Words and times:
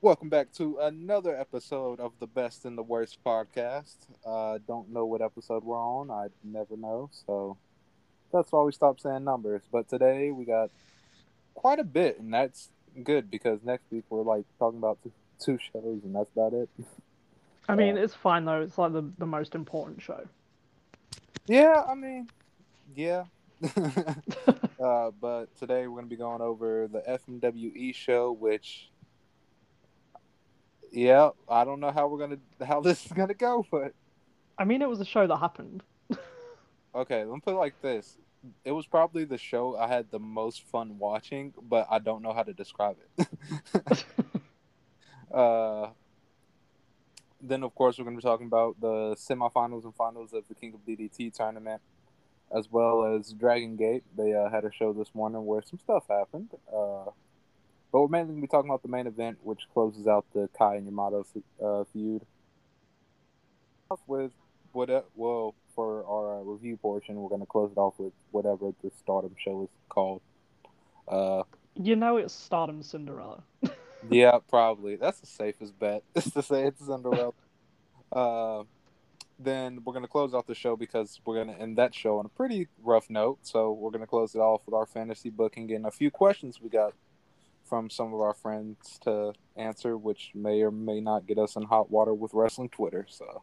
Welcome 0.00 0.28
back 0.28 0.52
to 0.54 0.78
another 0.80 1.36
episode 1.36 1.98
of 1.98 2.12
the 2.20 2.28
Best 2.28 2.64
and 2.64 2.78
the 2.78 2.82
Worst 2.84 3.18
podcast. 3.26 3.96
Uh, 4.24 4.58
don't 4.66 4.92
know 4.92 5.04
what 5.04 5.20
episode 5.20 5.64
we're 5.64 5.76
on. 5.76 6.08
I 6.10 6.28
never 6.44 6.76
know, 6.76 7.10
so 7.26 7.56
that's 8.32 8.52
why 8.52 8.62
we 8.62 8.70
stopped 8.70 9.02
saying 9.02 9.24
numbers. 9.24 9.62
But 9.72 9.88
today 9.88 10.30
we 10.30 10.44
got 10.44 10.70
quite 11.54 11.80
a 11.80 11.84
bit, 11.84 12.20
and 12.20 12.32
that's 12.32 12.68
good 13.02 13.28
because 13.28 13.58
next 13.64 13.90
week 13.90 14.04
we're 14.08 14.22
like 14.22 14.44
talking 14.60 14.78
about 14.78 14.98
two, 15.02 15.12
two 15.40 15.58
shows, 15.72 16.00
and 16.04 16.14
that's 16.14 16.30
about 16.30 16.52
it. 16.52 16.68
I 17.68 17.74
mean, 17.74 17.98
Uh, 17.98 18.02
it's 18.02 18.14
fine 18.14 18.44
though. 18.44 18.62
It's 18.62 18.78
like 18.78 18.92
the, 18.92 19.10
the 19.18 19.26
most 19.26 19.56
important 19.56 20.00
show. 20.00 20.24
yeah, 21.48 21.82
I 21.88 21.94
mean, 21.96 22.28
yeah. 22.94 23.24
uh, 24.80 25.10
but 25.20 25.46
today 25.58 25.88
we're 25.88 25.96
going 26.00 26.04
to 26.04 26.08
be 26.10 26.14
going 26.14 26.40
over 26.40 26.86
the 26.86 27.00
FMWE 27.00 27.92
show, 27.92 28.30
which, 28.30 28.88
yeah, 30.92 31.30
I 31.48 31.64
don't 31.64 31.80
know 31.80 31.90
how 31.90 32.08
we're 32.08 32.18
gonna 32.18 32.38
how 32.66 32.80
this 32.82 33.04
is 33.06 33.12
gonna 33.12 33.34
go, 33.34 33.64
but 33.70 33.94
I 34.58 34.64
mean, 34.64 34.82
it 34.82 34.88
was 34.88 35.00
a 35.00 35.04
show 35.04 35.26
that 35.26 35.36
happened. 35.36 35.82
Okay, 36.94 37.22
let 37.24 37.34
me 37.34 37.40
put 37.40 37.54
it 37.54 37.58
like 37.58 37.80
this. 37.82 38.16
It 38.64 38.72
was 38.72 38.86
probably 38.86 39.24
the 39.24 39.38
show 39.38 39.76
I 39.76 39.86
had 39.86 40.10
the 40.10 40.18
most 40.18 40.62
fun 40.62 40.98
watching, 40.98 41.52
but 41.62 41.86
I 41.90 41.98
don't 41.98 42.22
know 42.22 42.32
how 42.32 42.42
to 42.42 42.52
describe 42.52 42.96
it. 43.18 43.28
uh, 45.32 45.90
then, 47.40 47.62
of 47.62 47.74
course, 47.74 47.98
we're 47.98 48.04
going 48.04 48.16
to 48.16 48.22
be 48.22 48.28
talking 48.28 48.46
about 48.46 48.80
the 48.80 49.14
semifinals 49.16 49.84
and 49.84 49.94
finals 49.94 50.32
of 50.32 50.48
the 50.48 50.54
King 50.54 50.74
of 50.74 50.80
DDT 50.86 51.32
tournament, 51.34 51.82
as 52.50 52.70
well 52.70 53.04
as 53.04 53.32
Dragon 53.32 53.76
Gate. 53.76 54.02
They 54.16 54.34
uh, 54.34 54.48
had 54.48 54.64
a 54.64 54.72
show 54.72 54.92
this 54.92 55.14
morning 55.14 55.44
where 55.44 55.62
some 55.62 55.78
stuff 55.78 56.06
happened. 56.08 56.50
Uh, 56.74 57.10
but 57.92 58.00
we're 58.00 58.08
mainly 58.08 58.28
going 58.28 58.40
to 58.40 58.46
be 58.46 58.50
talking 58.50 58.70
about 58.70 58.82
the 58.82 58.88
main 58.88 59.06
event, 59.06 59.38
which 59.42 59.62
closes 59.72 60.06
out 60.06 60.26
the 60.34 60.48
Kai 60.58 60.76
and 60.76 60.86
Yamato 60.86 61.24
uh, 61.64 61.84
feud. 61.92 62.22
With 64.06 64.32
what? 64.72 65.08
Well, 65.14 65.54
for 65.74 66.04
our 66.04 66.40
uh, 66.40 66.42
review 66.42 66.76
portion, 66.76 67.16
we're 67.16 67.30
going 67.30 67.40
to 67.40 67.46
close 67.46 67.70
it 67.72 67.78
off 67.78 67.94
with 67.98 68.12
whatever 68.30 68.72
the 68.82 68.90
Stardom 68.98 69.34
show 69.38 69.62
is 69.62 69.68
called. 69.88 70.20
Uh, 71.06 71.44
You 71.74 71.96
know, 71.96 72.18
it's 72.18 72.34
Stardom 72.34 72.82
Cinderella. 72.82 73.42
yeah, 74.10 74.38
probably. 74.48 74.96
That's 74.96 75.20
the 75.20 75.26
safest 75.26 75.78
bet. 75.78 76.02
Is 76.14 76.30
to 76.32 76.42
say 76.42 76.64
it's 76.64 76.84
Cinderella. 76.84 77.32
Uh, 78.10 78.62
then 79.38 79.80
we're 79.84 79.92
gonna 79.92 80.08
close 80.08 80.32
out 80.32 80.46
the 80.46 80.54
show 80.54 80.76
because 80.76 81.20
we're 81.26 81.36
gonna 81.36 81.58
end 81.58 81.76
that 81.76 81.94
show 81.94 82.18
on 82.18 82.24
a 82.24 82.28
pretty 82.30 82.68
rough 82.82 83.10
note. 83.10 83.38
So 83.42 83.70
we're 83.70 83.90
gonna 83.90 84.06
close 84.06 84.34
it 84.34 84.38
off 84.38 84.62
with 84.64 84.74
our 84.74 84.86
fantasy 84.86 85.28
booking 85.28 85.70
and 85.72 85.84
a 85.84 85.90
few 85.90 86.10
questions 86.10 86.58
we 86.58 86.70
got 86.70 86.94
from 87.68 87.90
some 87.90 88.12
of 88.14 88.20
our 88.20 88.34
friends 88.34 88.98
to 89.02 89.32
answer, 89.56 89.96
which 89.96 90.30
may 90.34 90.62
or 90.62 90.70
may 90.70 91.00
not 91.00 91.26
get 91.26 91.38
us 91.38 91.56
in 91.56 91.62
hot 91.64 91.90
water 91.90 92.14
with 92.14 92.32
wrestling 92.34 92.68
Twitter. 92.70 93.06
So. 93.08 93.42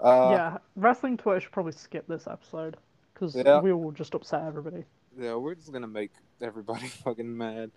Uh, 0.00 0.30
yeah, 0.32 0.58
Wrestling 0.76 1.16
Twitter 1.16 1.40
should 1.40 1.52
probably 1.52 1.72
skip 1.72 2.06
this 2.08 2.26
episode 2.26 2.76
because 3.12 3.34
Yeah. 3.36 3.60
we 3.60 3.72
will 3.72 3.92
just 3.92 4.14
upset 4.14 4.42
everybody. 4.44 4.84
Yeah, 5.18 5.36
we're 5.36 5.54
just 5.54 5.72
gonna 5.72 5.86
make 5.86 6.10
everybody 6.40 6.88
fucking 7.04 7.36
mad. 7.36 7.70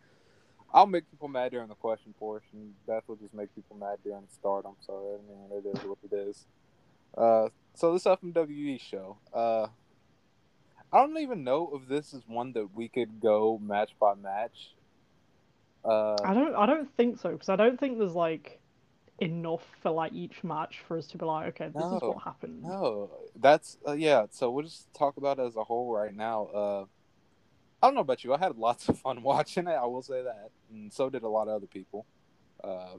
I'll 0.74 0.88
make 0.88 1.10
people 1.10 1.28
mad 1.30 1.52
during 1.52 1.70
the 1.70 1.76
question 1.76 2.14
portion. 2.20 2.74
Beth 2.88 3.04
will 3.08 3.16
just 3.16 3.34
make 3.34 3.54
people 3.56 3.78
mad 3.78 4.00
during 4.04 4.22
the 4.22 4.34
stardom. 4.34 4.74
So 4.80 5.20
I 5.20 5.30
mean, 5.30 5.64
it 5.64 5.78
is 5.78 5.84
what 5.86 6.00
it 6.04 6.14
is. 6.14 6.46
Uh, 7.16 7.50
so 7.76 7.94
this 7.94 8.04
FMWE 8.04 8.80
show. 8.82 9.18
Uh, 9.34 9.68
I 10.92 11.00
don't 11.00 11.18
even 11.20 11.44
know 11.44 11.72
if 11.82 11.88
this 11.88 12.14
is 12.14 12.24
one 12.28 12.54
that 12.54 12.74
we 12.74 12.88
could 12.88 13.20
go 13.22 13.60
match 13.60 13.92
by 14.00 14.16
match. 14.16 14.74
Uh, 15.86 16.16
I 16.24 16.34
don't. 16.34 16.56
I 16.56 16.66
don't 16.66 16.94
think 16.98 17.20
so 17.20 17.32
because 17.32 17.50
I 17.50 17.56
don't 17.56 17.80
think 17.80 17.98
there's 17.98 18.14
like 18.16 18.60
enough 19.20 19.64
for 19.82 19.92
like 19.92 20.14
each 20.14 20.44
match 20.44 20.80
for 20.88 20.98
us 20.98 21.08
to 21.08 21.18
be 21.18 21.26
like, 21.26 21.48
okay, 21.50 21.70
this 21.74 21.84
is 21.84 22.02
what 22.02 22.22
happened. 22.24 22.62
No, 22.64 23.10
that's 23.40 23.78
uh, 23.88 23.94
yeah. 23.94 24.26
So 24.30 24.52
we'll 24.52 24.66
just 24.66 24.94
talk 24.94 25.18
about 25.18 25.40
it 25.40 25.44
as 25.44 25.56
a 25.56 25.64
whole 25.64 25.92
right 25.92 26.14
now. 26.16 26.46
Uh, 26.48 26.86
I 27.82 27.88
don't 27.88 27.96
know 27.96 28.02
about 28.02 28.24
you. 28.24 28.34
I 28.34 28.38
had 28.38 28.58
lots 28.58 28.90
of 28.90 29.00
fun 29.00 29.22
watching 29.24 29.68
it. 29.68 29.72
I 29.72 29.86
will 29.86 30.02
say 30.02 30.24
that, 30.24 30.50
and 30.72 30.92
so 30.92 31.10
did 31.10 31.24
a 31.24 31.30
lot 31.30 31.48
of 31.48 31.56
other 31.56 31.68
people. 31.68 32.06
Uh, 32.64 32.98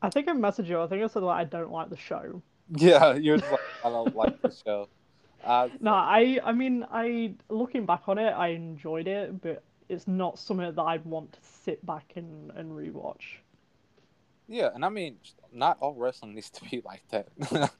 I 0.00 0.10
think 0.10 0.28
I 0.28 0.32
messaged 0.32 0.68
you. 0.68 0.80
I 0.80 0.86
think 0.86 1.02
I 1.02 1.06
said 1.08 1.22
like 1.22 1.40
I 1.40 1.44
don't 1.44 1.70
like 1.70 1.90
the 1.90 1.96
show. 1.96 2.42
yeah, 2.70 3.14
you're 3.16 3.38
just 3.38 3.50
like 3.50 3.60
I 3.84 3.90
don't 3.90 4.16
like 4.22 4.40
the 4.40 4.50
show. 4.64 4.88
Uh, 5.44 5.68
No, 5.80 5.92
I. 5.92 6.38
I 6.44 6.52
mean, 6.52 6.86
I 6.90 7.34
looking 7.48 7.84
back 7.84 8.02
on 8.06 8.18
it, 8.18 8.30
I 8.30 8.48
enjoyed 8.48 9.06
it, 9.08 9.42
but 9.42 9.62
it's 9.92 10.08
not 10.08 10.38
something 10.38 10.74
that 10.74 10.82
I'd 10.82 11.04
want 11.04 11.32
to 11.34 11.38
sit 11.64 11.84
back 11.86 12.12
and 12.16 12.50
and 12.52 12.72
rewatch. 12.72 13.38
yeah, 14.48 14.70
and 14.74 14.84
I 14.84 14.88
mean, 14.88 15.16
not 15.52 15.78
all 15.80 15.94
wrestling 15.94 16.34
needs 16.36 16.50
to 16.50 16.64
be 16.68 16.82
like 16.84 17.02
that. 17.10 17.28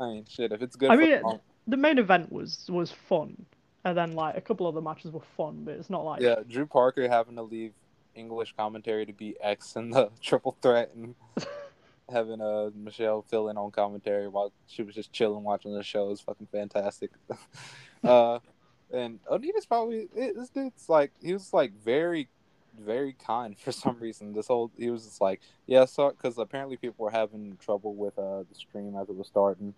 I 0.00 0.04
mean, 0.06 0.24
shit. 0.28 0.52
If 0.52 0.62
it's 0.62 0.76
good, 0.76 0.90
I 0.90 0.94
for 0.96 1.00
mean, 1.02 1.10
the 1.10 1.22
long- 1.22 1.40
the 1.66 1.76
main 1.76 1.98
event 1.98 2.32
was 2.32 2.66
was 2.68 2.90
fun, 2.90 3.44
and 3.84 3.96
then 3.96 4.12
like 4.14 4.36
a 4.36 4.40
couple 4.40 4.66
other 4.66 4.80
matches 4.80 5.10
were 5.12 5.20
fun, 5.36 5.62
but 5.64 5.74
it's 5.74 5.90
not 5.90 6.04
like 6.04 6.22
yeah, 6.22 6.36
Drew 6.48 6.66
Parker 6.66 7.08
having 7.08 7.36
to 7.36 7.42
leave 7.42 7.72
English 8.14 8.54
commentary 8.56 9.04
to 9.06 9.12
be 9.12 9.36
X 9.40 9.76
in 9.76 9.90
the 9.90 10.10
triple 10.22 10.56
threat 10.62 10.90
and 10.94 11.14
having 12.08 12.40
uh 12.40 12.70
Michelle 12.74 13.22
fill 13.22 13.48
in 13.48 13.56
on 13.58 13.70
commentary 13.72 14.28
while 14.28 14.52
she 14.68 14.82
was 14.82 14.94
just 14.94 15.12
chilling 15.12 15.42
watching 15.42 15.74
the 15.74 15.82
show 15.82 16.10
is 16.10 16.20
fucking 16.20 16.46
fantastic. 16.52 17.10
uh, 18.04 18.38
and 18.92 19.18
Onita's 19.30 19.66
probably 19.66 20.08
it, 20.14 20.34
this 20.36 20.50
dude's 20.50 20.88
like 20.88 21.12
he 21.22 21.32
was 21.32 21.52
like 21.52 21.72
very 21.84 22.28
very 22.78 23.14
kind 23.14 23.58
for 23.64 23.72
some 23.72 23.98
reason. 24.00 24.32
This 24.32 24.48
whole 24.48 24.70
he 24.76 24.90
was 24.90 25.04
just 25.04 25.20
like 25.20 25.40
yeah, 25.66 25.84
so 25.84 26.10
because 26.10 26.38
apparently 26.38 26.76
people 26.76 27.04
were 27.04 27.10
having 27.10 27.56
trouble 27.60 27.94
with 27.94 28.18
uh 28.18 28.44
the 28.48 28.54
stream 28.54 28.96
as 28.96 29.08
it 29.08 29.16
was 29.16 29.26
starting, 29.26 29.74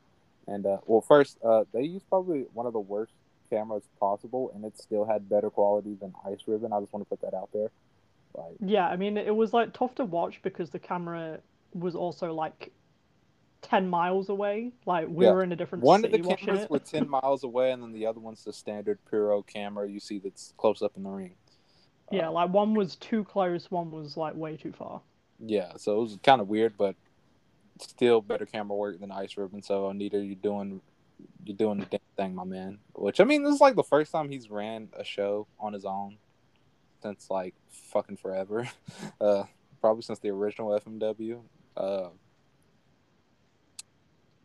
and 0.47 0.67
uh 0.67 0.79
well 0.87 1.01
first 1.01 1.39
uh 1.45 1.65
they 1.73 1.83
used 1.83 2.09
probably 2.09 2.47
one 2.53 2.67
of 2.67 2.73
the 2.73 2.81
worst 2.81 3.13
cameras 3.51 3.89
possible, 3.99 4.51
and 4.55 4.65
it 4.65 4.79
still 4.79 5.05
had 5.05 5.29
better 5.29 5.51
quality 5.51 5.97
than 6.01 6.13
Ice 6.27 6.41
Ribbon. 6.47 6.73
I 6.73 6.81
just 6.81 6.93
want 6.93 7.05
to 7.05 7.09
put 7.09 7.21
that 7.23 7.37
out 7.37 7.51
there. 7.53 7.71
Like 8.35 8.57
yeah. 8.61 8.87
I 8.87 8.97
mean, 8.97 9.17
it 9.17 9.35
was 9.35 9.53
like 9.53 9.73
tough 9.73 9.95
to 9.97 10.05
watch 10.05 10.41
because 10.43 10.71
the 10.71 10.79
camera 10.79 11.41
was 11.75 11.95
also 11.95 12.33
like 12.33 12.73
ten 13.63 13.89
miles 13.89 14.29
away. 14.29 14.73
Like 14.87 15.09
we 15.09 15.25
Yeah. 15.25 15.33
were 15.33 15.43
in 15.43 15.53
a 15.53 15.57
different 15.57 15.85
one 15.85 16.05
of 16.05 16.11
the 16.11 16.19
cameras 16.19 16.69
were 16.71 16.79
ten 16.79 17.09
miles 17.23 17.45
away, 17.45 17.73
and 17.73 17.83
then 17.83 17.93
the 17.93 18.07
other 18.07 18.21
one's 18.21 18.45
the 18.45 18.53
standard 18.53 18.99
Puro 19.05 19.43
camera 19.43 19.89
you 19.89 20.01
see 20.01 20.19
that's 20.19 20.55
close 20.57 20.83
up 20.83 20.97
in 20.97 21.03
the 21.03 21.11
ring. 21.11 21.35
Yeah, 22.11 22.29
like 22.29 22.51
one 22.51 22.75
was 22.75 22.97
too 22.97 23.25
close, 23.25 23.71
one 23.71 23.91
was 23.91 24.17
like 24.17 24.35
way 24.35 24.57
too 24.57 24.73
far. 24.73 25.03
Yeah, 25.39 25.73
so 25.77 25.99
it 25.99 26.01
was 26.03 26.19
kind 26.23 26.41
of 26.41 26.49
weird, 26.49 26.77
but 26.79 26.97
still 27.81 28.21
better 28.21 28.47
camera 28.47 28.77
work 28.77 28.99
than 28.99 29.13
Ice 29.13 29.37
Ribbon. 29.37 29.63
So 29.63 29.83
Onita, 29.89 30.15
you're 30.27 30.35
doing 30.35 30.81
you're 31.45 31.57
doing 31.57 31.79
the 31.81 31.87
damn 31.87 32.01
thing, 32.17 32.35
my 32.35 32.45
man. 32.45 32.79
Which 32.95 33.21
I 33.21 33.25
mean, 33.25 33.43
this 33.43 33.55
is 33.55 33.61
like 33.61 33.75
the 33.77 33.83
first 33.83 34.11
time 34.13 34.31
he's 34.31 34.51
ran 34.51 34.89
a 34.97 35.05
show 35.05 35.47
on 35.61 35.73
his 35.73 35.85
own 35.85 36.19
since 37.03 37.29
like 37.31 37.55
fucking 37.71 38.17
forever. 38.17 38.69
Uh, 39.21 39.45
probably 39.81 40.03
since 40.03 40.19
the 40.21 40.31
original 40.31 40.71
FMW. 40.81 41.41
Uh, 41.77 42.09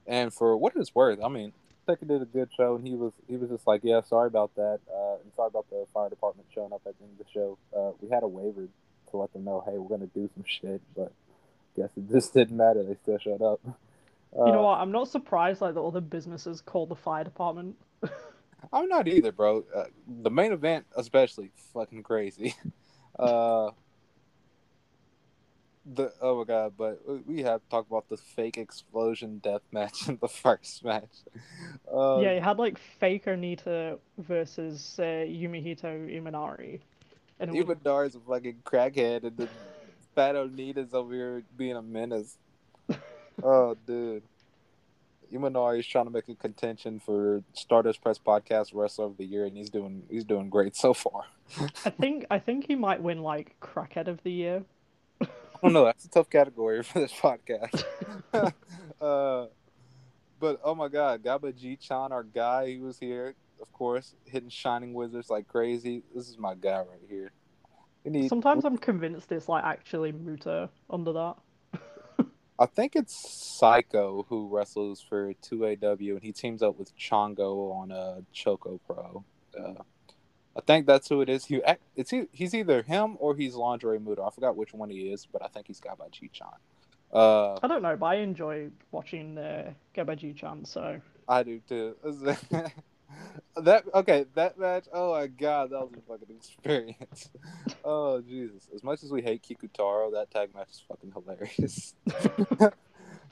and 0.08 0.34
for 0.34 0.56
what 0.58 0.74
it's 0.76 0.94
worth, 0.94 1.20
I 1.24 1.30
mean, 1.30 1.54
Tekken 1.88 2.08
did 2.08 2.22
a 2.22 2.26
good 2.26 2.50
show, 2.56 2.76
and 2.76 2.88
he 2.88 2.96
was 2.96 3.14
he 3.28 3.38
was 3.38 3.50
just 3.50 3.68
like, 3.68 3.82
yeah, 3.84 4.02
sorry 4.02 4.28
about 4.28 4.56
that, 4.56 4.80
uh, 4.94 5.16
and 5.24 5.32
sorry 5.36 5.48
about 5.48 5.70
the 5.70 5.86
fire 5.94 6.10
department 6.10 6.48
showing 6.54 6.74
up 6.74 6.82
at 6.88 6.98
the 6.98 7.04
end 7.04 7.20
of 7.20 7.26
the 7.26 7.32
show. 7.34 7.58
Uh, 7.76 7.92
we 8.02 8.10
had 8.10 8.24
a 8.24 8.28
waiver 8.28 8.68
to 9.12 9.18
let 9.18 9.32
them 9.34 9.44
know, 9.44 9.64
hey, 9.66 9.78
we're 9.78 9.90
gonna 9.90 10.10
do 10.14 10.30
some 10.36 10.44
shit, 10.48 10.82
but 10.96 11.12
guess 11.76 11.90
it 11.98 12.10
just 12.12 12.34
didn't 12.34 12.56
matter. 12.56 12.84
They 12.84 12.96
still 13.04 13.18
showed 13.20 13.42
up. 13.42 13.60
Uh, 13.66 13.72
You 14.46 14.52
know 14.52 14.64
what? 14.64 14.80
I'm 14.80 14.92
not 14.92 15.08
surprised 15.10 15.62
like 15.62 15.76
the 15.76 15.84
other 15.84 16.02
businesses 16.02 16.60
called 16.60 16.90
the 16.90 16.96
fire 16.96 17.24
department. 17.24 17.76
I'm 18.74 18.88
not 18.88 19.08
either, 19.08 19.32
bro. 19.32 19.64
Uh, 19.76 19.84
the 20.08 20.32
main 20.32 20.52
event, 20.52 20.86
especially, 20.96 21.52
fucking 21.74 22.04
crazy. 22.04 22.56
Uh, 23.20 23.70
the 25.86 26.14
oh 26.22 26.40
my 26.40 26.44
god! 26.46 26.74
But 26.78 27.02
we 27.28 27.44
have 27.44 27.62
to 27.62 27.70
talk 27.70 27.88
about 27.88 28.08
the 28.10 28.18
fake 28.18 28.58
explosion 28.58 29.40
death 29.40 29.62
match 29.72 30.08
in 30.08 30.18
the 30.22 30.28
first 30.28 30.84
match. 30.84 31.10
Uh, 31.94 32.20
yeah, 32.20 32.34
you 32.34 32.42
had 32.42 32.58
like 32.58 32.78
fake 32.78 33.26
Onita 33.26 34.00
versus 34.18 34.96
uh, 35.00 35.04
Yumihito 35.04 36.10
Imanari. 36.10 36.80
And 37.40 37.52
was, 37.52 37.66
Imanari's 37.66 38.16
a 38.16 38.20
fucking 38.20 38.62
crackhead, 38.64 39.24
and 39.24 39.36
the 39.36 39.50
fat 40.16 40.36
Onita's 40.36 40.94
over 40.94 41.14
here 41.14 41.44
being 41.58 41.76
a 41.76 41.82
menace. 41.82 42.38
oh, 43.44 43.76
dude. 43.86 44.24
Imanari 45.34 45.80
is 45.80 45.88
trying 45.88 46.06
to 46.06 46.12
make 46.12 46.30
a 46.30 46.36
contention 46.36 47.00
for 47.00 47.44
Stardust 47.54 48.04
Press 48.04 48.20
Podcast 48.20 48.72
Wrestler 48.74 49.06
of 49.06 49.18
the 49.18 49.26
Year, 49.26 49.46
and 49.46 49.58
he's 49.58 49.70
doing 49.70 50.04
he's 50.10 50.24
doing 50.24 50.50
great 50.50 50.76
so 50.76 50.94
far. 50.94 51.26
I 51.86 51.90
think 51.90 52.26
I 52.30 52.38
think 52.40 52.68
he 52.68 52.76
might 52.76 53.02
win 53.02 53.24
like 53.24 53.56
crackhead 53.60 54.08
of 54.08 54.22
the 54.24 54.32
year. 54.32 54.64
I 55.64 55.68
don't 55.68 55.74
know. 55.74 55.86
That's 55.86 56.04
a 56.04 56.10
tough 56.10 56.30
category 56.30 56.84
for 56.84 57.00
this 57.00 57.14
podcast. 57.14 57.86
uh, 59.02 59.46
but 60.40 60.60
oh 60.62 60.76
my 60.76 60.90
god, 60.90 61.24
Gaba 61.24 61.54
G 61.54 61.78
Chan, 61.78 62.12
our 62.12 62.24
guy, 62.24 62.68
he 62.68 62.80
was 62.80 63.00
here, 63.00 63.34
of 63.62 63.72
course, 63.72 64.14
hitting 64.26 64.50
Shining 64.50 64.94
Wizards 64.94 65.30
like 65.30 65.48
crazy. 65.48 66.04
This 66.14 66.28
is 66.28 66.38
my 66.38 66.54
guy 66.54 66.80
right 66.80 67.02
here. 67.10 67.32
Need. 68.04 68.28
Sometimes 68.28 68.66
I'm 68.66 68.78
convinced 68.78 69.32
it's 69.32 69.48
like 69.48 69.64
actually 69.64 70.12
Muta 70.12 70.70
under 70.90 71.14
that. 71.14 71.36
I 72.60 72.66
think 72.66 72.98
it's 72.98 73.16
Psycho 73.58 74.26
who 74.28 74.50
wrestles 74.50 75.02
for 75.02 75.34
2AW 75.36 76.12
and 76.12 76.22
he 76.22 76.34
teams 76.34 76.62
up 76.62 76.78
with 76.78 76.94
Chongo 76.98 77.74
on 77.74 77.92
a 77.92 77.96
uh, 77.96 78.22
Choco 78.34 78.82
Pro. 78.86 79.24
Uh, 79.58 79.82
I 80.56 80.62
think 80.62 80.86
that's 80.86 81.10
who 81.10 81.22
it 81.22 81.30
is. 81.30 81.46
He 81.46 81.62
it's 81.96 82.12
he, 82.12 82.28
he's 82.32 82.54
either 82.54 82.84
him 82.84 83.18
or 83.20 83.36
he's 83.36 83.56
Lingerie 83.56 84.00
Muta. 84.00 84.22
I 84.22 84.30
forgot 84.30 84.56
which 84.56 84.74
one 84.74 84.90
he 84.90 85.12
is, 85.12 85.26
but 85.26 85.44
I 85.44 85.48
think 85.48 85.68
he's 85.68 85.80
got 85.80 85.98
by 85.98 86.10
G 86.12 86.30
Chan. 86.32 86.48
Uh, 87.12 87.60
I 87.62 87.68
don't 87.68 87.82
know, 87.82 87.96
but 87.96 88.06
I 88.08 88.16
enjoy 88.16 88.70
watching 88.92 89.38
uh, 89.38 89.74
by 90.04 90.16
Chan, 90.16 90.66
so 90.66 91.00
I 91.28 91.44
do 91.44 91.60
too. 91.68 91.96
that 93.58 93.84
okay, 93.94 94.26
that 94.36 94.58
match. 94.60 94.86
Oh 94.94 95.14
my 95.14 95.28
god, 95.28 95.72
that 95.72 95.80
was 95.80 95.92
a 95.98 96.02
fucking 96.02 96.36
experience. 96.36 97.30
Oh 97.86 98.22
Jesus! 98.22 98.70
As 98.74 98.82
much 98.82 99.04
as 99.04 99.12
we 99.12 99.22
hate 99.22 99.44
Kikutaro, 99.44 100.14
that 100.14 100.32
tag 100.32 100.56
match 100.56 100.70
is 100.72 100.84
fucking 100.88 101.12
hilarious. 101.12 101.96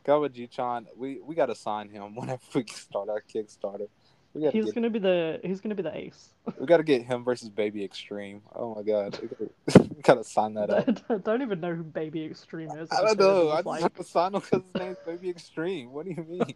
Kawaji-chan, 0.05 0.87
we 0.97 1.19
we 1.23 1.35
gotta 1.35 1.55
sign 1.55 1.87
him 1.87 2.15
whenever 2.15 2.41
we 2.53 2.65
start 2.65 3.07
our 3.07 3.21
Kickstarter. 3.21 3.87
He's 4.33 4.65
get... 4.65 4.75
gonna 4.75 4.89
be 4.89 4.99
the 4.99 5.39
he's 5.43 5.59
gonna 5.59 5.75
be 5.75 5.83
the 5.83 5.95
ace. 5.95 6.29
we 6.57 6.65
gotta 6.65 6.83
get 6.83 7.03
him 7.03 7.23
versus 7.23 7.49
Baby 7.49 7.83
Extreme. 7.83 8.41
Oh 8.55 8.75
my 8.75 8.81
god, 8.81 9.19
we 9.21 9.27
gotta, 9.27 9.89
we 9.95 10.01
gotta 10.01 10.23
sign 10.23 10.53
that 10.53 10.69
up. 10.69 10.87
I 11.09 11.15
don't 11.15 11.41
even 11.41 11.59
know 11.59 11.75
who 11.75 11.83
Baby 11.83 12.23
Extreme 12.25 12.71
is. 12.71 12.89
I 12.91 13.01
don't 13.01 13.19
know. 13.19 13.49
I 13.49 13.57
just 13.57 13.65
like... 13.65 13.81
have 13.81 13.95
to 13.95 14.03
sign 14.03 14.33
him 14.33 14.41
because 14.41 14.63
his 14.63 14.81
name's 14.81 14.97
Baby 15.05 15.29
Extreme. 15.29 15.91
What 15.91 16.05
do 16.05 16.11
you 16.11 16.25
mean? 16.29 16.55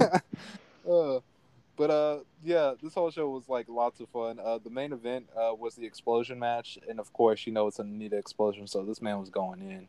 uh, 0.90 1.20
but 1.76 1.90
uh, 1.90 2.18
yeah, 2.44 2.74
this 2.82 2.92
whole 2.92 3.10
show 3.10 3.30
was 3.30 3.48
like 3.48 3.66
lots 3.68 4.00
of 4.00 4.10
fun. 4.10 4.38
Uh, 4.38 4.58
the 4.58 4.70
main 4.70 4.92
event 4.92 5.28
uh, 5.34 5.54
was 5.54 5.74
the 5.74 5.86
explosion 5.86 6.38
match, 6.38 6.78
and 6.86 7.00
of 7.00 7.10
course, 7.14 7.46
you 7.46 7.52
know 7.52 7.66
it's 7.66 7.78
a 7.78 7.82
Onita 7.82 8.12
explosion, 8.12 8.66
so 8.66 8.84
this 8.84 9.00
man 9.00 9.18
was 9.18 9.30
going 9.30 9.62
in. 9.62 9.86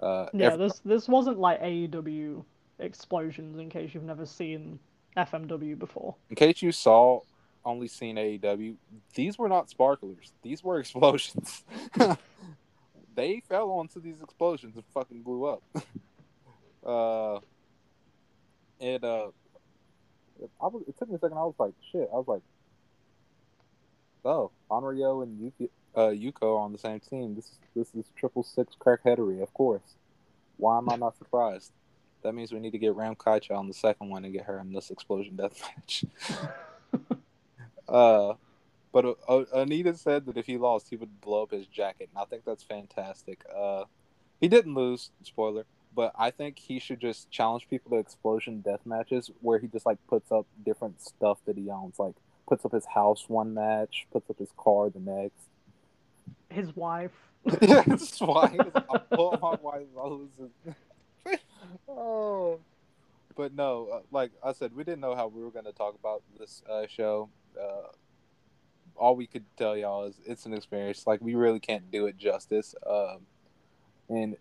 Uh, 0.00 0.26
yeah, 0.32 0.52
every... 0.52 0.58
this 0.66 0.80
this 0.82 1.08
wasn't 1.08 1.38
like 1.38 1.60
AEW 1.60 2.42
explosions. 2.78 3.58
In 3.58 3.68
case 3.68 3.92
you've 3.92 4.02
never 4.02 4.24
seen 4.24 4.78
FMW 5.26 5.78
before. 5.78 6.16
In 6.28 6.36
case 6.36 6.62
you 6.62 6.72
saw 6.72 7.20
only 7.64 7.88
seen 7.88 8.16
AEW, 8.16 8.76
these 9.14 9.38
were 9.38 9.48
not 9.48 9.70
sparklers. 9.70 10.32
These 10.42 10.62
were 10.64 10.78
explosions. 10.80 11.64
they 13.14 13.42
fell 13.48 13.70
onto 13.70 14.00
these 14.00 14.20
explosions 14.22 14.76
and 14.76 14.84
fucking 14.94 15.22
blew 15.22 15.44
up. 15.46 15.62
uh, 16.86 17.40
and 18.80 19.04
uh, 19.04 19.28
I 20.60 20.66
was, 20.66 20.84
it 20.88 20.98
took 20.98 21.08
me 21.08 21.16
a 21.16 21.18
second. 21.18 21.36
I 21.36 21.42
was 21.42 21.54
like, 21.58 21.74
shit. 21.92 22.08
I 22.12 22.16
was 22.16 22.28
like, 22.28 22.42
oh, 24.24 24.50
Anrio 24.70 25.22
and 25.22 25.38
Yuki, 25.38 25.70
uh, 25.94 26.08
Yuko 26.08 26.58
on 26.58 26.72
the 26.72 26.78
same 26.78 27.00
team. 27.00 27.34
This 27.34 27.46
is 27.46 27.58
this 27.74 27.94
is 27.94 28.10
triple 28.16 28.42
six 28.42 28.74
crackheadery, 28.78 29.42
of 29.42 29.52
course. 29.54 29.96
Why 30.56 30.78
am 30.78 30.90
I 30.90 30.96
not 30.96 31.16
surprised? 31.16 31.72
That 32.22 32.34
means 32.34 32.52
we 32.52 32.60
need 32.60 32.72
to 32.72 32.78
get 32.78 32.94
Ram 32.94 33.14
Kaicho 33.14 33.56
on 33.56 33.68
the 33.68 33.74
second 33.74 34.10
one 34.10 34.24
and 34.24 34.32
get 34.32 34.44
her 34.44 34.58
in 34.58 34.72
this 34.72 34.90
explosion 34.90 35.36
death 35.36 35.60
match. 35.76 36.04
uh, 37.88 38.34
but 38.92 39.04
uh, 39.04 39.44
Onita 39.54 39.96
said 39.96 40.26
that 40.26 40.36
if 40.36 40.46
he 40.46 40.58
lost, 40.58 40.88
he 40.90 40.96
would 40.96 41.20
blow 41.20 41.42
up 41.42 41.52
his 41.52 41.66
jacket, 41.66 42.08
and 42.12 42.20
I 42.20 42.26
think 42.26 42.44
that's 42.44 42.62
fantastic. 42.62 43.44
Uh, 43.54 43.84
he 44.40 44.48
didn't 44.48 44.74
lose, 44.74 45.10
spoiler 45.22 45.64
but 45.94 46.12
I 46.18 46.30
think 46.30 46.58
he 46.58 46.78
should 46.78 47.00
just 47.00 47.30
challenge 47.30 47.68
people 47.68 47.90
to 47.90 47.98
explosion 47.98 48.60
death 48.60 48.80
matches 48.84 49.30
where 49.40 49.58
he 49.58 49.66
just 49.66 49.86
like 49.86 49.98
puts 50.08 50.30
up 50.30 50.46
different 50.64 51.02
stuff 51.02 51.38
that 51.46 51.56
he 51.56 51.70
owns, 51.70 51.98
like 51.98 52.14
puts 52.48 52.64
up 52.64 52.72
his 52.72 52.86
house 52.86 53.24
one 53.28 53.54
match, 53.54 54.06
puts 54.12 54.30
up 54.30 54.38
his 54.38 54.50
car 54.56 54.90
the 54.90 55.00
next. 55.00 55.48
His 56.48 56.74
wife. 56.76 57.12
yeah, 57.62 57.82
his 57.82 58.20
wife. 58.20 58.60
I 58.74 58.98
pull 58.98 59.38
my 59.40 59.56
wife 59.60 59.86
oh, 61.88 62.58
but 63.36 63.54
no, 63.54 63.88
uh, 63.92 64.00
like 64.10 64.32
I 64.44 64.52
said, 64.52 64.74
we 64.74 64.84
didn't 64.84 65.00
know 65.00 65.14
how 65.14 65.28
we 65.28 65.42
were 65.42 65.50
going 65.50 65.64
to 65.64 65.72
talk 65.72 65.94
about 65.98 66.22
this 66.38 66.62
uh, 66.70 66.86
show. 66.88 67.28
Uh, 67.58 67.88
all 68.96 69.16
we 69.16 69.26
could 69.26 69.44
tell 69.56 69.76
y'all 69.76 70.04
is 70.04 70.14
it's 70.26 70.46
an 70.46 70.52
experience. 70.52 71.06
Like 71.06 71.20
we 71.20 71.34
really 71.34 71.60
can't 71.60 71.90
do 71.90 72.06
it 72.06 72.18
justice. 72.18 72.74
Um, 72.86 73.20
and 74.08 74.36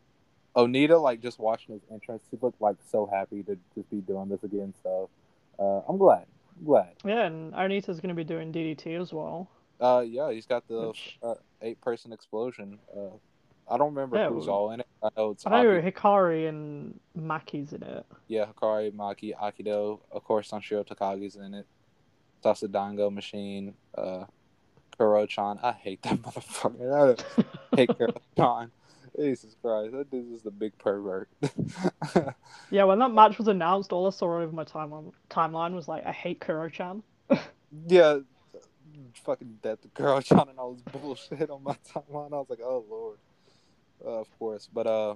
Onita, 0.55 1.01
like 1.01 1.21
just 1.21 1.39
watching 1.39 1.75
his 1.75 1.83
entrance, 1.91 2.23
he 2.29 2.37
looked 2.41 2.61
like 2.61 2.75
so 2.91 3.05
happy 3.05 3.43
to 3.43 3.57
just 3.75 3.89
be 3.89 3.97
doing 3.97 4.29
this 4.29 4.43
again. 4.43 4.73
So 4.83 5.09
uh, 5.57 5.81
I'm 5.87 5.97
glad. 5.97 6.25
I'm 6.57 6.65
glad. 6.65 6.89
Yeah, 7.05 7.25
and 7.25 7.53
Onita's 7.53 7.99
going 7.99 8.09
to 8.09 8.15
be 8.15 8.23
doing 8.23 8.51
DDT 8.51 8.99
as 8.99 9.13
well. 9.13 9.49
Uh, 9.79 10.03
yeah, 10.05 10.31
he's 10.31 10.45
got 10.45 10.67
the 10.67 10.89
Which... 10.89 11.17
uh, 11.23 11.35
eight-person 11.61 12.11
explosion. 12.11 12.79
I 13.69 13.77
don't 13.77 13.93
remember 13.93 14.17
yeah, 14.17 14.29
who's 14.29 14.47
all 14.47 14.71
in 14.71 14.79
it. 14.79 14.87
I 15.03 15.09
know 15.15 15.31
it's. 15.31 15.45
I 15.45 15.63
know 15.63 15.81
Hikari 15.81 16.49
and 16.49 16.99
Maki's 17.15 17.73
in 17.73 17.83
it. 17.83 18.05
Yeah, 18.27 18.45
Hikari, 18.45 18.91
Maki, 18.91 19.35
Akito. 19.37 19.99
Of 20.11 20.23
course, 20.23 20.49
Sanshiro 20.49 20.87
Takagi's 20.87 21.35
in 21.35 21.53
it. 21.53 21.67
Sasadango 22.43 23.13
Machine. 23.13 23.75
Uh, 23.95 24.25
Kuro-chan. 24.97 25.59
I 25.63 25.71
hate 25.71 26.01
that 26.03 26.21
motherfucker. 26.21 27.17
I 27.71 27.75
hate 27.75 27.89
Kuro-chan. 27.97 28.71
Jesus 29.17 29.55
Christ, 29.61 29.91
that 29.93 30.11
dude 30.11 30.33
is 30.33 30.43
the 30.43 30.51
big 30.51 30.77
pervert. 30.77 31.29
yeah, 32.69 32.83
when 32.83 32.99
that 32.99 33.11
match 33.11 33.37
was 33.37 33.47
announced, 33.47 33.91
all 33.91 34.07
I 34.07 34.11
saw 34.11 34.39
over 34.39 34.51
my 34.51 34.63
timeline 34.63 35.11
timeline 35.29 35.73
was 35.73 35.87
like, 35.87 36.05
I 36.05 36.11
hate 36.11 36.39
Kuro-chan. 36.39 37.01
yeah, 37.87 38.19
fucking 39.25 39.59
death 39.61 39.81
to 39.81 39.87
Kuro-chan 39.89 40.47
and 40.49 40.59
all 40.59 40.73
this 40.73 40.81
bullshit 40.83 41.49
on 41.49 41.63
my 41.63 41.75
timeline. 41.93 42.33
I 42.33 42.37
was 42.37 42.47
like, 42.49 42.61
oh 42.63 42.85
lord. 42.89 43.17
Uh, 44.03 44.19
of 44.19 44.39
course, 44.39 44.69
but 44.71 44.87
uh, 44.87 45.15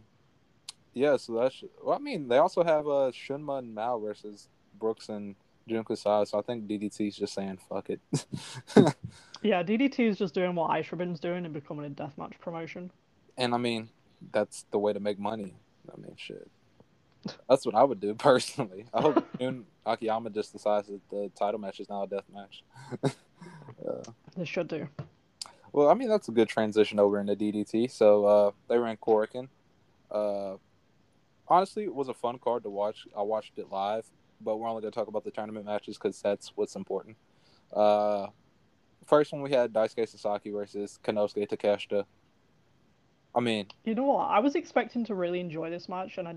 yeah. 0.93 1.17
So 1.17 1.33
that's. 1.33 1.63
Well, 1.81 1.95
I 1.95 1.99
mean, 1.99 2.27
they 2.27 2.37
also 2.37 2.63
have 2.63 2.85
uh 2.87 3.11
Shunma 3.11 3.59
and 3.59 3.73
Mao 3.73 3.99
versus 3.99 4.49
Brooks 4.79 5.09
and 5.09 5.35
Jun 5.67 5.83
Kasai. 5.83 6.25
So 6.25 6.39
I 6.39 6.41
think 6.41 6.67
DDT 6.67 7.07
is 7.07 7.15
just 7.15 7.33
saying 7.33 7.59
fuck 7.69 7.89
it. 7.89 7.99
yeah, 9.41 9.63
DDT 9.63 9.99
is 9.99 10.17
just 10.17 10.33
doing 10.33 10.55
what 10.55 10.71
Ice 10.71 10.91
Ribbon's 10.91 11.19
doing 11.19 11.45
and 11.45 11.53
becoming 11.53 11.85
a 11.85 11.89
deathmatch 11.89 12.39
promotion. 12.39 12.91
And 13.37 13.53
I 13.53 13.57
mean, 13.57 13.89
that's 14.31 14.65
the 14.71 14.79
way 14.79 14.93
to 14.93 14.99
make 14.99 15.19
money. 15.19 15.55
I 15.91 15.99
mean, 15.99 16.15
shit. 16.17 16.49
That's 17.49 17.65
what 17.65 17.75
I 17.75 17.83
would 17.83 17.99
do 17.99 18.13
personally. 18.17 18.85
I 18.93 19.01
hope 19.01 19.25
Jun 19.39 19.65
Akiyama 19.85 20.29
just 20.29 20.53
decides 20.53 20.87
that 20.87 21.01
the 21.09 21.31
title 21.37 21.59
match 21.59 21.79
is 21.79 21.89
now 21.89 22.03
a 22.03 22.07
death 22.07 22.25
match. 22.33 22.63
uh, 23.03 24.11
they 24.35 24.45
should 24.45 24.67
do. 24.67 24.87
Well, 25.73 25.89
I 25.89 25.95
mean 25.95 26.07
that's 26.07 26.29
a 26.29 26.31
good 26.31 26.47
transition 26.47 26.99
over 26.99 27.19
into 27.19 27.35
DDT. 27.35 27.91
So 27.91 28.25
uh, 28.25 28.51
they 28.69 28.77
ran 28.77 28.91
in 28.91 28.97
Korakuen. 28.97 29.49
Uh, 30.09 30.57
honestly, 31.47 31.83
it 31.83 31.93
was 31.93 32.07
a 32.07 32.13
fun 32.13 32.37
card 32.37 32.63
to 32.63 32.69
watch. 32.69 33.07
I 33.17 33.23
watched 33.23 33.57
it 33.57 33.69
live, 33.71 34.05
but 34.39 34.57
we're 34.57 34.69
only 34.69 34.81
going 34.81 34.91
to 34.91 34.95
talk 34.95 35.07
about 35.07 35.23
the 35.23 35.31
tournament 35.31 35.65
matches 35.65 35.97
because 35.97 36.21
that's 36.21 36.53
what's 36.55 36.75
important. 36.75 37.17
Uh, 37.73 38.27
first 39.07 39.33
one 39.33 39.41
we 39.41 39.51
had 39.51 39.73
Daisuke 39.73 40.07
Sasaki 40.07 40.51
versus 40.51 40.99
Konosuke 41.03 41.49
Takeshita. 41.49 42.05
I 43.35 43.39
mean, 43.39 43.67
you 43.83 43.95
know 43.95 44.03
what? 44.03 44.29
I 44.29 44.39
was 44.39 44.53
expecting 44.53 45.05
to 45.05 45.15
really 45.15 45.39
enjoy 45.39 45.71
this 45.71 45.89
match, 45.89 46.19
and 46.19 46.27
I, 46.27 46.35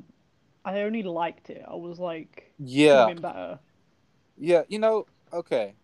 I 0.65 0.81
only 0.81 1.03
liked 1.03 1.51
it. 1.51 1.63
I 1.69 1.75
was 1.75 1.99
like, 1.99 2.51
yeah, 2.59 3.13
better. 3.13 3.59
Yeah, 4.39 4.63
you 4.69 4.79
know, 4.79 5.07
okay. 5.31 5.75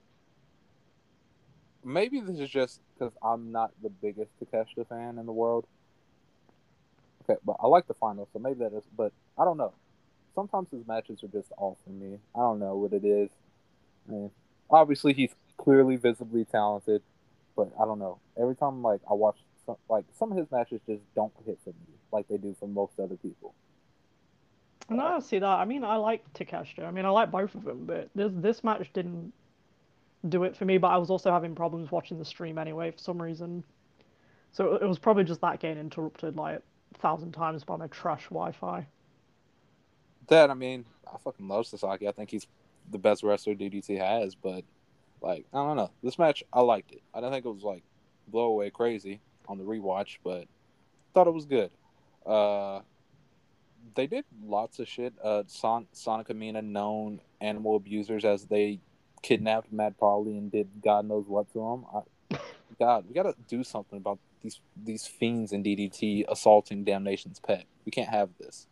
Maybe 1.85 2.21
this 2.21 2.39
is 2.39 2.49
just 2.49 2.81
because 3.03 3.19
I'm 3.23 3.51
not 3.51 3.73
the 3.83 3.89
biggest 3.89 4.31
Takeshita 4.41 4.89
fan 4.89 5.19
in 5.19 5.27
the 5.27 5.33
world. 5.33 5.67
Okay, 7.25 7.39
but 7.45 7.57
I 7.61 7.67
like 7.67 7.89
the 7.89 7.95
final, 7.95 8.29
so 8.33 8.39
maybe 8.39 8.61
that 8.61 8.73
is. 8.73 8.85
But 8.97 9.13
I 9.37 9.45
don't 9.45 9.57
know. 9.57 9.73
Sometimes 10.35 10.71
his 10.71 10.87
matches 10.87 11.23
are 11.25 11.29
just 11.29 11.51
off 11.57 11.79
for 11.85 11.91
me. 11.91 12.19
I 12.35 12.39
don't 12.39 12.61
know 12.61 12.77
what 12.77 12.93
it 12.93 13.05
is. 13.05 13.31
I 14.09 14.13
mean, 14.13 14.31
obviously 14.71 15.13
he's 15.15 15.31
clearly 15.57 15.97
visibly 15.97 16.45
talented, 16.45 17.03
but 17.57 17.71
I 17.81 17.85
don't 17.85 17.99
know. 17.99 18.19
Every 18.41 18.55
time 18.55 18.83
like 18.83 19.01
I 19.11 19.15
watch 19.15 19.39
some, 19.67 19.77
like 19.89 20.05
some 20.17 20.31
of 20.31 20.39
his 20.39 20.51
matches 20.51 20.81
just 20.87 21.03
don't 21.15 21.33
hit 21.45 21.59
for 21.65 21.71
me 21.71 21.97
like 22.13 22.29
they 22.29 22.37
do 22.37 22.55
for 22.59 22.69
most 22.69 22.93
other 23.01 23.17
people. 23.17 23.55
No, 24.89 25.05
I 25.05 25.19
see 25.21 25.39
that. 25.39 25.47
I 25.47 25.65
mean, 25.65 25.85
I 25.85 25.97
like 25.97 26.23
Takeshita. 26.35 26.85
I 26.85 26.91
mean, 26.91 27.05
I 27.05 27.11
like 27.11 27.31
both 27.31 27.55
of 27.55 27.65
them, 27.65 27.85
but 27.85 28.11
this 28.15 28.31
this 28.35 28.65
match 28.65 28.93
didn't 28.93 29.33
do 30.29 30.45
it 30.45 30.57
for 30.57 30.65
me. 30.65 30.79
But 30.79 30.89
I 30.89 30.99
was 30.99 31.11
also 31.11 31.31
having 31.31 31.55
problems 31.55 31.91
watching 31.91 32.19
the 32.19 32.25
stream 32.25 32.59
anyway 32.59 32.91
for 32.91 32.99
some 32.99 33.21
reason. 33.21 33.65
So 34.53 34.75
it 34.75 34.87
was 34.87 34.99
probably 34.99 35.25
just 35.25 35.41
that 35.41 35.61
getting 35.61 35.79
interrupted 35.79 36.37
like 36.37 36.61
a 36.95 36.99
thousand 36.99 37.33
times 37.33 37.65
by 37.65 37.77
my 37.77 37.87
trash 37.89 38.25
Wi-Fi. 38.25 38.87
That 40.29 40.51
I 40.51 40.55
mean, 40.55 40.85
I 41.13 41.17
fucking 41.19 41.49
love 41.49 41.67
Sasaki. 41.67 42.07
I 42.07 42.13
think 42.13 42.31
he's 42.31 42.47
the 42.91 42.99
best 42.99 43.23
wrestler 43.23 43.55
DDT 43.55 43.99
has. 43.99 44.35
But 44.35 44.65
like, 45.21 45.47
I 45.53 45.59
don't 45.59 45.77
know. 45.77 45.91
This 46.03 46.19
match, 46.19 46.45
I 46.53 46.61
liked 46.61 46.93
it. 46.93 47.03
I 47.15 47.21
don't 47.21 47.33
think 47.33 47.45
it 47.45 47.51
was 47.51 47.65
like 47.65 47.83
blow 48.29 48.47
away 48.47 48.71
crazy 48.71 49.21
on 49.49 49.59
the 49.59 49.65
rewatch, 49.65 50.19
but 50.23 50.47
thought 51.15 51.27
it 51.27 51.35
was 51.35 51.47
good. 51.47 51.71
Uh, 52.25 52.81
they 53.95 54.07
did 54.07 54.25
lots 54.45 54.79
of 54.79 54.89
shit. 54.89 55.13
Uh, 55.23 55.43
Son- 55.47 55.89
Sonic 55.93 56.35
Mina 56.35 56.63
known 56.63 57.21
animal 57.41 57.77
abusers 57.77 58.25
as 58.25 58.45
they 58.47 58.81
kidnapped 59.23 59.73
Mad 59.73 59.95
Paulie 60.01 60.37
and 60.39 60.51
did 60.51 60.69
God 60.83 61.07
knows 61.07 61.27
what 61.27 61.53
to 61.53 61.61
him. 61.61 61.85
I, 61.95 62.39
God, 62.79 63.05
we 63.09 63.15
gotta 63.15 63.35
do 63.49 63.63
something 63.65 63.97
about 63.97 64.19
these 64.43 64.61
these 64.85 65.07
fiends 65.07 65.53
in 65.53 65.63
DDT 65.63 66.25
assaulting 66.29 66.85
Damnation's 66.85 67.39
pet. 67.41 67.65
We 67.85 67.93
can't 67.93 68.09
have 68.09 68.31
this. 68.39 68.67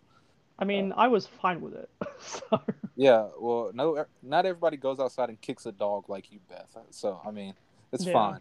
I 0.58 0.64
mean, 0.64 0.92
I 0.94 1.08
was 1.08 1.26
fine 1.26 1.60
with 1.62 1.74
it. 1.74 1.88
so 2.20 2.60
Yeah, 2.96 3.28
well, 3.38 3.70
no, 3.72 4.04
not 4.22 4.44
everybody 4.44 4.76
goes 4.76 5.00
outside 5.00 5.30
and 5.30 5.40
kicks 5.40 5.64
a 5.64 5.72
dog 5.72 6.08
like 6.08 6.30
you, 6.32 6.40
Beth. 6.48 6.76
So 6.90 7.20
I 7.26 7.30
mean, 7.30 7.54
it's 7.92 8.04
Yeah. 8.04 8.12
fine. 8.12 8.40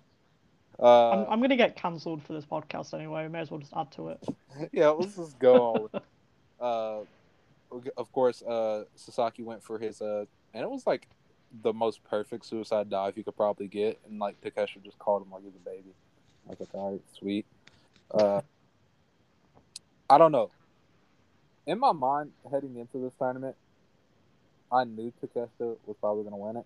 Uh, 0.81 1.09
I'm, 1.11 1.33
I'm 1.33 1.41
gonna 1.41 1.55
get 1.57 1.75
cancelled 1.75 2.23
for 2.23 2.33
this 2.33 2.45
podcast 2.45 2.93
anyway. 2.93 3.23
We 3.23 3.29
May 3.29 3.39
as 3.39 3.51
well 3.51 3.59
just 3.59 3.73
add 3.75 3.91
to 3.93 4.09
it. 4.09 4.23
yeah, 4.73 4.89
let's 4.89 5.15
just 5.15 5.37
go 5.39 5.61
all. 5.61 5.89
in. 5.93 6.01
uh, 6.59 6.99
of 7.97 8.11
course, 8.11 8.41
uh, 8.41 8.85
Sasaki 8.95 9.43
went 9.43 9.61
for 9.63 9.77
his 9.77 10.01
uh, 10.01 10.25
and 10.53 10.63
it 10.63 10.69
was 10.69 10.87
like 10.87 11.07
the 11.61 11.73
most 11.73 12.03
perfect 12.03 12.45
suicide 12.45 12.89
dive 12.89 13.17
you 13.17 13.23
could 13.23 13.35
probably 13.35 13.67
get, 13.67 13.99
and 14.07 14.19
like 14.19 14.39
Takesha 14.41 14.83
just 14.83 14.99
called 14.99 15.23
him 15.23 15.31
like 15.31 15.43
he's 15.43 15.55
a 15.55 15.69
baby. 15.69 15.93
Like, 16.47 16.59
all 16.73 16.91
right, 16.91 17.01
sweet. 17.17 17.45
Uh, 18.11 18.41
I 20.09 20.17
don't 20.17 20.31
know. 20.31 20.49
In 21.67 21.79
my 21.79 21.91
mind, 21.91 22.31
heading 22.49 22.75
into 22.77 22.97
this 22.97 23.13
tournament, 23.19 23.55
I 24.71 24.83
knew 24.83 25.13
Takesha 25.21 25.77
was 25.85 25.95
probably 25.99 26.23
gonna 26.23 26.37
win 26.37 26.57
it, 26.57 26.65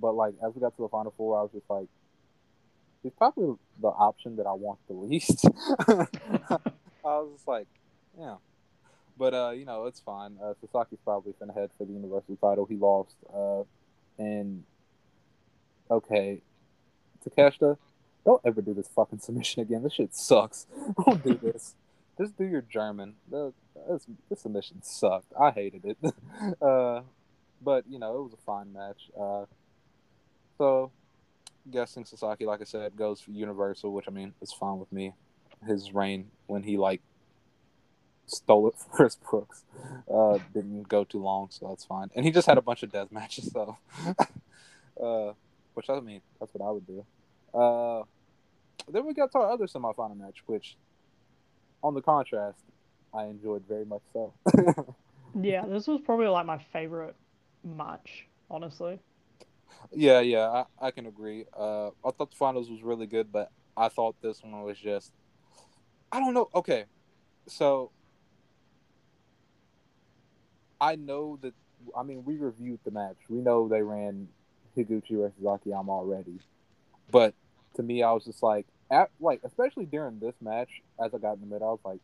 but 0.00 0.12
like 0.12 0.34
as 0.44 0.54
we 0.54 0.60
got 0.60 0.76
to 0.76 0.82
the 0.82 0.88
final 0.88 1.12
four, 1.16 1.38
I 1.38 1.42
was 1.42 1.50
just 1.52 1.68
like, 1.68 1.86
he's 3.02 3.12
probably 3.16 3.56
the 3.80 3.88
option 3.88 4.36
that 4.36 4.46
I 4.46 4.52
want 4.52 4.78
the 4.88 4.94
least. 4.94 5.46
I 5.88 6.06
was 7.04 7.30
just 7.34 7.48
like, 7.48 7.66
yeah. 8.18 8.36
But 9.16 9.34
uh, 9.34 9.50
you 9.50 9.64
know, 9.64 9.86
it's 9.86 10.00
fine. 10.00 10.36
Uh, 10.42 10.54
Sasaki's 10.64 10.98
probably 11.04 11.34
gonna 11.38 11.52
head 11.52 11.70
for 11.76 11.84
the 11.84 11.92
universal 11.92 12.36
title. 12.36 12.64
He 12.64 12.76
lost. 12.76 13.14
Uh, 13.32 13.64
and 14.20 14.64
okay, 15.90 16.42
Takeshita, 17.24 17.78
don't 18.24 18.42
ever 18.44 18.60
do 18.60 18.74
this 18.74 18.88
fucking 18.88 19.20
submission 19.20 19.62
again. 19.62 19.82
This 19.82 19.94
shit 19.94 20.14
sucks. 20.14 20.66
Don't 21.06 21.24
do 21.24 21.34
this. 21.42 21.74
Just 22.18 22.36
do 22.36 22.44
your 22.44 22.60
German. 22.60 23.14
This, 23.30 24.06
this 24.28 24.40
submission 24.40 24.82
sucked. 24.82 25.32
I 25.40 25.50
hated 25.50 25.84
it. 25.84 25.96
uh, 26.62 27.00
but 27.62 27.84
you 27.88 27.98
know, 27.98 28.18
it 28.18 28.22
was 28.24 28.34
a 28.34 28.44
fine 28.44 28.72
match. 28.74 29.10
Uh, 29.18 29.46
so 30.58 30.92
guessing 31.70 32.04
Sasaki, 32.04 32.44
like 32.44 32.60
I 32.60 32.64
said, 32.64 32.94
goes 32.94 33.22
for 33.22 33.30
Universal, 33.30 33.92
which 33.92 34.04
I 34.06 34.10
mean 34.10 34.34
is 34.42 34.52
fine 34.52 34.78
with 34.78 34.92
me. 34.92 35.14
His 35.66 35.94
reign 35.94 36.30
when 36.46 36.62
he 36.62 36.76
like 36.76 37.00
stole 38.30 38.68
it 38.68 38.74
from 38.78 38.90
Chris 38.92 39.16
Brooks 39.16 39.64
uh, 40.12 40.38
didn't 40.52 40.88
go 40.88 41.04
too 41.04 41.22
long, 41.22 41.48
so 41.50 41.68
that's 41.68 41.84
fine. 41.84 42.10
And 42.14 42.24
he 42.24 42.30
just 42.30 42.46
had 42.46 42.58
a 42.58 42.62
bunch 42.62 42.82
of 42.82 42.92
death 42.92 43.10
matches, 43.10 43.50
so 43.52 43.76
uh, 45.02 45.32
which 45.74 45.88
I 45.88 46.00
mean 46.00 46.20
that's 46.38 46.52
what 46.54 46.66
I 46.66 46.70
would 46.70 46.86
do. 46.86 47.04
Uh, 47.52 48.02
then 48.90 49.06
we 49.06 49.14
got 49.14 49.32
to 49.32 49.38
our 49.38 49.52
other 49.52 49.66
semifinal 49.66 50.16
match, 50.16 50.42
which 50.46 50.76
on 51.82 51.94
the 51.94 52.02
contrast, 52.02 52.58
I 53.12 53.24
enjoyed 53.24 53.64
very 53.68 53.84
much 53.84 54.02
so. 54.12 54.32
Yeah, 55.38 55.64
this 55.66 55.86
was 55.86 56.00
probably 56.00 56.26
like 56.26 56.46
my 56.46 56.58
favorite 56.58 57.14
match, 57.64 58.26
honestly. 58.50 58.98
Yeah, 59.92 60.20
yeah, 60.20 60.64
I, 60.80 60.88
I 60.88 60.90
can 60.90 61.06
agree. 61.06 61.44
Uh, 61.56 61.88
I 62.04 62.10
thought 62.10 62.30
the 62.30 62.36
finals 62.36 62.70
was 62.70 62.82
really 62.82 63.06
good, 63.06 63.30
but 63.30 63.50
I 63.76 63.88
thought 63.88 64.16
this 64.20 64.42
one 64.42 64.60
was 64.62 64.78
just, 64.78 65.12
I 66.10 66.18
don't 66.18 66.34
know. 66.34 66.48
Okay, 66.54 66.84
so 67.46 67.90
I 70.80 70.96
know 70.96 71.38
that. 71.42 71.54
I 71.96 72.02
mean, 72.02 72.24
we 72.24 72.36
reviewed 72.36 72.80
the 72.84 72.90
match. 72.90 73.16
We 73.28 73.38
know 73.38 73.68
they 73.68 73.82
ran 73.82 74.28
Higuchi 74.76 75.16
versus 75.16 75.44
Akiyama 75.46 75.90
already, 75.90 76.40
but 77.10 77.34
to 77.76 77.82
me, 77.82 78.02
I 78.02 78.12
was 78.12 78.24
just 78.24 78.42
like, 78.42 78.66
at, 78.90 79.10
like 79.20 79.40
especially 79.44 79.86
during 79.86 80.18
this 80.18 80.34
match, 80.40 80.82
as 81.02 81.14
I 81.14 81.18
got 81.18 81.34
in 81.34 81.40
the 81.40 81.46
middle, 81.46 81.68
I 81.68 81.72
was 81.72 81.80
like, 81.84 82.00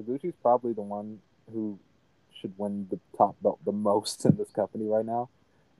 Higuchi's 0.00 0.34
probably 0.42 0.72
the 0.72 0.82
one 0.82 1.20
who 1.52 1.78
should 2.40 2.52
win 2.58 2.86
the 2.90 2.98
top 3.16 3.36
belt 3.42 3.58
the 3.64 3.72
most 3.72 4.24
in 4.24 4.36
this 4.36 4.50
company 4.50 4.86
right 4.86 5.06
now. 5.06 5.28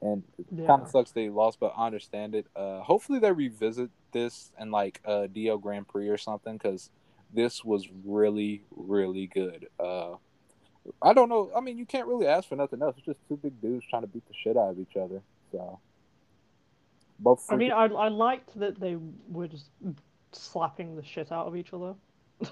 And 0.01 0.23
it 0.39 0.47
Yeah. 0.51 0.67
kind 0.67 0.83
of 0.83 0.89
sucks 0.89 1.11
they 1.13 1.29
lost, 1.31 1.59
but 1.61 1.75
I 1.77 1.87
understand 1.87 2.35
it. 2.35 2.47
Uh, 2.55 2.81
hopefully 2.81 3.19
they 3.19 3.33
revisit 3.33 3.91
this 4.13 4.53
in 4.59 4.71
like 4.71 5.01
a 5.05 5.29
D-Oh 5.29 5.59
Grand 5.59 5.89
Prix 5.89 6.09
or 6.09 6.19
something 6.19 6.55
because 6.55 6.91
this 7.33 7.65
was 7.65 7.89
really, 8.05 8.65
really 8.71 9.27
good. 9.27 9.69
Uh, 9.79 10.17
I 11.03 11.12
don't 11.12 11.29
know. 11.29 11.50
I 11.57 11.61
mean, 11.61 11.79
you 11.79 11.87
can't 11.87 12.07
really 12.07 12.26
ask 12.26 12.49
for 12.49 12.57
nothing 12.57 12.83
else. 12.83 12.95
It's 12.99 13.07
just 13.07 13.19
two 13.29 13.37
big 13.37 13.61
dudes 13.61 13.85
trying 13.88 14.03
to 14.03 14.09
beat 14.09 14.26
the 14.29 14.35
shit 14.35 14.57
out 14.57 14.71
of 14.71 14.79
each 14.79 14.97
other. 14.97 15.21
So 15.53 15.79
both. 17.19 17.47
I 17.50 17.57
mean, 17.57 17.73
I 17.73 17.85
I 17.87 18.09
liked 18.09 18.59
that 18.59 18.79
they 18.79 18.97
were 19.31 19.49
just 19.49 19.67
slapping 20.33 20.97
the 20.97 21.05
shit 21.05 21.33
out 21.33 21.47
of 21.47 21.57
each 21.57 21.73
other. 21.73 21.95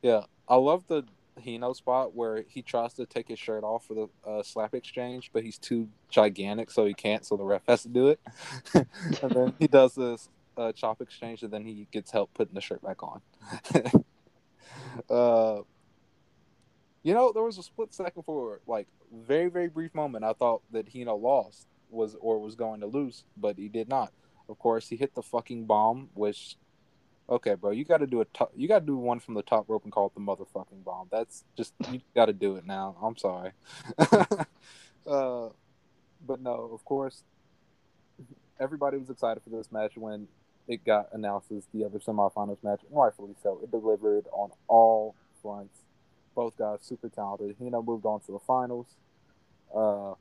Yeah, 0.00 0.22
I 0.48 0.54
love 0.54 0.84
the 0.86 1.02
Hino 1.44 1.74
spot 1.74 2.14
where 2.14 2.44
he 2.48 2.62
tries 2.62 2.94
to 2.94 3.04
take 3.04 3.26
his 3.26 3.38
shirt 3.38 3.64
off 3.64 3.84
for 3.86 3.94
the 3.94 4.08
uh, 4.24 4.42
slap 4.44 4.74
exchange, 4.74 5.30
but 5.32 5.42
he's 5.42 5.58
too 5.58 5.88
gigantic, 6.08 6.70
so 6.70 6.86
he 6.86 6.94
can't. 6.94 7.26
So 7.26 7.36
the 7.36 7.44
ref 7.44 7.62
has 7.66 7.82
to 7.82 7.88
do 7.88 8.08
it, 8.08 8.20
and 8.74 9.32
then 9.32 9.54
he 9.58 9.66
does 9.66 9.96
this 9.96 10.28
uh, 10.56 10.70
chop 10.72 11.00
exchange, 11.00 11.42
and 11.42 11.52
then 11.52 11.64
he 11.64 11.88
gets 11.90 12.12
help 12.12 12.32
putting 12.34 12.54
the 12.54 12.60
shirt 12.60 12.80
back 12.82 13.02
on. 13.02 13.20
uh, 15.10 15.62
you 17.02 17.14
know, 17.14 17.32
there 17.32 17.42
was 17.42 17.58
a 17.58 17.62
split 17.62 17.94
second 17.94 18.22
for 18.24 18.60
like 18.66 18.86
very 19.26 19.48
very 19.48 19.68
brief 19.68 19.94
moment. 19.94 20.24
I 20.24 20.32
thought 20.32 20.62
that 20.72 20.92
Hino 20.92 21.20
lost 21.20 21.66
was 21.90 22.16
or 22.20 22.38
was 22.38 22.54
going 22.54 22.80
to 22.80 22.86
lose, 22.86 23.24
but 23.36 23.56
he 23.56 23.68
did 23.68 23.88
not. 23.88 24.12
Of 24.48 24.58
course, 24.58 24.88
he 24.88 24.96
hit 24.96 25.14
the 25.14 25.22
fucking 25.22 25.66
bomb, 25.66 26.08
which 26.14 26.56
Okay, 27.30 27.54
bro, 27.54 27.72
you 27.72 27.84
got 27.84 27.98
to 27.98 28.06
do 28.06 28.22
a 28.22 28.24
top, 28.24 28.52
you 28.56 28.66
got 28.66 28.80
to 28.80 28.86
do 28.86 28.96
one 28.96 29.20
from 29.20 29.34
the 29.34 29.42
top 29.42 29.68
rope 29.68 29.84
and 29.84 29.92
call 29.92 30.06
it 30.06 30.14
the 30.14 30.20
motherfucking 30.20 30.82
bomb. 30.82 31.08
That's 31.10 31.44
just 31.56 31.74
you 31.90 32.00
got 32.14 32.26
to 32.26 32.32
do 32.32 32.56
it 32.56 32.66
now. 32.66 32.96
I'm 33.02 33.18
sorry. 33.18 33.52
uh, 33.98 35.48
but 36.26 36.40
no, 36.40 36.70
of 36.72 36.82
course, 36.86 37.22
everybody 38.58 38.96
was 38.96 39.10
excited 39.10 39.42
for 39.42 39.50
this 39.50 39.70
match 39.70 39.92
when 39.96 40.26
it 40.68 40.84
got 40.86 41.08
announced 41.12 41.52
as 41.52 41.66
the 41.74 41.84
other 41.84 41.98
semifinals 41.98 42.62
match, 42.64 42.80
and 42.88 42.98
rightfully 42.98 43.34
so. 43.42 43.60
It 43.62 43.70
delivered 43.70 44.26
on 44.32 44.50
all 44.66 45.14
fronts. 45.42 45.80
Both 46.38 46.56
guys 46.56 46.78
super 46.82 47.08
talented. 47.08 47.56
Hino 47.58 47.84
moved 47.84 48.06
on 48.06 48.20
to 48.20 48.30
the 48.30 48.38
finals 48.38 48.86
uh, 49.74 50.14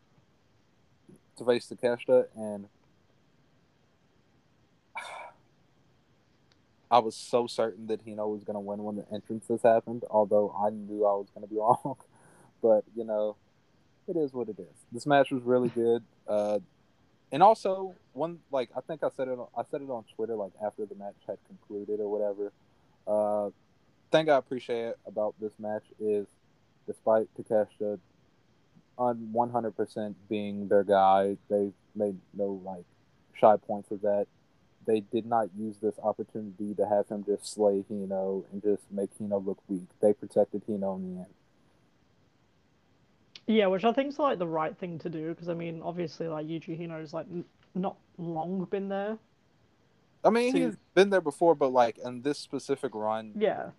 to 1.38 1.46
face 1.46 1.72
Takeshita, 1.72 2.26
and 2.36 2.70
I 6.90 6.98
was 6.98 7.16
so 7.16 7.46
certain 7.46 7.86
that 7.86 8.04
Hino 8.04 8.34
was 8.34 8.44
going 8.44 8.56
to 8.56 8.60
win 8.60 8.84
when 8.84 8.96
the 8.96 9.06
entrances 9.14 9.62
happened, 9.62 10.06
although 10.10 10.56
I 10.60 10.72
knew 10.72 11.06
I 11.06 11.14
was 11.14 11.28
going 11.36 11.48
to 11.48 11.54
be 11.54 11.60
wrong. 11.60 11.98
But, 12.64 12.84
you 12.96 13.04
know, 13.04 13.36
it 14.08 14.18
is 14.18 14.34
what 14.34 14.50
it 14.50 14.58
is. 14.58 14.86
This 14.92 15.06
match 15.06 15.30
was 15.30 15.44
really 15.44 15.70
good. 15.70 16.02
Uh, 16.28 16.58
and 17.32 17.44
also, 17.44 17.94
one, 18.14 18.40
like, 18.52 18.72
I 18.76 18.82
think 18.82 19.04
I 19.04 19.10
said 19.16 19.28
it, 19.28 19.38
I 19.56 19.62
said 19.70 19.84
it 19.84 19.90
on 19.92 20.04
Twitter, 20.16 20.34
like, 20.34 20.54
after 20.66 20.84
the 20.88 20.96
match 20.96 21.14
had 21.28 21.38
concluded 21.48 22.00
or 22.00 22.10
whatever. 22.10 22.52
Uh, 23.06 23.52
thing 24.12 24.30
I 24.30 24.38
appreciate 24.38 24.94
about 25.06 25.36
this 25.40 25.52
match 25.60 25.84
is, 26.00 26.26
despite 26.86 27.28
Takeshita 27.38 28.00
on 28.98 29.30
100% 29.34 30.16
being 30.30 30.68
their 30.68 30.84
guy, 30.84 31.38
they 31.50 31.72
made 31.96 32.18
no, 32.34 32.62
like, 32.66 32.84
shy 33.34 33.56
points 33.58 33.92
of 33.92 34.02
that 34.02 34.28
they 34.88 35.02
did 35.02 35.26
not 35.26 35.50
use 35.56 35.76
this 35.82 36.00
opportunity 36.02 36.74
to 36.74 36.88
have 36.88 37.06
him 37.10 37.22
just 37.26 37.46
slay 37.54 37.84
Hino 37.92 38.46
and 38.54 38.64
just 38.64 38.82
make 38.90 39.10
Hino 39.20 39.46
look 39.46 39.60
weak. 39.68 39.84
They 40.02 40.14
protected 40.14 40.66
Hino 40.66 40.96
in 40.96 41.14
the 41.14 41.20
end. 41.20 41.34
Yeah, 43.48 43.68
which 43.68 43.84
I 43.84 43.92
think 43.94 44.10
is 44.14 44.20
like 44.20 44.40
the 44.40 44.48
right 44.48 44.76
thing 44.78 44.98
to 45.00 45.10
do 45.10 45.30
because 45.30 45.50
I 45.50 45.54
mean, 45.54 45.82
obviously, 45.84 46.28
like 46.30 46.48
Yuji 46.48 46.80
Hino's 46.80 47.14
like 47.14 47.28
n- 47.30 47.44
not 47.76 47.98
long 48.18 48.64
been 48.66 48.88
there. 48.90 49.18
I 50.24 50.30
mean, 50.30 50.52
So- 50.54 50.58
he's 50.58 50.78
been 50.94 51.10
there 51.10 51.22
before, 51.22 51.54
but 51.54 51.74
like 51.74 51.98
in 51.98 52.22
this 52.22 52.40
specific 52.40 52.96
run, 52.96 53.34
Yeah, 53.38 53.72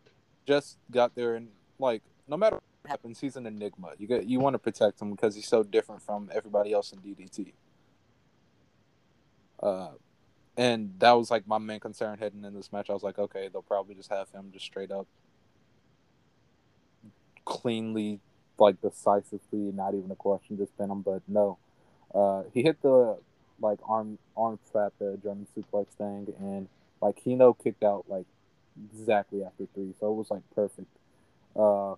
just 0.49 0.79
got 0.91 1.15
there 1.15 1.35
and 1.35 1.49
like 1.79 2.03
no 2.27 2.37
matter 2.37 2.57
what 2.57 2.91
happens, 2.91 3.21
he's 3.21 3.37
an 3.37 3.47
enigma. 3.47 3.91
You 3.99 4.07
get 4.07 4.27
you 4.27 4.41
want 4.41 4.55
to 4.55 4.59
protect 4.59 5.01
him 5.01 5.11
because 5.11 5.35
he's 5.35 5.47
so 5.47 5.63
different 5.63 6.03
from 6.03 6.31
everybody 6.35 6.73
else 6.73 6.93
in 6.93 6.99
DDT. 7.01 7.53
Uh, 9.63 9.91
and 10.57 10.95
that 10.99 11.13
was 11.13 11.31
like 11.31 11.47
my 11.47 11.59
main 11.59 11.81
concern 11.81 12.19
heading 12.19 12.45
in 12.45 12.55
this 12.55 12.73
match. 12.73 12.89
I 12.89 12.95
was 12.95 13.03
like, 13.03 13.19
okay, 13.19 13.49
they'll 13.53 13.63
probably 13.63 13.95
just 13.95 14.11
have 14.11 14.31
him 14.31 14.51
just 14.53 14.65
straight 14.65 14.91
up, 14.91 15.07
cleanly, 17.45 18.21
like 18.59 18.81
decisively, 18.81 19.73
not 19.73 19.95
even 19.95 20.11
a 20.11 20.17
question, 20.17 20.57
just 20.57 20.77
pin 20.79 20.91
him. 20.91 21.03
But 21.03 21.23
no, 21.29 21.59
uh, 22.15 22.45
he 22.55 22.63
hit 22.63 22.81
the 22.83 23.19
like 23.61 23.81
arm 23.87 24.19
arm 24.37 24.59
trap, 24.73 24.95
the 24.99 25.19
German 25.23 25.47
suplex 25.55 25.89
thing, 25.99 26.33
and 26.41 26.69
like 27.03 27.23
Hino 27.23 27.55
kicked 27.63 27.85
out 27.85 28.07
like 28.09 28.27
exactly 28.93 29.45
after 29.45 29.67
three, 29.75 29.95
so 29.99 30.11
it 30.13 30.15
was 30.15 30.31
like 30.31 30.43
perfect. 30.55 30.89
Uh, 31.57 31.95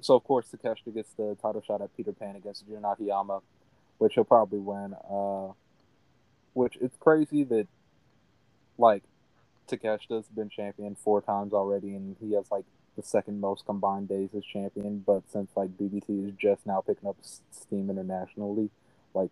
so 0.00 0.14
of 0.14 0.24
course 0.24 0.46
Takeshita 0.48 0.94
gets 0.94 1.12
the 1.14 1.36
title 1.40 1.62
shot 1.66 1.82
at 1.82 1.96
Peter 1.96 2.12
Pan 2.12 2.36
against 2.36 2.66
Jun 2.68 2.84
Akiyama, 2.84 3.40
which 3.98 4.14
he'll 4.14 4.24
probably 4.24 4.58
win. 4.58 4.94
Uh, 5.10 5.52
which 6.54 6.76
it's 6.80 6.96
crazy 6.98 7.44
that 7.44 7.66
like 8.76 9.02
Takeshita's 9.68 10.26
been 10.34 10.48
champion 10.48 10.94
four 10.94 11.20
times 11.20 11.52
already, 11.52 11.94
and 11.94 12.16
he 12.20 12.32
has 12.34 12.50
like 12.50 12.64
the 12.96 13.02
second 13.02 13.40
most 13.40 13.64
combined 13.64 14.08
days 14.08 14.30
as 14.36 14.44
champion. 14.44 15.02
But 15.06 15.22
since 15.30 15.50
like 15.56 15.76
DDT 15.76 16.28
is 16.28 16.34
just 16.38 16.66
now 16.66 16.80
picking 16.80 17.08
up 17.08 17.16
steam 17.50 17.90
internationally, 17.90 18.70
like 19.14 19.30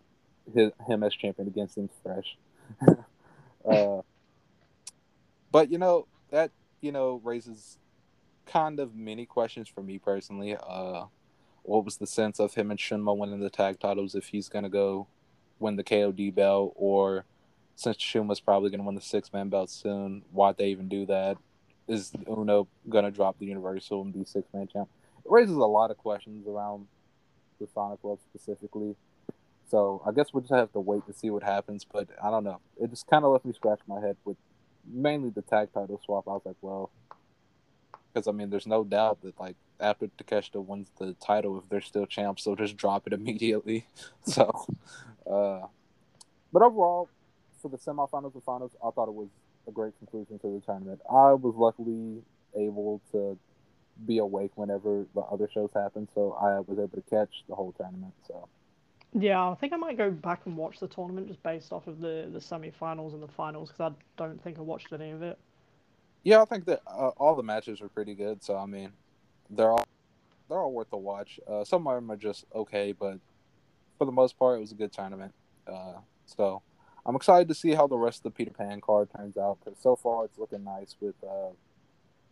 his, 0.53 0.71
him 0.87 1.03
as 1.03 1.13
champion 1.13 1.47
against 1.47 1.75
seems 1.75 1.91
fresh. 2.03 2.37
uh, 3.65 4.01
but 5.51 5.71
you 5.71 5.77
know 5.77 6.07
that 6.31 6.51
you 6.81 6.91
know 6.91 7.21
raises 7.23 7.77
kind 8.45 8.79
of 8.79 8.95
many 8.95 9.25
questions 9.25 9.67
for 9.67 9.81
me 9.81 9.97
personally. 9.97 10.55
Uh, 10.55 11.05
what 11.63 11.83
was 11.83 11.97
the 11.97 12.07
sense 12.07 12.39
of 12.39 12.53
him 12.53 12.71
and 12.71 12.79
Shunma 12.79 13.15
winning 13.15 13.41
the 13.41 13.49
tag 13.49 13.79
titles 13.79 14.15
if 14.15 14.27
he's 14.27 14.49
gonna 14.49 14.69
go 14.69 15.07
win 15.59 15.75
the 15.75 15.83
KOD 15.83 16.33
belt 16.33 16.73
or 16.75 17.25
since 17.75 17.97
Shunma's 17.97 18.39
probably 18.39 18.69
gonna 18.69 18.83
win 18.83 18.95
the 18.95 19.01
six 19.01 19.33
man 19.33 19.49
belt 19.49 19.69
soon, 19.69 20.23
why'd 20.31 20.57
they 20.57 20.67
even 20.67 20.87
do 20.87 21.05
that? 21.07 21.37
is 21.87 22.11
Ueno 22.25 22.67
gonna 22.89 23.11
drop 23.11 23.39
the 23.39 23.45
Universal 23.45 24.01
and 24.01 24.13
be 24.13 24.25
six 24.25 24.47
man 24.53 24.67
champ? 24.67 24.89
It 25.25 25.31
raises 25.31 25.55
a 25.55 25.59
lot 25.59 25.91
of 25.91 25.97
questions 25.97 26.47
around 26.47 26.87
the 27.59 27.67
Sonic 27.73 28.03
World 28.03 28.19
specifically. 28.29 28.95
So 29.69 30.01
I 30.05 30.11
guess 30.11 30.27
we'll 30.31 30.41
just 30.41 30.53
have 30.53 30.71
to 30.73 30.79
wait 30.79 31.05
to 31.07 31.13
see 31.13 31.29
what 31.29 31.43
happens. 31.43 31.85
But 31.85 32.09
I 32.23 32.29
don't 32.29 32.43
know. 32.43 32.59
It 32.81 32.89
just 32.89 33.07
kind 33.07 33.25
of 33.25 33.31
left 33.31 33.45
me 33.45 33.53
scratch 33.53 33.79
my 33.87 33.99
head 33.99 34.17
with 34.25 34.37
mainly 34.91 35.29
the 35.29 35.41
tag 35.41 35.73
title 35.73 36.01
swap. 36.03 36.27
I 36.27 36.31
was 36.31 36.41
like, 36.45 36.55
well, 36.61 36.91
because 38.13 38.27
I 38.27 38.31
mean, 38.31 38.49
there's 38.49 38.67
no 38.67 38.83
doubt 38.83 39.21
that 39.21 39.39
like 39.39 39.55
after 39.79 40.07
Takeshita 40.07 40.63
wins 40.63 40.89
the 40.97 41.13
title, 41.13 41.57
if 41.59 41.69
they're 41.69 41.81
still 41.81 42.05
champs, 42.05 42.43
they'll 42.43 42.55
just 42.55 42.77
drop 42.77 43.07
it 43.07 43.13
immediately. 43.19 43.87
so, 44.25 44.51
uh, 45.29 45.67
but 46.51 46.61
overall, 46.61 47.09
for 47.61 47.69
the 47.69 47.77
semifinals 47.77 48.33
and 48.33 48.43
finals, 48.43 48.71
I 48.85 48.89
thought 48.91 49.07
it 49.07 49.13
was 49.13 49.29
a 49.67 49.71
great 49.71 49.97
conclusion 49.99 50.39
to 50.39 50.47
the 50.47 50.61
tournament. 50.65 51.01
I 51.09 51.33
was 51.33 51.53
luckily 51.55 52.21
able 52.55 53.01
to 53.11 53.37
be 54.05 54.19
awake 54.19 54.51
whenever 54.55 55.05
the 55.13 55.21
other 55.21 55.49
shows 55.53 55.71
happened, 55.73 56.07
so 56.13 56.37
I 56.39 56.59
was 56.59 56.77
able 56.77 56.89
to 56.89 57.03
catch 57.09 57.43
the 57.49 57.55
whole 57.55 57.73
tournament. 57.73 58.13
So. 58.27 58.47
Yeah, 59.13 59.49
I 59.49 59.55
think 59.55 59.73
I 59.73 59.77
might 59.77 59.97
go 59.97 60.11
back 60.11 60.41
and 60.45 60.55
watch 60.57 60.79
the 60.79 60.87
tournament 60.87 61.27
just 61.27 61.41
based 61.41 61.71
off 61.71 61.87
of 61.87 61.99
the 61.99 62.29
the 62.31 62.41
semi-finals 62.41 63.13
and 63.13 63.23
the 63.23 63.27
finals 63.27 63.69
because 63.69 63.93
I 63.93 63.95
don't 64.17 64.41
think 64.43 64.57
I 64.57 64.61
watched 64.61 64.91
any 64.93 65.11
of 65.11 65.21
it. 65.21 65.39
Yeah, 66.23 66.41
I 66.41 66.45
think 66.45 66.65
that 66.65 66.81
uh, 66.85 67.09
all 67.17 67.35
the 67.35 67.43
matches 67.43 67.79
were 67.79 67.89
pretty 67.89 68.13
good. 68.13 68.43
So 68.43 68.57
I 68.57 68.65
mean, 68.65 68.91
they're 69.49 69.71
all 69.71 69.87
they're 70.49 70.59
all 70.59 70.71
worth 70.71 70.91
a 70.91 70.97
watch. 70.97 71.39
Uh, 71.47 71.63
some 71.63 71.87
of 71.87 71.95
them 71.95 72.11
are 72.11 72.17
just 72.17 72.45
okay, 72.53 72.91
but 72.91 73.19
for 73.97 74.05
the 74.05 74.11
most 74.11 74.37
part, 74.37 74.57
it 74.57 74.61
was 74.61 74.71
a 74.71 74.75
good 74.75 74.91
tournament. 74.91 75.33
Uh, 75.65 75.95
so 76.25 76.61
I'm 77.05 77.15
excited 77.15 77.47
to 77.47 77.55
see 77.55 77.73
how 77.73 77.87
the 77.87 77.97
rest 77.97 78.19
of 78.19 78.23
the 78.23 78.31
Peter 78.31 78.51
Pan 78.51 78.81
card 78.81 79.09
turns 79.15 79.37
out 79.37 79.59
because 79.63 79.79
so 79.79 79.95
far 79.95 80.25
it's 80.25 80.37
looking 80.37 80.63
nice 80.63 80.95
with 80.99 81.15
uh, 81.23 81.51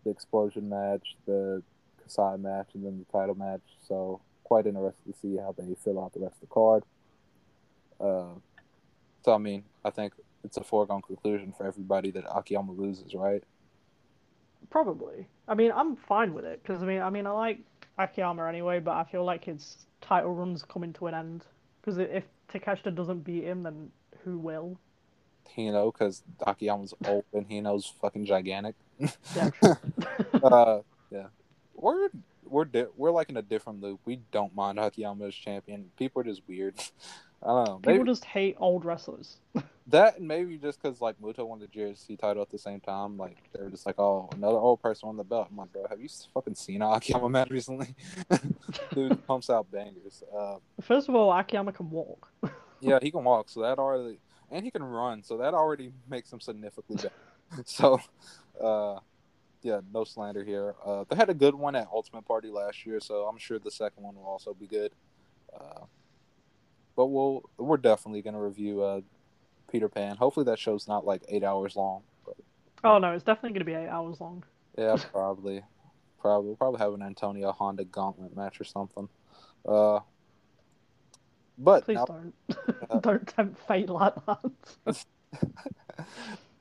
the 0.04 0.10
explosion 0.10 0.70
match, 0.70 1.16
the 1.26 1.64
Kasai 2.04 2.38
match, 2.38 2.68
and 2.74 2.86
then 2.86 3.00
the 3.00 3.18
title 3.18 3.36
match. 3.36 3.62
So 3.88 4.20
quite 4.46 4.66
interested 4.66 5.12
to 5.12 5.20
see 5.20 5.36
how 5.38 5.54
they 5.58 5.76
fill 5.84 6.02
out 6.02 6.14
the 6.14 6.22
rest 6.22 6.36
of 6.36 6.42
the 6.42 6.54
card. 6.54 6.84
Uh, 8.00 8.40
so 9.24 9.34
I 9.34 9.38
mean, 9.38 9.64
I 9.84 9.90
think 9.90 10.14
it's 10.44 10.58
a 10.58 10.64
foregone 10.64 11.02
conclusion 11.02 11.54
for 11.58 11.66
everybody 11.66 12.12
that 12.12 12.24
Akiyama 12.34 12.72
loses, 12.72 13.14
right? 13.14 13.44
Probably. 14.70 15.28
I 15.48 15.56
mean, 15.56 15.72
I'm 15.76 15.96
fine 15.96 16.34
with 16.34 16.46
it 16.46 16.62
because 16.64 16.82
I 16.82 16.86
mean, 16.86 17.02
I 17.02 17.10
mean, 17.10 17.28
I 17.28 17.32
like 17.32 17.60
Akiyama 17.98 18.48
anyway, 18.48 18.80
but 18.80 18.92
I 18.92 19.04
feel 19.04 19.26
like 19.26 19.44
his 19.44 19.86
title 20.02 20.34
run's 20.34 20.64
coming 20.64 20.94
to 20.94 21.08
an 21.08 21.16
end 21.16 21.46
because 21.82 21.98
if 21.98 22.24
Takeshita 22.54 22.94
doesn't 22.96 23.20
beat 23.20 23.44
him, 23.44 23.64
then 23.64 23.92
who 24.24 24.38
will? 24.38 24.78
Hino, 25.56 25.92
because 25.94 26.24
Akiyama's 26.46 26.94
old 27.06 27.24
and 27.34 27.48
Hino's 27.48 27.92
fucking 28.02 28.26
gigantic. 28.26 28.76
Yeah. 29.00 29.50
uh, 30.44 30.80
yeah. 31.12 31.28
We're 31.76 32.10
we're 32.46 32.66
di- 32.66 32.86
we're 32.96 33.12
like 33.12 33.30
in 33.30 33.38
a 33.38 33.42
different 33.42 33.82
loop. 33.82 34.00
We 34.06 34.22
don't 34.32 34.56
mind 34.56 34.80
Akiyama 34.80 35.26
as 35.26 35.36
champion. 35.36 35.92
People 35.98 36.22
are 36.22 36.26
just 36.26 36.42
weird. 36.48 36.76
I 37.44 37.48
don't 37.48 37.66
know. 37.66 37.92
People 37.92 38.06
just 38.06 38.26
hate 38.26 38.56
old 38.60 38.86
wrestlers. 38.86 39.38
that 39.88 40.18
and 40.18 40.28
maybe 40.28 40.58
just 40.58 40.82
because 40.82 41.00
like 41.00 41.20
Muto 41.22 41.46
won 41.46 41.60
the 41.60 41.68
GHC 41.68 42.18
title 42.18 42.42
at 42.42 42.50
the 42.50 42.58
same 42.58 42.80
time, 42.80 43.18
like 43.18 43.38
they 43.54 43.62
were 43.62 43.70
just 43.70 43.86
like, 43.86 44.00
oh, 44.00 44.30
another 44.34 44.58
old 44.58 44.82
person 44.82 45.10
on 45.10 45.18
the 45.18 45.24
belt. 45.24 45.48
I'm 45.52 45.58
like, 45.58 45.72
bro, 45.72 45.86
have 45.90 46.02
you 46.02 46.10
fucking 46.34 46.56
seen 46.56 46.82
Akiyama 46.82 47.30
match 47.30 47.52
recently? 47.52 47.96
Dude 48.94 49.26
pumps 49.28 49.50
out 49.50 49.72
bangers. 49.72 50.24
Uh, 50.36 50.56
First 50.82 51.08
of 51.08 51.16
all, 51.16 51.32
Akiyama 51.32 51.72
can 51.72 51.90
walk. 51.90 52.32
yeah, 52.80 52.98
he 53.02 53.12
can 53.12 53.24
walk, 53.24 53.50
so 53.50 53.62
that 53.62 53.78
already, 53.78 54.18
and 54.50 54.66
he 54.66 54.72
can 54.72 54.84
run, 54.84 55.22
so 55.22 55.38
that 55.38 55.54
already 55.54 55.92
makes 56.10 56.34
him 56.34 56.40
significantly 56.40 56.96
better. 56.96 57.64
so, 57.66 58.00
uh, 58.60 59.00
yeah, 59.66 59.82
no 59.92 60.04
slander 60.04 60.44
here. 60.44 60.76
Uh, 60.86 61.06
they 61.10 61.16
had 61.16 61.32
a 61.32 61.34
good 61.34 61.56
one 61.56 61.76
at 61.76 61.88
Ultimate 61.92 62.24
Party 62.24 62.50
last 62.50 62.86
year, 62.86 63.00
so 63.00 63.24
I'm 63.24 63.40
sure 63.40 63.58
the 63.58 63.72
second 63.72 64.04
one 64.04 64.14
will 64.14 64.26
also 64.26 64.54
be 64.54 64.68
good. 64.68 64.92
Uh, 65.52 65.86
but 66.96 67.08
we'll 67.08 67.50
we're 67.58 67.78
definitely 67.78 68.22
gonna 68.22 68.40
review 68.40 68.84
uh, 68.84 69.02
Peter 69.72 69.90
Pan. 69.90 70.18
Hopefully 70.18 70.44
that 70.46 70.60
show's 70.60 70.88
not 70.88 71.04
like 71.04 71.24
eight 71.30 71.44
hours 71.44 71.76
long. 71.76 72.04
But, 72.24 72.36
oh 72.84 73.00
no, 73.00 73.14
it's 73.14 73.24
definitely 73.24 73.54
gonna 73.54 73.66
be 73.66 73.74
eight 73.74 73.90
hours 73.90 74.22
long. 74.22 74.44
Yeah, 74.78 74.98
probably. 75.12 75.64
probably 76.22 76.50
we'll 76.50 76.58
probably 76.58 76.80
have 76.80 76.94
an 76.94 77.02
Antonio 77.02 77.52
Honda 77.52 77.86
gauntlet 77.86 78.36
match 78.36 78.62
or 78.62 78.66
something. 78.66 79.10
Uh, 79.68 80.02
but 81.58 81.86
please 81.86 81.96
now, 81.96 82.06
don't 82.06 82.34
uh, 82.92 83.00
don't 83.02 83.28
tempt 83.28 83.68
fate 83.68 83.90
like 83.90 84.14
that. 84.28 85.06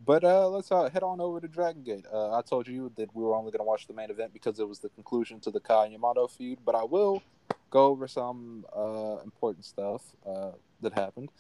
But 0.05 0.25
uh, 0.25 0.49
let's 0.49 0.71
uh, 0.71 0.89
head 0.91 1.03
on 1.03 1.21
over 1.21 1.41
to 1.41 1.49
Dragon 1.49 1.83
Gate. 1.83 2.05
Uh, 2.13 2.37
I 2.37 2.43
told 2.43 2.69
you 2.69 2.93
that 2.97 3.15
we 3.15 3.23
were 3.23 3.35
only 3.35 3.51
going 3.51 3.61
to 3.61 3.65
watch 3.65 3.87
the 3.87 3.95
main 3.95 4.11
event 4.11 4.33
because 4.33 4.59
it 4.59 4.69
was 4.69 4.81
the 4.81 4.89
conclusion 4.91 5.41
to 5.41 5.51
the 5.51 5.61
Kai 5.61 5.87
Yamato 5.87 6.27
feud, 6.27 6.59
but 6.65 6.75
I 6.75 6.85
will 6.85 7.23
go 7.71 7.87
over 7.87 8.07
some 8.07 8.67
uh, 8.77 9.19
important 9.25 9.65
stuff 9.65 10.03
uh, 10.27 10.53
that 10.81 10.93
happened. 10.93 11.31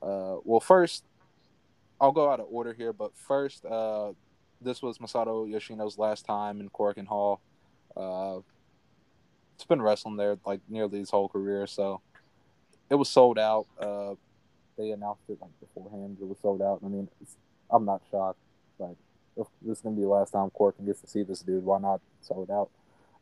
Uh, 0.00 0.36
well, 0.44 0.60
first, 0.60 1.04
I'll 2.00 2.12
go 2.12 2.30
out 2.30 2.40
of 2.40 2.46
order 2.50 2.72
here, 2.72 2.92
but 2.92 3.16
first, 3.16 3.62
this 4.60 4.82
was 4.82 4.98
Masato 4.98 5.48
Yoshino's 5.48 5.98
last 5.98 6.24
time 6.24 6.60
in 6.60 6.70
Korakuen 6.70 7.06
Hall. 7.06 7.40
It's 9.54 9.64
been 9.64 9.80
wrestling 9.80 10.16
there 10.16 10.38
like 10.44 10.60
nearly 10.68 10.98
his 10.98 11.10
whole 11.10 11.28
career, 11.28 11.66
so 11.66 12.00
it 12.90 12.94
was 12.94 13.08
sold 13.08 13.38
out. 13.38 13.66
They 14.76 14.90
announced 14.90 15.22
it 15.28 15.38
like 15.40 15.58
beforehand. 15.58 16.18
It 16.20 16.28
was 16.28 16.38
sold 16.42 16.60
out. 16.60 16.80
I 16.84 16.88
mean, 16.88 17.08
I'm 17.70 17.84
not 17.84 18.02
shocked. 18.10 18.38
Like, 18.78 18.96
if 19.36 19.46
this 19.62 19.78
is 19.78 19.82
gonna 19.82 19.96
be 19.96 20.02
the 20.02 20.08
last 20.08 20.32
time 20.32 20.50
Korakuen 20.50 20.86
gets 20.86 21.00
to 21.00 21.06
see 21.06 21.22
this 21.22 21.40
dude, 21.40 21.64
why 21.64 21.78
not 21.78 22.00
sell 22.20 22.42
it 22.42 22.50
out? 22.50 22.70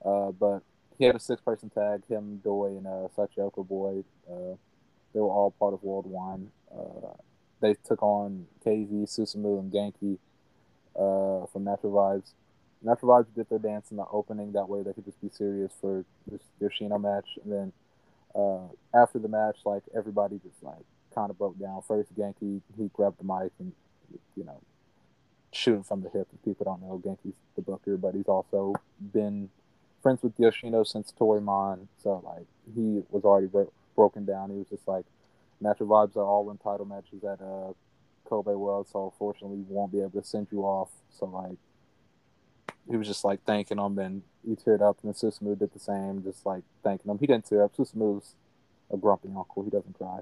Uh, 0.04 0.32
but 0.32 0.62
he 0.98 1.04
had 1.04 1.16
a 1.16 1.20
six-person 1.20 1.70
tag. 1.70 2.06
Him, 2.08 2.40
Doi, 2.44 2.76
and 2.76 2.86
uh, 2.86 3.08
Shachihoko 3.16 3.66
Boy. 3.66 4.04
Uh, 4.30 4.56
they 5.12 5.20
were 5.20 5.30
all 5.30 5.52
part 5.58 5.74
of 5.74 5.82
World 5.82 6.06
One. 6.06 6.50
Uh, 6.72 7.14
they 7.60 7.74
took 7.74 8.02
on 8.02 8.46
KZ, 8.64 9.04
Susumu, 9.04 9.58
and 9.58 9.72
Genki 9.72 10.18
uh, 10.94 11.46
from 11.46 11.64
Natural 11.64 11.92
Vibes. 11.92 12.32
Natural 12.82 13.12
Vibes 13.12 13.34
did 13.34 13.48
their 13.48 13.58
dance 13.58 13.90
in 13.90 13.96
the 13.96 14.04
opening. 14.12 14.52
That 14.52 14.68
way, 14.68 14.82
they 14.82 14.92
could 14.92 15.04
just 15.04 15.20
be 15.20 15.30
serious 15.30 15.72
for 15.80 16.04
this 16.30 16.42
Yoshino 16.60 16.98
match, 16.98 17.38
and 17.42 17.52
then 17.52 17.72
uh, 18.34 18.66
after 18.94 19.18
the 19.18 19.28
match, 19.28 19.56
like 19.64 19.82
everybody 19.96 20.40
just 20.44 20.62
like 20.62 20.84
kind 21.14 21.30
of 21.30 21.38
broke 21.38 21.58
down. 21.58 21.82
First, 21.86 22.14
Genki 22.14 22.60
he 22.76 22.90
grabbed 22.92 23.18
the 23.18 23.24
mic 23.24 23.52
and 23.58 23.72
you 24.36 24.44
know 24.44 24.60
shooting 25.52 25.82
from 25.82 26.02
the 26.02 26.10
hip. 26.10 26.28
If 26.34 26.44
people 26.44 26.64
don't 26.64 26.82
know, 26.82 27.00
Genki's 27.04 27.36
the 27.56 27.62
booker, 27.62 27.96
but 27.96 28.14
he's 28.14 28.26
also 28.26 28.74
been 29.00 29.50
friends 30.02 30.22
with 30.22 30.38
Yoshino 30.38 30.84
since 30.84 31.12
Toryumon, 31.18 31.86
so 32.02 32.22
like 32.24 32.46
he 32.74 33.02
was 33.10 33.24
already 33.24 33.46
bro- 33.46 33.72
broken 33.94 34.24
down. 34.24 34.50
He 34.50 34.56
was 34.56 34.68
just 34.68 34.86
like, 34.86 35.04
natural 35.60 35.88
vibes 35.88 36.16
are 36.16 36.24
all 36.24 36.50
in 36.50 36.58
title 36.58 36.84
matches 36.84 37.24
at 37.24 37.40
uh, 37.40 37.72
Kobe 38.28 38.52
World, 38.52 38.88
so 38.90 39.04
unfortunately 39.04 39.58
we 39.58 39.74
won't 39.74 39.92
be 39.92 40.00
able 40.00 40.20
to 40.20 40.26
send 40.26 40.48
you 40.50 40.62
off. 40.62 40.90
So 41.10 41.26
like 41.26 41.56
he 42.90 42.96
was 42.96 43.06
just 43.06 43.24
like 43.24 43.42
thanking 43.44 43.78
him 43.78 43.98
and 43.98 44.22
he 44.46 44.54
teared 44.56 44.82
up 44.82 44.98
and 45.02 45.14
Susumu 45.14 45.58
did 45.58 45.72
the 45.72 45.80
same, 45.80 46.22
just 46.22 46.44
like 46.44 46.64
thanking 46.82 47.10
him. 47.10 47.18
He 47.18 47.26
didn't 47.26 47.46
tear 47.46 47.64
up. 47.64 47.76
Susumu's 47.76 48.34
a 48.92 48.96
grumpy 48.96 49.28
uncle. 49.34 49.62
He 49.62 49.70
doesn't 49.70 49.96
cry. 49.96 50.20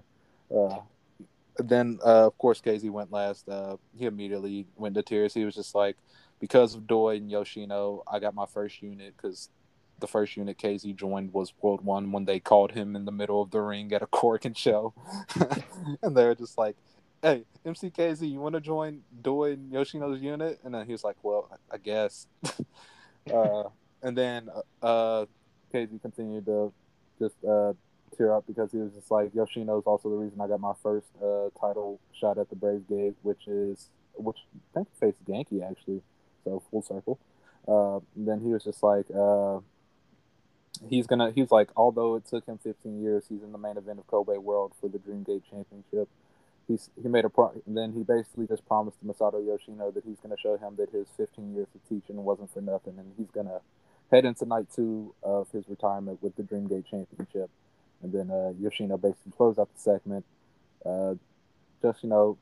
Uh, 0.54 0.80
then 1.58 1.98
uh, 2.04 2.26
of 2.26 2.38
course 2.38 2.60
KZ 2.60 2.90
went 2.90 3.12
last. 3.12 3.48
Uh, 3.48 3.76
he 3.96 4.06
immediately 4.06 4.66
went 4.76 4.94
to 4.94 5.02
tears. 5.02 5.34
He 5.34 5.44
was 5.44 5.54
just 5.54 5.74
like, 5.74 5.96
because 6.40 6.74
of 6.74 6.86
Doi 6.86 7.16
and 7.16 7.30
Yoshino, 7.30 8.02
I 8.10 8.18
got 8.18 8.34
my 8.34 8.46
first 8.46 8.82
unit 8.82 9.14
because 9.16 9.48
the 10.00 10.06
first 10.06 10.36
unit 10.36 10.58
KZ 10.58 10.96
joined 10.96 11.32
was 11.32 11.52
World 11.62 11.84
One 11.84 12.10
when 12.10 12.24
they 12.24 12.40
called 12.40 12.72
him 12.72 12.96
in 12.96 13.04
the 13.04 13.12
middle 13.12 13.40
of 13.40 13.50
the 13.50 13.60
ring 13.60 13.92
at 13.92 14.02
a 14.02 14.06
Korakuen 14.06 14.56
show, 14.56 14.92
and 16.02 16.16
they 16.16 16.24
were 16.24 16.34
just 16.34 16.58
like, 16.58 16.76
hey, 17.22 17.44
MCKZ, 17.64 18.28
you 18.28 18.40
want 18.40 18.54
to 18.56 18.60
join 18.60 19.02
Doi 19.22 19.52
and 19.52 19.72
Yoshino's 19.72 20.20
unit? 20.20 20.58
And 20.64 20.74
then 20.74 20.86
he 20.86 20.92
was 20.92 21.04
like, 21.04 21.16
well, 21.22 21.48
I, 21.70 21.78
guess. 21.78 22.26
uh, 23.32 23.64
and 24.02 24.18
then 24.18 24.48
uh, 24.82 25.26
KZ 25.72 26.02
continued 26.02 26.46
to 26.46 26.72
just 27.20 27.36
uh, 27.44 27.72
tear 28.16 28.34
up 28.34 28.46
because 28.46 28.72
he 28.72 28.78
was 28.78 28.92
just 28.92 29.10
like, 29.10 29.32
Yoshino's 29.34 29.84
also 29.86 30.08
the 30.10 30.16
reason 30.16 30.40
I 30.40 30.48
got 30.48 30.60
my 30.60 30.74
first 30.82 31.06
uh, 31.22 31.50
title 31.58 32.00
shot 32.12 32.38
at 32.38 32.50
the 32.50 32.56
Brave 32.56 32.88
Gate, 32.88 33.14
which 33.22 33.46
is 33.46 33.88
which 34.14 34.38
I 34.54 34.78
think 34.78 34.88
faced 34.98 35.24
Genki 35.24 35.68
actually, 35.68 36.02
so 36.44 36.62
full 36.70 36.82
circle. 36.82 37.18
Uh, 37.66 38.00
then 38.16 38.40
he 38.40 38.52
was 38.52 38.64
just 38.64 38.82
like, 38.82 39.06
uh, 39.14 39.60
he's 40.88 41.06
gonna. 41.06 41.30
He's 41.30 41.50
like, 41.50 41.70
although 41.76 42.16
it 42.16 42.26
took 42.26 42.46
him 42.46 42.58
15 42.58 43.02
years, 43.02 43.24
he's 43.28 43.42
in 43.42 43.52
the 43.52 43.58
main 43.58 43.76
event 43.76 43.98
of 43.98 44.06
Kobe 44.06 44.36
World 44.36 44.72
for 44.80 44.88
the 44.88 44.98
Dream 44.98 45.24
Dreamgate 45.24 45.42
Championship. 45.48 46.08
He's 46.68 46.90
he 47.00 47.08
made 47.08 47.24
a 47.24 47.28
pro. 47.28 47.52
Then 47.66 47.92
he 47.92 48.02
basically 48.02 48.46
just 48.46 48.66
promised 48.66 49.04
Masato 49.04 49.44
Yoshino 49.44 49.90
that 49.90 50.04
he's 50.04 50.18
gonna 50.20 50.38
show 50.38 50.56
him 50.56 50.76
that 50.76 50.90
his 50.90 51.06
15 51.16 51.54
years 51.54 51.68
of 51.74 51.88
teaching 51.88 52.22
wasn't 52.24 52.52
for 52.52 52.60
nothing, 52.60 52.94
and 52.98 53.12
he's 53.16 53.30
gonna 53.30 53.60
head 54.10 54.24
into 54.24 54.44
night 54.44 54.66
two 54.74 55.14
of 55.22 55.50
his 55.52 55.68
retirement 55.68 56.22
with 56.22 56.36
the 56.36 56.42
Dream 56.42 56.68
Dreamgate 56.68 56.86
Championship. 56.86 57.50
And 58.02 58.12
then 58.12 58.30
uh, 58.30 58.52
Yoshino 58.60 58.96
basically 58.96 59.32
closed 59.36 59.58
out 59.58 59.68
the 59.74 59.80
segment. 59.80 60.24
Uh, 60.84 61.14
just 61.80 62.02
you 62.02 62.08
know, 62.08 62.36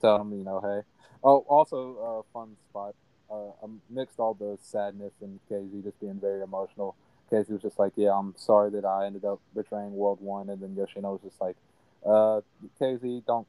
tell 0.00 0.20
him 0.20 0.32
you 0.32 0.44
know, 0.44 0.60
hey. 0.60 0.82
Oh, 1.22 1.38
also, 1.48 2.24
uh, 2.28 2.38
fun 2.38 2.56
spot. 2.70 2.94
Uh, 3.30 3.48
I 3.62 3.66
mixed 3.88 4.20
all 4.20 4.34
the 4.34 4.58
sadness 4.62 5.12
and 5.22 5.40
KZ 5.50 5.82
just 5.82 5.98
being 6.00 6.20
very 6.20 6.42
emotional. 6.42 6.94
KZ 7.32 7.48
was 7.50 7.62
just 7.62 7.78
like, 7.78 7.92
"Yeah, 7.96 8.12
I'm 8.12 8.34
sorry 8.36 8.70
that 8.70 8.84
I 8.84 9.06
ended 9.06 9.24
up 9.24 9.40
betraying 9.54 9.96
World 9.96 10.20
One," 10.20 10.50
and 10.50 10.60
then 10.60 10.76
Yoshino 10.76 11.12
was 11.12 11.22
just 11.22 11.40
like, 11.40 11.56
uh, 12.04 12.42
"KZ, 12.78 13.24
don't 13.26 13.46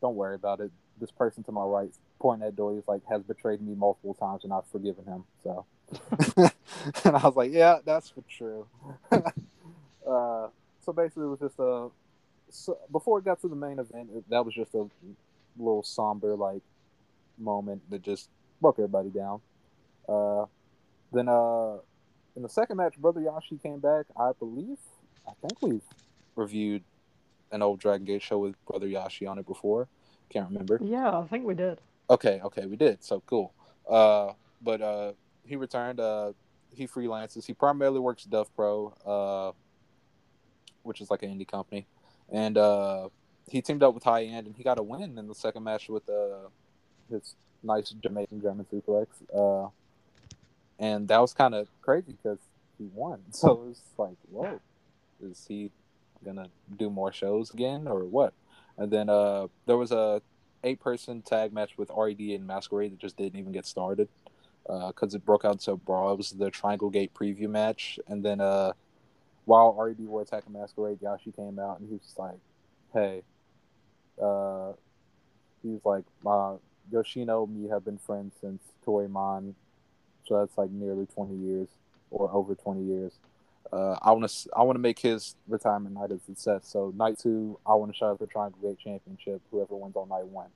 don't 0.00 0.16
worry 0.16 0.34
about 0.34 0.60
it. 0.60 0.72
This 1.00 1.12
person 1.12 1.44
to 1.44 1.52
my 1.52 1.62
right, 1.62 1.90
pointing 2.18 2.48
at 2.48 2.56
Doi, 2.56 2.78
is 2.78 2.88
like 2.88 3.02
has 3.08 3.22
betrayed 3.22 3.62
me 3.62 3.74
multiple 3.76 4.14
times, 4.14 4.42
and 4.42 4.52
I've 4.52 4.66
forgiven 4.66 5.04
him." 5.04 5.24
So, 5.44 5.64
and 7.04 7.16
I 7.16 7.22
was 7.22 7.36
like, 7.36 7.52
"Yeah, 7.52 7.78
that's 7.84 8.10
for 8.10 8.22
true." 8.28 8.66
uh, 10.08 10.48
so 10.80 10.92
basically, 10.92 11.24
it 11.24 11.28
was 11.28 11.40
just 11.40 11.58
a. 11.58 11.88
So 12.50 12.78
before 12.90 13.18
it 13.18 13.24
got 13.24 13.40
to 13.42 13.48
the 13.48 13.56
main 13.56 13.78
event, 13.78 14.08
it, 14.14 14.24
that 14.30 14.44
was 14.44 14.54
just 14.54 14.74
a 14.74 14.86
little 15.58 15.82
somber 15.82 16.34
like 16.34 16.62
moment 17.36 17.82
that 17.90 18.02
just 18.02 18.30
broke 18.60 18.78
everybody 18.78 19.10
down. 19.10 19.40
Uh, 20.08 20.46
then 21.12 21.28
uh, 21.28 21.76
in 22.36 22.42
the 22.42 22.48
second 22.48 22.76
match, 22.76 22.96
Brother 22.98 23.20
Yashi 23.20 23.62
came 23.62 23.80
back. 23.80 24.06
I 24.16 24.30
believe, 24.38 24.78
I 25.26 25.32
think 25.40 25.60
we've 25.60 25.82
reviewed 26.36 26.82
an 27.52 27.62
old 27.62 27.80
Dragon 27.80 28.06
Gate 28.06 28.22
show 28.22 28.38
with 28.38 28.54
Brother 28.66 28.86
Yashi 28.86 29.28
on 29.28 29.38
it 29.38 29.46
before. 29.46 29.88
Can't 30.30 30.48
remember. 30.48 30.78
Yeah, 30.82 31.18
I 31.18 31.26
think 31.26 31.44
we 31.44 31.54
did. 31.54 31.80
Okay, 32.10 32.40
okay, 32.44 32.66
we 32.66 32.76
did. 32.76 33.02
So 33.02 33.22
cool. 33.26 33.52
Uh, 33.88 34.32
but 34.62 34.80
uh, 34.80 35.12
he 35.44 35.56
returned. 35.56 36.00
Uh, 36.00 36.32
he 36.70 36.86
freelances. 36.86 37.46
He 37.46 37.54
primarily 37.54 38.00
works 38.00 38.24
Dove 38.24 38.54
Pro, 38.54 38.94
uh, 39.04 39.52
which 40.88 41.00
is 41.00 41.10
like 41.10 41.22
an 41.22 41.30
indie 41.30 41.46
company, 41.46 41.86
and 42.30 42.58
uh, 42.58 43.08
he 43.48 43.62
teamed 43.62 43.82
up 43.82 43.94
with 43.94 44.04
High 44.04 44.24
End, 44.24 44.46
and 44.46 44.56
he 44.56 44.62
got 44.62 44.78
a 44.78 44.82
win 44.82 45.18
in 45.18 45.28
the 45.28 45.34
second 45.34 45.64
match 45.64 45.88
with 45.88 46.08
uh, 46.08 46.48
his 47.10 47.34
nice 47.62 47.90
Jamaican 47.90 48.40
German 48.40 48.66
suplex. 48.72 49.06
Uh, 49.34 49.68
and 50.78 51.08
that 51.08 51.20
was 51.20 51.32
kind 51.32 51.54
of 51.54 51.68
crazy 51.82 52.12
because 52.12 52.38
he 52.78 52.88
won. 52.94 53.20
So 53.32 53.52
it 53.52 53.68
was 53.68 53.82
like, 53.96 54.16
whoa, 54.30 54.60
is 55.22 55.44
he 55.48 55.70
gonna 56.24 56.48
do 56.76 56.90
more 56.90 57.12
shows 57.12 57.52
again 57.52 57.86
or 57.86 58.04
what? 58.04 58.32
And 58.76 58.90
then 58.90 59.08
uh, 59.08 59.48
there 59.66 59.76
was 59.76 59.92
a 59.92 60.22
eight 60.64 60.80
person 60.80 61.22
tag 61.22 61.52
match 61.52 61.76
with 61.76 61.90
RED 61.96 62.20
and 62.20 62.46
Masquerade 62.46 62.92
that 62.92 62.98
just 62.98 63.16
didn't 63.16 63.38
even 63.38 63.52
get 63.52 63.66
started 63.66 64.08
because 64.64 65.14
uh, 65.14 65.16
it 65.16 65.24
broke 65.24 65.44
out 65.44 65.62
so 65.62 65.76
brawl. 65.76 66.12
It 66.12 66.18
was 66.18 66.30
the 66.30 66.50
Triangle 66.50 66.90
Gate 66.90 67.14
preview 67.14 67.48
match, 67.48 67.98
and 68.06 68.24
then 68.24 68.40
uh, 68.40 68.72
while 69.48 69.74
RED 69.74 70.00
were 70.00 70.22
attacking 70.22 70.52
Masquerade, 70.52 70.98
Yashi 71.00 71.34
came 71.34 71.58
out 71.58 71.80
and 71.80 71.88
he 71.88 71.94
was 71.94 72.02
just 72.02 72.18
like, 72.18 72.38
"Hey," 72.92 73.22
uh, 74.22 74.72
he 75.62 75.70
was 75.70 75.80
like, 75.84 76.04
uh, 76.26 76.56
"Yoshino 76.92 77.44
and 77.44 77.62
me 77.62 77.68
have 77.70 77.84
been 77.84 77.98
friends 77.98 78.34
since 78.40 78.62
Toryumon 78.86 79.54
so 80.28 80.38
that's 80.38 80.56
like 80.58 80.70
nearly 80.70 81.06
20 81.06 81.34
years 81.34 81.68
or 82.10 82.30
over 82.32 82.54
20 82.54 82.82
years. 82.84 83.12
Uh, 83.72 83.96
I 84.00 84.12
want 84.12 84.28
to 84.28 84.48
I 84.56 84.62
want 84.62 84.76
to 84.76 84.80
make 84.80 84.98
his 84.98 85.34
retirement 85.46 85.94
night 85.94 86.10
a 86.10 86.18
success. 86.20 86.62
So 86.64 86.92
night 86.96 87.18
two, 87.18 87.58
I 87.66 87.74
want 87.74 87.92
to 87.92 87.96
shout 87.96 88.10
out 88.10 88.18
the 88.18 88.26
Triangle 88.26 88.58
Gate 88.62 88.78
Championship. 88.78 89.42
Whoever 89.50 89.74
wins 89.76 89.96
on 89.96 90.08
night 90.08 90.26
one. 90.26 90.48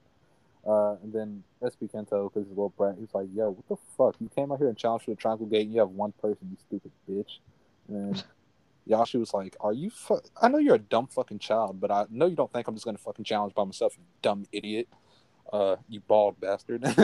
Uh, 0.66 0.96
and 1.02 1.12
then 1.12 1.42
SB 1.60 1.90
Kento, 1.90 2.32
because 2.32 2.46
he's 2.46 2.56
a 2.56 2.60
little 2.60 2.72
brat, 2.76 2.94
he's 2.98 3.12
like, 3.12 3.26
"Yo, 3.34 3.50
what 3.50 3.68
the 3.68 3.76
fuck? 3.98 4.14
You 4.20 4.30
came 4.34 4.52
out 4.52 4.58
here 4.58 4.68
and 4.68 4.78
challenged 4.78 5.04
for 5.04 5.10
the 5.10 5.16
Triangle 5.16 5.46
Gate, 5.46 5.62
and 5.62 5.74
you 5.74 5.80
have 5.80 5.90
one 5.90 6.12
person, 6.22 6.38
you 6.50 6.56
stupid 6.68 6.92
bitch." 7.10 7.38
And 7.88 8.24
Yashi 8.88 9.18
was 9.18 9.32
like, 9.32 9.56
"Are 9.60 9.72
you? 9.72 9.90
Fu- 9.90 10.20
I 10.40 10.48
know 10.48 10.58
you're 10.58 10.74
a 10.74 10.78
dumb 10.78 11.06
fucking 11.06 11.38
child, 11.38 11.80
but 11.80 11.90
I 11.90 12.06
know 12.10 12.26
you 12.26 12.36
don't 12.36 12.52
think 12.52 12.66
I'm 12.66 12.74
just 12.74 12.84
gonna 12.84 12.98
fucking 12.98 13.24
challenge 13.24 13.54
by 13.54 13.64
myself, 13.64 13.96
you 13.96 14.04
dumb 14.22 14.46
idiot. 14.52 14.88
Uh, 15.52 15.76
you 15.88 16.00
bald 16.00 16.40
bastard." 16.40 16.84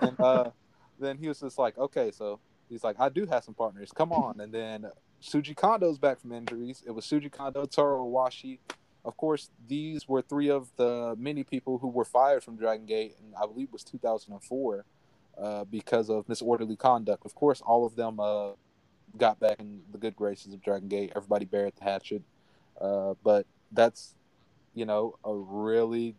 and 0.00 0.20
uh, 0.20 0.50
then 0.98 1.18
he 1.18 1.28
was 1.28 1.40
just 1.40 1.58
like, 1.58 1.78
okay, 1.78 2.10
so 2.10 2.40
he's 2.68 2.84
like, 2.84 2.96
I 2.98 3.08
do 3.08 3.26
have 3.26 3.44
some 3.44 3.54
partners. 3.54 3.90
Come 3.94 4.12
on. 4.12 4.40
And 4.40 4.52
then 4.52 4.86
Shuji 5.22 5.54
Kondo's 5.54 5.98
back 5.98 6.20
from 6.20 6.32
injuries. 6.32 6.82
It 6.86 6.90
was 6.90 7.04
Shuji 7.04 7.30
Kondo, 7.30 7.64
Toru 7.66 8.04
Owashi. 8.04 8.58
Of 9.04 9.16
course, 9.16 9.50
these 9.66 10.08
were 10.08 10.22
three 10.22 10.50
of 10.50 10.70
the 10.76 11.14
many 11.18 11.44
people 11.44 11.78
who 11.78 11.88
were 11.88 12.04
fired 12.04 12.42
from 12.42 12.56
Dragon 12.56 12.84
Gate, 12.84 13.14
and 13.18 13.34
I 13.40 13.46
believe 13.46 13.68
it 13.68 13.72
was 13.72 13.84
2004 13.84 14.84
uh, 15.40 15.64
because 15.64 16.10
of 16.10 16.26
disorderly 16.26 16.76
conduct. 16.76 17.24
Of 17.24 17.34
course, 17.34 17.62
all 17.62 17.86
of 17.86 17.96
them 17.96 18.20
uh, 18.20 18.50
got 19.16 19.40
back 19.40 19.60
in 19.60 19.80
the 19.92 19.98
good 19.98 20.16
graces 20.16 20.52
of 20.52 20.62
Dragon 20.62 20.88
Gate. 20.88 21.12
Everybody 21.14 21.44
buried 21.44 21.74
the 21.76 21.84
hatchet. 21.84 22.22
Uh, 22.80 23.14
but 23.22 23.46
that's, 23.72 24.14
you 24.74 24.84
know, 24.84 25.16
a 25.24 25.34
really, 25.34 26.14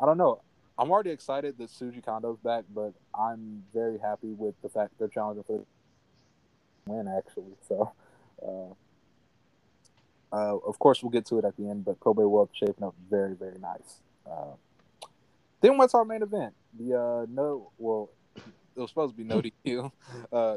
I 0.00 0.06
don't 0.06 0.18
know. 0.18 0.42
I'm 0.78 0.90
already 0.90 1.10
excited 1.10 1.56
that 1.58 1.70
Shuji 1.70 2.04
Kondo's 2.04 2.38
back, 2.38 2.64
but 2.74 2.92
I'm 3.18 3.64
very 3.72 3.98
happy 3.98 4.32
with 4.32 4.54
the 4.62 4.68
fact 4.68 4.92
they're 4.98 5.08
challenging 5.08 5.44
for 5.44 5.58
the 5.58 6.92
win 6.92 7.08
actually. 7.08 7.54
So, 7.66 7.92
uh, 8.46 8.74
uh, 10.36 10.58
of 10.58 10.78
course, 10.78 11.02
we'll 11.02 11.10
get 11.10 11.24
to 11.26 11.38
it 11.38 11.44
at 11.44 11.56
the 11.56 11.68
end, 11.68 11.84
but 11.84 11.98
Kobe 12.00 12.24
World 12.24 12.50
shaping 12.52 12.84
up 12.84 12.94
very, 13.10 13.34
very 13.34 13.58
nice. 13.58 14.00
Uh, 14.30 14.54
then 15.60 15.78
what's 15.78 15.94
our 15.94 16.04
main 16.04 16.22
event? 16.22 16.54
The 16.78 16.94
uh, 16.94 17.26
no, 17.28 17.70
well, 17.78 18.10
it 18.36 18.80
was 18.80 18.90
supposed 18.90 19.16
to 19.16 19.16
be 19.16 19.24
no 19.24 19.40
DQ. 19.40 19.90
Uh, 20.32 20.56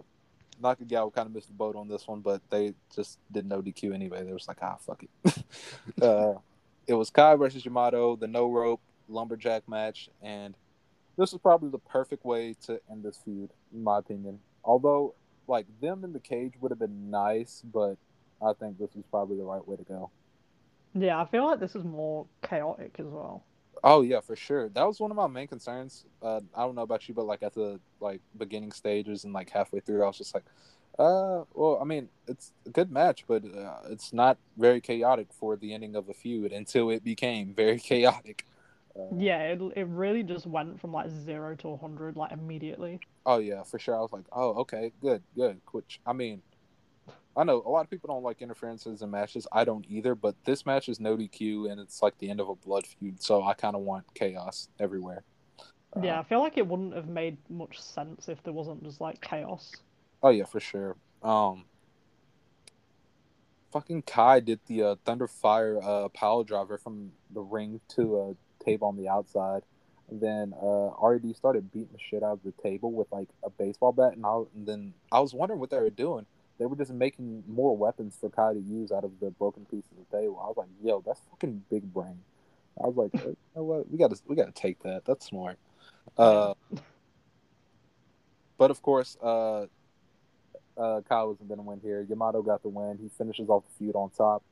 Nakagawa 0.61 1.13
kind 1.13 1.27
of 1.27 1.33
missed 1.33 1.47
the 1.47 1.53
boat 1.53 1.75
on 1.75 1.87
this 1.87 2.07
one, 2.07 2.21
but 2.21 2.41
they 2.49 2.73
just 2.95 3.19
did 3.31 3.45
no 3.45 3.61
DQ 3.61 3.93
anyway. 3.93 4.23
They 4.23 4.33
was 4.33 4.47
like, 4.47 4.57
ah, 4.61 4.75
fuck 4.75 5.03
it. 5.03 5.43
uh, 6.01 6.33
it 6.87 6.93
was 6.93 7.09
Kai 7.09 7.35
versus 7.35 7.63
Yamato, 7.63 8.15
the 8.15 8.27
no 8.27 8.49
rope 8.49 8.81
lumberjack 9.07 9.67
match, 9.67 10.09
and 10.21 10.55
this 11.17 11.33
is 11.33 11.39
probably 11.39 11.69
the 11.69 11.79
perfect 11.79 12.23
way 12.25 12.55
to 12.65 12.79
end 12.89 13.03
this 13.03 13.19
feud, 13.23 13.51
in 13.73 13.83
my 13.83 13.99
opinion. 13.99 14.39
Although, 14.63 15.15
like 15.47 15.65
them 15.81 16.03
in 16.03 16.13
the 16.13 16.19
cage 16.19 16.53
would 16.61 16.71
have 16.71 16.79
been 16.79 17.09
nice, 17.09 17.61
but 17.63 17.97
I 18.41 18.53
think 18.53 18.77
this 18.77 18.95
is 18.95 19.03
probably 19.09 19.37
the 19.37 19.43
right 19.43 19.65
way 19.67 19.75
to 19.75 19.83
go. 19.83 20.11
Yeah, 20.93 21.21
I 21.21 21.25
feel 21.25 21.45
like 21.45 21.59
this 21.59 21.75
is 21.75 21.83
more 21.83 22.25
chaotic 22.41 22.95
as 22.99 23.05
well. 23.05 23.43
Oh 23.83 24.01
yeah, 24.01 24.19
for 24.19 24.35
sure. 24.35 24.69
That 24.69 24.85
was 24.85 24.99
one 24.99 25.11
of 25.11 25.17
my 25.17 25.27
main 25.27 25.47
concerns. 25.47 26.05
Uh, 26.21 26.41
I 26.55 26.63
don't 26.63 26.75
know 26.75 26.81
about 26.81 27.07
you, 27.07 27.13
but 27.13 27.25
like 27.25 27.43
at 27.43 27.53
the 27.53 27.79
like 27.99 28.21
beginning 28.37 28.71
stages 28.71 29.23
and 29.23 29.33
like 29.33 29.49
halfway 29.49 29.79
through, 29.79 30.03
I 30.03 30.07
was 30.07 30.17
just 30.17 30.33
like, 30.33 30.45
uh, 30.97 31.43
well, 31.53 31.79
I 31.81 31.85
mean, 31.85 32.09
it's 32.27 32.51
a 32.65 32.69
good 32.71 32.91
match, 32.91 33.25
but 33.27 33.43
uh, 33.45 33.77
it's 33.89 34.11
not 34.11 34.37
very 34.57 34.81
chaotic 34.81 35.27
for 35.31 35.55
the 35.55 35.73
ending 35.73 35.95
of 35.95 36.09
a 36.09 36.13
feud 36.13 36.51
until 36.51 36.89
it 36.89 37.03
became 37.03 37.53
very 37.53 37.79
chaotic. 37.91 38.45
Uh, 38.95 39.15
yeah, 39.17 39.43
it, 39.43 39.61
it 39.77 39.87
really 39.87 40.23
just 40.23 40.45
went 40.45 40.79
from 40.81 40.91
like 40.91 41.09
zero 41.09 41.55
to 41.55 41.69
100 41.69 42.17
like 42.17 42.31
immediately. 42.33 42.99
Oh, 43.25 43.37
yeah, 43.39 43.63
for 43.63 43.79
sure. 43.79 43.95
I 43.95 43.99
was 43.99 44.11
like, 44.11 44.25
oh, 44.31 44.53
okay, 44.61 44.91
good, 45.01 45.21
good. 45.35 45.61
Which, 45.71 45.99
I 46.05 46.13
mean, 46.13 46.41
I 47.37 47.43
know 47.43 47.61
a 47.65 47.69
lot 47.69 47.81
of 47.81 47.89
people 47.89 48.13
don't 48.13 48.23
like 48.23 48.41
interferences 48.41 49.01
in 49.01 49.11
matches. 49.11 49.47
I 49.51 49.63
don't 49.63 49.85
either, 49.87 50.15
but 50.15 50.35
this 50.45 50.65
match 50.65 50.89
is 50.89 50.99
no 50.99 51.15
DQ 51.15 51.71
and 51.71 51.79
it's 51.79 52.01
like 52.01 52.17
the 52.17 52.29
end 52.29 52.39
of 52.39 52.49
a 52.49 52.55
blood 52.55 52.85
feud. 52.85 53.21
So 53.21 53.43
I 53.43 53.53
kind 53.53 53.75
of 53.75 53.81
want 53.81 54.05
chaos 54.13 54.67
everywhere. 54.79 55.23
Yeah, 56.01 56.17
uh, 56.17 56.21
I 56.21 56.23
feel 56.23 56.39
like 56.39 56.57
it 56.57 56.67
wouldn't 56.67 56.95
have 56.95 57.07
made 57.07 57.37
much 57.49 57.79
sense 57.79 58.29
if 58.29 58.43
there 58.43 58.53
wasn't 58.53 58.83
just 58.83 59.01
like 59.01 59.21
chaos. 59.21 59.71
Oh, 60.21 60.29
yeah, 60.29 60.45
for 60.45 60.59
sure. 60.59 60.97
Um, 61.23 61.65
fucking 63.71 64.03
Kai 64.03 64.39
did 64.39 64.59
the 64.67 64.83
uh, 64.83 64.95
Thunder 65.05 65.27
Fire 65.27 65.79
uh, 65.81 66.09
power 66.09 66.43
driver 66.43 66.77
from 66.77 67.11
the 67.33 67.41
ring 67.41 67.79
to 67.89 68.17
a 68.17 68.63
table 68.63 68.87
on 68.87 68.97
the 68.97 69.07
outside. 69.07 69.63
And 70.09 70.19
then 70.19 70.53
uh, 70.61 70.89
RED 71.01 71.35
started 71.35 71.71
beating 71.71 71.93
the 71.93 71.99
shit 71.99 72.23
out 72.23 72.33
of 72.33 72.43
the 72.43 72.53
table 72.63 72.91
with 72.91 73.07
like 73.11 73.29
a 73.43 73.49
baseball 73.49 73.91
bat, 73.91 74.13
and, 74.13 74.25
I, 74.25 74.41
and 74.55 74.67
then 74.67 74.93
I 75.11 75.19
was 75.19 75.33
wondering 75.33 75.59
what 75.59 75.69
they 75.69 75.79
were 75.79 75.91
doing. 75.91 76.25
They 76.59 76.65
were 76.65 76.75
just 76.75 76.91
making 76.91 77.43
more 77.47 77.75
weapons 77.75 78.17
for 78.19 78.29
Kai 78.29 78.53
to 78.53 78.59
use 78.59 78.91
out 78.91 79.05
of 79.05 79.11
the 79.21 79.31
broken 79.31 79.65
pieces 79.65 79.91
of 79.99 80.09
table. 80.11 80.39
I 80.43 80.47
was 80.47 80.57
like, 80.57 80.67
"Yo, 80.83 81.01
that's 81.05 81.21
fucking 81.31 81.63
big 81.69 81.93
brain." 81.93 82.19
I 82.81 82.87
was 82.87 82.95
like, 82.95 83.13
you 83.23 83.35
know 83.55 83.63
what? 83.63 83.91
We 83.91 83.97
got 83.97 84.11
to 84.11 84.21
we 84.27 84.35
got 84.35 84.53
to 84.53 84.61
take 84.61 84.83
that. 84.83 85.05
That's 85.05 85.25
smart. 85.25 85.57
Uh, 86.17 86.53
but 88.57 88.71
of 88.71 88.81
course, 88.81 89.17
uh, 89.21 89.65
uh, 90.77 91.01
Kyle 91.07 91.27
wasn't 91.29 91.49
to 91.49 91.55
win 91.55 91.79
here. 91.81 92.05
Yamato 92.07 92.41
got 92.41 92.61
the 92.61 92.69
win. 92.69 92.97
He 93.01 93.09
finishes 93.17 93.49
off 93.49 93.63
the 93.65 93.85
feud 93.85 93.95
on 93.95 94.09
top. 94.11 94.43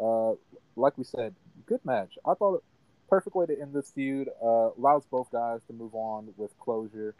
Uh, 0.00 0.32
like 0.76 0.96
we 0.98 1.04
said, 1.04 1.34
good 1.66 1.84
match. 1.84 2.18
I 2.26 2.34
thought 2.34 2.62
perfect 3.08 3.34
way 3.34 3.46
to 3.46 3.60
end 3.60 3.74
this 3.74 3.90
feud. 3.90 4.28
Uh, 4.42 4.70
allows 4.76 5.04
both 5.06 5.30
guys 5.30 5.60
to 5.66 5.72
move 5.72 5.94
on 5.94 6.28
with 6.36 6.56
closure, 6.58 7.14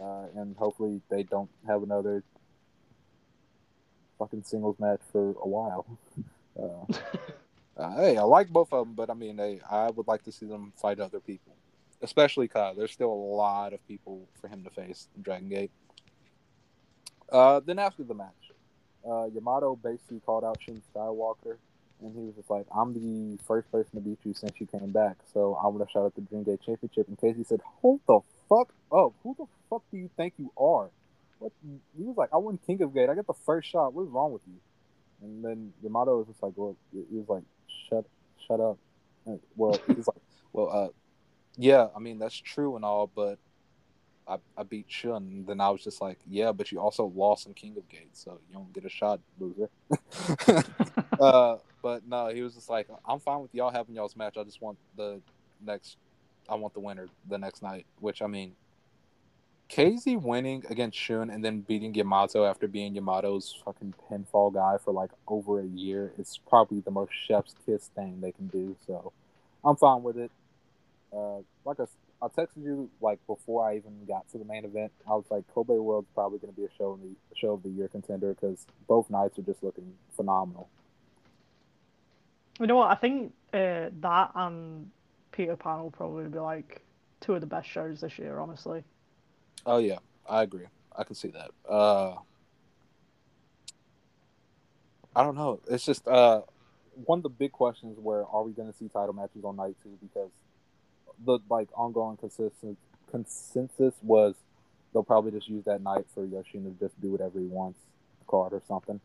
uh, 0.00 0.26
and 0.36 0.56
hopefully 0.56 1.00
they 1.08 1.22
don't 1.24 1.50
have 1.66 1.82
another 1.82 2.22
fucking 4.18 4.44
singles 4.44 4.76
match 4.78 5.00
for 5.12 5.30
a 5.30 5.48
while. 5.48 5.86
Uh, 6.58 6.86
uh, 7.76 7.96
hey, 7.96 8.16
I 8.16 8.22
like 8.22 8.48
both 8.48 8.72
of 8.72 8.86
them, 8.86 8.94
but 8.94 9.10
I 9.10 9.12
mean, 9.12 9.36
hey, 9.36 9.60
I 9.70 9.90
would 9.90 10.08
like 10.08 10.22
to 10.24 10.32
see 10.32 10.46
them 10.46 10.72
fight 10.74 11.00
other 11.00 11.20
people, 11.20 11.54
especially 12.00 12.48
Kai. 12.48 12.72
There's 12.74 12.92
still 12.92 13.12
a 13.12 13.24
lot 13.36 13.74
of 13.74 13.86
people 13.86 14.26
for 14.40 14.48
him 14.48 14.64
to 14.64 14.70
face 14.70 15.08
in 15.14 15.22
Dragon 15.22 15.50
Gate. 15.50 15.70
Uh, 17.30 17.60
then 17.60 17.78
after 17.78 18.04
the 18.04 18.14
match, 18.14 18.52
uh, 19.06 19.26
Yamato 19.26 19.76
basically 19.76 20.20
called 20.20 20.44
out 20.44 20.58
Shun 20.62 20.80
Skywalker, 20.94 21.58
and 22.00 22.14
he 22.14 22.22
was 22.22 22.34
just 22.36 22.50
like, 22.50 22.66
"I'm 22.74 22.94
the 22.94 23.36
first 23.44 23.70
person 23.70 23.90
to 23.94 24.00
beat 24.00 24.18
you 24.24 24.32
since 24.34 24.52
you 24.60 24.66
came 24.66 24.92
back, 24.92 25.16
so 25.32 25.56
I'm 25.56 25.72
gonna 25.72 25.88
shout 25.90 26.04
out 26.04 26.14
the 26.14 26.22
Dream 26.22 26.44
Gate 26.44 26.62
Championship." 26.62 27.08
And 27.08 27.18
KZ 27.18 27.46
said, 27.46 27.60
"Hold 27.82 28.00
the 28.06 28.20
fuck 28.48 28.72
up! 28.90 29.12
Who 29.22 29.34
the 29.38 29.46
fuck 29.68 29.82
do 29.90 29.98
you 29.98 30.08
think 30.16 30.34
you 30.38 30.52
are?" 30.56 30.90
What 31.38 31.52
he 31.62 32.04
was 32.04 32.16
like, 32.16 32.30
"I 32.32 32.36
won 32.38 32.58
King 32.66 32.82
of 32.82 32.94
Gate. 32.94 33.08
I 33.08 33.14
get 33.14 33.26
the 33.26 33.34
first 33.34 33.68
shot. 33.68 33.92
What's 33.92 34.10
wrong 34.10 34.32
with 34.32 34.42
you?" 34.46 34.54
And 35.22 35.44
then 35.44 35.72
Yamato 35.82 36.18
was 36.18 36.26
just 36.28 36.42
like, 36.42 36.52
"Well," 36.56 36.76
he 36.92 37.18
was 37.18 37.28
like, 37.28 37.42
"Shut, 37.88 38.04
shut 38.46 38.60
up." 38.60 38.78
And, 39.26 39.40
well, 39.56 39.78
he's 39.86 40.06
like, 40.06 40.16
"Well, 40.52 40.70
uh, 40.70 40.88
yeah, 41.56 41.88
I 41.94 41.98
mean 41.98 42.18
that's 42.18 42.36
true 42.36 42.76
and 42.76 42.84
all, 42.84 43.10
but 43.14 43.38
I, 44.28 44.38
I 44.56 44.62
beat 44.64 44.86
Shun. 44.88 45.22
And 45.22 45.46
then 45.46 45.60
I 45.60 45.70
was 45.70 45.82
just 45.82 46.00
like, 46.00 46.18
yeah, 46.28 46.52
but 46.52 46.72
you 46.72 46.80
also 46.80 47.12
lost 47.14 47.46
in 47.46 47.54
King 47.54 47.76
of 47.76 47.88
Gates, 47.88 48.24
so 48.24 48.38
you 48.48 48.54
don't 48.54 48.72
get 48.72 48.84
a 48.84 48.88
shot, 48.88 49.20
loser. 49.38 49.70
uh, 51.20 51.56
but 51.82 52.06
no, 52.06 52.28
he 52.28 52.42
was 52.42 52.54
just 52.54 52.68
like, 52.68 52.88
I'm 53.06 53.20
fine 53.20 53.40
with 53.40 53.54
y'all 53.54 53.70
having 53.70 53.94
y'all's 53.94 54.16
match. 54.16 54.36
I 54.36 54.42
just 54.42 54.60
want 54.60 54.78
the 54.96 55.20
next, 55.64 55.96
I 56.48 56.56
want 56.56 56.74
the 56.74 56.80
winner 56.80 57.06
the 57.28 57.38
next 57.38 57.62
night. 57.62 57.86
Which 58.00 58.20
I 58.20 58.26
mean, 58.26 58.52
KZ 59.68 60.22
winning 60.22 60.64
against 60.70 60.96
Shun 60.96 61.28
and 61.28 61.44
then 61.44 61.60
beating 61.60 61.94
Yamato 61.94 62.44
after 62.44 62.68
being 62.68 62.94
Yamato's 62.94 63.54
fucking 63.64 63.94
pinfall 64.10 64.54
guy 64.54 64.76
for 64.82 64.92
like 64.92 65.10
over 65.26 65.60
a 65.60 65.66
year 65.66 66.12
is 66.18 66.38
probably 66.48 66.80
the 66.80 66.90
most 66.90 67.12
chef's 67.12 67.54
kiss 67.64 67.90
thing 67.94 68.20
they 68.20 68.32
can 68.32 68.46
do. 68.46 68.76
So 68.86 69.12
I'm 69.64 69.76
fine 69.76 70.02
with 70.02 70.18
it. 70.18 70.30
Uh, 71.12 71.38
like 71.64 71.80
I 71.80 71.86
I 72.22 72.28
texted 72.28 72.62
you 72.64 72.88
like 73.00 73.18
before 73.26 73.68
I 73.68 73.76
even 73.76 73.92
got 74.06 74.28
to 74.30 74.38
the 74.38 74.44
main 74.44 74.64
event. 74.64 74.92
I 75.06 75.10
was 75.10 75.24
like, 75.30 75.44
Kobe 75.52 75.74
World's 75.74 76.08
probably 76.14 76.38
going 76.38 76.52
to 76.52 76.58
be 76.58 76.64
a 76.64 76.70
show 76.78 76.98
the 77.02 77.14
show 77.36 77.52
of 77.52 77.62
the 77.62 77.68
year 77.68 77.88
contender 77.88 78.34
because 78.34 78.66
both 78.88 79.10
nights 79.10 79.38
are 79.38 79.42
just 79.42 79.62
looking 79.62 79.92
phenomenal. 80.14 80.68
You 82.58 82.66
know 82.66 82.76
what? 82.76 82.90
I 82.90 82.94
think 82.94 83.34
uh, 83.52 83.90
that 84.00 84.30
and 84.34 84.90
Peter 85.32 85.56
Pan 85.56 85.80
will 85.80 85.90
probably 85.90 86.28
be 86.28 86.38
like 86.38 86.82
two 87.20 87.34
of 87.34 87.42
the 87.42 87.46
best 87.46 87.68
shows 87.68 88.00
this 88.00 88.18
year. 88.18 88.38
Honestly. 88.38 88.82
Oh 89.66 89.78
yeah, 89.78 89.98
I 90.28 90.42
agree. 90.44 90.66
I 90.96 91.04
can 91.04 91.16
see 91.16 91.30
that. 91.30 91.50
Uh, 91.68 92.14
I 95.14 95.24
don't 95.24 95.34
know. 95.34 95.60
It's 95.68 95.84
just 95.84 96.06
uh, 96.06 96.42
one 97.04 97.18
of 97.18 97.24
the 97.24 97.28
big 97.30 97.52
questions 97.52 97.98
where 98.00 98.24
are 98.26 98.44
we 98.44 98.52
going 98.52 98.72
to 98.72 98.78
see 98.78 98.88
title 98.88 99.12
matches 99.12 99.44
on 99.44 99.56
night 99.56 99.76
two 99.82 99.98
because 100.00 100.30
the 101.24 101.38
like 101.50 101.68
ongoing 101.74 102.16
consistent 102.16 102.78
consensus 103.10 103.94
was 104.02 104.34
they'll 104.92 105.02
probably 105.02 105.32
just 105.32 105.48
use 105.48 105.64
that 105.64 105.82
night 105.82 106.04
for 106.14 106.24
Yoshino 106.24 106.70
to 106.70 106.76
just 106.78 107.00
do 107.00 107.10
whatever 107.10 107.38
he 107.40 107.46
wants, 107.46 107.80
card 108.28 108.52
or 108.52 108.62
something. 108.68 109.00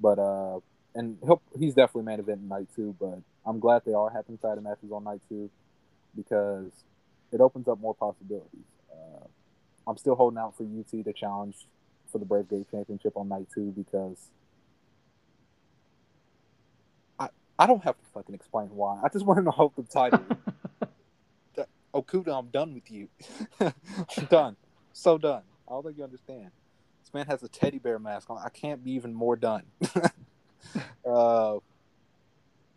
But 0.00 0.18
uh, 0.18 0.60
and 0.94 1.18
he'll 1.22 1.42
he's 1.58 1.74
definitely 1.74 2.04
main 2.04 2.20
event 2.20 2.42
night 2.42 2.68
two. 2.74 2.96
But 2.98 3.20
I'm 3.44 3.60
glad 3.60 3.82
they 3.84 3.92
are 3.94 4.10
having 4.10 4.38
title 4.38 4.62
matches 4.62 4.90
on 4.90 5.04
night 5.04 5.20
two 5.28 5.50
because 6.16 6.70
it 7.32 7.40
opens 7.40 7.68
up 7.68 7.78
more 7.80 7.94
possibilities. 7.94 8.64
Uh, 8.90 9.26
I'm 9.88 9.96
still 9.96 10.14
holding 10.14 10.38
out 10.38 10.56
for 10.56 10.64
UT 10.64 11.04
to 11.04 11.12
challenge 11.12 11.66
for 12.12 12.18
the 12.18 12.24
Brave 12.24 12.48
Gate 12.48 12.70
Championship 12.70 13.16
on 13.16 13.28
night 13.28 13.46
two 13.52 13.72
because 13.76 14.28
I 17.18 17.28
I 17.58 17.66
don't 17.66 17.82
have 17.84 17.96
to 17.96 18.04
fucking 18.12 18.34
explain 18.34 18.68
why. 18.68 19.00
I 19.02 19.08
just 19.08 19.24
want 19.24 19.44
to 19.44 19.50
hold 19.50 19.72
the 19.76 19.82
title. 19.82 20.22
Okuda, 21.94 22.38
I'm 22.38 22.48
done 22.48 22.74
with 22.74 22.90
you. 22.90 23.08
I'm 23.60 24.26
done. 24.30 24.56
So 24.92 25.16
done. 25.16 25.42
I 25.66 25.72
don't 25.72 25.84
think 25.84 25.98
you 25.98 26.04
understand. 26.04 26.50
This 27.02 27.14
man 27.14 27.26
has 27.26 27.42
a 27.42 27.48
teddy 27.48 27.78
bear 27.78 27.98
mask 27.98 28.28
on. 28.30 28.38
I 28.44 28.50
can't 28.50 28.84
be 28.84 28.92
even 28.92 29.14
more 29.14 29.36
done. 29.36 29.62
uh, 31.06 31.56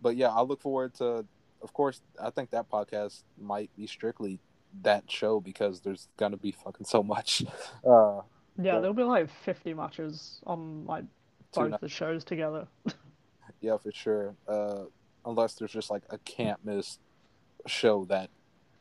but 0.01 0.15
yeah, 0.15 0.29
I 0.29 0.41
look 0.41 0.61
forward 0.61 0.93
to. 0.95 1.25
Of 1.61 1.73
course, 1.73 2.01
I 2.19 2.29
think 2.31 2.51
that 2.51 2.69
podcast 2.71 3.21
might 3.39 3.69
be 3.77 3.85
strictly 3.85 4.39
that 4.83 5.09
show 5.09 5.39
because 5.39 5.81
there's 5.81 6.07
gonna 6.17 6.37
be 6.37 6.51
fucking 6.51 6.85
so 6.85 7.03
much. 7.03 7.43
Uh, 7.87 8.21
yeah, 8.61 8.79
there'll 8.79 8.93
be 8.93 9.03
like 9.03 9.29
50 9.43 9.73
matches 9.73 10.39
on 10.45 10.85
like 10.85 11.05
both 11.53 11.79
the 11.79 11.89
shows 11.89 12.23
together. 12.23 12.67
yeah, 13.61 13.77
for 13.77 13.91
sure. 13.91 14.35
Uh, 14.47 14.83
unless 15.25 15.55
there's 15.55 15.71
just 15.71 15.89
like 15.89 16.03
a 16.11 16.17
can't 16.19 16.63
miss 16.63 16.99
show 17.65 18.05
that 18.05 18.29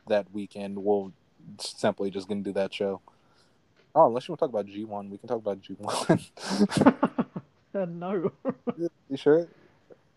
that 0.09 0.27
weekend, 0.33 0.77
we'll 0.77 1.13
simply 1.59 2.11
just 2.11 2.29
gonna 2.29 2.43
do 2.43 2.53
that 2.53 2.75
show. 2.75 3.01
Oh, 3.95 4.07
unless 4.07 4.29
you 4.29 4.33
want 4.33 4.41
to 4.41 4.47
talk 4.47 4.51
about 4.51 4.67
G 4.67 4.85
one, 4.85 5.09
we 5.09 5.19
can 5.19 5.29
talk 5.29 5.39
about 5.39 5.61
G 5.63 5.77
one. 5.79 6.21
uh, 7.75 7.85
no. 7.87 8.33
you 9.09 9.17
sure? 9.17 9.49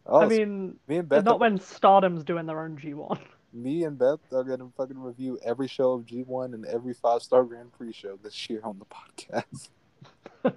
Oh, 0.06 0.22
I 0.22 0.28
mean, 0.28 0.78
me 0.88 0.98
and 0.98 1.08
Beth 1.08 1.24
not 1.24 1.40
when 1.40 1.58
Stardom's 1.60 2.24
doing 2.24 2.46
their 2.46 2.60
own 2.60 2.78
G 2.78 2.94
one. 2.94 3.20
Me 3.54 3.84
and 3.84 3.98
Beth 3.98 4.20
are 4.32 4.44
gonna 4.44 4.70
fucking 4.76 5.00
review 5.00 5.39
every 5.44 5.68
show 5.68 5.94
of 5.94 6.06
G 6.06 6.24
one 6.24 6.54
and 6.54 6.66
every 6.66 6.94
five 6.94 7.22
star 7.22 7.44
Grand 7.44 7.72
Prix 7.72 7.94
show 7.94 8.18
this 8.22 8.50
year 8.50 8.62
on 8.63 8.80
the 8.80 8.86
podcast. 8.86 9.70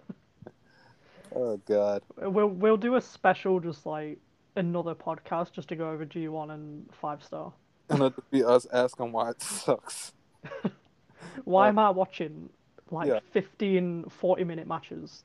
oh 1.35 1.57
God. 1.67 2.03
We'll 2.17 2.49
we'll 2.49 2.77
do 2.77 2.97
a 2.97 3.01
special, 3.01 3.61
just 3.61 3.85
like 3.85 4.19
another 4.57 4.95
podcast, 4.95 5.53
just 5.53 5.69
to 5.69 5.77
go 5.77 5.91
over 5.91 6.05
G 6.05 6.29
one 6.29 6.51
and 6.51 6.89
five 6.93 7.23
star 7.23 7.53
and 7.89 8.03
it'll 8.03 8.25
be 8.31 8.45
us 8.45 8.67
asking 8.73 9.13
why 9.13 9.31
it 9.31 9.43
sucks. 9.43 10.13
why 11.45 11.67
uh, 11.67 11.69
am 11.69 11.79
I 11.79 11.91
watching 11.91 12.51
like 12.91 13.09
yeah. 13.09 13.21
15, 13.33 14.07
40 14.09 14.45
minute 14.45 14.67
matches 14.67 15.25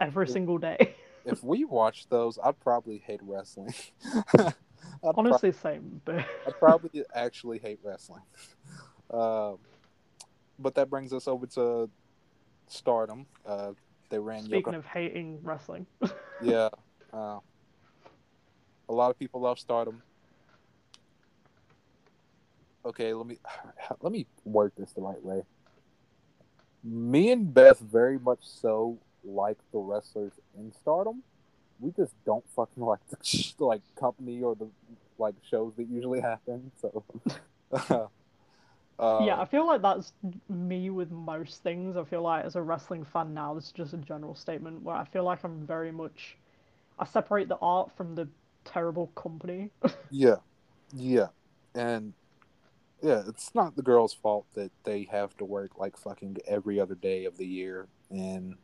every 0.00 0.24
if, 0.24 0.30
single 0.30 0.58
day? 0.58 0.94
if 1.24 1.42
we 1.42 1.64
watched 1.64 2.10
those, 2.10 2.38
I'd 2.42 2.60
probably 2.60 2.98
hate 2.98 3.20
wrestling. 3.22 3.74
Honestly, 5.02 5.52
pro- 5.52 5.60
same. 5.60 6.00
But 6.04 6.26
I'd 6.46 6.58
probably 6.58 7.04
actually 7.14 7.58
hate 7.58 7.78
wrestling. 7.82 8.22
Um, 9.12 9.58
but 10.56 10.76
that 10.76 10.88
brings 10.88 11.12
us 11.12 11.26
over 11.26 11.44
to 11.44 11.90
Stardom. 12.68 13.26
Uh, 13.44 13.72
they 14.08 14.20
ran. 14.20 14.44
Speaking 14.44 14.76
of 14.76 14.86
hating 14.86 15.40
wrestling. 15.42 15.84
yeah. 16.40 16.68
Uh, 17.12 17.40
a 18.88 18.92
lot 18.92 19.10
of 19.10 19.18
people 19.18 19.40
love 19.40 19.58
Stardom 19.58 20.00
okay, 22.84 23.12
let 23.12 23.26
me 23.26 23.38
let 24.00 24.12
me 24.12 24.26
word 24.44 24.72
this 24.76 24.92
the 24.92 25.00
right 25.00 25.22
way. 25.22 25.42
Me 26.82 27.30
and 27.30 27.52
Beth 27.52 27.78
very 27.78 28.18
much 28.18 28.40
so 28.42 28.98
like 29.22 29.58
the 29.72 29.78
wrestlers 29.78 30.32
in 30.58 30.72
Stardom. 30.72 31.22
We 31.80 31.92
just 31.92 32.14
don't 32.24 32.44
fucking 32.54 32.82
like 32.82 33.00
the 33.58 33.64
like 33.64 33.82
company 33.98 34.42
or 34.42 34.54
the 34.54 34.68
like 35.18 35.34
shows 35.48 35.72
that 35.76 35.88
usually 35.88 36.20
happen. 36.20 36.70
So. 36.80 37.04
uh, 38.98 39.24
yeah, 39.24 39.40
I 39.40 39.44
feel 39.44 39.66
like 39.66 39.82
that's 39.82 40.12
me 40.48 40.90
with 40.90 41.10
most 41.10 41.62
things. 41.62 41.96
I 41.96 42.04
feel 42.04 42.22
like 42.22 42.44
as 42.44 42.56
a 42.56 42.62
wrestling 42.62 43.04
fan 43.04 43.34
now, 43.34 43.54
this 43.54 43.66
is 43.66 43.72
just 43.72 43.92
a 43.92 43.98
general 43.98 44.34
statement 44.34 44.82
where 44.82 44.96
I 44.96 45.04
feel 45.04 45.24
like 45.24 45.44
I'm 45.44 45.66
very 45.66 45.92
much 45.92 46.36
I 46.98 47.06
separate 47.06 47.48
the 47.48 47.56
art 47.56 47.90
from 47.96 48.14
the 48.14 48.28
terrible 48.64 49.08
company. 49.08 49.70
yeah, 50.10 50.36
yeah, 50.94 51.28
and 51.74 52.12
yeah, 53.02 53.22
it's 53.26 53.54
not 53.54 53.74
the 53.74 53.82
girls' 53.82 54.12
fault 54.12 54.46
that 54.54 54.70
they 54.84 55.08
have 55.10 55.36
to 55.38 55.44
work 55.44 55.78
like 55.78 55.96
fucking 55.96 56.36
every 56.46 56.78
other 56.78 56.94
day 56.94 57.24
of 57.24 57.38
the 57.38 57.46
year 57.46 57.88
and 58.10 58.56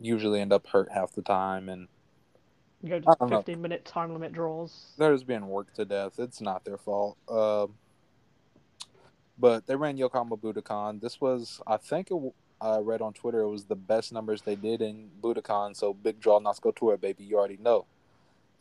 usually 0.00 0.40
end 0.40 0.52
up 0.52 0.66
hurt 0.66 0.90
half 0.92 1.12
the 1.12 1.22
time 1.22 1.68
and 1.68 1.88
you 2.82 2.88
go 2.88 2.98
just 2.98 3.18
15 3.18 3.54
know. 3.54 3.60
minute 3.60 3.84
time 3.84 4.12
limit 4.12 4.32
draws. 4.32 4.92
They're 4.98 5.12
just 5.12 5.26
being 5.26 5.46
worked 5.46 5.76
to 5.76 5.84
death. 5.84 6.18
It's 6.18 6.40
not 6.40 6.64
their 6.64 6.78
fault. 6.78 7.16
Um, 7.28 7.74
but 9.38 9.66
they 9.66 9.76
ran 9.76 9.96
Yokohama 9.96 10.36
Budokan. 10.36 11.00
This 11.00 11.20
was, 11.20 11.60
I 11.66 11.76
think, 11.76 12.10
it, 12.10 12.34
I 12.60 12.78
read 12.78 13.00
on 13.00 13.12
Twitter, 13.12 13.40
it 13.42 13.50
was 13.50 13.64
the 13.64 13.76
best 13.76 14.12
numbers 14.12 14.42
they 14.42 14.56
did 14.56 14.82
in 14.82 15.10
Budokan. 15.20 15.76
So 15.76 15.94
big 15.94 16.20
draw, 16.20 16.40
Natsuko 16.40 16.74
Tora, 16.74 16.98
baby. 16.98 17.24
You 17.24 17.38
already 17.38 17.58
know. 17.58 17.86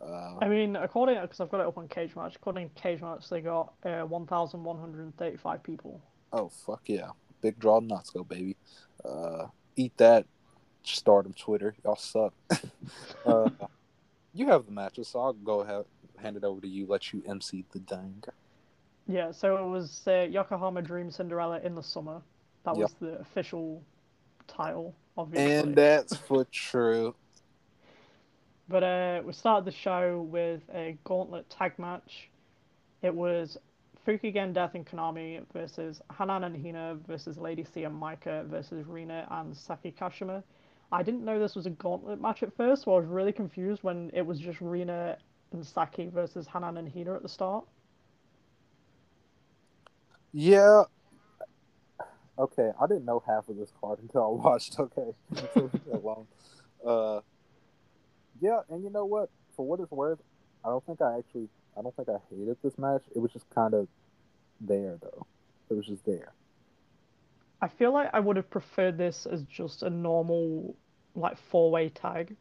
Uh, 0.01 0.35
I 0.41 0.47
mean, 0.47 0.75
according 0.75 1.21
because 1.21 1.39
I've 1.39 1.51
got 1.51 1.61
it 1.61 1.67
up 1.67 1.77
on 1.77 1.87
Cage 1.87 2.15
Match. 2.15 2.35
According 2.35 2.69
to 2.69 2.81
Cage 2.81 3.01
Match, 3.01 3.29
they 3.29 3.41
got 3.41 3.73
uh, 3.85 4.01
1,135 4.01 5.63
people. 5.63 6.01
Oh 6.33 6.49
fuck 6.49 6.81
yeah! 6.85 7.09
Big 7.41 7.59
draw 7.59 7.79
nuts 7.79 8.09
go 8.09 8.23
baby. 8.23 8.55
Uh, 9.05 9.47
eat 9.75 9.95
that, 9.97 10.25
Stardom 10.83 11.33
Twitter. 11.33 11.75
Y'all 11.83 11.95
suck. 11.95 12.33
uh, 13.25 13.49
you 14.33 14.47
have 14.47 14.65
the 14.65 14.71
matches, 14.71 15.09
so 15.09 15.19
I'll 15.21 15.33
go 15.33 15.61
ahead 15.61 15.85
hand 16.21 16.37
it 16.37 16.43
over 16.43 16.61
to 16.61 16.67
you, 16.67 16.85
let 16.85 17.11
you 17.11 17.21
MC 17.27 17.65
the 17.71 17.79
thing. 17.79 18.23
Yeah, 19.07 19.31
so 19.31 19.57
it 19.57 19.67
was 19.69 20.03
uh, 20.07 20.27
Yokohama 20.29 20.81
Dream 20.81 21.11
Cinderella 21.11 21.59
in 21.63 21.75
the 21.75 21.83
summer. 21.83 22.21
That 22.63 22.77
Yep. 22.77 22.81
was 22.83 22.93
the 23.01 23.19
official 23.19 23.83
title, 24.47 24.95
obviously. 25.17 25.51
And 25.51 25.75
that's 25.75 26.15
for 26.15 26.45
true. 26.45 27.15
But 28.69 28.83
uh, 28.83 29.21
we 29.25 29.33
started 29.33 29.65
the 29.65 29.75
show 29.75 30.21
with 30.21 30.61
a 30.73 30.97
gauntlet 31.03 31.49
tag 31.49 31.77
match. 31.77 32.29
It 33.01 33.13
was 33.13 33.57
Fukigen 34.07 34.53
Death 34.53 34.75
and 34.75 34.85
Konami 34.85 35.41
versus 35.51 36.01
Hanan 36.17 36.43
and 36.43 36.63
Hina 36.63 36.97
versus 37.07 37.37
Lady 37.37 37.65
C 37.65 37.83
and 37.83 37.99
Maika 37.99 38.45
versus 38.45 38.85
Rina 38.87 39.27
and 39.29 39.57
Saki 39.57 39.93
Kashima. 39.99 40.43
I 40.91 41.03
didn't 41.03 41.23
know 41.23 41.39
this 41.39 41.55
was 41.55 41.65
a 41.65 41.71
gauntlet 41.71 42.21
match 42.21 42.43
at 42.43 42.55
first, 42.55 42.83
so 42.83 42.93
I 42.93 42.99
was 42.99 43.07
really 43.07 43.31
confused 43.31 43.83
when 43.83 44.11
it 44.13 44.25
was 44.25 44.39
just 44.39 44.59
Rina 44.59 45.17
and 45.53 45.65
Saki 45.65 46.07
versus 46.07 46.47
Hanan 46.47 46.77
and 46.77 46.91
Hina 46.91 47.15
at 47.15 47.21
the 47.21 47.29
start. 47.29 47.65
Yeah. 50.33 50.83
Okay, 52.37 52.71
I 52.81 52.87
didn't 52.87 53.05
know 53.05 53.23
half 53.25 53.47
of 53.49 53.57
this 53.57 53.71
card 53.79 53.99
until 54.01 54.23
I 54.23 54.27
watched. 54.27 54.79
Okay, 54.79 55.13
alone. 55.91 56.27
Uh, 56.85 57.21
yeah, 58.41 58.61
and 58.69 58.83
you 58.83 58.89
know 58.89 59.05
what? 59.05 59.29
For 59.55 59.65
what 59.65 59.79
it's 59.79 59.91
worth, 59.91 60.19
I 60.65 60.69
don't 60.69 60.85
think 60.85 61.01
I 61.01 61.17
actually, 61.17 61.47
I 61.77 61.81
don't 61.81 61.95
think 61.95 62.09
I 62.09 62.17
hated 62.29 62.57
this 62.63 62.77
match. 62.77 63.03
It 63.15 63.19
was 63.19 63.31
just 63.31 63.49
kind 63.53 63.73
of 63.73 63.87
there, 64.59 64.97
though. 65.01 65.25
It 65.69 65.75
was 65.75 65.85
just 65.85 66.05
there. 66.05 66.33
I 67.61 67.67
feel 67.67 67.93
like 67.93 68.09
I 68.13 68.19
would 68.19 68.37
have 68.37 68.49
preferred 68.49 68.97
this 68.97 69.27
as 69.27 69.43
just 69.43 69.83
a 69.83 69.89
normal, 69.89 70.75
like, 71.15 71.37
four 71.37 71.71
way 71.71 71.89
tag. 71.89 72.35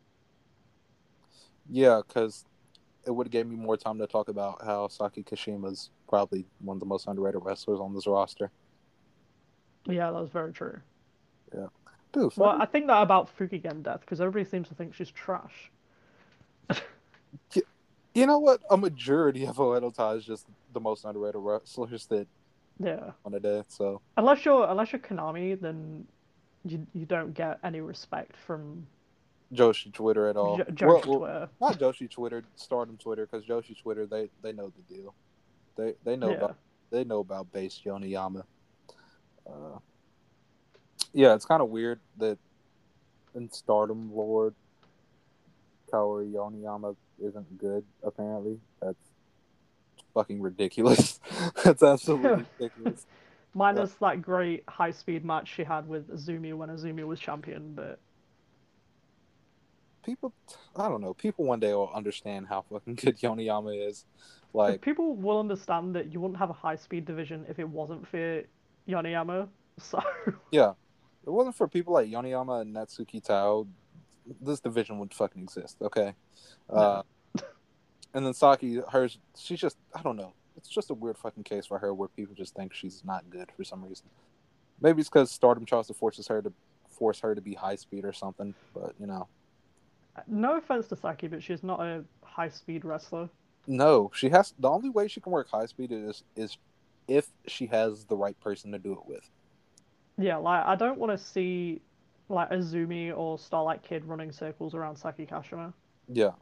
Yeah, 1.69 2.01
because 2.07 2.45
it 3.07 3.11
would 3.11 3.27
have 3.27 3.33
gave 3.33 3.47
me 3.47 3.57
more 3.57 3.77
time 3.77 3.99
to 3.99 4.07
talk 4.07 4.29
about 4.29 4.63
how 4.65 4.89
Saki 4.89 5.23
Kashima's 5.23 5.91
probably 6.09 6.47
one 6.61 6.77
of 6.77 6.81
the 6.81 6.87
most 6.87 7.07
underrated 7.07 7.43
wrestlers 7.45 7.81
on 7.81 7.95
this 7.95 8.07
roster. 8.07 8.51
Yeah, 9.87 10.11
that 10.11 10.21
was 10.21 10.31
very 10.31 10.53
true. 10.53 10.81
Dude, 12.13 12.37
Well, 12.37 12.61
I 12.61 12.67
think 12.67 12.89
that 12.89 13.03
about 13.03 13.31
Fukigen 13.39 13.85
Death, 13.85 14.01
because 14.01 14.21
everybody 14.21 14.45
seems 14.51 14.69
to 14.69 14.75
think 14.75 14.95
she's 14.95 15.13
trash. 15.13 15.71
you 18.15 18.27
know 18.27 18.41
what? 18.41 18.61
A 18.69 18.77
majority 18.77 19.47
of 19.47 19.57
Oedo 19.57 20.17
is 20.17 20.25
just 20.25 20.47
the 20.73 20.81
most 20.81 21.05
underrated 21.05 21.41
wrestlers 21.41 22.07
that 22.07 22.27
Yeah. 22.81 23.13
on 23.25 23.35
a 23.35 23.41
day. 23.41 23.63
So 23.69 24.01
Unless 24.17 24.45
you're 24.45 24.67
unless 24.69 24.93
you're 24.93 25.01
Konami, 25.01 25.61
then 25.61 26.07
you 26.65 26.87
you 26.95 27.07
don't 27.07 27.33
get 27.35 27.59
any 27.65 27.81
respect 27.81 28.37
from 28.37 28.87
Joshi 29.53 29.93
Twitter 29.93 30.29
at 30.29 30.37
all. 30.37 30.59
jo- 30.59 30.65
Well, 30.67 30.75
Josh 31.01 31.07
well, 31.07 31.19
Twitter. 31.19 31.49
not 31.61 31.79
Joshi 31.79 32.11
Twitter, 32.11 32.45
Stardom 32.57 32.97
Twitter, 32.97 33.27
because 33.27 33.45
Joshi 33.47 33.77
Twitter 33.81 34.07
they 34.07 34.31
they 34.43 34.53
know 34.53 34.71
the 34.77 34.95
deal. 34.95 35.15
They 35.77 35.95
they 36.05 36.17
know 36.17 36.29
Yeah. 36.31 36.37
about 36.37 36.57
they 36.91 37.05
know 37.05 37.21
about 37.21 37.53
base 37.53 37.81
Yoneyama. 37.85 38.45
Uh, 39.47 39.79
yeah, 41.13 41.35
it's 41.35 41.45
kind 41.47 41.63
of 41.63 41.69
weird 41.71 41.99
that 42.19 42.39
in 43.35 43.51
Stardom 43.51 44.15
Lord, 44.15 44.55
Kaori 45.93 46.33
Yoneyama 46.33 46.95
isn't 47.23 47.59
good. 47.59 47.85
Apparently, 48.03 48.61
that's 48.81 48.99
fucking 50.15 50.41
ridiculous. 50.41 51.19
that's 51.65 51.83
absolutely 51.83 52.45
ridiculous. 52.61 53.07
Minus 53.55 53.93
that 53.95 54.23
great 54.23 54.63
high 54.69 54.93
speed 54.93 55.25
match 55.25 55.53
she 55.53 55.65
had 55.65 55.89
with 55.89 56.09
Azumi 56.09 56.55
when 56.55 56.69
Azumi 56.69 57.05
was 57.05 57.19
champion, 57.19 57.75
but 57.75 57.99
People, 60.05 60.33
I 60.77 60.89
don't 60.89 61.03
know. 61.03 61.13
People 61.15 61.45
one 61.45 61.61
day 61.61 61.75
will 61.75 61.91
understand 61.95 62.47
how 62.49 62.65
fucking 62.71 62.95
good 62.95 63.19
Yoneyama 63.19 63.89
is. 63.89 64.07
Like, 64.53 64.81
people 64.81 65.15
will 65.15 65.39
understand 65.39 65.95
that 65.95 66.13
you 66.13 66.21
wouldn't 66.21 66.39
have 66.39 66.51
a 66.51 66.55
high 66.55 66.77
speed 66.77 67.05
division 67.05 67.45
if 67.49 67.59
it 67.59 67.69
wasn't 67.69 68.07
for 68.07 68.43
Yoneyama. 68.89 69.49
So 69.79 70.03
Yeah. 70.51 70.71
If 71.23 71.29
it 71.29 71.31
wasn't 71.31 71.57
for 71.57 71.67
people 71.67 71.95
like 71.95 72.09
Yoneyama 72.09 72.63
and 72.63 72.75
Natsuko 72.75 73.25
Tora, 73.25 73.65
this 74.43 74.61
division 74.61 74.99
would 74.99 75.15
fucking 75.15 75.43
exist, 75.43 75.77
okay? 75.81 76.15
Uh, 76.69 77.03
and 78.13 78.27
then 78.27 78.35
Saki, 78.35 78.81
hers, 78.91 79.19
she's 79.39 79.59
just, 79.59 79.79
I 79.95 80.03
don't 80.03 80.17
know. 80.17 80.35
It's 80.61 80.69
just 80.69 80.91
a 80.91 80.95
weird 80.95 81.17
fucking 81.17 81.45
case 81.45 81.67
for 81.67 81.79
her 81.79 81.95
where 81.95 82.09
people 82.09 82.35
just 82.35 82.55
think 82.55 82.75
she's 82.75 83.03
not 83.03 83.31
good 83.31 83.51
for 83.57 83.65
some 83.65 83.83
reason. 83.83 84.07
Maybe 84.81 85.01
it's 85.01 85.09
because 85.09 85.31
Stardom 85.31 85.65
tries 85.65 85.87
to 85.87 85.95
forces 85.95 86.29
her 86.29 86.43
to 86.43 86.53
force 86.91 87.19
her 87.21 87.35
to 87.35 87.41
be 87.41 87.55
high 87.55 87.77
speed 87.77 88.05
or 88.05 88.13
something, 88.13 88.55
but 88.75 88.95
you 89.01 89.07
know. 89.07 89.27
no 90.27 90.59
offense 90.59 90.87
to 90.89 90.97
Saki, 90.97 91.29
but 91.29 91.43
she's 91.43 91.63
not 91.63 91.81
a 91.81 92.05
high 92.23 92.51
speed 92.51 92.85
wrestler. 92.85 93.31
No, 93.67 94.11
she 94.15 94.29
has 94.29 94.53
the 94.59 94.69
only 94.69 94.91
way 94.91 95.09
she 95.09 95.21
can 95.21 95.33
work 95.33 95.49
high 95.49 95.67
speed 95.67 95.93
is 95.93 96.25
is 96.37 96.59
if 97.09 97.29
she 97.47 97.67
has 97.67 98.05
the 98.05 98.17
right 98.17 98.39
person 98.41 98.71
to 98.73 98.79
do 98.79 98.93
it 98.93 99.07
with. 99.07 99.29
Yeah, 100.19 100.37
like 100.37 100.65
I 100.67 100.75
don't 100.75 100.99
want 100.99 101.19
to 101.19 101.19
see 101.19 101.81
like 102.29 102.51
Azumi 102.51 103.17
or 103.17 103.39
Starlight 103.39 103.83
Kid 103.83 104.05
running 104.05 104.31
circles 104.31 104.75
around 104.75 104.97
Saki 104.97 105.25
Kashima. 105.25 105.73
Yeah. 106.07 106.33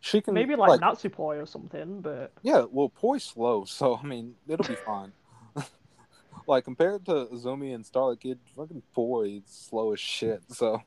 She 0.00 0.20
can 0.20 0.34
Maybe 0.34 0.54
like, 0.54 0.80
Natsupoi 0.80 1.42
or 1.42 1.46
something, 1.46 2.00
but 2.00 2.32
Yeah, 2.42 2.64
well, 2.70 2.88
Poi's 2.88 3.24
slow, 3.24 3.64
so 3.64 3.96
I 3.96 4.06
mean, 4.06 4.34
it'll 4.46 4.66
be 4.66 4.76
fine. 4.76 5.12
like 6.46 6.64
compared 6.64 7.04
to 7.06 7.26
Azumi 7.32 7.74
and 7.74 7.84
Starlight 7.84 8.20
Kid, 8.20 8.38
fucking 8.56 8.82
Poi 8.94 9.22
is 9.22 9.42
slow 9.46 9.92
as 9.92 10.00
shit. 10.00 10.42
So, 10.48 10.82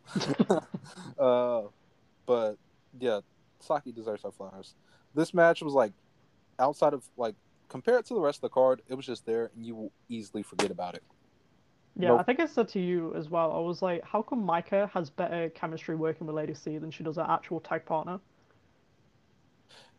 uh, 1.20 1.64
but 2.26 2.58
yeah, 3.00 3.22
Saki 3.60 3.92
deserves 3.92 4.24
her 4.24 4.32
flowers. 4.32 4.76
This 5.16 5.34
match 5.34 5.62
was 5.62 5.74
like 5.74 5.94
outside 6.60 6.94
of 6.94 7.04
like 7.18 7.36
compared 7.70 8.06
to 8.06 8.14
the 8.14 8.20
rest 8.20 8.38
of 8.38 8.42
the 8.42 8.50
card, 8.50 8.82
it 8.88 8.96
was 8.96 9.06
just 9.06 9.26
there, 9.26 9.52
and 9.56 9.66
you 9.66 9.76
will 9.76 9.92
easily 10.10 10.44
forget 10.44 10.72
about 10.72 10.96
it. 10.96 11.04
yeah, 11.98 12.10
Nope. 12.10 12.20
I 12.20 12.24
think 12.24 12.40
I 12.40 12.46
said 12.46 12.68
to 12.70 12.80
you 12.80 13.14
as 13.16 13.30
well. 13.30 13.52
I 13.52 13.60
was 13.60 13.82
like, 13.82 14.04
how 14.04 14.22
come 14.22 14.44
Maika 14.46 14.90
has 14.92 15.10
better 15.10 15.50
chemistry 15.50 15.96
working 15.96 16.28
with 16.28 16.36
Lady 16.36 16.54
C 16.54 16.78
than 16.78 16.92
she 16.92 17.04
does 17.04 17.16
her 17.16 17.26
actual 17.30 17.60
tag 17.60 17.86
partner? 17.86 18.20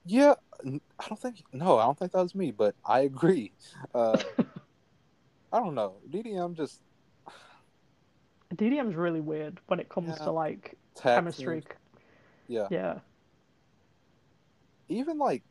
Yeah, 0.06 0.34
I 0.64 1.08
don't 1.08 1.18
think 1.20 1.42
no, 1.52 1.78
I 1.78 1.84
don't 1.84 1.98
think 1.98 2.12
that 2.12 2.22
was 2.22 2.34
me, 2.34 2.50
but 2.50 2.74
I 2.84 3.00
agree. 3.00 3.52
Uh, 3.94 4.20
I 5.52 5.58
don't 5.58 5.74
know, 5.74 5.96
DDM 6.10 6.54
just 6.56 6.80
DDM's 8.54 8.96
really 8.96 9.20
weird 9.20 9.60
when 9.66 9.78
it 9.80 9.88
comes 9.88 10.08
Yeah. 10.18 10.24
to 10.24 10.30
like 10.32 10.76
chemistry. 11.00 11.60
teams- 11.62 11.74
Yeah. 12.48 12.66
Yeah, 12.70 12.98
even 14.88 15.18
like 15.18 15.42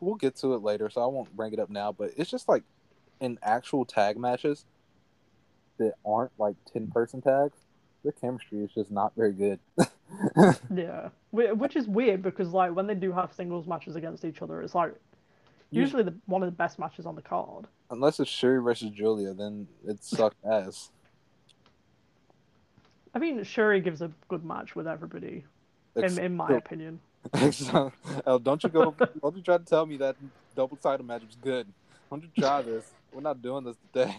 we'll 0.00 0.14
get 0.14 0.36
to 0.36 0.54
it 0.54 0.62
later, 0.62 0.88
so 0.88 1.02
I 1.02 1.06
won't 1.06 1.34
bring 1.36 1.52
it 1.52 1.58
up 1.58 1.68
now. 1.70 1.92
But 1.92 2.12
it's 2.16 2.30
just 2.30 2.48
like 2.48 2.62
in 3.20 3.38
actual 3.42 3.84
tag 3.84 4.16
matches 4.16 4.64
that 5.78 5.94
aren't 6.06 6.32
like 6.38 6.56
ten 6.72 6.86
person 6.88 7.20
tags, 7.20 7.63
their 8.04 8.12
chemistry 8.12 8.58
is 8.62 8.70
just 8.72 8.92
not 8.92 9.12
very 9.16 9.32
good. 9.32 9.58
yeah, 10.74 11.08
which 11.32 11.74
is 11.74 11.88
weird 11.88 12.22
because 12.22 12.50
like 12.50 12.74
when 12.76 12.86
they 12.86 12.94
do 12.94 13.10
have 13.12 13.32
singles 13.32 13.66
matches 13.66 13.96
against 13.96 14.24
each 14.24 14.42
other, 14.42 14.62
it's 14.62 14.74
like 14.74 14.94
usually 15.70 16.04
the 16.04 16.14
one 16.26 16.42
of 16.42 16.46
the 16.46 16.54
best 16.56 16.78
matches 16.78 17.06
on 17.06 17.16
the 17.16 17.22
card. 17.22 17.66
Unless 17.90 18.20
it's 18.20 18.30
Shuri 18.30 18.62
versus 18.62 18.90
Julia, 18.90 19.32
then 19.34 19.66
it 19.86 20.04
sucked 20.04 20.36
ass. 20.44 20.90
I 23.14 23.18
mean, 23.18 23.42
Shuri 23.44 23.80
gives 23.80 24.02
a 24.02 24.10
good 24.28 24.44
match 24.44 24.74
with 24.76 24.86
everybody, 24.86 25.44
in, 25.96 26.04
Ex- 26.04 26.16
in 26.18 26.36
my 26.36 26.48
so- 26.48 26.56
opinion. 26.56 27.00
so- 27.50 27.92
uh, 28.26 28.38
don't 28.38 28.62
you 28.62 28.68
go? 28.68 28.94
Don't 29.22 29.36
you 29.36 29.42
try 29.42 29.56
to 29.58 29.64
tell 29.64 29.86
me 29.86 29.96
that 29.96 30.16
double 30.54 30.76
title 30.76 31.06
match 31.06 31.22
was 31.26 31.36
good? 31.42 31.66
Don't 32.10 32.22
you 32.22 32.28
try 32.38 32.60
this? 32.62 32.84
We're 33.12 33.22
not 33.22 33.40
doing 33.40 33.64
this 33.64 33.76
today. 33.92 34.16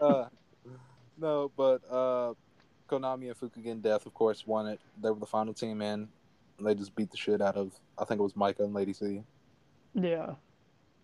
uh, 0.00 0.24
no, 1.18 1.50
but 1.56 1.82
uh, 1.90 2.34
Konami 2.90 3.28
and 3.28 3.38
Fukigen 3.38 3.80
Death, 3.80 4.06
of 4.06 4.14
course, 4.14 4.46
won 4.46 4.66
it. 4.66 4.80
They 5.00 5.10
were 5.10 5.20
the 5.20 5.26
final 5.26 5.54
team 5.54 5.80
in. 5.80 6.08
They 6.58 6.74
just 6.74 6.94
beat 6.94 7.10
the 7.10 7.16
shit 7.16 7.40
out 7.40 7.56
of, 7.56 7.72
I 7.98 8.04
think 8.04 8.20
it 8.20 8.22
was 8.22 8.34
Maika 8.34 8.60
and 8.60 8.74
Lady 8.74 8.92
C. 8.92 9.22
Yeah. 9.94 10.34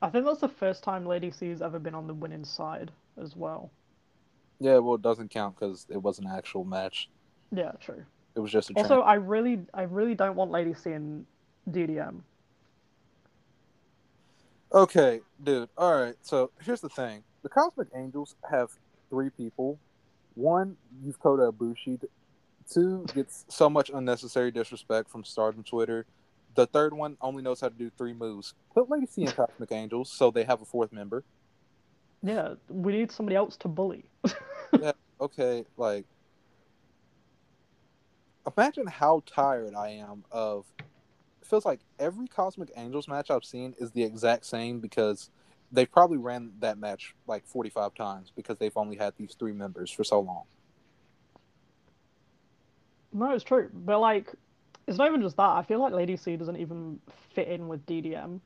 I 0.03 0.11
think 0.11 0.27
that's 0.27 0.41
the 0.41 0.49
first 0.49 0.83
time 0.83 1.07
Lady 1.07 1.31
C 1.31 1.49
has 1.49 1.63
ever 1.63 1.79
been 1.79 1.95
on 1.95 2.07
the 2.07 2.15
winning 2.15 2.45
side 2.45 2.91
as 3.21 3.35
well. 3.35 3.71
Yeah, 4.59 4.79
well, 4.79 4.97
it 4.97 5.03
doesn't 5.03 5.31
count 5.31 5.59
because 5.59 5.87
it 5.89 6.03
was 6.03 6.19
an 6.19 6.27
actual 6.27 6.65
match. 6.65 7.09
Yeah, 7.53 7.73
true. 7.81 8.05
It 8.35 8.41
was 8.41 8.51
just 8.51 8.71
a 8.71 8.75
Also, 8.75 9.01
tran- 9.01 9.07
I 9.07 9.15
really, 9.15 9.61
I 9.73 9.83
really 9.83 10.15
don't 10.15 10.37
want 10.37 10.51
Lady 10.51 10.75
C 10.75 10.93
in 10.93 11.27
DDM. 11.71 12.21
Okay, 14.73 15.21
dude. 15.43 15.69
All 15.79 15.99
right. 15.99 16.15
So 16.23 16.51
here's 16.61 16.81
the 16.81 16.89
thing: 16.89 17.23
the 17.43 17.49
Cosmic 17.49 17.89
Angels 17.95 18.35
have 18.51 18.71
three 19.09 19.31
people. 19.31 19.79
One, 20.37 20.77
you've 21.03 21.19
Kota 21.19 21.51
Ibushi. 21.51 22.05
Two, 22.71 23.05
gets 23.15 23.45
so 23.49 23.69
much 23.69 23.91
unnecessary 23.91 24.51
disrespect 24.51 25.11
from 25.11 25.25
Stardom 25.25 25.65
Twitter. 25.65 26.07
The 26.55 26.67
third 26.67 26.95
one 26.95 27.17
only 27.21 27.43
knows 27.43 27.61
how 27.61 27.69
to 27.69 27.75
do 27.75 27.91
three 27.91 28.13
moves. 28.13 28.55
Put 28.75 28.89
Lady 28.89 29.07
C 29.07 29.23
in 29.23 29.33
Cosmic 29.33 29.73
Angels, 29.73 30.11
so 30.11 30.31
they 30.31 30.45
have 30.45 30.63
a 30.63 30.65
fourth 30.65 30.93
member. 30.93 31.25
Yeah, 32.23 32.55
we 32.69 32.93
need 32.93 33.11
somebody 33.11 33.37
else 33.37 33.57
to 33.59 33.69
bully. 33.69 34.05
yeah, 34.81 34.93
Okay, 35.21 35.65
like, 35.79 36.05
imagine 38.57 38.87
how 38.87 39.23
tired 39.25 39.75
I 39.75 39.89
am 39.91 40.25
of 40.31 40.67
feels 41.43 41.65
like 41.65 41.81
every 41.99 42.27
Cosmic 42.27 42.71
Angels 42.77 43.09
match 43.09 43.31
I've 43.31 43.45
seen 43.45 43.75
is 43.79 43.93
the 43.93 44.03
exact 44.03 44.45
same 44.45 44.81
because 44.81 45.31
they've 45.73 45.91
probably 45.91 46.19
ran 46.19 46.53
that 46.61 46.79
match 46.79 47.15
like 47.27 47.47
45 47.47 47.95
times 47.95 48.33
because 48.35 48.59
they've 48.59 48.77
only 48.77 48.97
had 48.97 49.15
these 49.17 49.35
three 49.39 49.53
members 49.53 49.91
for 49.91 50.05
so 50.05 50.21
long. 50.21 50.45
No, 53.13 53.31
it's 53.33 53.45
true. 53.45 53.71
But 53.73 54.01
like, 54.01 54.33
it's 54.87 54.99
not 54.99 55.09
even 55.09 55.23
just 55.23 55.37
that. 55.37 55.43
I 55.43 55.63
feel 55.63 55.81
like 55.81 55.93
Lady 55.93 56.17
C 56.17 56.37
doesn't 56.37 56.57
even 56.57 57.01
fit 57.35 57.49
in 57.49 57.69
with 57.69 57.85
DDM. 57.87 58.41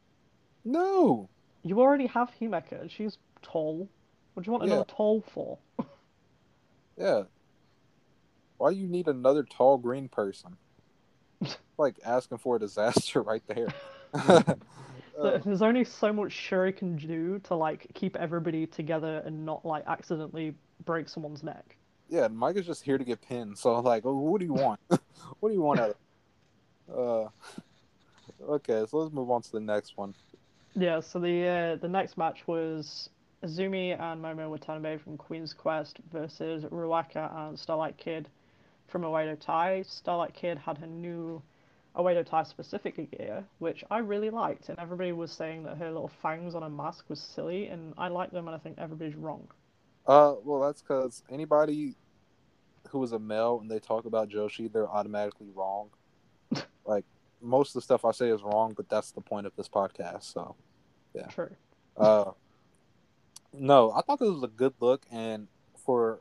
No. 0.64 1.28
You 1.62 1.80
already 1.80 2.06
have 2.06 2.30
Himeka. 2.40 2.90
She's 2.90 3.18
tall. 3.42 3.88
What 4.34 4.44
do 4.44 4.48
you 4.48 4.52
want 4.52 4.64
Yeah. 4.64 4.74
another 4.74 4.88
tall 4.88 5.24
for? 5.32 5.58
Yeah. 6.98 7.22
Why 8.58 8.74
do 8.74 8.78
you 8.78 8.86
need 8.86 9.08
another 9.08 9.42
tall 9.42 9.78
green 9.78 10.08
person? 10.08 10.58
like 11.78 11.94
asking 12.04 12.36
for 12.36 12.56
a 12.56 12.58
disaster 12.58 13.22
right 13.22 13.42
there. 13.46 13.68
Uh, 15.20 15.38
There's 15.38 15.62
only 15.62 15.84
so 15.84 16.12
much 16.12 16.32
Shuri 16.32 16.72
can 16.72 16.96
do 16.96 17.38
to 17.40 17.54
like 17.54 17.86
keep 17.94 18.16
everybody 18.16 18.66
together 18.66 19.22
and 19.24 19.44
not 19.44 19.64
like 19.64 19.84
accidentally 19.86 20.54
break 20.84 21.08
someone's 21.08 21.42
neck. 21.42 21.76
yeah, 22.08 22.24
and 22.24 22.36
Mike 22.36 22.56
is 22.56 22.66
just 22.66 22.82
here 22.82 22.98
to 22.98 23.04
get 23.04 23.20
pinned. 23.20 23.58
So 23.58 23.78
like, 23.80 24.04
oh, 24.06 24.16
what 24.16 24.40
do 24.40 24.46
you 24.46 24.54
want? 24.54 24.80
what 24.88 25.48
do 25.48 25.54
you 25.54 25.62
want 25.62 25.80
out 25.80 25.96
of? 26.88 27.30
Uh, 28.42 28.52
okay, 28.54 28.84
so 28.88 28.98
let's 28.98 29.12
move 29.12 29.30
on 29.30 29.42
to 29.42 29.52
the 29.52 29.60
next 29.60 29.96
one. 29.96 30.14
Yeah, 30.74 31.00
so 31.00 31.18
the 31.18 31.46
uh, 31.46 31.76
the 31.76 31.88
next 31.88 32.16
match 32.16 32.46
was 32.46 33.10
Azumi 33.44 33.98
and 34.00 34.22
Momo 34.22 34.50
Watanabe 34.50 34.98
from 34.98 35.16
Queen's 35.16 35.52
Quest 35.52 35.98
versus 36.12 36.64
Ruaka 36.64 37.48
and 37.48 37.58
Starlight 37.58 37.96
Kid 37.96 38.28
from 38.88 39.02
Oedo 39.02 39.38
Tai. 39.38 39.82
Starlight 39.82 40.34
Kid 40.34 40.58
had 40.58 40.78
her 40.78 40.86
new 40.86 41.42
Oedo 41.96 42.24
Tai 42.24 42.44
specific 42.44 43.10
gear, 43.16 43.44
which 43.58 43.84
I 43.90 43.98
really 43.98 44.30
liked, 44.30 44.68
and 44.68 44.78
everybody 44.78 45.12
was 45.12 45.32
saying 45.32 45.64
that 45.64 45.76
her 45.78 45.90
little 45.90 46.10
fangs 46.22 46.54
on 46.54 46.62
her 46.62 46.68
mask 46.68 47.04
was 47.08 47.20
silly, 47.20 47.66
and 47.66 47.94
I 47.98 48.08
like 48.08 48.30
them, 48.30 48.46
and 48.46 48.54
I 48.54 48.58
think 48.58 48.78
everybody's 48.78 49.16
wrong. 49.16 49.48
Uh, 50.06 50.34
well, 50.44 50.60
that's 50.60 50.82
because 50.82 51.22
anybody 51.30 51.96
who 52.88 53.02
is 53.02 53.12
a 53.12 53.18
male 53.18 53.58
and 53.60 53.70
they 53.70 53.78
talk 53.78 54.04
about 54.04 54.28
Joshi, 54.28 54.72
they're 54.72 54.88
automatically 54.88 55.48
wrong. 55.54 55.90
like 56.84 57.04
most 57.40 57.70
of 57.70 57.74
the 57.74 57.82
stuff 57.82 58.04
I 58.04 58.12
say 58.12 58.28
is 58.28 58.42
wrong, 58.42 58.74
but 58.76 58.88
that's 58.88 59.10
the 59.10 59.20
point 59.20 59.46
of 59.46 59.54
this 59.56 59.68
podcast. 59.68 60.24
So, 60.24 60.54
yeah, 61.14 61.26
True. 61.26 61.50
uh, 61.96 62.32
no, 63.52 63.92
I 63.92 64.02
thought 64.02 64.20
this 64.20 64.30
was 64.30 64.42
a 64.42 64.48
good 64.48 64.74
look, 64.80 65.04
and 65.10 65.48
for 65.84 66.20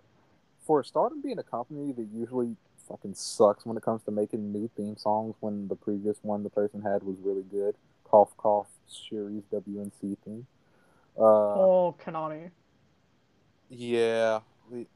for 0.65 0.80
a 0.80 0.86
Stardom 0.86 1.22
being 1.22 1.39
a 1.39 1.43
company 1.43 1.91
that 1.93 2.07
usually 2.13 2.55
fucking 2.89 3.13
sucks 3.13 3.65
when 3.65 3.77
it 3.77 3.83
comes 3.83 4.03
to 4.03 4.11
making 4.11 4.51
new 4.51 4.69
theme 4.75 4.97
songs, 4.97 5.35
when 5.39 5.67
the 5.67 5.75
previous 5.75 6.17
one 6.21 6.43
the 6.43 6.49
person 6.49 6.81
had 6.81 7.03
was 7.03 7.17
really 7.23 7.43
good. 7.43 7.75
Cough, 8.03 8.35
cough, 8.37 8.67
Shuri's 8.91 9.43
WNC 9.53 10.17
theme. 10.25 10.47
Uh, 11.17 11.21
or 11.21 11.95
Kanani. 11.95 12.49
Yeah, 13.69 14.39
we, 14.69 14.87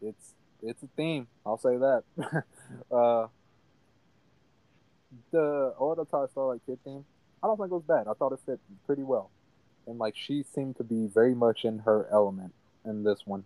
it's 0.00 0.34
it's 0.62 0.82
a 0.82 0.88
theme. 0.96 1.26
I'll 1.44 1.58
say 1.58 1.76
that. 1.76 2.04
uh, 2.92 3.26
the 5.32 5.74
Oedo 5.80 6.06
Starlight 6.30 6.60
Kid 6.66 6.78
theme, 6.84 7.04
I 7.42 7.46
don't 7.46 7.56
think 7.56 7.70
it 7.70 7.74
was 7.74 7.82
bad. 7.82 8.06
I 8.08 8.12
thought 8.12 8.32
it 8.32 8.40
fit 8.46 8.60
pretty 8.86 9.02
well, 9.02 9.30
and 9.86 9.98
like 9.98 10.14
she 10.16 10.44
seemed 10.54 10.76
to 10.76 10.84
be 10.84 11.06
very 11.06 11.34
much 11.34 11.64
in 11.64 11.80
her 11.80 12.06
element 12.12 12.52
in 12.84 13.02
this 13.02 13.22
one. 13.24 13.44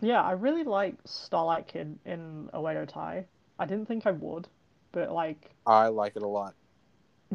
Yeah, 0.00 0.22
I 0.22 0.32
really 0.32 0.64
like 0.64 0.96
Starlight 1.04 1.66
Kid 1.66 1.98
in 2.04 2.48
Oedo 2.54 2.86
Tai. 2.88 3.26
I 3.58 3.66
didn't 3.66 3.86
think 3.86 4.06
I 4.06 4.12
would, 4.12 4.48
but 4.92 5.10
like 5.12 5.56
I 5.66 5.88
like 5.88 6.16
it 6.16 6.22
a 6.22 6.28
lot. 6.28 6.54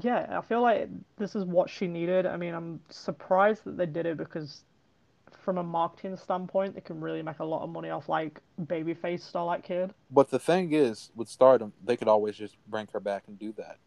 Yeah, 0.02 0.38
I 0.38 0.42
feel 0.42 0.62
like 0.62 0.90
this 1.18 1.36
is 1.36 1.46
what 1.46 1.70
she 1.70 1.88
needed. 1.88 2.26
I 2.26 2.38
mean, 2.38 2.54
I'm 2.54 2.82
surprised 2.90 3.64
that 3.66 3.78
they 3.78 3.86
did 3.86 4.06
it 4.08 4.18
because, 4.18 4.66
from 5.44 5.58
a 5.58 5.64
marketing 5.64 6.18
standpoint, 6.18 6.76
they 6.76 6.82
can 6.82 7.00
really 7.02 7.22
make 7.22 7.40
a 7.40 7.46
lot 7.46 7.64
of 7.64 7.70
money 7.70 7.90
off 7.90 8.10
like 8.10 8.42
babyface 8.62 9.22
Starlight 9.22 9.64
Kid. 9.64 9.94
But 10.10 10.30
the 10.32 10.40
thing 10.40 10.72
is, 10.74 11.12
with 11.16 11.28
Stardom, 11.30 11.74
they 11.84 11.98
could 11.98 12.08
always 12.08 12.36
just 12.38 12.58
bring 12.68 12.88
her 12.94 13.00
back 13.00 13.24
and 13.28 13.38
do 13.38 13.54
that. 13.54 13.80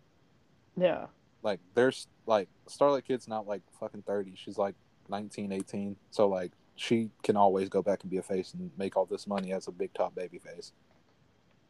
Yeah, 0.77 1.07
Like, 1.43 1.61
there's 1.75 2.09
like 2.27 2.49
Starlight 2.67 3.05
Kid's 3.07 3.29
not 3.29 3.47
like 3.47 3.63
fucking 3.81 4.03
thirty. 4.03 4.35
She's 4.37 4.59
like 4.59 4.75
19, 5.09 5.53
18. 5.53 5.97
So 6.11 6.29
like, 6.29 6.53
she 6.77 7.11
can 7.23 7.37
always 7.37 7.69
go 7.69 7.83
back 7.83 8.03
and 8.03 8.11
be 8.11 8.19
a 8.19 8.23
face 8.23 8.53
and 8.55 8.71
make 8.77 8.97
all 8.97 9.07
this 9.07 9.27
money 9.27 9.53
as 9.53 9.67
a 9.67 9.73
big 9.73 9.93
top 9.95 10.15
baby 10.15 10.39
face. 10.39 10.73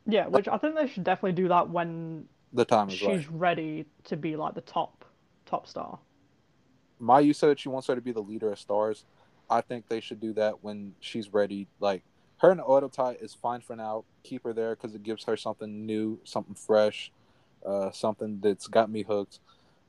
yeah, 0.07 0.27
which 0.27 0.49
I 0.49 0.59
think 0.59 0.75
they 0.77 0.87
should 0.87 1.05
definitely 1.05 1.41
do 1.41 1.49
that 1.49 1.71
when 1.71 2.27
The 2.53 2.65
time 2.65 2.89
is 2.89 2.95
she's 2.95 3.29
right. 3.29 3.29
ready 3.31 3.87
to 4.05 4.17
be 4.17 4.37
like 4.37 4.55
the 4.55 4.61
top 4.61 5.05
top 5.47 5.67
star. 5.67 5.99
Mayu 7.01 7.35
said 7.35 7.59
she 7.61 7.69
wants 7.69 7.87
her 7.89 7.95
to 7.95 8.01
be 8.01 8.13
the 8.13 8.23
leader 8.23 8.51
of 8.53 8.59
stars. 8.59 9.05
I 9.49 9.61
think 9.61 9.89
they 9.89 10.01
should 10.01 10.21
do 10.21 10.33
that 10.35 10.65
when 10.65 10.95
she's 11.01 11.33
ready. 11.33 11.69
Like 11.79 12.03
her 12.39 12.51
and 12.51 12.61
Oedo 12.61 12.91
Tai 12.91 13.13
is 13.21 13.35
fine 13.35 13.61
for 13.61 13.77
now. 13.77 14.05
Keep 14.25 14.45
her 14.45 14.53
there 14.53 14.75
because 14.75 14.95
it 14.95 15.03
gives 15.03 15.25
her 15.25 15.37
something 15.37 15.87
new, 15.87 16.19
something 16.25 16.55
fresh, 16.55 17.13
uh, 17.65 17.91
something 17.93 18.41
that's 18.43 18.67
got 18.67 18.91
me 18.91 19.03
hooked. 19.03 19.39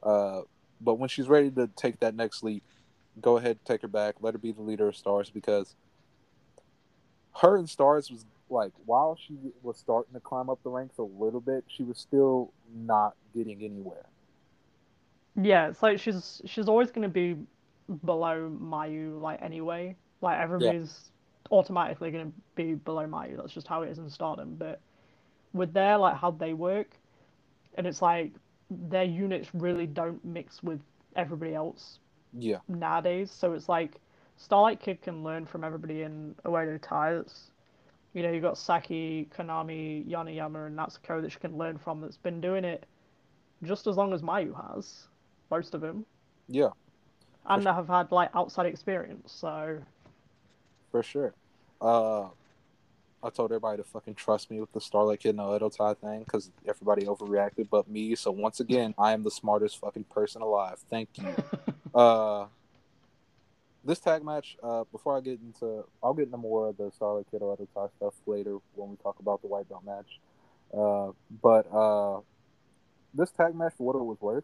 Uh, 0.03 0.41
but 0.79 0.95
when 0.95 1.09
she's 1.09 1.27
ready 1.27 1.49
to 1.51 1.67
take 1.75 1.99
that 2.01 2.13
next 2.13 2.43
leap, 2.43 2.63
go 3.21 3.37
ahead, 3.37 3.57
take 3.65 3.81
her 3.81 3.87
back. 3.87 4.15
Let 4.21 4.33
her 4.33 4.37
be 4.37 4.51
the 4.51 4.61
leader 4.61 4.87
of 4.87 4.95
stars 4.95 5.29
because 5.29 5.75
her 7.41 7.57
and 7.57 7.69
stars 7.69 8.11
was 8.11 8.25
like 8.49 8.71
while 8.85 9.15
she 9.15 9.37
was 9.61 9.77
starting 9.77 10.13
to 10.13 10.19
climb 10.19 10.49
up 10.49 10.59
the 10.63 10.69
ranks 10.69 10.97
a 10.97 11.03
little 11.03 11.41
bit, 11.41 11.63
she 11.67 11.83
was 11.83 11.97
still 11.97 12.51
not 12.73 13.15
getting 13.35 13.63
anywhere. 13.63 14.05
Yeah, 15.35 15.67
it's 15.67 15.83
like 15.83 15.99
she's 15.99 16.41
she's 16.45 16.67
always 16.67 16.91
gonna 16.91 17.09
be 17.09 17.35
below 18.05 18.49
Mayu 18.49 19.21
like 19.21 19.41
anyway. 19.41 19.95
Like 20.21 20.39
everybody's 20.39 21.11
automatically 21.51 22.11
gonna 22.11 22.31
be 22.55 22.73
below 22.73 23.05
Mayu. 23.05 23.37
That's 23.37 23.53
just 23.53 23.67
how 23.67 23.83
it 23.83 23.89
is 23.89 23.99
in 23.99 24.09
Stardom. 24.09 24.55
But 24.55 24.79
with 25.53 25.73
their 25.73 25.97
like 25.97 26.15
how 26.15 26.31
they 26.31 26.53
work, 26.53 26.89
and 27.75 27.85
it's 27.85 28.01
like 28.01 28.33
their 28.69 29.03
units 29.03 29.49
really 29.53 29.85
don't 29.85 30.23
mix 30.25 30.63
with 30.63 30.81
everybody 31.15 31.53
else 31.53 31.99
Yeah, 32.37 32.57
nowadays. 32.67 33.31
So 33.31 33.53
it's 33.53 33.69
like 33.69 33.99
Starlight 34.37 34.79
Kid 34.79 35.01
can 35.01 35.23
learn 35.23 35.45
from 35.45 35.63
everybody 35.63 36.03
in 36.03 36.35
Oedo 36.45 36.79
Ties. 36.81 37.51
You 38.13 38.23
know, 38.23 38.31
you've 38.31 38.43
got 38.43 38.57
Saki, 38.57 39.27
Konami, 39.35 40.07
Yoneyama, 40.07 40.67
and 40.67 40.77
Natsuko 40.77 41.21
that 41.21 41.31
she 41.31 41.39
can 41.39 41.57
learn 41.57 41.77
from 41.77 42.01
that's 42.01 42.17
been 42.17 42.41
doing 42.41 42.63
it 42.63 42.85
just 43.63 43.87
as 43.87 43.95
long 43.95 44.13
as 44.13 44.21
Mayu 44.21 44.55
has, 44.69 45.07
most 45.49 45.73
of 45.73 45.81
them, 45.81 46.05
yeah, 46.47 46.69
and 47.47 47.65
have 47.65 47.87
had 47.87 48.11
like 48.11 48.29
outside 48.35 48.65
experience. 48.65 49.31
So 49.31 49.79
for 50.91 51.03
sure. 51.03 51.33
Uh, 51.79 52.29
I 53.23 53.29
told 53.29 53.51
everybody 53.51 53.77
to 53.77 53.83
fucking 53.83 54.15
trust 54.15 54.51
me 54.51 54.59
with 54.59 54.71
the 54.71 54.81
Starlight 54.81 55.21
Kid 55.21 55.29
and 55.29 55.39
Oedo 55.39 55.75
Tai 55.75 55.95
thing 55.95 56.19
because 56.19 56.51
everybody 56.67 57.05
overreacted 57.05 57.67
but 57.69 57.89
me. 57.89 58.15
So 58.15 58.31
once 58.31 58.59
again, 58.59 58.93
I 58.97 59.13
am 59.13 59.23
the 59.23 59.31
smartest 59.31 59.79
fucking 59.79 60.05
person 60.05 60.41
alive. 60.41 60.77
Thank 60.89 61.09
you. 61.17 61.35
uh, 61.97 62.45
this 63.83 63.99
tag 63.99 64.23
match. 64.23 64.57
Uh, 64.61 64.83
before 64.91 65.17
I 65.17 65.21
get 65.21 65.39
into, 65.41 65.83
I'll 66.03 66.13
get 66.13 66.25
into 66.25 66.37
more 66.37 66.69
of 66.69 66.77
the 66.77 66.91
Starlight 66.95 67.25
Kid 67.31 67.41
Oedo 67.41 67.67
Tai 67.73 67.87
stuff 67.97 68.13
later 68.25 68.57
when 68.75 68.89
we 68.89 68.95
talk 68.97 69.19
about 69.19 69.41
the 69.41 69.47
white 69.47 69.67
belt 69.67 69.83
match. 69.85 70.19
Uh, 70.73 71.11
but 71.41 71.73
uh, 71.73 72.19
this 73.13 73.31
tag 73.31 73.55
match, 73.55 73.73
for 73.77 73.87
what 73.87 73.95
it 73.95 74.03
was 74.03 74.17
worth, 74.21 74.43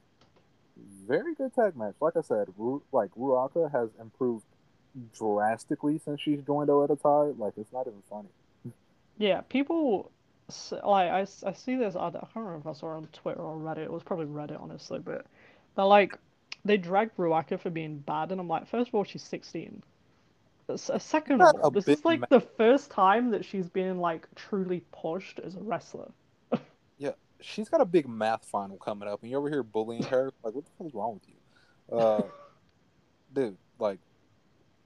very 1.07 1.35
good 1.35 1.53
tag 1.53 1.77
match. 1.77 1.93
Like 2.01 2.15
I 2.15 2.21
said, 2.21 2.47
Ru- 2.57 2.83
like 2.91 3.11
Ruaka 3.11 3.71
has 3.71 3.89
improved 3.99 4.45
drastically 5.17 5.99
since 6.03 6.21
she's 6.21 6.41
joined 6.41 6.69
Oedo 6.69 6.99
Tai. 6.99 7.43
Like 7.43 7.53
it's 7.57 7.71
not 7.71 7.87
even 7.87 8.01
funny. 8.09 8.73
yeah, 9.17 9.41
people 9.41 10.11
like 10.71 11.09
I 11.09 11.25
see 11.25 11.75
this. 11.75 11.95
I 11.95 12.09
can't 12.09 12.27
remember 12.35 12.59
if 12.59 12.67
I 12.67 12.79
saw 12.79 12.93
it 12.93 12.97
on 12.97 13.07
Twitter 13.13 13.41
or 13.41 13.57
Reddit. 13.57 13.83
It 13.83 13.91
was 13.91 14.03
probably 14.03 14.25
Reddit, 14.25 14.61
honestly. 14.61 14.99
But 14.99 15.25
they're 15.75 15.85
like 15.85 16.17
they 16.65 16.77
dragged 16.77 17.17
Ruaka 17.17 17.59
for 17.59 17.69
being 17.69 17.97
bad, 17.99 18.31
and 18.31 18.39
I'm 18.39 18.47
like, 18.47 18.67
first 18.67 18.89
of 18.89 18.95
all, 18.95 19.03
she's 19.03 19.23
16. 19.23 19.83
S- 20.69 20.89
uh, 20.89 20.97
Second 20.97 21.41
of 21.41 21.55
all, 21.61 21.71
this 21.71 21.87
is 21.87 22.05
like 22.05 22.27
the 22.29 22.39
first 22.39 22.89
time 22.89 23.31
that 23.31 23.43
she's 23.43 23.67
been 23.67 23.99
like 23.99 24.27
truly 24.35 24.83
pushed 24.91 25.39
as 25.39 25.55
a 25.55 25.59
wrestler. 25.61 26.11
Yeah, 26.99 27.11
she's 27.41 27.69
got 27.69 27.81
a 27.81 27.85
big 27.85 28.07
math 28.07 28.45
final 28.45 28.77
coming 28.77 29.09
up, 29.09 29.21
and 29.23 29.31
you're 29.31 29.39
over 29.39 29.49
here 29.49 29.63
bullying 29.63 30.03
her. 30.03 30.31
Like, 30.43 30.53
what 30.53 30.63
the 30.63 30.71
fuck 30.77 30.87
is 30.87 30.93
wrong 30.93 31.15
with 31.15 31.23
you, 31.27 31.97
uh, 31.97 32.21
dude? 33.33 33.57
Like, 33.79 33.97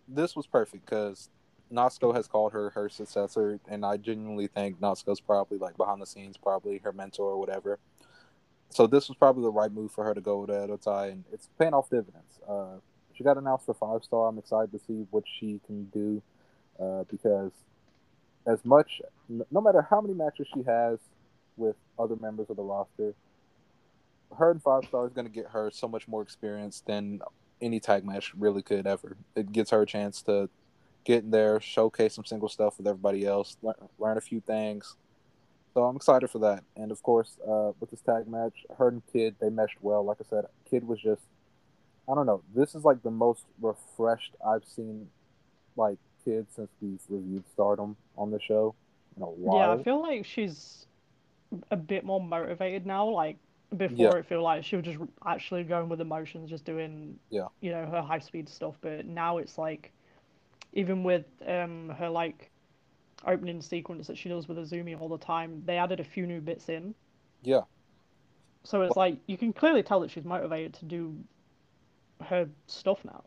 this 0.08 0.36
was 0.36 0.48
perfect 0.48 0.86
because 0.86 1.30
Natsuko 1.72 2.16
has 2.16 2.28
called 2.28 2.54
her 2.54 2.70
her 2.72 2.90
successor, 2.90 3.60
and 3.68 3.86
I 3.86 3.98
genuinely 3.98 4.48
think 4.48 4.80
Natsuko's 4.80 5.20
probably 5.20 5.58
like 5.58 5.78
behind 5.78 6.02
the 6.02 6.06
scenes, 6.06 6.38
probably 6.38 6.80
her 6.80 6.94
mentor 6.94 7.26
or 7.26 7.38
whatever. 7.38 7.78
So 8.70 8.86
this 8.88 9.08
was 9.08 9.18
probably 9.18 9.44
the 9.44 9.52
right 9.52 9.72
move 9.72 9.92
for 9.92 10.04
her 10.04 10.14
to 10.14 10.22
go 10.22 10.42
with 10.42 10.50
Oedo 10.50 10.82
Tai, 10.82 11.08
and 11.08 11.24
it's 11.32 11.50
paying 11.58 11.74
off 11.74 11.90
dividends. 11.90 12.40
Uh, 12.48 12.76
she 13.14 13.24
got 13.24 13.38
announced 13.38 13.66
for 13.66 13.74
five 13.74 14.04
star. 14.04 14.28
I'm 14.28 14.38
excited 14.38 14.72
to 14.72 14.80
see 14.80 15.08
what 15.10 15.24
she 15.40 15.60
can 15.66 15.86
do 15.86 16.22
uh, 16.80 17.04
because 17.10 17.52
as 18.46 18.64
much, 18.64 19.02
no 19.30 19.62
matter 19.62 19.86
how 19.90 20.02
many 20.02 20.14
matches 20.14 20.48
she 20.54 20.64
has, 20.64 21.00
with 21.58 21.76
other 22.00 22.16
members 22.16 22.50
of 22.50 22.56
the 22.56 22.64
roster. 22.64 23.14
Her 24.38 24.52
and 24.52 24.62
Five 24.62 24.86
Star 24.86 25.06
is 25.08 25.14
going 25.14 25.26
to 25.26 25.34
get 25.34 25.48
her 25.48 25.70
so 25.72 25.88
much 25.88 26.08
more 26.08 26.22
experience 26.22 26.82
than 26.86 27.20
any 27.62 27.80
tag 27.80 28.06
match 28.06 28.34
really 28.36 28.62
could 28.62 28.88
ever. 28.88 29.18
It 29.36 29.52
gives 29.52 29.72
her 29.72 29.82
a 29.82 29.86
chance 29.86 30.22
to 30.24 30.50
get 31.04 31.24
in 31.24 31.32
there, 31.32 31.60
showcase 31.60 32.14
some 32.14 32.26
single 32.26 32.50
stuff 32.50 32.78
with 32.78 32.88
everybody 32.88 33.26
else, 33.26 33.58
learn, 33.62 33.76
learn 33.98 34.18
a 34.18 34.22
few 34.22 34.42
things. 34.42 34.96
So 35.78 35.84
I'm 35.84 35.96
excited 35.96 36.32
for 36.32 36.40
that. 36.40 36.64
And 36.76 36.92
of 36.92 37.04
course, 37.04 37.38
uh, 37.48 37.72
with 37.80 37.92
this 37.92 38.02
tag 38.02 38.28
match, 38.28 38.66
her 38.80 38.88
and 38.88 39.04
Kid, 39.14 39.36
they 39.40 39.52
meshed 39.52 39.78
well. 39.82 40.04
Like 40.04 40.18
I 40.20 40.26
said, 40.28 40.46
Kid 40.68 40.88
was 40.88 41.00
just, 41.00 41.22
I 42.10 42.16
don't 42.16 42.26
know, 42.26 42.42
this 42.56 42.74
is 42.74 42.84
like 42.84 43.04
the 43.04 43.12
most 43.12 43.44
refreshed 43.62 44.34
I've 44.44 44.66
seen, 44.66 45.08
like, 45.76 46.00
Kid 46.26 46.48
since 46.56 46.70
we've 46.82 47.00
reviewed 47.08 47.44
Stardom 47.54 47.96
on 48.18 48.32
the 48.32 48.42
show 48.42 48.74
in 49.18 49.22
a 49.22 49.28
while. 49.28 49.58
Yeah, 49.60 49.72
I 49.80 49.84
feel 49.84 50.02
like 50.02 50.26
she's 50.26 50.88
a 51.70 51.78
bit 51.78 52.04
more 52.04 52.20
motivated 52.20 52.88
now. 52.88 53.08
Like 53.08 53.38
before, 53.78 53.96
Yeah. 53.98 54.16
it 54.16 54.26
feel 54.26 54.42
like 54.42 54.64
she 54.64 54.78
was 54.78 54.86
just 54.86 54.98
actually 55.28 55.64
going 55.64 55.90
with 55.90 56.02
emotions, 56.02 56.50
just 56.50 56.66
doing 56.66 57.20
Yeah. 57.30 57.50
you 57.62 57.70
know 57.70 57.86
her 57.86 58.02
high 58.02 58.18
speed 58.18 58.50
stuff. 58.50 58.74
But 58.82 59.06
now 59.06 59.38
it's 59.38 59.60
like, 59.60 59.92
even 60.74 61.04
with 61.04 61.26
um 61.46 61.90
her 62.00 62.10
like 62.10 62.50
opening 63.26 63.62
sequence 63.62 64.08
that 64.08 64.18
she 64.18 64.30
does 64.30 64.48
with 64.48 64.58
Azumi 64.58 65.00
all 65.00 65.10
the 65.10 65.18
time, 65.18 65.64
they 65.66 65.78
added 65.78 66.00
a 66.00 66.04
few 66.04 66.28
new 66.28 66.42
bits 66.42 66.70
in. 66.70 66.94
Yeah. 67.44 67.62
So 68.64 68.82
it's 68.82 68.98
like 68.98 69.18
you 69.28 69.38
can 69.38 69.54
clearly 69.54 69.84
tell 69.84 70.02
that 70.02 70.12
she's 70.12 70.26
motivated 70.26 70.74
to 70.76 70.86
do 70.86 71.16
her 72.26 72.50
stuff 72.68 73.00
now. 73.06 73.24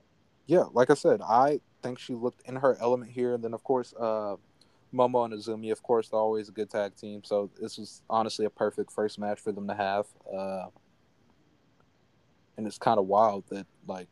Yeah, 0.46 0.64
like 0.72 0.90
I 0.90 0.94
said, 0.94 1.20
I 1.22 1.60
think 1.82 1.98
she 1.98 2.14
looked 2.14 2.46
in 2.46 2.56
her 2.56 2.76
element 2.80 3.10
here. 3.10 3.34
And 3.34 3.44
then, 3.44 3.54
of 3.54 3.62
course, 3.64 3.94
uh, 3.98 4.36
Momo 4.92 5.24
and 5.24 5.32
Azumi, 5.32 5.70
of 5.70 5.82
course, 5.82 6.08
they're 6.08 6.20
always 6.20 6.48
a 6.48 6.52
good 6.52 6.68
tag 6.68 6.96
team. 6.96 7.22
So 7.24 7.50
this 7.60 7.78
was 7.78 8.02
honestly 8.10 8.44
a 8.44 8.50
perfect 8.50 8.92
first 8.92 9.18
match 9.18 9.40
for 9.40 9.52
them 9.52 9.68
to 9.68 9.74
have. 9.74 10.06
Uh, 10.30 10.66
and 12.56 12.66
it's 12.66 12.78
kind 12.78 12.98
of 12.98 13.06
wild 13.06 13.44
that 13.48 13.66
like 13.86 14.08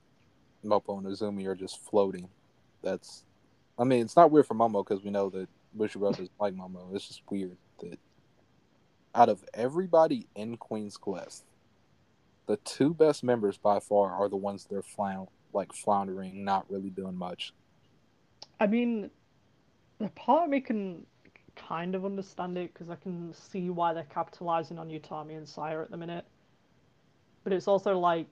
Momo 0.65 0.99
and 0.99 1.07
Azumi 1.07 1.47
are 1.47 1.57
just 1.57 1.85
floating. 1.85 2.29
That's, 2.83 3.25
I 3.79 3.85
mean, 3.85 4.03
it's 4.03 4.17
not 4.17 4.31
weird 4.31 4.47
for 4.47 4.55
Momo 4.55 4.87
because 4.87 5.05
we 5.05 5.11
know 5.11 5.29
that 5.31 5.49
Bushi 5.75 5.99
Brothers 5.99 6.29
like 6.41 6.55
Momo. 6.55 6.95
It's 6.95 7.09
just 7.09 7.23
weird 7.31 7.57
that 7.81 7.99
out 9.15 9.29
of 9.29 9.45
everybody 9.55 10.27
in 10.35 10.57
Queen's 10.57 10.97
Quest, 10.97 11.45
the 12.47 12.57
two 12.59 12.95
best 12.95 13.23
members 13.23 13.59
by 13.59 13.79
far 13.81 14.13
are 14.13 14.29
the 14.29 14.37
ones 14.37 14.65
that 14.65 14.77
are 14.77 14.83
flound 14.83 15.29
like 15.53 15.73
floundering, 15.73 16.45
not 16.45 16.71
really 16.71 16.91
doing 16.91 17.15
much. 17.15 17.53
I 18.61 18.67
mean, 18.67 19.11
the 19.99 20.09
part 20.11 20.45
of 20.45 20.51
me 20.51 20.61
can 20.61 21.07
kind 21.57 21.95
of 21.95 22.05
understand 22.05 22.57
it 22.57 22.73
because 22.73 22.91
I 22.91 22.97
can 22.97 23.33
see 23.35 23.71
why 23.71 23.93
they're 23.93 24.05
capitalizing 24.05 24.79
on 24.79 24.89
Utami 24.89 25.37
and 25.37 25.49
Saya 25.49 25.81
at 25.81 25.91
the 25.91 25.97
minute. 25.97 26.25
But 27.45 27.53
it's 27.53 27.69
also 27.69 27.99
like 27.99 28.29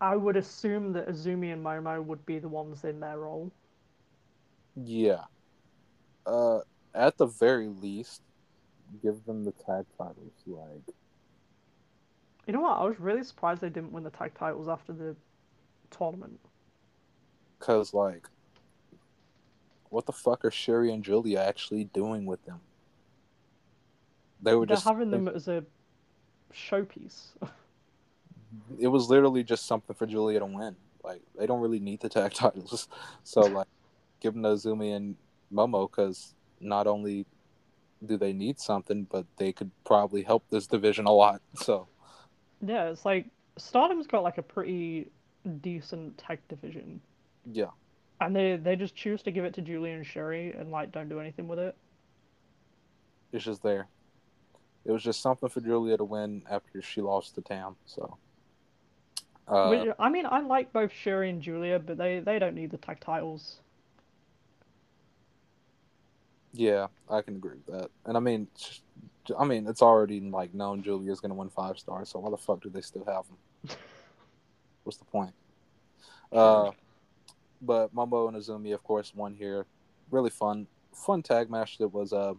I 0.00 0.16
would 0.16 0.36
assume 0.36 0.92
that 0.92 1.08
Azumi 1.08 1.52
and 1.52 1.64
Momo 1.64 2.04
would 2.04 2.24
be 2.26 2.38
the 2.38 2.48
ones 2.48 2.84
in 2.84 3.00
their 3.00 3.18
role. 3.18 3.50
Yeah. 4.76 5.24
Uh, 6.26 6.60
at 6.94 7.16
the 7.16 7.26
very 7.26 7.68
least, 7.68 8.22
give 9.02 9.24
them 9.24 9.44
the 9.44 9.52
tag 9.52 9.86
titles. 9.96 10.32
Like, 10.46 10.94
You 12.46 12.52
know 12.52 12.60
what? 12.60 12.78
I 12.78 12.84
was 12.84 12.98
really 13.00 13.24
surprised 13.24 13.60
they 13.60 13.70
didn't 13.70 13.92
win 13.92 14.04
the 14.04 14.10
tag 14.10 14.34
titles 14.34 14.68
after 14.68 14.92
the 14.92 15.16
tournament. 15.90 16.38
cause 17.58 17.94
like, 17.94 18.28
what 19.90 20.06
the 20.06 20.12
fuck 20.12 20.44
are 20.44 20.50
Shuri 20.50 20.92
and 20.92 21.02
Julia 21.02 21.40
actually 21.40 21.84
doing 21.84 22.26
with 22.26 22.44
them? 22.44 22.60
They 24.42 24.54
were 24.54 24.66
They're 24.66 24.76
just 24.76 24.86
having 24.86 25.10
them 25.10 25.28
as 25.28 25.48
a 25.48 25.64
showpiece. 26.52 27.28
It 28.78 28.88
was 28.88 29.08
literally 29.08 29.42
just 29.42 29.66
something 29.66 29.94
for 29.94 30.06
Julia 30.06 30.40
to 30.40 30.46
win. 30.46 30.76
Like 31.02 31.22
they 31.38 31.46
don't 31.46 31.60
really 31.60 31.80
need 31.80 32.00
the 32.00 32.08
tag 32.08 32.32
titles, 32.32 32.88
so 33.22 33.42
like, 33.42 33.66
give 34.20 34.34
them 34.34 34.42
to 34.42 34.50
Azumi 34.50 34.94
and 34.96 35.16
Momo 35.52 35.90
because 35.90 36.34
not 36.60 36.86
only 36.86 37.26
do 38.04 38.16
they 38.16 38.32
need 38.32 38.60
something, 38.60 39.04
but 39.10 39.24
they 39.36 39.52
could 39.52 39.70
probably 39.84 40.22
help 40.22 40.44
this 40.50 40.66
division 40.66 41.06
a 41.06 41.12
lot. 41.12 41.40
So. 41.56 41.88
yeah, 42.64 42.90
it's 42.90 43.04
like 43.04 43.26
Stardom's 43.58 44.06
got 44.06 44.22
like 44.22 44.38
a 44.38 44.42
pretty 44.42 45.08
decent 45.60 46.18
tag 46.18 46.40
division. 46.48 47.00
Yeah, 47.52 47.70
And 48.20 48.34
they 48.34 48.56
they 48.56 48.76
just 48.76 48.94
choose 48.96 49.22
to 49.22 49.30
give 49.30 49.44
it 49.44 49.54
to 49.54 49.62
Julie 49.62 49.92
and 49.92 50.04
Shuri 50.04 50.52
and 50.58 50.70
like 50.70 50.92
don't 50.92 51.08
do 51.08 51.20
anything 51.20 51.46
with 51.48 51.58
it. 51.58 51.76
it's 53.32 53.44
just 53.44 53.62
there. 53.62 53.88
It 54.84 54.92
was 54.92 55.02
just 55.02 55.20
something 55.20 55.48
for 55.48 55.60
Julia 55.60 55.96
to 55.96 56.04
win 56.04 56.42
after 56.50 56.80
she 56.80 57.00
lost 57.00 57.34
to 57.36 57.40
Tam. 57.40 57.76
So, 57.86 58.16
uh, 59.48 59.68
Which, 59.68 59.88
I 59.98 60.08
mean, 60.08 60.26
I 60.26 60.40
like 60.40 60.72
both 60.72 60.92
Shuri 60.92 61.30
and 61.30 61.42
Julia, 61.42 61.78
but 61.78 61.98
they 61.98 62.20
they 62.20 62.38
don't 62.38 62.54
need 62.54 62.70
the 62.70 62.78
tag 62.78 63.00
titles. 63.00 63.60
Yeah, 66.56 66.86
I 67.08 67.20
can 67.20 67.36
agree 67.36 67.56
with 67.66 67.78
that. 67.78 67.90
And 68.06 68.16
I 68.16 68.20
mean, 68.20 68.48
I 69.38 69.44
mean, 69.44 69.66
it's 69.66 69.82
already 69.82 70.20
like 70.20 70.54
known 70.54 70.82
Julia's 70.82 71.20
gonna 71.20 71.34
win 71.34 71.50
five 71.50 71.78
stars. 71.78 72.08
So 72.08 72.18
why 72.18 72.30
the 72.30 72.36
fuck 72.36 72.62
do 72.62 72.70
they 72.70 72.80
still 72.80 73.04
have 73.04 73.24
them? 73.26 73.76
What's 74.84 74.98
the 74.98 75.04
point? 75.04 75.34
Uh, 76.32 76.70
but 77.60 77.94
Momo 77.94 78.28
and 78.28 78.36
Azumi, 78.36 78.72
of 78.74 78.82
course, 78.82 79.12
won 79.14 79.34
here. 79.34 79.66
Really 80.10 80.30
fun, 80.30 80.66
fun 80.92 81.22
tag 81.22 81.50
match. 81.50 81.78
That 81.78 81.88
was 81.88 82.12
uh, 82.12 82.34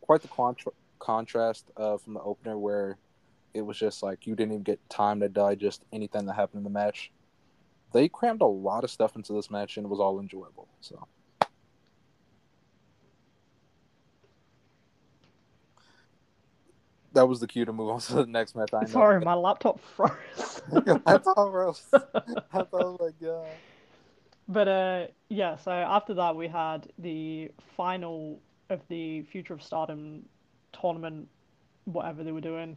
quite 0.00 0.22
the 0.22 0.28
contra- 0.28 0.72
contrast 0.98 1.70
uh, 1.76 1.96
from 1.98 2.14
the 2.14 2.20
opener, 2.20 2.58
where 2.58 2.98
it 3.54 3.62
was 3.62 3.78
just 3.78 4.02
like 4.02 4.26
you 4.26 4.34
didn't 4.34 4.52
even 4.52 4.62
get 4.62 4.78
time 4.88 5.20
to 5.20 5.28
digest 5.28 5.82
anything 5.92 6.26
that 6.26 6.34
happened 6.34 6.60
in 6.60 6.64
the 6.64 6.70
match. 6.70 7.10
They 7.92 8.08
crammed 8.08 8.42
a 8.42 8.46
lot 8.46 8.84
of 8.84 8.90
stuff 8.90 9.16
into 9.16 9.32
this 9.32 9.50
match, 9.50 9.76
and 9.76 9.86
it 9.86 9.88
was 9.88 10.00
all 10.00 10.20
enjoyable. 10.20 10.68
So. 10.80 11.06
That 17.16 17.26
was 17.28 17.40
the 17.40 17.46
cue 17.46 17.64
to 17.64 17.72
move 17.72 17.88
on 17.88 18.00
to 18.08 18.14
the 18.14 18.26
next 18.26 18.54
match. 18.54 18.74
I 18.74 18.82
know. 18.82 18.86
Sorry, 18.86 19.20
my 19.20 19.32
laptop 19.32 19.80
froze. 19.80 20.12
Thought, 20.70 21.50
bro. 21.50 21.74
I 21.94 21.98
thought, 22.62 22.72
oh 22.72 22.98
my 23.00 23.26
god. 23.26 23.46
But 24.48 24.68
uh, 24.68 25.06
yeah, 25.30 25.56
so 25.56 25.70
after 25.70 26.12
that 26.14 26.36
we 26.36 26.46
had 26.46 26.92
the 26.98 27.50
final 27.76 28.38
of 28.68 28.80
the 28.88 29.22
Future 29.22 29.54
of 29.54 29.62
Stardom 29.62 30.26
tournament, 30.78 31.26
whatever 31.84 32.22
they 32.22 32.32
were 32.32 32.40
doing. 32.42 32.76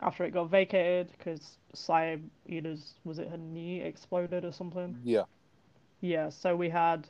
After 0.00 0.22
it 0.24 0.30
got 0.30 0.48
vacated 0.50 1.10
because 1.18 1.58
Saya 1.74 2.18
Iida's 2.48 2.94
was 3.04 3.18
it 3.18 3.28
her 3.28 3.36
knee 3.36 3.80
exploded 3.80 4.44
or 4.44 4.52
something? 4.52 4.96
Yeah. 5.02 5.24
Yeah, 6.00 6.28
so 6.28 6.54
we 6.54 6.68
had 6.68 7.08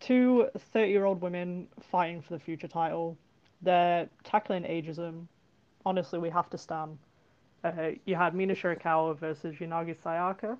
two 0.00 0.48
30 0.72 0.90
year 0.90 1.04
old 1.04 1.20
women 1.22 1.68
fighting 1.80 2.20
for 2.22 2.34
the 2.34 2.40
future 2.40 2.66
title. 2.66 3.16
They're 3.62 4.08
tackling 4.24 4.62
ageism. 4.64 5.26
Honestly, 5.84 6.18
we 6.18 6.30
have 6.30 6.48
to 6.50 6.58
stand. 6.58 6.98
Uh, 7.64 7.90
you 8.04 8.14
had 8.14 8.34
Mina 8.34 8.54
Shirakawa 8.54 9.18
versus 9.18 9.56
Unagi 9.56 9.96
Sayaka. 9.96 10.56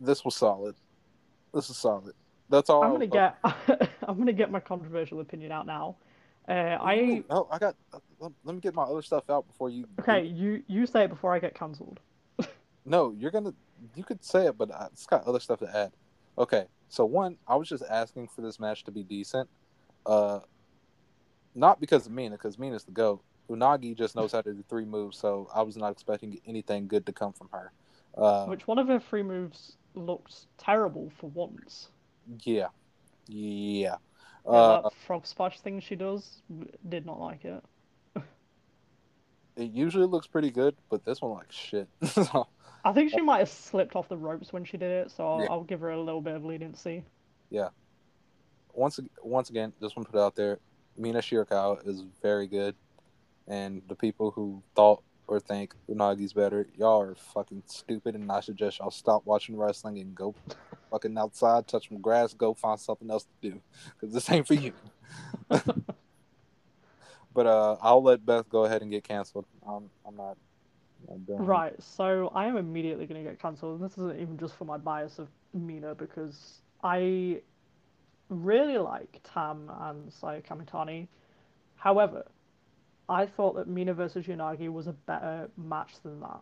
This 0.00 0.24
was 0.24 0.34
solid. 0.36 0.74
This 1.54 1.70
is 1.70 1.76
solid. 1.76 2.14
That's 2.48 2.70
all. 2.70 2.82
I'm 2.82 2.92
gonna 2.92 3.06
get 3.06 3.36
I'm 4.02 4.18
gonna 4.18 4.32
get 4.32 4.50
my 4.50 4.60
controversial 4.60 5.20
opinion 5.20 5.52
out 5.52 5.66
now. 5.66 5.96
Uh, 6.48 6.52
I 6.52 7.22
No, 7.30 7.48
I 7.50 7.58
got. 7.58 7.76
Let, 8.18 8.32
let 8.44 8.54
me 8.54 8.60
get 8.60 8.74
my 8.74 8.82
other 8.82 9.02
stuff 9.02 9.30
out 9.30 9.46
before 9.46 9.70
you. 9.70 9.86
okay, 10.00 10.24
you 10.24 10.62
you 10.66 10.86
say 10.86 11.04
it 11.04 11.08
before 11.08 11.32
I 11.34 11.38
get 11.38 11.54
cancelled. 11.54 12.00
No, 12.84 13.14
you're 13.16 13.30
gonna. 13.30 13.54
You 13.94 14.02
could 14.02 14.24
say 14.24 14.46
it, 14.46 14.58
but 14.58 14.68
it's 14.92 15.06
got 15.06 15.24
other 15.24 15.38
stuff 15.38 15.60
to 15.60 15.76
add. 15.76 15.92
Okay, 16.36 16.64
so 16.88 17.04
one, 17.04 17.36
I 17.46 17.54
was 17.54 17.68
just 17.68 17.84
asking 17.88 18.26
for 18.26 18.40
this 18.40 18.58
match 18.58 18.82
to 18.84 18.90
be 18.90 19.04
decent. 19.04 19.48
Uh, 20.06 20.40
not 21.54 21.80
because 21.80 22.06
of 22.06 22.12
Mina, 22.12 22.36
because 22.36 22.58
Mina's 22.58 22.84
the 22.84 22.92
goat. 22.92 23.22
Unagi 23.50 23.96
just 23.96 24.16
knows 24.16 24.32
how 24.32 24.40
to 24.40 24.52
do 24.52 24.64
three 24.68 24.84
moves, 24.84 25.18
so 25.18 25.48
I 25.54 25.62
was 25.62 25.76
not 25.76 25.92
expecting 25.92 26.40
anything 26.46 26.86
good 26.88 27.04
to 27.06 27.12
come 27.12 27.32
from 27.32 27.48
her. 27.52 27.72
Uh, 28.16 28.46
Which 28.46 28.66
one 28.66 28.78
of 28.78 28.88
her 28.88 29.00
free 29.00 29.22
moves 29.22 29.76
looked 29.94 30.46
terrible 30.58 31.10
for 31.18 31.28
once? 31.30 31.88
yeah, 32.44 32.68
yeah. 33.28 33.96
Yeah, 34.44 34.50
Uh, 34.50 34.82
that 34.82 34.94
frog 35.06 35.26
splash 35.26 35.60
thing 35.60 35.80
she 35.80 35.94
does, 35.96 36.42
did 36.88 37.04
not 37.06 37.20
like 37.20 37.44
it. 37.44 37.62
it 39.56 39.70
usually 39.70 40.06
looks 40.06 40.26
pretty 40.26 40.50
good, 40.50 40.74
but 40.88 41.04
this 41.04 41.20
one 41.20 41.32
like 41.32 41.52
shit. 41.52 41.88
So, 42.06 42.46
I 42.84 42.92
think 42.92 43.10
she 43.10 43.20
might 43.20 43.38
have 43.38 43.48
slipped 43.48 43.94
off 43.94 44.08
the 44.08 44.16
ropes 44.16 44.52
when 44.52 44.64
she 44.64 44.76
did 44.76 44.90
it, 44.90 45.10
so 45.10 45.26
I'll, 45.26 45.40
Yeah. 45.42 45.46
I'll 45.50 45.62
give 45.64 45.80
her 45.80 45.90
a 45.90 46.00
little 46.00 46.20
bit 46.20 46.34
of 46.34 46.44
leniency. 46.44 47.04
Once 48.72 49.00
once 49.22 49.50
again, 49.50 49.72
want 49.80 49.94
to 49.94 50.04
put 50.04 50.20
out 50.20 50.34
there, 50.34 50.58
Mina 50.96 51.20
Shirakawa 51.20 51.86
is 51.86 52.04
very 52.20 52.46
good, 52.46 52.74
and 53.46 53.82
the 53.88 53.94
people 53.94 54.30
who 54.30 54.62
thought 54.74 55.02
or 55.26 55.40
think 55.40 55.74
Unagi's 55.88 56.32
better, 56.32 56.66
y'all 56.76 57.00
are 57.00 57.14
fucking 57.14 57.62
stupid, 57.66 58.14
and 58.14 58.30
I 58.30 58.40
suggest 58.40 58.78
y'all 58.78 58.90
stop 58.90 59.22
watching 59.24 59.56
wrestling 59.56 59.98
and 59.98 60.14
go 60.14 60.34
fucking 60.90 61.16
outside, 61.16 61.66
touch 61.66 61.88
some 61.88 62.00
grass, 62.00 62.34
go 62.34 62.54
find 62.54 62.78
something 62.78 63.10
else 63.10 63.24
to 63.24 63.50
do, 63.50 63.60
because 63.94 64.12
this 64.12 64.30
ain't 64.30 64.46
for 64.46 64.54
you. 64.54 64.72
but 65.48 67.46
uh, 67.46 67.76
I'll 67.80 68.02
let 68.02 68.24
Beth 68.24 68.48
go 68.48 68.64
ahead 68.64 68.82
and 68.82 68.90
get 68.90 69.04
canceled. 69.04 69.46
I'm, 69.66 69.88
I'm 70.06 70.16
not. 70.16 70.36
Right, 71.40 71.74
so 71.82 72.30
I 72.34 72.46
am 72.46 72.56
immediately 72.56 73.06
going 73.06 73.24
to 73.24 73.28
get 73.28 73.40
cancelled, 73.40 73.80
and 73.80 73.90
this 73.90 73.98
isn't 73.98 74.20
even 74.20 74.38
just 74.38 74.54
for 74.56 74.64
my 74.64 74.76
bias 74.76 75.18
of 75.18 75.28
Mina, 75.52 75.94
because 75.94 76.60
I 76.82 77.40
really 78.32 78.78
like 78.78 79.20
Tam 79.24 79.70
and 79.80 80.12
Saya 80.12 80.40
Kamitani. 80.42 81.08
However, 81.76 82.24
I 83.08 83.26
thought 83.26 83.56
that 83.56 83.68
Mina 83.68 83.94
versus 83.94 84.26
Unagi 84.26 84.72
was 84.72 84.86
a 84.86 84.92
better 84.92 85.50
match 85.56 86.00
than 86.02 86.20
that. 86.20 86.40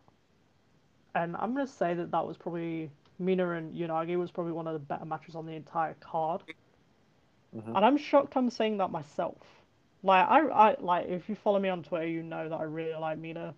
And 1.15 1.37
I'm 1.37 1.55
going 1.55 1.67
to 1.67 1.73
say 1.73 1.95
that 1.95 2.11
that 2.13 2.27
was 2.27 2.37
probably, 2.37 2.91
Mina 3.19 3.51
and 3.51 3.75
Unagi 3.75 4.17
was 4.17 4.31
probably 4.31 4.53
one 4.53 4.67
of 4.67 4.75
the 4.75 4.79
better 4.79 5.05
matches 5.05 5.35
on 5.35 5.47
the 5.47 5.55
entire 5.55 5.95
card. 5.95 6.43
Mhm. 7.55 7.77
And 7.77 7.85
I'm 7.85 7.97
shocked 7.97 8.37
I'm 8.37 8.51
saying 8.51 8.79
that 8.79 8.91
myself. 8.91 9.39
Like, 10.03 10.27
I, 10.29 10.41
I, 10.49 10.77
like, 10.81 11.09
if 11.09 11.29
you 11.29 11.35
follow 11.35 11.59
me 11.59 11.69
on 11.69 11.83
Twitter, 11.83 12.07
you 12.07 12.23
know 12.23 12.49
that 12.49 12.57
I 12.57 12.65
really 12.65 12.95
like 12.95 13.19
Mina. 13.19 13.55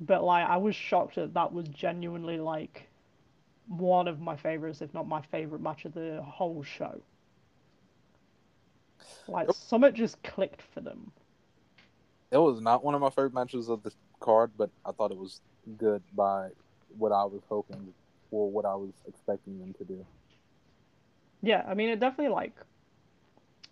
But, 0.00 0.22
like, 0.24 0.46
I 0.48 0.56
was 0.58 0.76
shocked 0.76 1.16
that 1.16 1.34
that 1.34 1.52
was 1.52 1.68
genuinely, 1.68 2.38
like, 2.38 2.87
one 3.68 4.08
of 4.08 4.20
my 4.20 4.36
favorites, 4.36 4.82
if 4.82 4.92
not 4.94 5.06
my 5.06 5.20
favorite 5.22 5.60
match 5.60 5.84
of 5.84 5.94
the 5.94 6.22
whole 6.22 6.62
show. 6.62 7.00
Like. 9.26 9.52
Summit 9.52 9.94
just 9.94 10.22
clicked 10.22 10.62
for 10.74 10.80
them. 10.80 11.12
It 12.30 12.38
was 12.38 12.60
not 12.60 12.84
one 12.84 12.94
of 12.94 13.00
my 13.00 13.10
favorite 13.10 13.34
matches 13.34 13.68
of 13.68 13.82
the 13.82 13.92
card, 14.20 14.50
but 14.56 14.70
I 14.84 14.92
thought 14.92 15.10
it 15.10 15.18
was 15.18 15.40
good 15.76 16.02
by 16.14 16.48
what 16.96 17.12
I 17.12 17.24
was 17.24 17.42
hoping 17.48 17.92
or 18.30 18.50
what 18.50 18.64
I 18.64 18.74
was 18.74 18.92
expecting 19.06 19.58
them 19.58 19.74
to 19.74 19.84
do. 19.84 20.04
Yeah, 21.42 21.64
I 21.66 21.74
mean, 21.74 21.88
it 21.88 22.00
definitely, 22.00 22.34
like, 22.34 22.54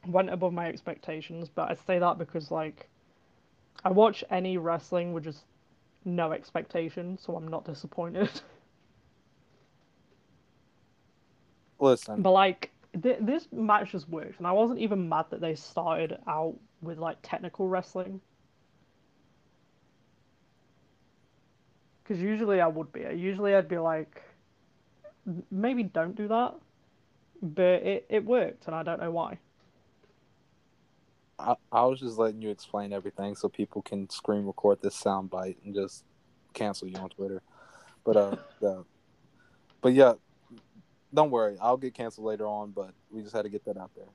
went 0.07 0.30
above 0.30 0.53
my 0.53 0.68
expectations, 0.68 1.51
but 1.55 1.70
I 1.70 1.74
say 1.86 1.99
that 1.99 2.18
because, 2.18 2.51
like, 2.51 2.88
I 3.84 3.90
watch 3.90 4.24
any 4.30 4.57
wrestling 4.57 5.12
with 5.12 5.24
just 5.24 5.44
no 6.05 6.32
expectation, 6.32 7.18
so 7.18 7.36
I'm 7.36 7.49
not 7.49 7.64
disappointed. 7.64 8.30
Listen, 11.79 12.22
But 12.22 12.33
like 12.33 12.70
th- 13.03 13.18
this 13.20 13.49
match 13.53 13.93
just 13.93 14.09
worked, 14.09 14.39
and 14.39 14.47
I 14.47 14.53
wasn't 14.53 14.81
even 14.81 15.09
mad 15.09 15.27
that 15.31 15.41
they 15.41 15.55
started 15.55 16.18
out 16.27 16.55
with 16.81 16.99
like 16.99 17.18
technical 17.22 17.68
wrestling. 17.68 18.20
Because 22.03 22.22
usually 22.22 22.61
I 22.61 22.68
would 22.68 22.93
be. 22.93 23.01
Usually 23.01 23.55
I'd 23.55 23.68
be 23.68 23.79
like, 23.79 24.22
maybe 25.51 25.83
don't 25.83 26.14
do 26.14 26.29
that. 26.29 26.55
But 27.43 27.83
it, 27.83 28.07
it 28.09 28.24
worked, 28.24 28.66
and 28.66 28.74
I 28.74 28.83
don't 28.83 29.01
know 29.01 29.11
why. 29.11 29.39
I, 31.39 31.55
I 31.70 31.85
was 31.85 32.01
just 32.01 32.16
letting 32.16 32.41
you 32.41 32.51
explain 32.51 32.93
everything 32.93 33.35
so 33.35 33.49
people 33.49 33.83
can 33.83 34.09
screen 34.09 34.47
record 34.47 34.81
this 34.81 34.95
sound 34.95 35.29
bite 35.29 35.59
and 35.64 35.74
just 35.74 36.05
cancel 36.55 36.89
you 36.89 36.97
on 36.97 37.11
Twitter. 37.11 37.43
But 38.05 38.16
uh, 38.16 38.37
the, 38.61 38.85
but 39.83 39.93
yeah, 39.93 40.14
don't 41.16 41.30
worry, 41.30 41.56
I'll 41.60 41.76
get 41.76 41.94
canceled 41.94 42.26
later 42.26 42.46
on. 42.46 42.70
But 42.70 42.92
we 43.10 43.22
just 43.22 43.34
had 43.34 43.42
to 43.42 43.48
get 43.48 43.64
that 43.64 43.76
out 43.76 43.90
there. 43.96 44.06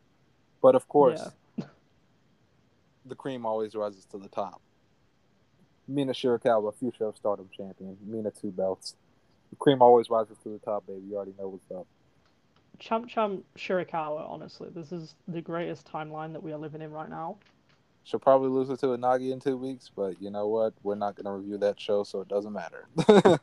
But 0.62 0.76
of 0.76 0.88
course, 0.88 1.22
the 3.06 3.16
cream 3.16 3.46
always 3.46 3.76
rises 3.76 4.06
to 4.06 4.18
the 4.18 4.30
top. 4.30 4.62
Mina 5.88 6.14
Shirakawa, 6.14 6.74
future 6.76 7.06
of 7.06 7.18
Stardom 7.18 7.50
champion. 7.56 7.98
Mina 8.06 8.32
two 8.32 8.52
belts. 8.52 8.96
The 9.50 9.58
cream 9.58 9.82
always 9.82 10.10
rises 10.10 10.38
to 10.44 10.50
the 10.50 10.60
top, 10.60 10.88
baby. 10.88 11.02
You 11.10 11.18
already 11.18 11.34
know 11.38 11.50
what's 11.50 11.70
up. 11.72 11.88
Champ 12.80 13.10
Champ 13.10 13.44
Shirakawa, 13.58 14.30
honestly, 14.30 14.70
this 14.74 14.92
is 14.92 15.16
the 15.28 15.42
greatest 15.42 15.92
timeline 15.92 16.32
that 16.34 16.42
we 16.42 16.54
are 16.54 16.58
living 16.58 16.82
in 16.82 16.92
right 16.92 17.10
now. 17.10 17.38
She'll 18.04 18.20
probably 18.20 18.50
lose 18.50 18.70
it 18.70 18.80
to 18.80 18.88
Unagi 18.88 19.32
in 19.32 19.40
two 19.40 19.58
weeks, 19.58 19.92
but 19.96 20.20
you 20.22 20.32
know 20.32 20.48
what? 20.48 20.74
We're 20.82 20.96
not 20.96 21.16
going 21.16 21.26
to 21.26 21.32
review 21.32 21.58
that 21.60 21.80
show, 21.80 22.04
so 22.04 22.22
it 22.22 22.28
doesn't 22.28 22.54
matter. 22.54 22.88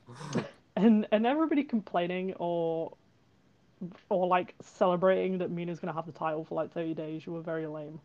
And 0.79 1.09
and 1.11 1.27
everybody 1.27 1.65
complaining 1.65 2.35
or 2.39 2.97
or 4.11 4.27
like 4.27 4.55
celebrating 4.63 5.39
that 5.39 5.51
Mina's 5.51 5.81
gonna 5.81 5.93
have 5.93 6.07
the 6.07 6.13
title 6.13 6.45
for 6.45 6.55
like 6.57 6.73
30 6.73 6.95
days, 6.95 7.27
you 7.27 7.33
were 7.33 7.43
very 7.43 7.67
lame. 7.67 8.01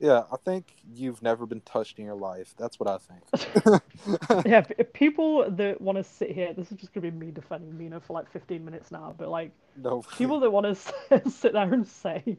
yeah, 0.00 0.24
I 0.32 0.36
think 0.44 0.74
you've 0.92 1.22
never 1.22 1.46
been 1.46 1.60
touched 1.62 1.98
in 1.98 2.04
your 2.04 2.16
life. 2.16 2.54
That's 2.58 2.80
what 2.80 2.88
I 2.88 2.98
think. 2.98 3.22
yeah, 4.46 4.62
people 4.94 5.50
that 5.50 5.80
want 5.80 5.98
to 5.98 6.04
sit 6.04 6.32
here, 6.32 6.52
this 6.54 6.72
is 6.72 6.78
just 6.78 6.92
gonna 6.92 7.10
be 7.10 7.16
me 7.16 7.30
defending 7.30 7.76
Mina 7.76 8.00
for 8.00 8.14
like 8.14 8.30
15 8.32 8.64
minutes 8.64 8.90
now, 8.90 9.14
but 9.16 9.28
like 9.28 9.52
no, 9.76 10.02
people 10.16 10.40
that 10.40 10.50
want 10.50 10.66
to 10.66 10.74
sit 11.30 11.52
there 11.52 11.72
and 11.72 11.86
say 11.86 12.38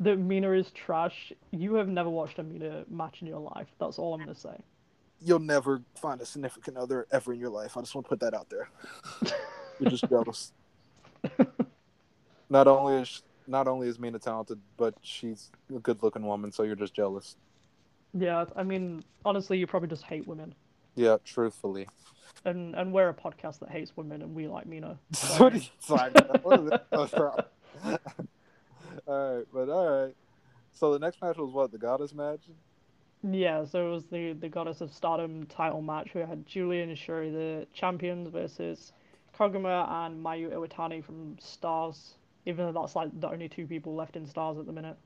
that 0.00 0.16
Mina 0.18 0.52
is 0.52 0.70
trash, 0.72 1.32
you 1.50 1.74
have 1.74 1.88
never 1.88 2.10
watched 2.10 2.38
a 2.38 2.42
Mina 2.42 2.84
match 2.88 3.20
in 3.22 3.28
your 3.28 3.40
life. 3.40 3.68
That's 3.78 3.98
all 3.98 4.14
I'm 4.14 4.20
gonna 4.20 4.34
say. 4.34 4.56
you'll 5.20 5.38
never 5.38 5.82
find 5.96 6.20
a 6.20 6.26
significant 6.26 6.76
other 6.76 7.06
ever 7.12 7.32
in 7.32 7.38
your 7.40 7.50
life. 7.50 7.76
I 7.76 7.80
just 7.80 7.94
want 7.94 8.06
to 8.06 8.08
put 8.08 8.20
that 8.20 8.34
out 8.34 8.50
there. 8.50 8.68
You're 9.78 9.88
just 9.90 10.08
jealous. 10.08 10.52
Not 12.50 12.68
only 12.68 13.02
is 13.02 13.22
not 13.46 13.66
only 13.66 13.88
is 13.88 13.98
Mina 13.98 14.18
talented, 14.18 14.60
but 14.76 14.94
she's 15.02 15.50
a 15.74 15.78
good-looking 15.78 16.24
woman, 16.24 16.52
so 16.52 16.62
you're 16.62 16.76
just 16.76 16.94
jealous. 16.94 17.36
Yeah, 18.14 18.44
I 18.54 18.62
mean, 18.62 19.02
honestly, 19.24 19.58
you 19.58 19.66
probably 19.66 19.88
just 19.88 20.04
hate 20.04 20.28
women, 20.28 20.54
Yeah, 20.94 21.16
truthfully. 21.24 21.88
and 22.44 22.74
and 22.74 22.92
we're 22.92 23.08
a 23.08 23.14
podcast 23.14 23.58
that 23.60 23.70
hates 23.70 23.96
women, 23.96 24.22
and 24.22 24.34
we 24.34 24.48
like 24.48 24.66
Mina. 24.66 24.98
what 25.38 25.54
are 25.54 25.56
you? 25.56 25.62
What 25.88 26.60
is 26.60 26.70
this 26.70 27.14
all 29.06 29.36
right, 29.36 29.46
but 29.52 29.68
all 29.68 30.04
right. 30.04 30.14
So 30.72 30.92
the 30.92 30.98
next 30.98 31.20
match 31.22 31.36
was 31.38 31.52
what 31.52 31.72
the 31.72 31.78
goddess 31.78 32.14
match. 32.14 32.40
Yeah, 33.22 33.64
so 33.64 33.88
it 33.88 33.90
was 33.90 34.04
the 34.06 34.32
the 34.34 34.48
Goddess 34.48 34.80
of 34.80 34.92
Stardom 34.92 35.46
title 35.46 35.80
match. 35.80 36.10
We 36.14 36.20
had 36.22 36.44
Julia 36.44 36.82
and 36.82 36.98
Shuri, 36.98 37.30
the 37.30 37.66
champions, 37.72 38.28
versus 38.28 38.92
Koguma 39.50 40.06
and 40.06 40.24
Mayu 40.24 40.52
Iwatani 40.52 41.04
from 41.04 41.36
Stars. 41.40 42.14
Even 42.46 42.66
though 42.66 42.80
that's 42.80 42.96
like 42.96 43.08
the 43.20 43.28
only 43.28 43.48
two 43.48 43.66
people 43.66 43.94
left 43.94 44.16
in 44.16 44.26
Stars 44.26 44.58
at 44.58 44.66
the 44.66 44.72
minute. 44.72 44.96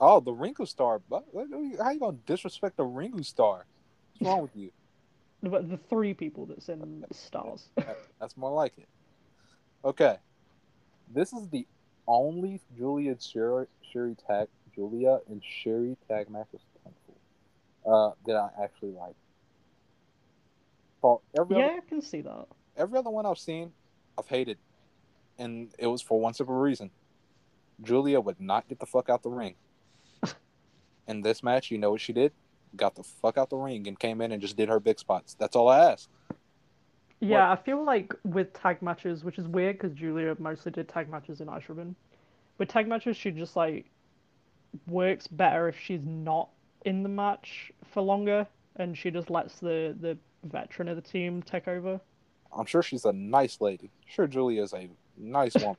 Oh, 0.00 0.20
the 0.20 0.32
Ringu 0.32 0.66
Star. 0.66 0.98
But 0.98 1.24
how 1.34 1.90
you 1.90 2.00
gonna 2.00 2.16
disrespect 2.26 2.76
the 2.76 2.84
Ringu 2.84 3.24
Star? 3.24 3.66
What's 4.18 4.30
wrong 4.30 4.42
with 4.42 4.56
you? 4.56 4.70
But 5.44 5.68
the 5.68 5.76
three 5.76 6.14
people 6.14 6.46
that's 6.46 6.68
in 6.68 7.04
Stars. 7.10 7.68
that's 8.20 8.36
more 8.36 8.52
like 8.52 8.74
it. 8.78 8.86
Okay. 9.84 10.16
This 11.12 11.32
is 11.32 11.48
the 11.48 11.66
only 12.06 12.60
Julia 12.78 13.16
Shuri, 13.20 13.66
Shuri 13.92 14.14
tag 14.28 14.46
Julia 14.72 15.18
and 15.28 15.42
Shuri 15.44 15.96
tag 16.08 16.30
match 16.30 16.46
was. 16.52 16.62
Uh, 17.84 18.14
that 18.26 18.36
I 18.36 18.50
actually 18.62 18.92
like. 18.92 19.16
Every 21.36 21.56
yeah, 21.56 21.64
other, 21.64 21.74
I 21.74 21.80
can 21.88 22.00
see 22.00 22.20
that. 22.20 22.46
every 22.76 22.96
other 22.96 23.10
one 23.10 23.26
I've 23.26 23.38
seen, 23.38 23.72
I've 24.18 24.28
hated, 24.28 24.58
and 25.38 25.72
it 25.78 25.86
was 25.86 26.02
for 26.02 26.20
one 26.20 26.34
simple 26.34 26.54
reason: 26.54 26.90
Julia 27.82 28.20
would 28.20 28.40
not 28.40 28.68
get 28.68 28.78
the 28.78 28.86
fuck 28.86 29.08
out 29.08 29.22
the 29.22 29.30
ring. 29.30 29.54
In 31.08 31.22
this 31.22 31.42
match, 31.42 31.70
you 31.70 31.78
know 31.78 31.92
what 31.92 32.00
she 32.00 32.12
did? 32.12 32.32
Got 32.76 32.94
the 32.94 33.02
fuck 33.02 33.38
out 33.38 33.50
the 33.50 33.56
ring 33.56 33.86
and 33.86 33.98
came 33.98 34.20
in 34.20 34.32
and 34.32 34.40
just 34.40 34.56
did 34.56 34.68
her 34.68 34.80
big 34.80 34.98
spots. 34.98 35.34
That's 35.34 35.54
all 35.56 35.68
I 35.68 35.90
asked. 35.92 36.08
Yeah, 37.20 37.52
I 37.52 37.56
feel 37.56 37.84
like 37.84 38.14
with 38.24 38.52
tag 38.52 38.82
matches, 38.82 39.22
which 39.22 39.38
is 39.38 39.46
weird 39.46 39.78
because 39.78 39.96
Julia 39.96 40.34
mostly 40.40 40.72
did 40.72 40.88
tag 40.88 41.08
matches 41.08 41.40
in 41.40 41.48
Ice 41.48 41.62
Ribbon. 41.68 41.94
With 42.58 42.68
tag 42.68 42.88
matches, 42.88 43.16
she 43.16 43.30
just 43.30 43.54
like 43.54 43.86
works 44.88 45.28
better 45.28 45.68
if 45.68 45.78
she's 45.78 46.00
not 46.04 46.48
in 46.84 47.02
the 47.02 47.08
match 47.08 47.70
for 47.92 48.02
longer, 48.02 48.46
and 48.76 48.96
she 48.98 49.10
just 49.10 49.30
lets 49.30 49.60
the 49.60 49.96
the 50.00 50.18
veteran 50.44 50.88
of 50.88 50.96
the 50.96 51.02
team 51.02 51.42
take 51.42 51.68
over. 51.68 52.00
I'm 52.56 52.66
sure 52.66 52.82
she's 52.82 53.04
a 53.04 53.12
nice 53.12 53.60
lady. 53.60 53.90
Sure, 54.06 54.26
Julia 54.26 54.62
is 54.62 54.72
a 54.74 54.88
nice 55.16 55.54
woman. 55.54 55.76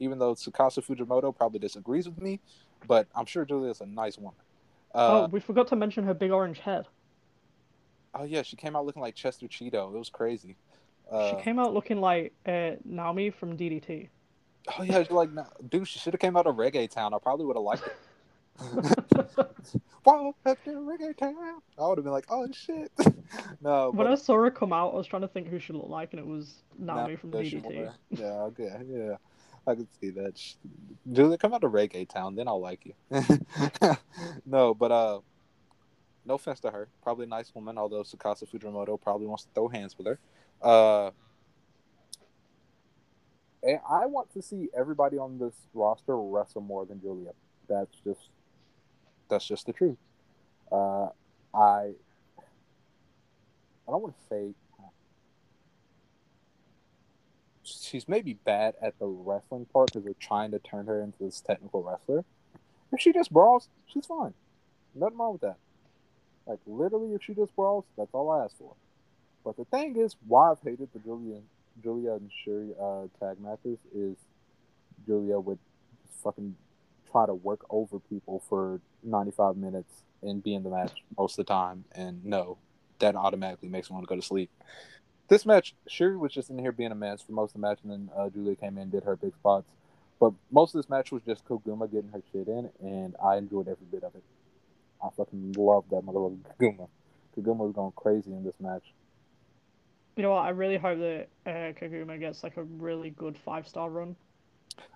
Even 0.00 0.18
though 0.18 0.34
Tsukasa 0.34 0.82
Fujimoto 0.84 1.34
probably 1.34 1.58
disagrees 1.58 2.08
with 2.08 2.20
me, 2.20 2.40
but 2.86 3.06
I'm 3.14 3.26
sure 3.26 3.44
Julia 3.44 3.70
is 3.70 3.80
a 3.80 3.86
nice 3.86 4.16
woman. 4.18 4.38
oh, 4.94 5.24
Uh, 5.24 5.28
we 5.30 5.40
forgot 5.40 5.68
to 5.68 5.76
mention 5.76 6.04
her 6.04 6.14
big 6.14 6.30
orange 6.30 6.60
head. 6.60 6.86
oh, 8.14 8.24
yeah, 8.24 8.42
she 8.42 8.56
came 8.56 8.76
out 8.76 8.86
looking 8.86 9.02
like 9.02 9.14
Chester 9.14 9.46
Cheeto. 9.46 9.92
It 9.94 9.98
was 9.98 10.08
crazy. 10.10 10.56
Uh, 11.10 11.30
she 11.36 11.42
came 11.42 11.58
out 11.58 11.72
looking 11.74 12.00
like 12.00 12.32
uh, 12.46 12.72
Naomi 12.84 13.30
from 13.30 13.56
DDT. 13.56 14.08
oh 14.78 14.82
yeah, 14.82 15.02
she's 15.02 15.10
like, 15.10 15.30
dude, 15.68 15.88
she 15.88 15.98
should 15.98 16.12
have 16.12 16.20
came 16.20 16.36
out 16.36 16.46
of 16.46 16.56
Reggae 16.56 16.88
Town. 16.90 17.14
I 17.14 17.18
probably 17.18 17.46
would 17.46 17.56
have 17.56 17.62
liked 17.62 17.86
it. 17.86 17.96
Wow, 20.08 20.34
that's 20.42 20.64
the 20.64 20.70
Reggae 20.70 21.14
Town. 21.14 21.60
I 21.78 21.86
would 21.86 21.98
have 21.98 22.04
been 22.04 22.14
like, 22.14 22.24
oh 22.30 22.48
shit. 22.50 22.90
no, 23.60 23.90
when 23.90 24.06
but 24.06 24.06
I 24.06 24.14
saw 24.14 24.36
her 24.36 24.50
come 24.50 24.72
out, 24.72 24.94
I 24.94 24.96
was 24.96 25.06
trying 25.06 25.20
to 25.20 25.28
think 25.28 25.48
who 25.48 25.58
she 25.58 25.74
looked 25.74 25.90
like, 25.90 26.14
and 26.14 26.20
it 26.20 26.26
was 26.26 26.62
Naomi 26.78 27.16
from 27.16 27.30
DDT. 27.30 27.92
Yeah, 28.12 28.24
okay, 28.24 28.74
yeah. 28.88 29.16
I 29.66 29.74
can 29.74 29.86
see 30.00 30.08
that. 30.10 30.40
Do 31.12 31.28
they 31.28 31.36
come 31.36 31.52
out 31.52 31.60
to 31.60 31.68
Reggae 31.68 32.08
Town, 32.08 32.36
then 32.36 32.48
I'll 32.48 32.58
like 32.58 32.86
you. 32.86 32.94
no, 34.46 34.72
but 34.72 34.90
uh, 34.90 35.20
no 36.24 36.34
offense 36.34 36.60
to 36.60 36.70
her. 36.70 36.88
Probably 37.02 37.24
a 37.26 37.28
nice 37.28 37.54
woman, 37.54 37.76
although 37.76 38.02
Tsukasa 38.02 38.48
Fujimoto 38.48 38.98
probably 38.98 39.26
wants 39.26 39.44
to 39.44 39.50
throw 39.54 39.68
hands 39.68 39.98
with 39.98 40.06
her. 40.06 40.18
Uh, 40.62 41.10
and 43.62 43.78
I 43.86 44.06
want 44.06 44.32
to 44.32 44.40
see 44.40 44.70
everybody 44.74 45.18
on 45.18 45.38
this 45.38 45.54
roster 45.74 46.16
wrestle 46.16 46.62
more 46.62 46.86
than 46.86 46.98
Julia. 46.98 47.32
That's 47.68 47.94
just 48.02 48.30
That's 49.28 49.46
just 49.46 49.66
the 49.66 49.72
truth. 49.72 49.98
Uh, 50.70 51.08
I 51.54 51.92
I 53.86 53.90
don't 53.90 54.02
want 54.02 54.14
to 54.14 54.26
say 54.28 54.54
she's 57.62 58.08
maybe 58.08 58.34
bad 58.34 58.74
at 58.82 58.98
the 58.98 59.06
wrestling 59.06 59.66
part 59.72 59.88
because 59.92 60.04
they're 60.04 60.14
trying 60.20 60.50
to 60.52 60.58
turn 60.58 60.86
her 60.86 61.02
into 61.02 61.18
this 61.20 61.40
technical 61.40 61.82
wrestler. 61.82 62.24
If 62.92 63.00
she 63.00 63.12
just 63.12 63.32
brawls, 63.32 63.68
she's 63.86 64.06
fine. 64.06 64.34
Nothing 64.94 65.18
wrong 65.18 65.32
with 65.32 65.42
that. 65.42 65.56
Like 66.46 66.60
literally, 66.66 67.14
if 67.14 67.22
she 67.22 67.34
just 67.34 67.54
brawls, 67.54 67.84
that's 67.96 68.10
all 68.12 68.30
I 68.30 68.44
ask 68.44 68.56
for. 68.56 68.74
But 69.44 69.56
the 69.56 69.64
thing 69.66 69.96
is, 69.96 70.16
why 70.26 70.50
I've 70.50 70.60
hated 70.62 70.88
the 70.92 70.98
Julia, 71.00 71.40
Julia 71.82 72.12
and 72.12 72.30
Shuri 72.44 72.70
uh, 72.80 73.04
tag 73.20 73.40
matches 73.40 73.78
is 73.94 74.16
Julia 75.06 75.38
would 75.38 75.58
fucking 76.22 76.56
try 77.10 77.26
to 77.26 77.34
work 77.34 77.60
over 77.70 77.98
people 77.98 78.42
for 78.48 78.80
95 79.02 79.56
minutes 79.56 80.02
and 80.22 80.42
be 80.42 80.54
in 80.54 80.62
the 80.62 80.70
match 80.70 80.92
most 81.16 81.38
of 81.38 81.46
the 81.46 81.52
time. 81.52 81.84
And 81.92 82.24
no, 82.24 82.58
that 82.98 83.14
automatically 83.14 83.68
makes 83.68 83.90
me 83.90 83.94
want 83.94 84.06
to 84.06 84.08
go 84.08 84.16
to 84.20 84.26
sleep. 84.26 84.50
This 85.28 85.44
match, 85.44 85.74
Shuri 85.86 86.16
was 86.16 86.32
just 86.32 86.50
in 86.50 86.58
here 86.58 86.72
being 86.72 86.90
a 86.90 86.94
mess 86.94 87.20
for 87.20 87.32
most 87.32 87.50
of 87.50 87.60
the 87.60 87.66
match, 87.66 87.80
and 87.82 87.92
then 87.92 88.10
uh, 88.16 88.30
Julia 88.30 88.56
came 88.56 88.76
in 88.76 88.84
and 88.84 88.92
did 88.92 89.04
her 89.04 89.14
big 89.14 89.34
spots. 89.34 89.66
But 90.18 90.32
most 90.50 90.74
of 90.74 90.78
this 90.78 90.88
match 90.88 91.12
was 91.12 91.22
just 91.22 91.44
Koguma 91.44 91.90
getting 91.90 92.10
her 92.10 92.22
shit 92.32 92.48
in, 92.48 92.70
and 92.80 93.14
I 93.22 93.36
enjoyed 93.36 93.68
every 93.68 93.86
bit 93.90 94.02
of 94.04 94.14
it. 94.14 94.22
I 95.02 95.08
fucking 95.16 95.52
love 95.56 95.84
that 95.90 96.04
motherfucker 96.04 96.38
Koguma. 96.58 96.88
Koguma 97.36 97.58
was 97.58 97.74
going 97.74 97.92
crazy 97.94 98.32
in 98.32 98.42
this 98.42 98.54
match. 98.58 98.82
You 100.16 100.22
know 100.24 100.30
what? 100.30 100.44
I 100.44 100.48
really 100.48 100.78
hope 100.78 100.98
that 100.98 101.28
uh, 101.46 101.72
Koguma 101.78 102.18
gets 102.18 102.42
like 102.42 102.56
a 102.56 102.64
really 102.64 103.10
good 103.10 103.38
five 103.38 103.68
star 103.68 103.88
run. 103.88 104.16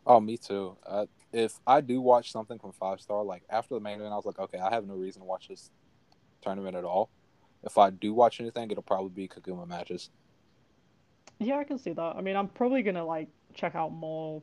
Oh, 0.06 0.20
me 0.20 0.36
too. 0.36 0.76
Uh, 0.86 1.06
if 1.32 1.60
I 1.66 1.80
do 1.80 2.00
watch 2.00 2.32
something 2.32 2.58
from 2.58 2.72
five 2.72 3.00
star, 3.00 3.22
like 3.22 3.42
after 3.48 3.74
the 3.74 3.80
main 3.80 3.94
event, 3.94 4.12
I 4.12 4.16
was 4.16 4.26
like, 4.26 4.38
okay, 4.38 4.58
I 4.58 4.72
have 4.72 4.86
no 4.86 4.94
reason 4.94 5.22
to 5.22 5.26
watch 5.26 5.48
this 5.48 5.70
tournament 6.42 6.76
at 6.76 6.84
all. 6.84 7.10
If 7.64 7.78
I 7.78 7.90
do 7.90 8.12
watch 8.12 8.40
anything, 8.40 8.70
it'll 8.70 8.82
probably 8.82 9.10
be 9.10 9.28
Koguma 9.28 9.66
matches. 9.66 10.10
Yeah, 11.38 11.56
I 11.56 11.64
can 11.64 11.78
see 11.78 11.92
that. 11.92 12.16
I 12.16 12.20
mean, 12.20 12.36
I'm 12.36 12.48
probably 12.48 12.82
gonna 12.82 13.04
like 13.04 13.28
check 13.54 13.74
out 13.74 13.92
more, 13.92 14.42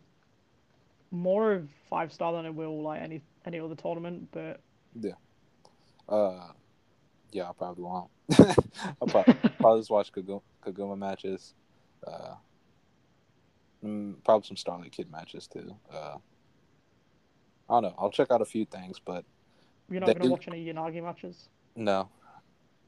more 1.12 1.54
of 1.54 1.70
five 1.90 2.12
star 2.12 2.34
than 2.34 2.46
I 2.46 2.50
will 2.50 2.82
like 2.82 3.02
any 3.02 3.22
any 3.46 3.60
other 3.60 3.76
tournament. 3.76 4.30
But 4.32 4.62
yeah, 5.00 5.14
uh, 6.08 6.48
yeah, 7.32 7.50
I 7.50 7.52
probably 7.54 7.84
won't. 7.84 8.10
I'll 9.02 9.08
probably, 9.08 9.34
probably 9.60 9.80
just 9.82 9.92
watch 9.92 10.12
Koguma, 10.12 10.42
Koguma 10.66 10.98
matches. 10.98 11.54
Uh, 12.06 12.36
probably 13.82 14.48
some 14.48 14.58
Starlight 14.58 14.92
Kid 14.92 15.12
matches 15.12 15.48
too. 15.48 15.76
Uh, 15.92 16.18
I 17.70 17.74
don't 17.74 17.84
know. 17.84 17.96
I'll 17.98 18.10
check 18.10 18.32
out 18.32 18.42
a 18.42 18.46
few 18.46 18.66
things, 18.66 19.00
but 19.00 19.24
you're 19.90 20.02
not 20.02 20.18
gonna 20.18 20.32
watch 20.32 20.48
any 20.48 20.66
Unagi 20.66 21.04
matches. 21.04 21.50
No. 21.76 22.10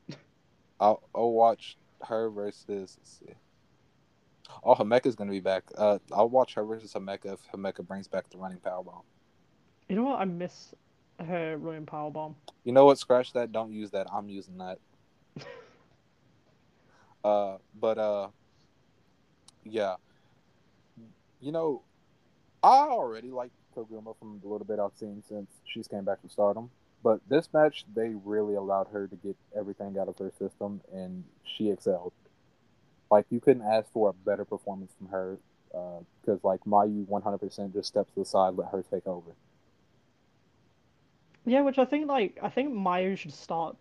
I'll 0.79 1.01
I'll 1.13 1.31
watch 1.31 1.77
her 2.03 2.29
versus. 2.29 2.97
Let's 2.99 3.19
see. 3.19 3.33
Oh, 4.63 4.75
Himeka's 4.75 5.15
gonna 5.15 5.31
be 5.31 5.39
back. 5.39 5.63
Uh, 5.77 5.99
I'll 6.11 6.29
watch 6.29 6.55
her 6.55 6.63
versus 6.63 6.93
Himeka 6.93 7.33
if 7.33 7.39
Himeka 7.53 7.87
brings 7.87 8.07
back 8.07 8.29
the 8.29 8.37
running 8.37 8.59
power 8.59 8.83
bomb. 8.83 9.03
You 9.87 9.95
know 9.95 10.03
what? 10.03 10.19
I 10.19 10.25
miss 10.25 10.73
her 11.19 11.57
running 11.57 11.85
power 11.85 12.11
bomb. 12.11 12.35
You 12.63 12.71
know 12.71 12.85
what? 12.85 12.97
Scratch 12.97 13.33
that. 13.33 13.51
Don't 13.51 13.71
use 13.71 13.91
that. 13.91 14.07
I'm 14.11 14.29
using 14.29 14.57
that. 14.57 14.79
uh, 17.23 17.57
but 17.79 17.97
uh, 17.97 18.27
yeah. 19.63 19.95
You 21.41 21.51
know, 21.51 21.81
I 22.63 22.87
already 22.87 23.31
like 23.31 23.51
Koguma 23.75 24.15
from 24.19 24.39
the 24.41 24.47
little 24.47 24.65
bit 24.65 24.79
I've 24.79 24.95
seen 24.97 25.23
since 25.27 25.49
she's 25.65 25.87
came 25.87 26.05
back 26.05 26.21
to 26.21 26.29
Stardom. 26.29 26.69
But 27.03 27.19
this 27.27 27.49
match, 27.51 27.85
they 27.95 28.13
really 28.23 28.55
allowed 28.55 28.87
her 28.93 29.07
to 29.07 29.15
get 29.15 29.35
everything 29.57 29.97
out 29.99 30.07
of 30.07 30.17
her 30.19 30.31
system, 30.37 30.81
and 30.93 31.23
she 31.43 31.71
excelled. 31.71 32.13
Like 33.09 33.25
you 33.29 33.39
couldn't 33.39 33.63
ask 33.63 33.91
for 33.91 34.09
a 34.09 34.13
better 34.13 34.45
performance 34.45 34.91
from 34.97 35.07
her, 35.07 35.37
because 35.69 36.39
uh, 36.43 36.47
like 36.47 36.61
Mayu 36.65 37.05
100% 37.07 37.73
just 37.73 37.87
steps 37.87 38.11
to 38.13 38.19
the 38.19 38.25
side, 38.25 38.53
let 38.55 38.69
her 38.69 38.83
take 38.83 39.07
over. 39.07 39.31
Yeah, 41.45 41.61
which 41.61 41.79
I 41.79 41.85
think 41.85 42.07
like 42.07 42.37
I 42.41 42.49
think 42.49 42.71
Mayu 42.71 43.17
should 43.17 43.33
start 43.33 43.75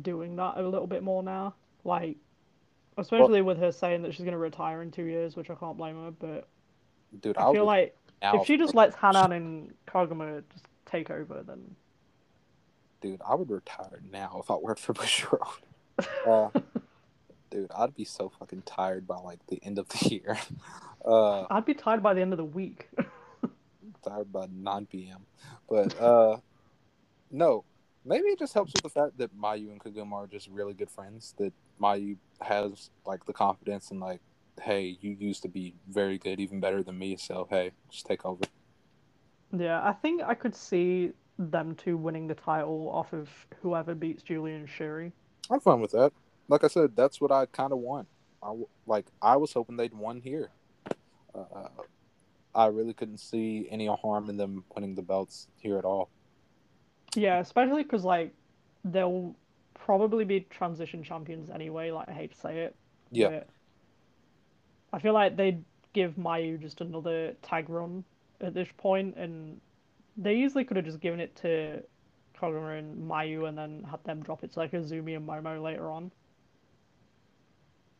doing 0.00 0.36
that 0.36 0.54
a 0.56 0.62
little 0.62 0.86
bit 0.86 1.02
more 1.02 1.22
now. 1.22 1.54
Like, 1.84 2.16
especially 2.96 3.42
well, 3.42 3.54
with 3.54 3.58
her 3.58 3.70
saying 3.70 4.02
that 4.02 4.14
she's 4.14 4.24
gonna 4.24 4.38
retire 4.38 4.80
in 4.80 4.90
two 4.90 5.04
years, 5.04 5.36
which 5.36 5.50
I 5.50 5.54
can't 5.54 5.76
blame 5.76 6.02
her. 6.02 6.10
But 6.10 6.48
dude, 7.20 7.36
I 7.36 7.52
feel 7.52 7.64
like 7.64 7.96
if 8.22 8.46
she 8.46 8.56
just 8.56 8.74
lets 8.74 8.96
Hanan 8.96 9.32
and 9.32 9.74
Koguma 9.86 10.42
just 10.52 10.64
take 10.86 11.10
over, 11.10 11.42
then 11.46 11.76
dude, 13.00 13.20
I 13.26 13.34
would 13.34 13.50
retire 13.50 14.00
now 14.10 14.40
if 14.42 14.50
I 14.50 14.54
worked 14.56 14.80
for 14.80 14.94
Bushiroad. 14.94 15.48
Uh, 16.26 16.48
dude, 17.50 17.70
I'd 17.76 17.94
be 17.94 18.04
so 18.04 18.32
fucking 18.38 18.62
tired 18.62 19.06
by 19.06 19.18
like 19.18 19.38
the 19.48 19.60
end 19.62 19.78
of 19.78 19.88
the 19.90 20.08
year. 20.10 20.38
Uh, 21.04 21.42
I'd 21.50 21.66
be 21.66 21.74
tired 21.74 22.02
by 22.02 22.14
the 22.14 22.22
end 22.22 22.32
of 22.32 22.38
the 22.38 22.44
week. 22.44 22.88
tired 24.02 24.32
by 24.32 24.46
9 24.50 24.86
p.m. 24.86 25.20
But 25.68 26.00
uh, 26.00 26.38
no, 27.30 27.64
maybe 28.04 28.28
it 28.28 28.38
just 28.38 28.54
helps 28.54 28.72
with 28.72 28.82
the 28.82 28.88
fact 28.88 29.18
that 29.18 29.36
Mayu 29.36 29.70
and 29.70 29.80
Koguma 29.80 30.12
are 30.12 30.26
just 30.26 30.48
really 30.48 30.74
good 30.74 30.90
friends. 30.90 31.34
That 31.38 31.52
Mayu 31.80 32.16
has 32.40 32.90
like 33.06 33.24
the 33.26 33.32
confidence 33.32 33.90
and 33.90 34.00
like, 34.00 34.20
hey, 34.60 34.98
you 35.00 35.16
used 35.18 35.42
to 35.42 35.48
be 35.48 35.74
very 35.88 36.18
good, 36.18 36.40
even 36.40 36.60
better 36.60 36.82
than 36.82 36.98
me. 36.98 37.16
So 37.16 37.46
hey, 37.50 37.72
just 37.90 38.06
take 38.06 38.24
over. 38.24 38.44
Yeah, 39.56 39.82
I 39.82 39.92
think 39.92 40.22
I 40.22 40.34
could 40.34 40.54
see 40.54 41.12
them 41.38 41.74
two 41.74 41.96
winning 41.96 42.26
the 42.26 42.34
title 42.34 42.88
off 42.90 43.12
of 43.12 43.28
whoever 43.60 43.94
beats 43.94 44.22
Julia 44.22 44.54
and 44.54 44.68
Shuri. 44.68 45.12
I'm 45.50 45.60
fine 45.60 45.80
with 45.80 45.92
that. 45.92 46.12
Like 46.48 46.64
I 46.64 46.68
said, 46.68 46.94
that's 46.96 47.20
what 47.20 47.32
I 47.32 47.46
kind 47.46 47.72
of 47.72 47.78
want. 47.78 48.08
I 48.42 48.54
like 48.86 49.06
I 49.20 49.36
was 49.36 49.52
hoping 49.52 49.76
they'd 49.76 49.94
won 49.94 50.20
here. 50.20 50.50
Uh, 51.34 51.68
I 52.54 52.66
really 52.66 52.92
couldn't 52.92 53.18
see 53.18 53.66
any 53.70 53.86
harm 53.86 54.28
in 54.28 54.36
them 54.36 54.64
winning 54.74 54.94
the 54.94 55.02
belts 55.02 55.48
here 55.56 55.78
at 55.78 55.84
all. 55.84 56.10
Yeah, 57.14 57.38
especially 57.38 57.82
because 57.82 58.04
like 58.04 58.34
they'll 58.84 59.34
probably 59.74 60.24
be 60.24 60.40
transition 60.50 61.02
champions 61.02 61.50
anyway. 61.50 61.90
Like 61.90 62.08
I 62.08 62.12
hate 62.12 62.32
to 62.32 62.38
say 62.38 62.60
it. 62.60 62.76
Yeah. 63.10 63.40
I 64.92 64.98
feel 64.98 65.14
like 65.14 65.36
they'd 65.36 65.64
give 65.92 66.14
Mayu 66.16 66.60
just 66.60 66.80
another 66.80 67.34
tag 67.42 67.68
run 67.68 68.04
at 68.40 68.54
this 68.54 68.68
point, 68.76 69.16
and 69.16 69.60
they 70.16 70.36
easily 70.36 70.64
could 70.64 70.76
have 70.76 70.86
just 70.86 71.00
given 71.00 71.20
it 71.20 71.34
to 71.36 71.82
Koguma 72.38 72.78
and 72.78 73.08
Mayu 73.08 73.48
and 73.48 73.56
then 73.56 73.86
had 73.88 74.02
them 74.04 74.22
drop 74.22 74.44
it 74.44 74.52
to 74.52 74.58
like 74.58 74.72
Azumi 74.72 75.16
and 75.16 75.26
Momo 75.26 75.62
later 75.62 75.90
on. 75.90 76.10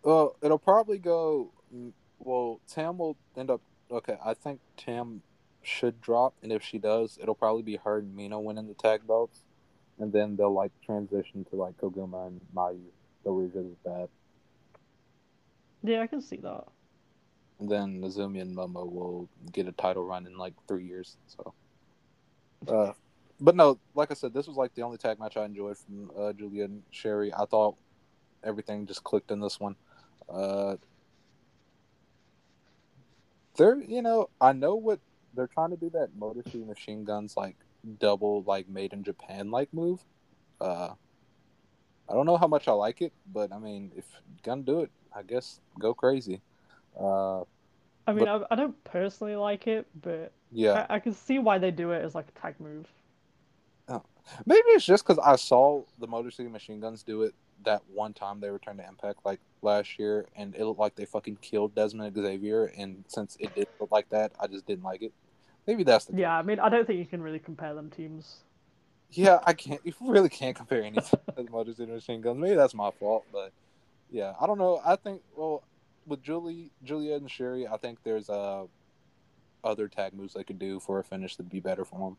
Well, 0.03 0.37
it'll 0.43 0.59
probably 0.59 0.99
go. 0.99 1.53
Mm, 1.75 1.93
well, 2.19 2.61
Tam 2.69 2.99
will 2.99 3.17
end 3.37 3.51
up. 3.51 3.61
Okay, 3.91 4.17
I 4.25 4.35
think 4.35 4.61
Tam 4.77 5.23
should 5.63 6.01
drop, 6.01 6.35
and 6.43 6.51
if 6.51 6.63
she 6.63 6.79
does, 6.79 7.19
it'll 7.23 7.35
probably 7.35 7.63
be 7.63 7.77
her 7.77 7.99
and 7.99 8.17
Mina 8.17 8.41
winning 8.41 8.67
the 8.67 8.75
tag 8.75 9.07
belts, 9.07 9.45
and 9.99 10.13
then 10.13 10.37
they'll 10.37 10.53
like 10.53 10.73
transition 10.85 11.45
to 11.51 11.57
like 11.57 11.77
Koguma 11.77 12.27
and 12.27 12.41
Mayu. 12.55 12.81
They'll 13.23 13.35
revisit 13.35 13.83
that. 13.85 14.09
Yeah, 15.85 16.01
I 16.01 16.07
can 16.07 16.21
see 16.21 16.37
that. 16.37 16.65
Then 17.69 18.01
Azumi 18.03 18.41
and 18.41 18.57
Momo 18.57 18.91
will 18.91 19.29
get 19.53 19.69
a 19.69 19.73
title 19.73 20.05
run 20.05 20.27
in 20.27 20.37
like 20.37 20.55
three 20.67 20.85
years. 20.85 21.17
So. 21.27 21.55
Uh, 22.67 22.93
but 23.41 23.57
no, 23.57 23.79
like 23.95 24.11
I 24.11 24.15
said, 24.15 24.33
this 24.33 24.47
was 24.47 24.57
like 24.57 24.75
the 24.75 24.83
only 24.83 24.99
tag 24.99 25.19
match 25.19 25.37
I 25.37 25.45
enjoyed 25.45 25.77
from 25.77 26.11
uh, 26.17 26.33
Julia 26.33 26.65
and 26.65 26.83
Shuri. 26.91 27.33
I 27.35 27.45
thought 27.45 27.77
everything 28.45 28.87
just 28.87 29.03
clicked 29.03 29.31
in 29.31 29.41
this 29.41 29.59
one. 29.59 29.77
Uh, 30.29 30.77
they're, 33.57 33.81
you 33.81 34.03
know, 34.03 34.31
I 34.41 34.53
know 34.53 34.77
what 34.77 35.01
they're 35.35 35.49
trying 35.49 35.71
to 35.71 35.77
do 35.77 35.91
that 35.91 36.11
Motor 36.17 36.43
City 36.45 36.65
Machine 36.65 37.05
Guns 37.05 37.37
like 37.37 37.57
double 37.99 38.45
like 38.47 38.69
made 38.69 38.93
in 38.93 39.03
Japan 39.03 39.51
like 39.51 39.73
move. 39.73 40.05
Uh, 40.61 40.91
I 42.09 42.15
don't 42.15 42.27
know 42.27 42.37
how 42.37 42.47
much 42.47 42.69
I 42.69 42.73
like 42.73 43.03
it, 43.03 43.13
but 43.33 43.53
I 43.53 43.59
mean, 43.59 43.93
if 43.97 44.05
you're 44.13 44.43
gonna 44.43 44.63
do 44.63 44.81
it, 44.81 44.91
I 45.15 45.23
guess 45.23 45.61
go 45.79 45.95
crazy. 45.95 46.41
Uh, 46.99 47.43
I 48.07 48.13
mean, 48.13 48.25
but, 48.25 48.47
I, 48.51 48.55
I 48.55 48.57
don't 48.57 48.85
personally 48.85 49.37
like 49.37 49.67
it, 49.67 49.87
but 50.01 50.33
yeah, 50.51 50.87
I, 50.89 50.97
I 50.97 50.99
can 50.99 51.13
see 51.13 51.39
why 51.39 51.59
they 51.59 51.71
do 51.71 51.93
it 51.93 52.05
as 52.05 52.15
like 52.15 52.27
a 52.29 52.41
tag 52.41 52.55
move. 52.59 52.89
Oh. 53.89 54.03
Maybe 54.47 54.63
it's 54.69 54.85
just 54.85 55.07
because 55.07 55.23
I 55.25 55.37
saw 55.37 55.83
the 55.99 56.07
Motor 56.07 56.31
City 56.31 56.49
Machine 56.49 56.81
Guns 56.81 57.03
do 57.03 57.23
it 57.23 57.35
that 57.65 57.83
one 57.93 58.13
time 58.13 58.41
they 58.41 58.51
returned 58.51 58.79
to 58.79 58.87
Impact 58.87 59.21
like 59.25 59.41
last 59.63 59.99
year, 59.99 60.27
and 60.37 60.55
it 60.55 60.65
looked 60.65 60.81
like 60.81 60.95
they 60.95 61.05
fucking 61.05 61.37
killed 61.41 61.75
Desmond 61.75 62.15
Xavier. 62.17 62.67
And 62.77 63.05
since 63.09 63.37
it 63.41 63.55
did 63.55 63.69
look 63.81 63.91
like 63.91 64.09
that, 64.11 64.33
I 64.41 64.47
just 64.47 64.67
didn't 64.67 64.85
like 64.85 65.03
it. 65.03 65.13
Maybe 65.67 65.85
that's 65.85 66.07
the. 66.07 66.17
Yeah, 66.17 66.37
I 66.37 66.43
mean, 66.43 66.59
I 66.59 66.69
don't 66.69 66.87
think 66.87 66.99
you 66.99 67.07
can 67.07 67.23
really 67.23 67.39
compare 67.39 67.75
them 67.75 67.91
teams. 67.91 68.39
Yeah, 69.11 69.39
I 69.45 69.53
can't. 69.53 69.81
You 69.85 69.93
really 70.01 70.29
can't 70.29 70.57
compare 70.57 70.83
anything 70.83 71.21
to 71.37 71.51
Motor 71.51 71.73
City 71.75 71.93
Machine 71.93 72.21
Guns. 72.21 72.39
Maybe 72.39 72.57
that's 72.57 72.75
my 72.75 72.91
fault, 72.91 73.25
but 73.33 73.53
yeah, 74.11 74.33
I 74.41 74.47
don't 74.47 74.59
know. 74.59 74.81
I 74.85 74.97
think 74.97 75.23
well, 75.37 75.63
with 76.07 76.23
Julie, 76.23 76.71
Julia, 76.85 77.17
and 77.17 77.31
Shuri, 77.31 77.67
I 77.67 77.77
think 77.77 77.99
there's 78.03 78.29
uh 78.29 78.65
other 79.65 79.89
tag 79.89 80.13
moves 80.13 80.35
they 80.35 80.45
could 80.45 80.59
do 80.59 80.81
for 80.81 80.99
a 80.99 81.05
finish 81.05 81.37
that'd 81.37 81.51
be 81.51 81.61
better 81.61 81.85
for 81.85 81.99
them. 82.01 82.17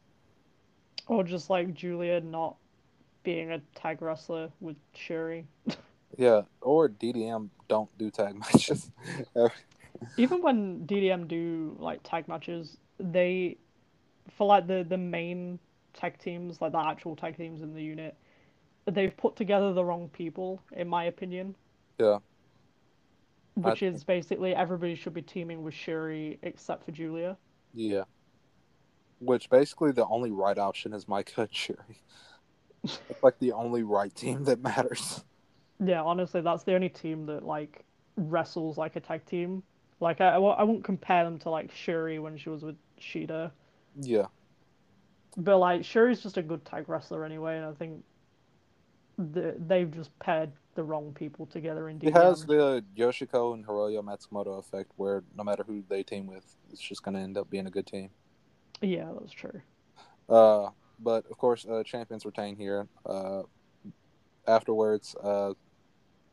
Or 1.07 1.23
just 1.23 1.49
like 1.49 1.73
Julia 1.73 2.21
not 2.21 2.55
being 3.23 3.51
a 3.51 3.59
tag 3.75 4.01
wrestler 4.01 4.49
with 4.59 4.77
Shuri. 4.93 5.45
Yeah, 6.15 6.41
or 6.61 6.89
DDM 6.89 7.49
don't 7.67 7.89
do 7.97 8.11
tag 8.11 8.35
matches. 8.53 8.91
Even 10.17 10.43
when 10.43 10.85
DDM 10.85 11.27
do 11.27 11.75
like 11.79 12.01
tag 12.03 12.27
matches, 12.27 12.77
they 12.99 13.57
for 14.37 14.45
like 14.45 14.67
the 14.67 14.85
the 14.87 14.97
main 14.97 15.59
tag 15.93 16.19
teams, 16.19 16.61
like 16.61 16.71
the 16.71 16.79
actual 16.79 17.15
tag 17.15 17.37
teams 17.37 17.61
in 17.61 17.73
the 17.73 17.81
unit, 17.81 18.15
they've 18.85 19.15
put 19.15 19.35
together 19.35 19.73
the 19.73 19.83
wrong 19.83 20.09
people, 20.09 20.61
in 20.73 20.87
my 20.87 21.05
opinion. 21.05 21.55
Yeah. 21.99 22.19
Which 23.55 23.83
I- 23.83 23.87
is 23.87 24.03
basically 24.03 24.55
everybody 24.55 24.95
should 24.95 25.13
be 25.13 25.21
teaming 25.21 25.63
with 25.63 25.73
Shuri 25.73 26.39
except 26.41 26.85
for 26.85 26.91
Julia. 26.91 27.37
yeah. 27.73 28.03
Which 29.19 29.49
basically 29.49 29.91
the 29.93 30.05
only 30.07 30.31
right 30.31 30.57
option 30.57 30.91
is 30.93 31.05
Maika 31.05 31.37
and 31.43 31.53
Shuri. 31.55 32.01
It's 32.83 33.23
like 33.23 33.39
the 33.39 33.53
only 33.53 33.83
right 33.83 34.13
team 34.13 34.43
that 34.45 34.61
matters. 34.61 35.23
Yeah, 35.83 36.01
honestly, 36.03 36.41
that's 36.41 36.63
the 36.63 36.75
only 36.75 36.89
team 36.89 37.25
that 37.27 37.45
like 37.45 37.85
wrestles 38.17 38.77
like 38.77 38.97
a 38.97 38.99
tag 38.99 39.25
team. 39.25 39.63
Like 40.01 40.19
I, 40.19 40.35
I 40.35 40.63
won't- 40.63 40.83
compare 40.83 41.23
them 41.23 41.39
to 41.39 41.49
like 41.49 41.71
Shuri 41.71 42.19
when 42.19 42.35
she 42.37 42.49
was 42.49 42.63
with 42.63 42.75
Sheeta, 42.99 43.51
Yeah. 44.01 44.25
but 45.37 45.57
like 45.59 45.85
Shuri's 45.85 46.21
just 46.21 46.35
a 46.37 46.41
good 46.43 46.65
tag 46.65 46.89
wrestler 46.89 47.23
anyway, 47.23 47.55
and 47.57 47.65
I 47.65 47.71
think 47.73 48.03
the, 49.17 49.55
they've 49.67 49.89
just 49.91 50.17
paired 50.19 50.51
the 50.75 50.83
wrong 50.83 51.13
people 51.13 51.45
together 51.45 51.89
in 51.89 51.99
It 52.01 52.13
has 52.13 52.45
the 52.45 52.83
Yoshiko 52.97 53.53
and 53.53 53.65
Hiroyo 53.65 54.03
Matsumoto 54.03 54.59
effect 54.59 54.91
where 54.95 55.23
no 55.35 55.43
matter 55.43 55.63
who 55.63 55.83
they 55.87 56.03
team 56.03 56.27
with, 56.27 56.45
it's 56.71 56.81
just 56.81 57.03
going 57.03 57.15
to 57.15 57.21
end 57.21 57.37
up 57.37 57.49
being 57.49 57.67
a 57.67 57.71
good 57.71 57.85
team. 57.85 58.09
Yeah, 58.81 59.11
that's 59.19 59.31
true. 59.31 59.61
Uh, 60.27 60.69
but 60.99 61.25
of 61.29 61.37
course, 61.37 61.65
uh, 61.65 61.83
champions 61.83 62.25
retain 62.25 62.55
here. 62.55 62.87
Uh, 63.05 63.43
afterwards, 64.47 65.15
uh, 65.21 65.53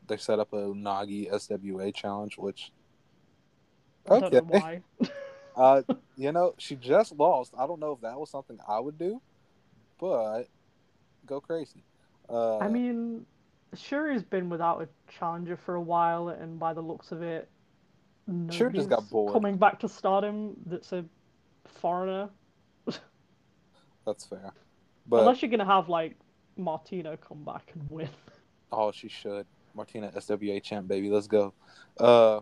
they 0.07 0.17
set 0.17 0.39
up 0.39 0.51
Unagi 0.51 1.31
SWA 1.31 1.93
challenge, 1.93 2.37
which 2.37 2.71
I 4.09 4.19
don't 4.19 4.33
know 4.33 4.39
okay, 4.39 4.59
why. 4.59 5.09
uh, 5.55 5.81
you 6.17 6.31
know, 6.31 6.53
she 6.57 6.75
just 6.75 7.13
lost. 7.13 7.53
I 7.57 7.67
don't 7.67 7.79
know 7.79 7.93
if 7.93 8.01
that 8.01 8.19
was 8.19 8.29
something 8.29 8.57
I 8.67 8.79
would 8.79 8.97
do, 8.97 9.21
but 9.99 10.43
go 11.25 11.39
crazy. 11.39 11.83
Uh, 12.29 12.59
I 12.59 12.69
mean, 12.69 13.25
Shuri's 13.75 14.23
been 14.23 14.49
without 14.49 14.81
a 14.81 14.89
challenger 15.11 15.55
for 15.55 15.75
a 15.75 15.81
while, 15.81 16.29
and 16.29 16.59
by 16.59 16.73
the 16.73 16.81
looks 16.81 17.11
of 17.11 17.21
it, 17.21 17.49
Shuri 18.49 18.73
just 18.73 18.89
got 18.89 19.09
bored. 19.09 19.33
coming 19.33 19.57
back 19.57 19.79
to 19.79 19.89
stardom 19.89 20.55
that's 20.65 20.91
a 20.91 21.05
foreigner. 21.65 22.29
that's 24.05 24.25
fair. 24.25 24.51
But 25.07 25.21
Unless 25.21 25.41
you're 25.41 25.51
gonna 25.51 25.65
have 25.65 25.89
like 25.89 26.15
Martina 26.57 27.17
come 27.17 27.43
back 27.43 27.71
and 27.73 27.89
win. 27.89 28.09
Oh, 28.73 28.89
she 28.89 29.09
should. 29.09 29.45
Martina 29.75 30.13
SWA 30.15 30.63
champ, 30.63 30.87
baby. 30.87 31.09
Let's 31.09 31.27
go. 31.27 31.53
Uh, 31.99 32.39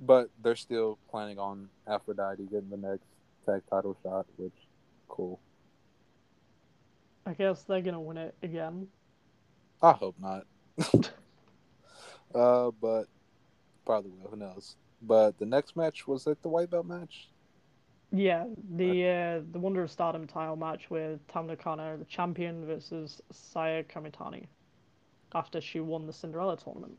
but 0.00 0.28
they're 0.42 0.56
still 0.56 0.98
planning 1.08 1.38
on 1.38 1.68
Aphrodite 1.86 2.42
getting 2.50 2.68
the 2.68 2.76
next 2.76 3.06
tag 3.46 3.62
title 3.70 3.96
shot, 4.02 4.26
which 4.36 4.52
cool. 5.08 5.38
I 7.26 7.34
guess 7.34 7.62
they're 7.62 7.80
gonna 7.80 8.00
win 8.00 8.16
it 8.16 8.34
again. 8.42 8.88
I 9.82 9.92
hope 9.92 10.16
not. 10.18 10.46
uh, 12.34 12.70
but 12.80 13.04
probably 13.86 14.10
will. 14.10 14.30
Who 14.30 14.36
knows? 14.36 14.76
But 15.02 15.38
the 15.38 15.46
next 15.46 15.76
match 15.76 16.06
was 16.06 16.26
it 16.26 16.42
the 16.42 16.48
white 16.48 16.70
belt 16.70 16.86
match? 16.86 17.28
Yeah, 18.10 18.46
the 18.74 19.06
uh, 19.06 19.42
the 19.52 19.58
Wonder 19.58 19.82
of 19.82 19.90
Stardom 19.90 20.26
title 20.26 20.56
match 20.56 20.88
with 20.88 21.26
Tam 21.28 21.46
Nakano, 21.46 21.98
the 21.98 22.06
champion, 22.06 22.64
versus 22.64 23.20
Saya 23.30 23.84
Kamitani. 23.84 24.46
After 25.34 25.60
she 25.60 25.80
won 25.80 26.06
the 26.06 26.12
Cinderella 26.12 26.56
tournament. 26.56 26.96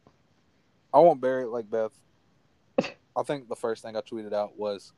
I 0.93 0.99
won't 0.99 1.19
bury 1.19 1.43
it 1.43 1.49
like 1.49 1.69
Beth. 1.69 1.97
I 2.79 3.23
think 3.23 3.49
the 3.49 3.55
first 3.55 3.83
thing 3.83 3.95
I 3.95 4.01
tweeted 4.01 4.33
out 4.33 4.57
was, 4.57 4.93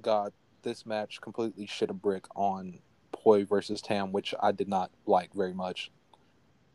"God, 0.00 0.32
this 0.62 0.86
match 0.86 1.20
completely 1.20 1.66
shit 1.66 1.90
a 1.90 1.94
brick 1.94 2.24
on 2.34 2.78
Poi 3.12 3.44
versus 3.44 3.82
Tam, 3.82 4.10
which 4.10 4.34
I 4.42 4.52
did 4.52 4.68
not 4.68 4.90
like 5.06 5.34
very 5.34 5.52
much." 5.52 5.90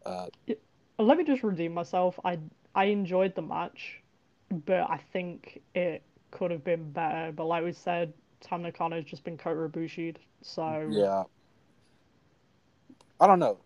Uh, 0.07 0.27
Let 0.99 1.17
me 1.17 1.23
just 1.23 1.43
redeem 1.43 1.73
myself. 1.73 2.19
I 2.23 2.39
I 2.73 2.85
enjoyed 2.85 3.35
the 3.35 3.41
match, 3.41 4.01
but 4.65 4.89
I 4.89 4.99
think 5.11 5.61
it 5.75 6.03
could 6.31 6.51
have 6.51 6.63
been 6.63 6.91
better. 6.91 7.31
But 7.31 7.45
like 7.45 7.63
we 7.63 7.73
said, 7.73 8.13
Tam 8.41 8.63
Nakano's 8.63 9.05
just 9.05 9.23
been 9.23 9.37
Kota 9.37 9.67
Ibushi'd, 9.67 10.19
so 10.41 10.87
yeah, 10.89 11.23
I 13.19 13.27
don't 13.27 13.39
know. 13.39 13.57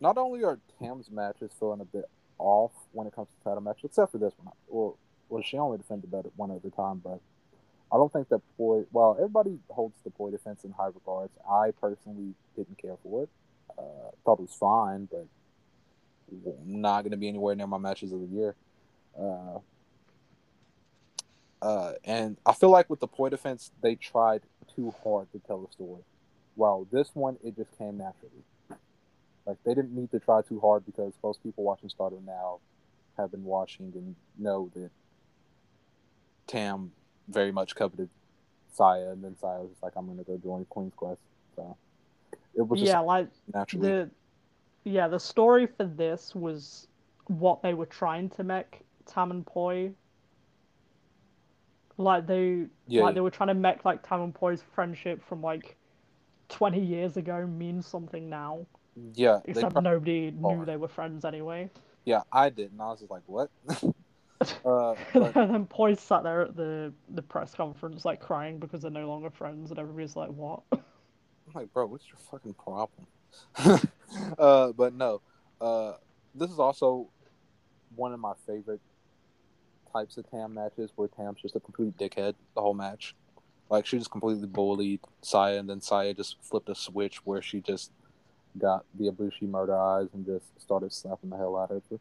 Not 0.00 0.18
only 0.18 0.42
are 0.44 0.58
Tam's 0.78 1.10
matches 1.10 1.52
feeling 1.58 1.80
a 1.80 1.84
bit 1.84 2.08
off 2.38 2.72
when 2.92 3.06
it 3.06 3.14
comes 3.14 3.28
to 3.28 3.44
title 3.44 3.60
match, 3.60 3.80
except 3.84 4.12
for 4.12 4.18
this 4.18 4.32
one. 4.42 4.52
Well, 4.68 4.98
well, 5.28 5.42
she 5.42 5.58
only 5.58 5.78
defended 5.78 6.10
that 6.10 6.26
one 6.36 6.50
a 6.50 6.70
time, 6.70 7.00
but 7.02 7.20
I 7.92 7.96
don't 7.96 8.12
think 8.12 8.28
that 8.30 8.40
Poi. 8.56 8.84
Well, 8.92 9.16
everybody 9.18 9.58
holds 9.68 9.96
the 10.04 10.10
Poi 10.10 10.30
defense 10.30 10.64
in 10.64 10.72
high 10.72 10.86
regards. 10.86 11.32
I 11.48 11.72
personally 11.80 12.34
didn't 12.56 12.78
care 12.78 12.96
for 13.02 13.24
it. 13.24 13.28
Uh, 13.78 14.10
thought 14.24 14.38
it 14.38 14.42
was 14.42 14.54
fine, 14.58 15.08
but 15.10 15.26
not 16.64 17.02
going 17.02 17.12
to 17.12 17.16
be 17.16 17.28
anywhere 17.28 17.54
near 17.54 17.66
my 17.66 17.78
matches 17.78 18.12
of 18.12 18.20
the 18.20 18.26
year. 18.26 18.54
Uh, 19.18 19.58
uh, 21.60 21.92
and 22.04 22.36
I 22.44 22.52
feel 22.52 22.70
like 22.70 22.90
with 22.90 23.00
the 23.00 23.06
Poi 23.06 23.28
defense, 23.28 23.70
they 23.82 23.94
tried 23.94 24.42
too 24.74 24.92
hard 25.04 25.30
to 25.32 25.38
tell 25.46 25.66
a 25.68 25.72
story. 25.72 26.02
While 26.54 26.86
this 26.90 27.10
one, 27.14 27.38
it 27.44 27.56
just 27.56 27.76
came 27.78 27.98
naturally. 27.98 28.42
Like 29.46 29.56
they 29.64 29.74
didn't 29.74 29.94
need 29.94 30.10
to 30.12 30.20
try 30.20 30.42
too 30.42 30.60
hard 30.60 30.84
because 30.86 31.12
most 31.22 31.42
people 31.42 31.64
watching 31.64 31.88
Stardom 31.88 32.24
now 32.26 32.58
have 33.16 33.30
been 33.30 33.44
watching 33.44 33.92
and 33.94 34.14
know 34.38 34.70
that 34.74 34.90
Tam 36.46 36.92
very 37.28 37.52
much 37.52 37.74
coveted 37.74 38.08
Saya, 38.72 39.10
and 39.10 39.22
then 39.22 39.36
Saya 39.40 39.60
was 39.60 39.70
just 39.70 39.82
like, 39.82 39.92
"I'm 39.96 40.06
going 40.06 40.18
to 40.18 40.24
go 40.24 40.38
join 40.38 40.64
Queen's 40.66 40.94
Quest." 40.94 41.20
So 41.56 41.76
it 42.54 42.62
was 42.62 42.80
just 42.80 42.90
yeah, 42.90 43.00
like 43.00 43.28
naturally. 43.52 43.88
the 43.88 44.10
yeah 44.84 45.08
the 45.08 45.18
story 45.18 45.66
for 45.66 45.84
this 45.84 46.34
was 46.34 46.88
what 47.26 47.62
they 47.62 47.74
were 47.74 47.86
trying 47.86 48.28
to 48.30 48.44
make 48.44 48.80
Tam 49.06 49.30
and 49.30 49.46
Poi. 49.46 49.92
Like 51.98 52.26
they 52.26 52.66
yeah, 52.88 53.02
like 53.02 53.14
they 53.14 53.20
were 53.20 53.30
trying 53.30 53.48
to 53.48 53.54
make 53.54 53.84
like 53.84 54.06
Tam 54.06 54.22
and 54.22 54.34
Poi's 54.34 54.62
friendship 54.74 55.22
from 55.28 55.42
like 55.42 55.76
twenty 56.48 56.80
years 56.80 57.16
ago 57.16 57.46
mean 57.46 57.82
something 57.82 58.28
now. 58.28 58.66
yeah, 59.14 59.40
Except 59.44 59.80
nobody 59.80 60.30
knew 60.30 60.64
they 60.64 60.76
were 60.76 60.88
friends 60.88 61.24
anyway. 61.24 61.70
yeah. 62.04 62.22
I 62.32 62.48
did, 62.50 62.72
and 62.72 62.80
I 62.80 62.86
was 62.86 63.00
just 63.00 63.10
like, 63.10 63.22
"What?" 63.26 63.50
uh, 64.64 64.94
and 65.14 65.54
then 65.54 65.66
Poi 65.66 65.94
sat 65.94 66.22
there 66.24 66.42
at 66.42 66.56
the 66.56 66.92
the 67.10 67.22
press 67.22 67.54
conference 67.54 68.04
like 68.04 68.20
crying 68.20 68.58
because 68.58 68.82
they're 68.82 68.90
no 68.90 69.06
longer 69.06 69.30
friends, 69.30 69.70
and 69.70 69.78
everybody's 69.78 70.16
like, 70.16 70.30
"What?" 70.30 70.62
I'm 70.72 70.80
like, 71.54 71.72
bro, 71.72 71.86
what's 71.86 72.06
your 72.08 72.16
fucking 72.30 72.54
problem? 72.54 73.06
uh, 74.38 74.72
but 74.72 74.94
no, 74.94 75.20
uh, 75.60 75.94
this 76.34 76.50
is 76.50 76.58
also 76.58 77.08
one 77.94 78.12
of 78.12 78.20
my 78.20 78.32
favorite 78.46 78.80
types 79.92 80.16
of 80.16 80.28
Tam 80.30 80.54
matches 80.54 80.90
where 80.96 81.08
Tam's 81.08 81.40
just 81.40 81.56
a 81.56 81.60
complete 81.60 81.96
dickhead 81.98 82.34
the 82.54 82.60
whole 82.60 82.74
match. 82.74 83.14
Like 83.70 83.86
she 83.86 83.98
just 83.98 84.10
completely 84.10 84.46
bullied 84.46 85.00
Saya, 85.22 85.58
and 85.58 85.68
then 85.68 85.80
Saya 85.80 86.14
just 86.14 86.36
flipped 86.42 86.68
a 86.68 86.74
switch 86.74 87.24
where 87.24 87.40
she 87.40 87.60
just 87.60 87.90
got 88.58 88.84
the 88.98 89.10
Ibushi 89.10 89.48
murder 89.48 89.78
eyes 89.78 90.08
and 90.12 90.26
just 90.26 90.44
started 90.60 90.92
slapping 90.92 91.30
the 91.30 91.36
hell 91.36 91.56
out 91.56 91.70
of 91.70 91.82
her. 91.90 91.98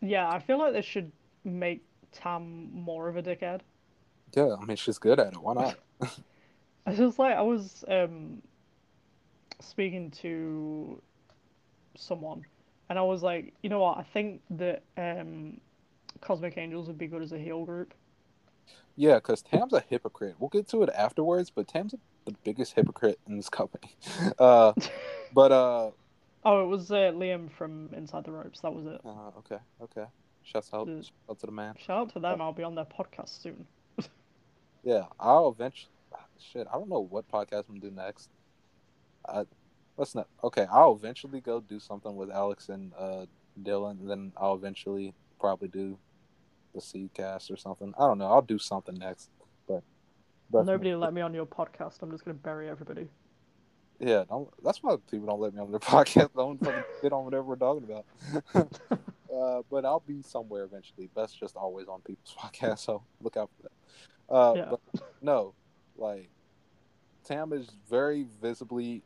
yeah, 0.00 0.28
I 0.28 0.40
feel 0.40 0.58
like 0.58 0.72
this 0.72 0.84
should 0.84 1.12
make 1.44 1.82
Tam 2.12 2.70
more 2.72 3.08
of 3.08 3.16
a 3.16 3.22
dickhead. 3.22 3.60
Yeah, 4.34 4.56
I 4.60 4.64
mean 4.64 4.76
she's 4.76 4.98
good 4.98 5.20
at 5.20 5.34
it. 5.34 5.38
Why 5.38 5.54
not? 5.54 5.78
I 6.86 6.94
just 6.94 7.18
like 7.18 7.36
I 7.36 7.42
was 7.42 7.84
um 7.88 8.42
speaking 9.60 10.10
to 10.22 11.00
someone, 11.96 12.44
and 12.88 12.98
I 12.98 13.02
was 13.02 13.22
like, 13.22 13.54
you 13.62 13.70
know 13.70 13.80
what? 13.80 13.98
I 13.98 14.02
think 14.02 14.40
that 14.50 14.82
um 14.96 15.60
Cosmic 16.20 16.56
Angels 16.56 16.86
would 16.88 16.98
be 16.98 17.06
good 17.06 17.22
as 17.22 17.32
a 17.32 17.38
heel 17.38 17.64
group. 17.64 17.94
Yeah, 18.96 19.16
because 19.16 19.42
Tam's 19.42 19.74
a 19.74 19.80
hypocrite. 19.88 20.36
We'll 20.38 20.48
get 20.48 20.68
to 20.68 20.82
it 20.82 20.88
afterwards, 20.96 21.50
but 21.50 21.68
Tam's 21.68 21.94
the 22.24 22.34
biggest 22.44 22.72
hypocrite 22.74 23.18
in 23.28 23.36
this 23.36 23.48
company. 23.48 23.94
Uh, 24.38 24.72
but 25.34 25.52
uh, 25.52 25.90
Oh, 26.44 26.62
it 26.62 26.66
was 26.68 26.90
uh, 26.92 27.10
Liam 27.12 27.50
from 27.50 27.90
Inside 27.92 28.24
the 28.24 28.30
Ropes. 28.30 28.60
That 28.60 28.72
was 28.72 28.86
it. 28.86 29.00
uh, 29.04 29.30
okay, 29.38 29.58
okay. 29.82 30.04
Shouts 30.44 30.70
out, 30.72 30.86
shout 30.86 31.10
out 31.28 31.40
to 31.40 31.46
the 31.46 31.52
man. 31.52 31.74
Shout 31.76 31.98
out 31.98 32.12
to 32.12 32.20
them. 32.20 32.40
I'll 32.40 32.52
be 32.52 32.62
on 32.62 32.74
their 32.74 32.84
podcast 32.86 33.42
soon. 33.42 33.66
Yeah, 34.84 35.06
I'll 35.18 35.48
eventually. 35.48 35.90
Shit, 36.38 36.68
I 36.72 36.74
don't 36.78 36.88
know 36.88 37.00
what 37.00 37.28
podcast 37.28 37.64
I'm 37.68 37.80
gonna 37.80 37.90
do 37.90 37.96
next. 37.96 38.30
I 39.28 39.44
let's 39.96 40.14
not. 40.14 40.28
Okay, 40.44 40.66
I'll 40.70 40.94
eventually 40.94 41.40
go 41.40 41.60
do 41.60 41.80
something 41.80 42.14
with 42.16 42.30
Alex 42.30 42.68
and 42.68 42.92
uh, 42.98 43.26
Dylan, 43.62 44.00
and 44.00 44.10
then 44.10 44.32
I'll 44.36 44.54
eventually 44.54 45.14
probably 45.40 45.68
do 45.68 45.98
the 46.74 46.80
Seedcast 46.80 47.50
or 47.50 47.56
something. 47.56 47.94
I 47.98 48.06
don't 48.06 48.18
know. 48.18 48.26
I'll 48.26 48.42
do 48.42 48.58
something 48.58 48.94
next, 48.94 49.30
but 49.66 49.82
but 50.50 50.66
Nobody 50.66 50.94
let 50.94 51.12
me 51.12 51.20
on 51.20 51.34
your 51.34 51.46
podcast. 51.46 52.02
I'm 52.02 52.10
just 52.10 52.24
gonna 52.24 52.34
bury 52.34 52.68
everybody. 52.68 53.08
Yeah, 53.98 54.24
don't, 54.28 54.48
that's 54.62 54.82
why 54.82 54.96
people 55.10 55.26
don't 55.26 55.40
let 55.40 55.54
me 55.54 55.60
on 55.60 55.70
their 55.70 55.80
podcast. 55.80 56.34
Don't 56.34 56.62
fucking 56.62 56.82
sit 57.00 57.12
on 57.12 57.24
whatever 57.24 57.44
we're 57.44 57.56
talking 57.56 57.84
about. 57.84 58.04
uh, 59.34 59.62
but 59.70 59.84
I'll 59.84 60.02
be 60.06 60.22
somewhere 60.22 60.64
eventually. 60.64 61.08
That's 61.16 61.32
just 61.32 61.56
always 61.56 61.88
on 61.88 62.00
people's 62.02 62.36
podcast, 62.42 62.80
so 62.80 63.02
look 63.22 63.36
out 63.36 63.50
for 63.56 63.62
that. 63.62 64.34
Uh, 64.34 64.52
Yeah. 64.56 64.70
But 64.70 65.02
no, 65.22 65.54
like 65.96 66.28
Tam 67.24 67.52
is 67.52 67.70
very 67.88 68.26
visibly. 68.40 69.02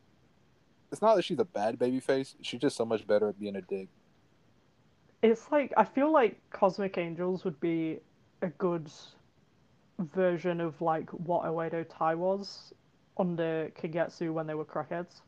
It's 0.93 1.01
not 1.01 1.15
that 1.17 1.23
she's 1.23 1.39
a 1.39 1.45
bad 1.45 1.79
baby 1.79 2.01
face. 2.01 2.35
She's 2.43 2.61
just 2.61 2.77
so 2.77 2.85
much 2.85 3.07
better 3.07 3.29
at 3.29 3.39
being 3.39 3.57
a 3.57 3.63
dick. 3.63 3.89
It's 5.23 5.51
like 5.53 5.73
I 5.77 5.85
feel 5.85 6.13
like 6.13 6.41
Cosmic 6.51 6.99
Angels 6.99 7.45
would 7.45 7.61
be 7.61 8.01
a 8.43 8.49
good 8.49 8.91
version 9.99 10.61
of 10.61 10.81
like 10.81 11.11
what 11.11 11.45
Oedo 11.45 11.85
Tai 11.89 12.15
was 12.15 12.73
under 13.19 13.71
Kagetsu 13.79 14.33
when 14.33 14.47
they 14.47 14.55
were 14.55 14.65
crackheads. 14.65 15.21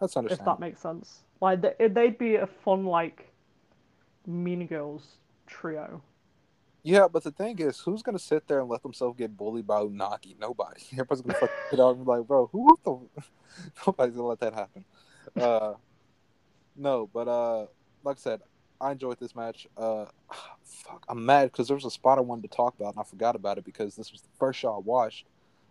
That's 0.00 0.16
understandable. 0.16 0.52
If 0.52 0.58
that 0.58 0.60
makes 0.60 0.80
sense. 0.80 1.22
Like 1.40 1.62
they'd 1.78 2.18
be 2.18 2.36
a 2.36 2.46
fun 2.46 2.84
like 2.84 3.32
Mean 4.26 4.66
Girls 4.66 5.18
trio. 5.46 6.02
Yeah, 6.84 7.06
but 7.06 7.22
the 7.22 7.30
thing 7.30 7.58
is, 7.60 7.78
who's 7.78 8.02
gonna 8.02 8.18
sit 8.18 8.48
there 8.48 8.60
and 8.60 8.68
let 8.68 8.82
themselves 8.82 9.16
get 9.16 9.36
bullied 9.36 9.66
by 9.66 9.80
Unagi? 9.82 10.38
Nobody. 10.38 10.82
Everybody's 10.92 11.22
gonna 11.22 11.34
fucking 11.38 11.56
get 11.70 11.80
out 11.80 11.96
and 11.96 12.04
be 12.04 12.10
like, 12.10 12.26
bro, 12.26 12.48
who 12.50 12.76
the? 12.84 13.22
Nobody's 13.86 14.16
gonna 14.16 14.28
let 14.28 14.40
that 14.40 14.54
happen. 14.54 14.84
Uh, 15.40 15.74
no, 16.76 17.08
but 17.12 17.28
uh, 17.28 17.66
like 18.02 18.16
I 18.16 18.20
said, 18.20 18.40
I 18.80 18.92
enjoyed 18.92 19.20
this 19.20 19.36
match. 19.36 19.68
Uh, 19.76 20.06
fuck, 20.64 21.04
I'm 21.08 21.24
mad 21.24 21.52
because 21.52 21.68
there 21.68 21.76
was 21.76 21.84
a 21.84 21.90
spot 21.90 22.18
I 22.18 22.22
wanted 22.22 22.50
to 22.50 22.56
talk 22.56 22.74
about 22.74 22.94
and 22.94 23.00
I 23.00 23.04
forgot 23.04 23.36
about 23.36 23.58
it 23.58 23.64
because 23.64 23.94
this 23.94 24.10
was 24.10 24.22
the 24.22 24.28
first 24.38 24.58
show 24.58 24.74
I 24.74 24.78
watched. 24.78 25.26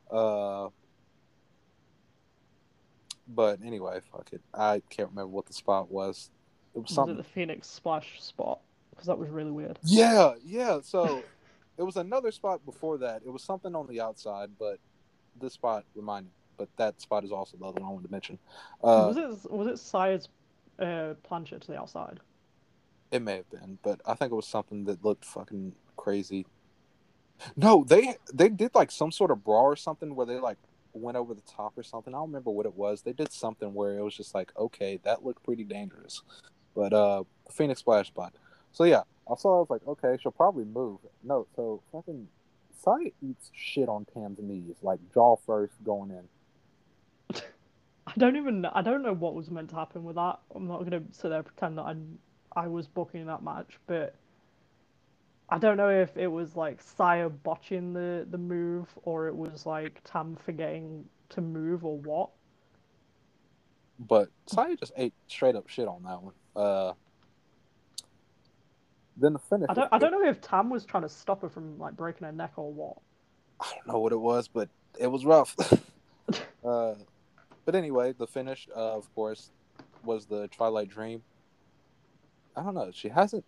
Uh, 0.09 0.70
but 3.28 3.59
anyway, 3.66 3.99
fuck 4.12 4.30
it. 4.32 4.41
I 4.53 4.82
can't 4.89 5.09
remember 5.09 5.28
what 5.30 5.45
the 5.45 5.53
spot 5.53 5.91
was. 5.91 6.30
It 6.74 6.80
was 6.80 6.88
Was 6.88 6.95
something. 6.95 7.16
it 7.16 7.18
the 7.18 7.24
Phoenix 7.26 7.68
Splash 7.68 8.22
spot? 8.22 8.62
Because 9.02 9.08
that 9.08 9.18
was 9.18 9.30
really 9.30 9.49
weird. 9.49 9.80
Yeah, 9.82 10.34
yeah. 10.45 10.80
So 10.84 11.24
it 11.76 11.82
was 11.82 11.97
another 11.97 12.32
spot 12.32 12.64
before 12.64 12.99
that. 12.99 13.24
It 13.26 13.32
was 13.32 13.41
something 13.41 13.74
on 13.74 13.88
the 13.88 13.99
outside, 13.99 14.52
but 14.60 14.78
this 15.39 15.54
spot 15.54 15.86
reminded. 15.95 16.32
But 16.56 16.70
that 16.78 17.02
spot 17.02 17.24
is 17.24 17.32
also 17.32 17.58
the 17.58 17.66
other 17.66 17.82
one 17.82 17.89
I 17.89 17.93
wanted 17.93 18.06
to 18.06 18.12
mention. 18.12 18.38
Uh, 18.84 19.12
was 19.12 19.18
it 19.18 19.52
was 19.52 19.68
it 19.68 19.80
Saya's 19.80 20.30
uh, 20.78 21.16
plancha 21.28 21.60
to 21.60 21.68
the 21.68 21.80
outside? 21.80 22.20
It 23.10 23.24
may 23.24 23.38
have 23.38 23.49
been, 23.49 23.80
but 23.82 23.99
I 24.06 24.14
think 24.14 24.32
it 24.32 24.36
was 24.36 24.45
something 24.45 24.84
that 24.84 25.04
looked 25.04 25.26
fucking 25.26 25.74
crazy. 25.97 26.45
No, 27.56 27.84
they 27.84 28.18
they 28.32 28.49
did 28.49 28.76
like 28.76 28.91
some 28.91 29.12
sort 29.12 29.32
of 29.32 29.43
brawl 29.43 29.64
or 29.64 29.76
something 29.76 30.14
where 30.14 30.28
they 30.28 30.38
like 30.38 30.60
went 30.93 31.18
over 31.18 31.34
the 31.34 31.41
top 31.41 31.76
or 31.76 31.82
something. 31.82 32.14
I 32.14 32.18
don't 32.18 32.30
remember 32.30 32.52
what 32.52 32.68
it 32.68 32.76
was. 32.76 33.02
They 33.02 33.14
did 33.14 33.34
something 33.34 33.74
where 33.74 33.97
it 33.97 34.04
was 34.04 34.16
just 34.16 34.36
like, 34.36 34.52
okay, 34.56 34.99
that 35.06 35.26
looked 35.26 35.43
pretty 35.43 35.64
dangerous. 35.64 36.22
But 36.76 36.93
uh 36.93 37.24
Phoenix 37.52 37.80
Splash 37.80 38.10
spot. 38.10 38.36
So 38.74 38.84
yeah, 38.86 39.02
also 39.26 39.50
I 39.50 39.58
was 39.60 39.70
like, 39.70 39.82
okay, 39.88 40.18
she'll 40.22 40.32
probably 40.32 40.66
move. 40.66 41.00
No, 41.24 41.48
so 41.56 41.82
fucking 41.92 42.28
Saya 42.84 43.12
eats 43.22 43.52
shit 43.54 43.90
on 43.90 44.06
Tam's 44.14 44.40
knees, 44.40 44.76
like 44.82 45.00
jaw 45.14 45.36
first 45.46 45.74
going 45.84 46.12
in. 46.12 47.42
I 48.08 48.14
don't 48.18 48.36
even 48.36 48.66
I 48.66 48.82
don't 48.82 49.04
know 49.04 49.14
what 49.14 49.36
was 49.36 49.50
meant 49.52 49.70
to 49.70 49.76
happen 49.76 50.04
with 50.04 50.16
that. 50.16 50.40
I'm 50.56 50.68
not 50.68 50.84
gonna 50.84 51.04
sit 51.12 51.30
there 51.30 51.38
and 51.38 51.46
pretend 51.46 51.78
that 51.78 51.84
I 51.84 51.96
I 52.56 52.68
was 52.68 52.88
booking 52.88 53.26
that 53.28 53.44
match, 53.44 53.80
but 53.88 54.16
I 55.50 55.58
don't 55.58 55.78
know 55.78 55.90
if 55.90 56.18
it 56.18 56.28
was 56.28 56.56
like 56.56 56.82
Saya 56.82 57.30
botching 57.30 57.94
the 57.94 58.26
the 58.30 58.38
move 58.38 58.88
or 59.04 59.28
it 59.28 59.36
was 59.36 59.66
like 59.66 60.02
Tam 60.04 60.36
forgetting 60.36 61.06
to 61.30 61.42
move 61.42 61.86
or 61.86 61.98
what. 61.98 62.30
But 64.00 64.30
Saya 64.48 64.76
just 64.76 64.94
ate 64.98 65.14
straight 65.28 65.56
up 65.56 65.70
shit 65.70 65.88
on 65.88 66.04
that 66.04 66.22
one. 66.22 66.34
Uh 66.56 66.94
then 69.18 69.34
the 69.34 69.39
finish. 69.39 69.68
I 69.70 69.74
don't 69.74 69.89
I 69.91 69.97
don't 69.97 70.12
know 70.12 70.24
if 70.28 70.41
Tam 70.41 70.70
was 70.70 70.86
trying 70.86 71.03
to 71.03 71.09
stop 71.09 71.41
her 71.41 71.49
from 71.49 71.78
like 71.80 71.95
breaking 71.95 72.26
her 72.26 72.32
neck 72.32 72.53
or 72.57 72.72
what. 72.72 72.97
I 73.59 73.72
don't 73.76 73.88
know 73.93 73.99
what 73.99 74.12
it 74.12 74.20
was, 74.20 74.47
but 74.47 74.70
it 74.99 75.07
was 75.07 75.26
rough. 75.26 75.55
uh, 76.66 76.93
but 77.66 77.76
anyway, 77.76 78.14
the 78.18 78.28
finish, 78.28 78.68
uh, 78.76 78.95
of 78.95 79.14
course, 79.14 79.51
was 80.03 80.26
the 80.26 80.47
Twilight 80.47 80.89
Dream. 80.89 81.22
I 82.55 82.64
don't 82.64 82.76
know. 82.76 82.91
She 82.93 83.09
hasn't. 83.09 83.45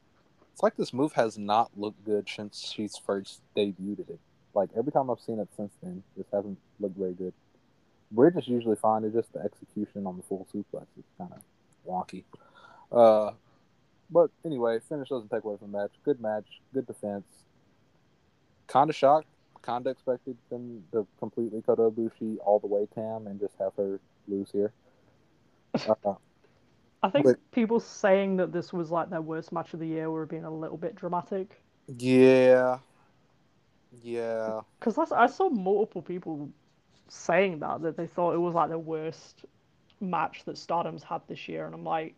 It's 0.54 0.62
like 0.62 0.78
this 0.78 0.94
move 0.94 1.14
has 1.14 1.38
not 1.38 1.72
looked 1.76 2.06
good 2.06 2.30
since 2.30 2.72
she's 2.76 2.96
first 2.96 3.42
debuted 3.58 4.10
it. 4.10 4.20
Like 4.54 4.70
every 4.78 4.92
time 4.92 5.10
I've 5.10 5.20
seen 5.20 5.40
it 5.40 5.50
since 5.58 5.74
then, 5.82 6.04
this 6.16 6.28
hasn't 6.32 6.60
looked 6.80 6.98
very 6.98 7.14
good. 7.14 7.34
Bridge 8.12 8.36
is 8.36 8.48
usually 8.48 8.76
fine. 8.76 9.04
It's 9.04 9.16
just 9.16 9.34
the 9.34 9.40
execution 9.40 10.06
on 10.06 10.18
the 10.18 10.24
full 10.24 10.48
suplex 10.54 10.86
is 10.98 11.06
kind 11.18 11.32
of 11.34 11.42
wonky. 11.88 12.24
Uh, 12.92 13.32
but 14.14 14.30
anyway, 14.46 14.80
finish 14.88 15.10
doesn't 15.10 15.30
take 15.30 15.44
away 15.44 15.58
from 15.58 15.72
the 15.72 15.78
match. 15.80 15.92
Good 16.06 16.22
match, 16.22 16.46
good 16.74 16.86
defense. 16.88 17.26
Kind 18.68 18.90
of 18.90 18.96
shocked 18.96 19.28
kind 19.64 19.88
of 19.88 19.92
expected 19.92 20.36
them 20.50 20.84
to 20.92 21.08
completely 21.20 21.62
Kota 21.62 21.84
Ibushi 21.84 22.36
all 22.44 22.60
the 22.60 22.68
way 22.68 22.86
Tam 22.94 23.28
and 23.28 23.40
just 23.40 23.54
have 23.60 23.72
her 23.78 24.00
lose 24.28 24.52
here. 24.52 24.72
Uh, 26.06 26.14
I 27.02 27.10
think 27.10 27.26
But- 27.26 27.52
people 27.52 27.80
saying 27.80 28.38
that 28.38 28.52
this 28.52 28.72
was 28.74 28.92
like 28.92 29.10
their 29.10 29.22
worst 29.22 29.52
match 29.52 29.74
of 29.74 29.80
the 29.80 29.88
year 29.88 30.12
were 30.12 30.26
being 30.26 30.44
a 30.44 30.52
little 30.52 30.78
bit 30.78 30.96
dramatic. 30.96 31.62
yeah, 31.88 32.78
yeah, 34.02 34.62
Because 34.80 34.98
I 35.12 35.28
saw 35.28 35.50
multiple 35.50 36.02
people 36.02 36.50
saying 37.10 37.60
that 37.60 37.82
that 37.84 37.96
they 37.98 38.08
thought 38.08 38.34
it 38.34 38.40
was 38.40 38.54
like 38.56 38.70
the 38.70 38.78
worst 38.80 39.46
match 40.02 40.44
that 40.46 40.58
Stardom's 40.58 41.04
had 41.04 41.22
this 41.28 41.48
year, 41.48 41.66
and 41.66 41.74
I'm 41.76 41.84
like, 41.86 42.16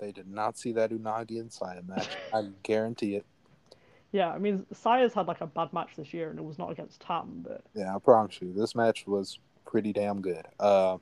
they 0.00 0.12
did 0.12 0.26
not 0.26 0.58
see 0.58 0.72
that 0.72 0.90
Unagi 0.90 1.38
and 1.38 1.52
Saya 1.52 1.82
match. 1.86 2.08
I 2.32 2.44
guarantee 2.62 3.16
it. 3.16 3.26
yeah, 4.12 4.30
I 4.30 4.38
mean, 4.38 4.66
Saya's 4.72 5.14
had 5.14 5.28
like 5.28 5.40
a 5.40 5.46
bad 5.46 5.72
match 5.72 5.90
this 5.96 6.12
year, 6.12 6.30
and 6.30 6.38
it 6.38 6.44
was 6.44 6.58
not 6.58 6.72
against 6.72 7.00
Tam, 7.00 7.44
but 7.46 7.62
Yeah, 7.74 7.94
I 7.94 7.98
promise 7.98 8.38
you, 8.40 8.52
this 8.52 8.74
match 8.74 9.06
was 9.06 9.38
pretty 9.66 9.92
damn 9.92 10.20
good. 10.20 10.46
Uh, 10.58 10.98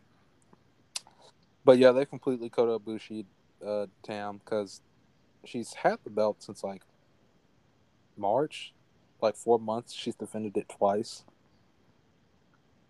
but 1.65 1.79
yeah, 1.79 1.93
they 1.93 2.05
completely 2.05 2.51
Kota 2.51 2.79
Ibushi, 2.79 3.25
uh, 3.67 3.87
Tam, 4.03 4.39
because 4.45 4.81
she's 5.45 5.73
had 5.75 5.99
the 6.05 6.11
belt 6.11 6.43
since 6.43 6.65
like 6.65 6.83
March, 8.17 8.75
like 9.23 9.37
four 9.37 9.59
months. 9.59 9.93
She's 9.95 10.15
defended 10.15 10.57
it 10.57 10.69
twice, 10.69 11.25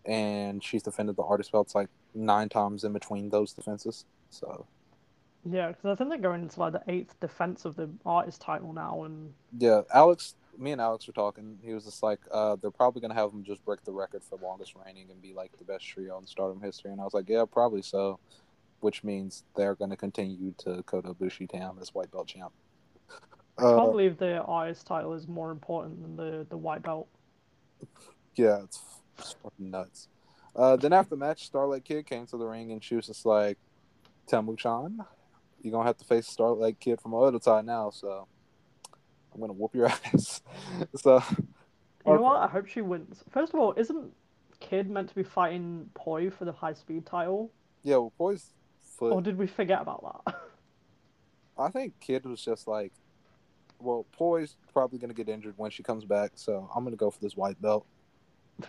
and 0.04 0.64
she's 0.64 0.82
defended 0.82 1.16
the 1.16 1.22
artist 1.22 1.52
belts 1.52 1.74
like 1.74 1.88
nine 2.14 2.48
times 2.48 2.84
in 2.84 2.92
between 2.92 3.28
those 3.30 3.52
defenses. 3.52 4.04
So 4.30 4.66
yeah, 5.44 5.68
because 5.68 5.84
I 5.86 5.94
think 5.94 6.10
they're 6.10 6.18
going 6.18 6.42
into 6.42 6.60
like 6.60 6.72
the 6.72 6.82
eighth 6.88 7.18
defense 7.20 7.64
of 7.64 7.76
the 7.76 7.88
artist 8.04 8.40
title 8.40 8.72
now, 8.72 9.04
and 9.04 9.32
yeah, 9.58 9.82
Alex, 9.92 10.34
me 10.58 10.72
and 10.72 10.80
Alex 10.80 11.06
were 11.06 11.12
talking. 11.12 11.58
He 11.62 11.72
was 11.72 11.84
just 11.84 12.02
like, 12.02 12.20
uh, 12.32 12.56
they're 12.56 12.70
probably 12.70 13.00
gonna 13.00 13.14
have 13.14 13.30
them 13.30 13.44
just 13.44 13.64
break 13.64 13.84
the 13.84 13.92
record 13.92 14.22
for 14.24 14.38
longest 14.42 14.74
reigning 14.84 15.10
and 15.10 15.20
be 15.22 15.32
like 15.32 15.56
the 15.58 15.64
best 15.64 15.86
trio 15.86 16.18
in 16.18 16.26
Stardom 16.26 16.60
history. 16.60 16.90
And 16.92 17.00
I 17.00 17.04
was 17.04 17.14
like, 17.14 17.28
yeah, 17.28 17.44
probably 17.50 17.82
so. 17.82 18.18
Which 18.80 19.02
means 19.02 19.42
they're 19.56 19.74
gonna 19.74 19.96
continue 19.96 20.54
to 20.58 20.82
Kota 20.84 21.12
Ibushi 21.12 21.48
Tam 21.48 21.78
as 21.80 21.94
white 21.94 22.10
belt 22.12 22.28
champ. 22.28 22.52
I 23.58 23.62
can't 23.62 23.78
Uh, 23.80 23.90
believe 23.90 24.18
the 24.18 24.40
artist 24.42 24.86
title 24.86 25.14
is 25.14 25.26
more 25.26 25.50
important 25.50 26.00
than 26.02 26.16
the 26.16 26.46
the 26.48 26.56
white 26.56 26.82
belt. 26.82 27.08
yeah, 28.36 28.62
it's, 28.62 28.80
it's 29.18 29.34
fucking 29.42 29.70
nuts. 29.70 30.08
Uh, 30.54 30.76
then 30.76 30.92
after 30.92 31.10
the 31.10 31.16
match, 31.16 31.46
Starlight 31.46 31.84
Kid 31.84 32.06
came 32.06 32.26
to 32.26 32.36
the 32.36 32.46
ring 32.46 32.70
and 32.72 32.82
she 32.82 32.94
was 32.94 33.06
just 33.06 33.26
like, 33.26 33.58
Temu-chan, 34.28 35.00
you're 35.62 35.72
gonna 35.72 35.86
have 35.86 35.96
to 35.98 36.04
face 36.04 36.26
Starlight 36.26 36.78
Kid 36.80 37.00
from 37.00 37.14
other 37.14 37.38
side 37.40 37.64
now, 37.66 37.90
so 37.90 38.26
I'm 39.34 39.40
gonna 39.40 39.52
whoop 39.52 39.74
your 39.74 39.86
ass. 40.14 40.42
so 40.96 41.22
You 41.30 41.44
know 42.06 42.14
Okay. 42.14 42.22
what? 42.22 42.42
I 42.42 42.46
hope 42.48 42.66
she 42.66 42.80
wins. 42.80 43.22
First 43.30 43.52
of 43.54 43.60
all, 43.60 43.74
isn't 43.76 44.12
Kid 44.60 44.88
meant 44.90 45.08
to 45.08 45.14
be 45.14 45.22
fighting 45.22 45.90
Poi 45.94 46.30
for 46.30 46.44
the 46.44 46.52
high 46.52 46.72
speed 46.74 47.06
title, 47.06 47.52
yeah, 47.82 47.96
well, 47.96 48.12
boys 48.18 48.52
foot. 48.82 49.12
or 49.12 49.22
did 49.22 49.38
we 49.38 49.46
forget 49.46 49.80
about 49.80 50.22
that? 50.26 50.34
I 51.58 51.70
think 51.70 51.94
Kid 52.00 52.24
was 52.24 52.40
just 52.42 52.66
like, 52.68 52.92
well, 53.80 54.06
Poi's 54.12 54.56
probably 54.72 54.98
going 54.98 55.10
to 55.10 55.14
get 55.14 55.28
injured 55.32 55.54
when 55.56 55.70
she 55.70 55.82
comes 55.82 56.04
back, 56.04 56.32
so 56.36 56.68
I'm 56.74 56.82
going 56.84 56.92
to 56.92 56.98
go 56.98 57.10
for 57.10 57.20
this 57.20 57.36
white 57.36 57.60
belt. 57.60 57.86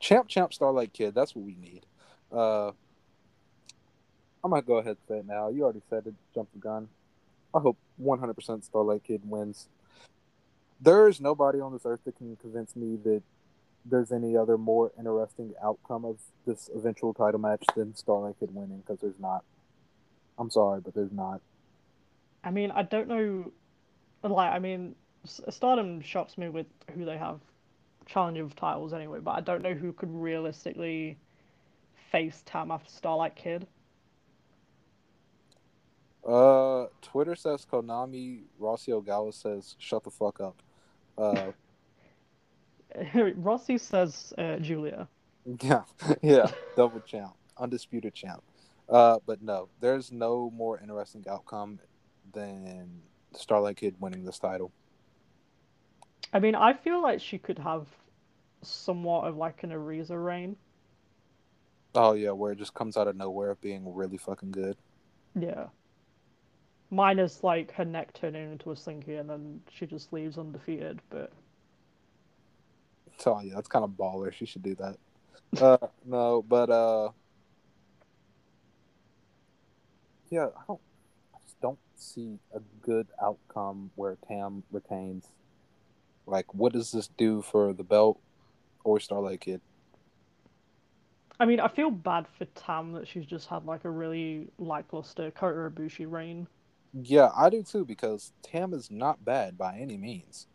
Champ, 0.00 0.28
champ, 0.28 0.52
Starlight 0.52 0.92
Kid. 0.92 1.14
That's 1.14 1.34
what 1.34 1.44
we 1.44 1.54
need. 1.56 1.84
Uh, 2.32 2.72
I'm 4.44 4.50
to 4.50 4.60
go 4.60 4.76
ahead 4.76 4.98
and 4.98 5.08
say 5.08 5.18
it 5.20 5.26
now. 5.26 5.48
You 5.48 5.64
already 5.64 5.80
said 5.88 6.06
it. 6.06 6.14
Jump 6.34 6.50
the 6.52 6.60
gun. 6.60 6.88
I 7.54 7.60
hope 7.60 7.78
100% 8.02 8.64
Starlight 8.64 9.02
Kid 9.04 9.22
wins. 9.24 9.68
There 10.80 11.08
is 11.08 11.18
nobody 11.18 11.60
on 11.60 11.72
this 11.72 11.86
earth 11.86 12.00
that 12.04 12.16
can 12.16 12.36
convince 12.36 12.76
me 12.76 12.98
that 13.04 13.22
there's 13.86 14.12
any 14.12 14.36
other 14.36 14.58
more 14.58 14.92
interesting 14.98 15.54
outcome 15.62 16.04
of 16.04 16.18
this 16.46 16.68
eventual 16.74 17.14
title 17.14 17.40
match 17.40 17.64
than 17.74 17.94
Starlight 17.94 18.38
Kid 18.38 18.54
winning, 18.54 18.82
because 18.86 19.00
there's 19.00 19.18
not. 19.18 19.44
I'm 20.38 20.50
sorry, 20.50 20.80
but 20.80 20.94
there's 20.94 21.12
not. 21.12 21.40
I 22.42 22.50
mean, 22.50 22.70
I 22.70 22.82
don't 22.82 23.08
know. 23.08 23.50
Like, 24.22 24.52
I 24.52 24.58
mean, 24.58 24.94
Stardom 25.24 26.02
shocks 26.02 26.36
me 26.36 26.50
with 26.50 26.66
who 26.94 27.06
they 27.06 27.16
have 27.16 27.40
challenging 28.06 28.44
of 28.44 28.54
titles 28.56 28.92
anyway, 28.92 29.20
but 29.20 29.32
I 29.32 29.40
don't 29.40 29.62
know 29.62 29.72
who 29.72 29.92
could 29.92 30.10
realistically 30.12 31.16
face 32.10 32.42
Tam 32.44 32.70
after 32.70 32.90
Starlight 32.90 33.36
Kid? 33.36 33.66
Uh, 36.26 36.86
Twitter 37.02 37.34
says 37.34 37.66
Konami. 37.70 38.42
Rossi 38.58 38.92
Ogawa 38.92 39.34
says 39.34 39.76
shut 39.78 40.04
the 40.04 40.10
fuck 40.10 40.40
up. 40.40 40.62
Uh, 41.18 41.52
Rossi 43.36 43.78
says 43.78 44.32
uh, 44.38 44.56
Julia. 44.56 45.08
yeah, 45.60 45.82
yeah, 46.22 46.50
double 46.76 47.00
champ, 47.00 47.34
undisputed 47.58 48.14
champ. 48.14 48.42
Uh, 48.88 49.18
but 49.26 49.42
no, 49.42 49.68
there's 49.80 50.10
no 50.10 50.50
more 50.54 50.78
interesting 50.80 51.24
outcome 51.28 51.78
than 52.32 53.02
Starlight 53.32 53.76
Kid 53.76 53.94
winning 54.00 54.24
this 54.24 54.38
title. 54.38 54.72
I 56.32 56.40
mean, 56.40 56.54
I 56.54 56.72
feel 56.72 57.02
like 57.02 57.20
she 57.20 57.38
could 57.38 57.58
have 57.58 57.86
somewhat 58.62 59.26
of 59.26 59.36
like 59.36 59.62
an 59.62 59.70
Arisa 59.70 60.22
reign. 60.22 60.56
Oh 61.94 62.14
yeah, 62.14 62.30
where 62.30 62.52
it 62.52 62.58
just 62.58 62.74
comes 62.74 62.96
out 62.96 63.06
of 63.06 63.16
nowhere 63.16 63.54
being 63.56 63.94
really 63.94 64.16
fucking 64.16 64.50
good. 64.50 64.76
Yeah. 65.38 65.66
Minus 66.94 67.42
like 67.42 67.72
her 67.72 67.84
neck 67.84 68.12
turning 68.14 68.52
into 68.52 68.70
a 68.70 68.76
slinky 68.76 69.16
and 69.16 69.28
then 69.28 69.60
she 69.70 69.86
just 69.86 70.12
leaves 70.12 70.38
undefeated, 70.38 71.00
but 71.10 71.32
telling 73.18 73.48
you, 73.48 73.54
that's 73.54 73.68
kind 73.68 73.84
of 73.84 73.90
baller. 73.90 74.32
She 74.32 74.46
should 74.46 74.62
do 74.62 74.74
that. 74.76 74.96
Uh, 75.60 75.86
no, 76.04 76.42
but 76.42 76.70
uh, 76.70 77.10
yeah, 80.30 80.46
I 80.46 80.62
don't, 80.68 80.80
I 81.34 81.38
just 81.42 81.60
don't 81.60 81.78
see 81.96 82.38
a 82.54 82.60
good 82.82 83.06
outcome 83.22 83.90
where 83.94 84.16
Tam 84.28 84.62
retains. 84.70 85.26
Like, 86.26 86.54
what 86.54 86.72
does 86.72 86.92
this 86.92 87.08
do 87.16 87.42
for 87.42 87.72
the 87.72 87.84
belt 87.84 88.18
or 88.82 88.98
Starlight 89.00 89.40
Kid? 89.42 89.60
I 91.38 91.46
mean, 91.46 91.60
I 91.60 91.68
feel 91.68 91.90
bad 91.90 92.26
for 92.38 92.44
Tam 92.46 92.92
that 92.92 93.08
she's 93.08 93.26
just 93.26 93.48
had 93.48 93.66
like 93.66 93.84
a 93.84 93.90
really 93.90 94.48
lackluster 94.58 95.30
Kota 95.32 95.70
Ibushi 95.70 96.10
reign. 96.10 96.46
Yeah, 97.02 97.30
I 97.36 97.50
do 97.50 97.62
too 97.62 97.84
because 97.84 98.32
Tam 98.42 98.72
is 98.72 98.90
not 98.90 99.24
bad 99.24 99.58
by 99.58 99.78
any 99.78 99.96
means. 99.96 100.46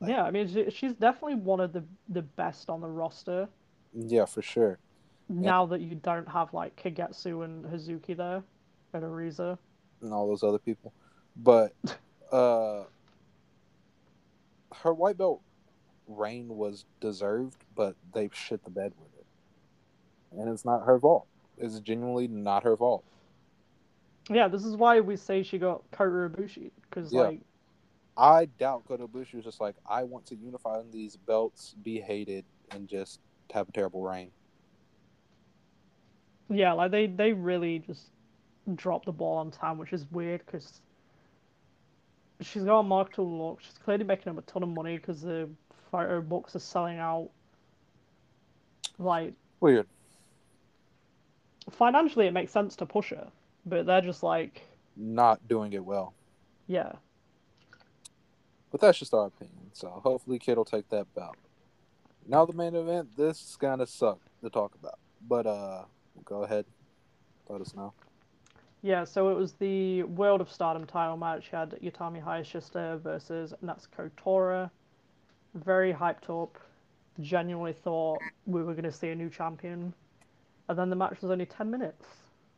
Like, 0.00 0.10
yeah, 0.10 0.24
I 0.24 0.30
mean, 0.30 0.70
she's 0.70 0.92
definitely 0.92 1.36
one 1.36 1.60
of 1.60 1.72
the 1.72 1.84
the 2.08 2.22
best 2.22 2.68
on 2.68 2.80
the 2.80 2.88
roster. 2.88 3.48
Yeah, 3.94 4.26
for 4.26 4.42
sure. 4.42 4.78
Now 5.28 5.64
that 5.66 5.80
you 5.80 5.94
don't 5.94 6.28
have 6.28 6.52
like 6.52 6.76
Kagetsu 6.76 7.44
and 7.44 7.64
Hazuki 7.64 8.16
there, 8.16 8.42
and 8.92 9.02
Arisa, 9.04 9.58
and 10.02 10.12
all 10.12 10.28
those 10.28 10.42
other 10.42 10.58
people, 10.58 10.92
but 11.36 11.72
uh, 12.32 12.84
her 14.82 14.92
white 14.92 15.16
belt 15.16 15.40
reign 16.08 16.48
was 16.48 16.84
deserved, 17.00 17.56
but 17.74 17.94
they 18.12 18.28
shit 18.32 18.64
the 18.64 18.70
bed 18.70 18.92
with 18.98 19.14
it, 19.18 20.38
and 20.38 20.50
it's 20.50 20.64
not 20.64 20.84
her 20.84 20.98
fault. 20.98 21.26
It's 21.56 21.78
genuinely 21.80 22.28
not 22.28 22.64
her 22.64 22.76
fault. 22.76 23.04
Yeah, 24.30 24.46
this 24.46 24.64
is 24.64 24.76
why 24.76 25.00
we 25.00 25.16
say 25.16 25.42
she 25.42 25.58
got 25.58 25.82
Kota 25.90 26.30
Ibushi 26.30 26.70
because 26.82 27.12
yeah. 27.12 27.22
like 27.22 27.40
I 28.16 28.44
doubt 28.58 28.84
Kota 28.86 29.08
Ibushi 29.08 29.34
was 29.34 29.44
just 29.44 29.60
like 29.60 29.74
I 29.88 30.04
want 30.04 30.24
to 30.26 30.36
unify 30.36 30.78
on 30.78 30.90
these 30.92 31.16
belts, 31.16 31.74
be 31.82 32.00
hated, 32.00 32.44
and 32.70 32.86
just 32.86 33.18
have 33.52 33.68
a 33.68 33.72
terrible 33.72 34.02
reign. 34.02 34.30
Yeah, 36.48 36.72
like 36.74 36.92
they 36.92 37.08
they 37.08 37.32
really 37.32 37.80
just 37.80 38.10
dropped 38.76 39.06
the 39.06 39.12
ball 39.12 39.38
on 39.38 39.50
time, 39.50 39.78
which 39.78 39.92
is 39.92 40.06
weird 40.12 40.46
because 40.46 40.80
she's 42.40 42.62
got 42.62 42.78
a 42.78 42.82
marketable 42.84 43.48
look. 43.48 43.60
She's 43.60 43.78
clearly 43.84 44.04
making 44.04 44.30
up 44.30 44.38
a 44.38 44.42
ton 44.42 44.62
of 44.62 44.68
money 44.68 44.96
because 44.96 45.22
the 45.22 45.48
photo 45.90 46.20
books 46.20 46.54
are 46.54 46.60
selling 46.60 46.98
out. 46.98 47.30
Like 48.96 49.34
weird. 49.58 49.88
Financially, 51.68 52.26
it 52.28 52.32
makes 52.32 52.52
sense 52.52 52.76
to 52.76 52.86
push 52.86 53.10
her 53.10 53.28
but 53.66 53.86
they're 53.86 54.00
just 54.00 54.22
like 54.22 54.62
not 54.96 55.46
doing 55.48 55.72
it 55.72 55.84
well. 55.84 56.14
Yeah. 56.66 56.92
But 58.70 58.80
that's 58.80 58.98
just 58.98 59.14
our 59.14 59.26
opinion. 59.26 59.70
So 59.72 59.88
hopefully 60.02 60.38
Kid 60.38 60.56
will 60.56 60.64
take 60.64 60.88
that 60.90 61.12
belt. 61.14 61.36
Now 62.26 62.44
the 62.46 62.52
main 62.52 62.74
event, 62.74 63.16
this 63.16 63.40
is 63.40 63.56
gonna 63.56 63.86
suck 63.86 64.20
to 64.42 64.50
talk 64.50 64.74
about. 64.74 64.98
But 65.26 65.46
uh 65.46 65.84
go 66.24 66.44
ahead. 66.44 66.64
Let 67.48 67.60
us 67.60 67.74
know. 67.74 67.92
Yeah, 68.82 69.04
so 69.04 69.28
it 69.28 69.36
was 69.36 69.52
the 69.54 70.04
World 70.04 70.40
of 70.40 70.50
Stardom 70.50 70.86
title 70.86 71.16
match. 71.16 71.50
You 71.52 71.58
had 71.58 71.70
Utami 71.82 72.24
Hayashishita 72.24 73.00
versus 73.00 73.52
Natsuko 73.62 74.10
Tora. 74.16 74.70
Very 75.54 75.92
hyped 75.92 76.30
up. 76.30 76.56
Genuinely 77.20 77.74
thought 77.74 78.20
we 78.46 78.62
were 78.62 78.72
going 78.72 78.84
to 78.84 78.92
see 78.92 79.10
a 79.10 79.14
new 79.14 79.28
champion. 79.28 79.92
And 80.68 80.78
then 80.78 80.88
the 80.88 80.96
match 80.96 81.20
was 81.20 81.30
only 81.30 81.44
10 81.44 81.70
minutes 81.70 82.06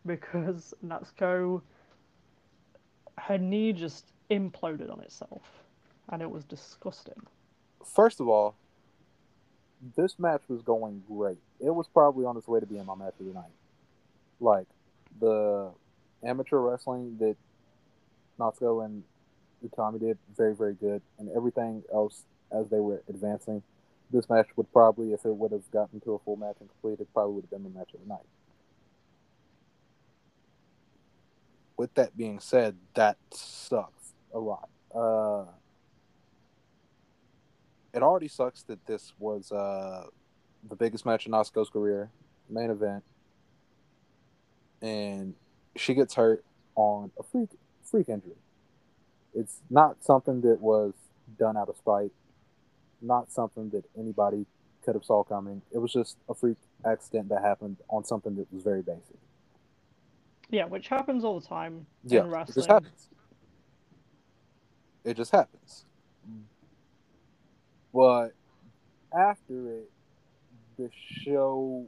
because 0.04 0.74
Natsuko, 0.84 1.62
her 3.18 3.38
knee 3.38 3.72
just 3.72 4.12
imploded 4.30 4.92
on 4.92 5.00
itself, 5.00 5.42
and 6.08 6.22
it 6.22 6.30
was 6.30 6.44
disgusting. 6.44 7.20
First 7.84 8.20
of 8.20 8.28
all, 8.28 8.54
this 9.96 10.18
match 10.18 10.42
was 10.48 10.62
going 10.62 11.02
great. 11.08 11.38
It 11.60 11.70
was 11.70 11.86
probably 11.88 12.24
on 12.24 12.36
its 12.36 12.46
way 12.46 12.60
to 12.60 12.66
being 12.66 12.86
my 12.86 12.94
match 12.94 13.14
of 13.20 13.26
the 13.26 13.32
night. 13.32 13.50
Like 14.40 14.66
the 15.20 15.70
amateur 16.24 16.58
wrestling 16.58 17.16
that 17.18 17.36
Natsuko 18.38 18.84
and 18.84 19.02
Utami 19.64 20.00
did, 20.00 20.18
very 20.36 20.54
very 20.54 20.74
good, 20.74 21.02
and 21.18 21.28
everything 21.36 21.82
else 21.92 22.24
as 22.50 22.68
they 22.68 22.80
were 22.80 23.02
advancing. 23.08 23.62
This 24.10 24.28
match 24.28 24.48
would 24.56 24.70
probably, 24.72 25.12
if 25.12 25.24
it 25.24 25.34
would 25.34 25.52
have 25.52 25.70
gotten 25.70 26.00
to 26.00 26.12
a 26.12 26.18
full 26.18 26.36
match 26.36 26.56
and 26.60 26.68
completed, 26.68 27.06
probably 27.14 27.34
would 27.34 27.44
have 27.44 27.50
been 27.50 27.62
the 27.62 27.78
match 27.78 27.94
of 27.94 28.00
the 28.00 28.06
night. 28.06 28.26
With 31.76 31.94
that 31.94 32.16
being 32.16 32.40
said, 32.40 32.76
that 32.94 33.16
sucks 33.32 34.12
a 34.32 34.38
lot. 34.38 34.68
Uh, 34.94 35.44
it 37.94 38.02
already 38.02 38.28
sucks 38.28 38.62
that 38.64 38.86
this 38.86 39.12
was 39.18 39.52
uh, 39.52 40.06
the 40.68 40.76
biggest 40.76 41.04
match 41.04 41.26
in 41.26 41.32
Asuka's 41.32 41.70
career, 41.70 42.10
main 42.48 42.70
event, 42.70 43.04
and 44.80 45.34
she 45.76 45.94
gets 45.94 46.14
hurt 46.14 46.44
on 46.74 47.10
a 47.18 47.22
freak 47.22 47.50
freak 47.84 48.08
injury. 48.08 48.36
It's 49.34 49.60
not 49.70 50.02
something 50.04 50.40
that 50.42 50.60
was 50.60 50.94
done 51.38 51.56
out 51.56 51.68
of 51.68 51.76
spite, 51.76 52.12
not 53.00 53.30
something 53.30 53.70
that 53.70 53.84
anybody 53.98 54.46
could 54.84 54.94
have 54.94 55.04
saw 55.04 55.22
coming. 55.22 55.62
It 55.72 55.78
was 55.78 55.92
just 55.92 56.16
a 56.28 56.34
freak 56.34 56.56
accident 56.84 57.28
that 57.28 57.42
happened 57.42 57.76
on 57.88 58.04
something 58.04 58.36
that 58.36 58.52
was 58.52 58.62
very 58.62 58.82
basic. 58.82 59.16
Yeah, 60.52 60.66
which 60.66 60.88
happens 60.88 61.24
all 61.24 61.40
the 61.40 61.46
time 61.46 61.86
yeah, 62.04 62.20
in 62.20 62.30
wrestling. 62.30 62.52
It 62.52 62.54
just 62.54 62.68
happens. 62.68 63.08
It 65.02 65.16
just 65.16 65.32
happens. 65.32 65.86
But 67.92 68.34
after 69.12 69.78
it, 69.78 69.90
the 70.76 70.90
show 71.24 71.86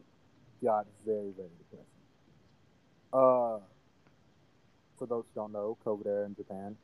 got 0.63 0.87
very, 1.05 1.31
very 1.37 1.49
depressing. 1.59 1.87
Uh, 3.13 3.59
for 4.99 5.07
those 5.07 5.25
who 5.35 5.41
don't 5.43 5.53
know, 5.53 5.77
COVID 5.85 6.07
era 6.07 6.25
in 6.25 6.35
Japan 6.35 6.77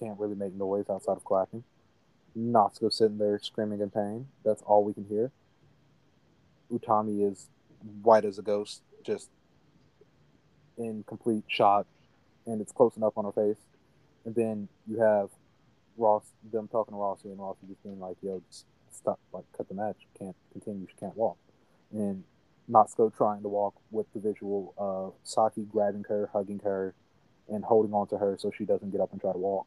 can't 0.00 0.18
really 0.18 0.34
make 0.34 0.54
noise 0.54 0.86
outside 0.90 1.18
of 1.18 1.24
clapping. 1.24 1.62
Natsuko 2.36 2.90
sitting 2.90 3.18
there 3.18 3.38
screaming 3.38 3.82
in 3.82 3.90
pain. 3.90 4.28
That's 4.44 4.62
all 4.62 4.82
we 4.82 4.94
can 4.94 5.04
hear. 5.04 5.30
Utami 6.72 7.30
is 7.30 7.48
white 8.02 8.24
as 8.24 8.38
a 8.38 8.42
ghost, 8.42 8.80
just 9.04 9.28
in 10.78 11.04
complete 11.06 11.44
shot, 11.48 11.86
and 12.46 12.60
it's 12.60 12.72
close 12.72 12.96
enough 12.96 13.12
on 13.16 13.24
her 13.24 13.32
face. 13.32 13.60
And 14.24 14.34
then 14.34 14.68
you 14.86 15.00
have 15.00 15.30
Ross, 15.96 16.24
them 16.52 16.68
talking 16.68 16.94
to 16.94 16.98
Rossi, 16.98 17.28
and 17.28 17.38
Rossi 17.38 17.66
just 17.68 17.82
being 17.82 18.00
like, 18.00 18.16
"Yo, 18.22 18.40
just 18.48 18.66
stop, 18.92 19.18
like, 19.32 19.44
cut 19.56 19.68
the 19.68 19.74
match. 19.74 19.96
Can't 20.18 20.36
continue. 20.52 20.86
She 20.88 20.96
can't 20.98 21.16
walk." 21.16 21.36
And 21.92 22.24
Natsuko 22.70 23.14
trying 23.14 23.42
to 23.42 23.48
walk 23.48 23.74
with 23.90 24.06
the 24.14 24.20
visual 24.20 24.74
of 24.78 25.14
Saki 25.24 25.62
grabbing 25.62 26.04
her, 26.08 26.30
hugging 26.32 26.60
her, 26.60 26.94
and 27.48 27.64
holding 27.64 27.92
on 27.92 28.06
to 28.08 28.18
her 28.18 28.36
so 28.38 28.50
she 28.56 28.64
doesn't 28.64 28.90
get 28.90 29.00
up 29.00 29.12
and 29.12 29.20
try 29.20 29.32
to 29.32 29.38
walk. 29.38 29.66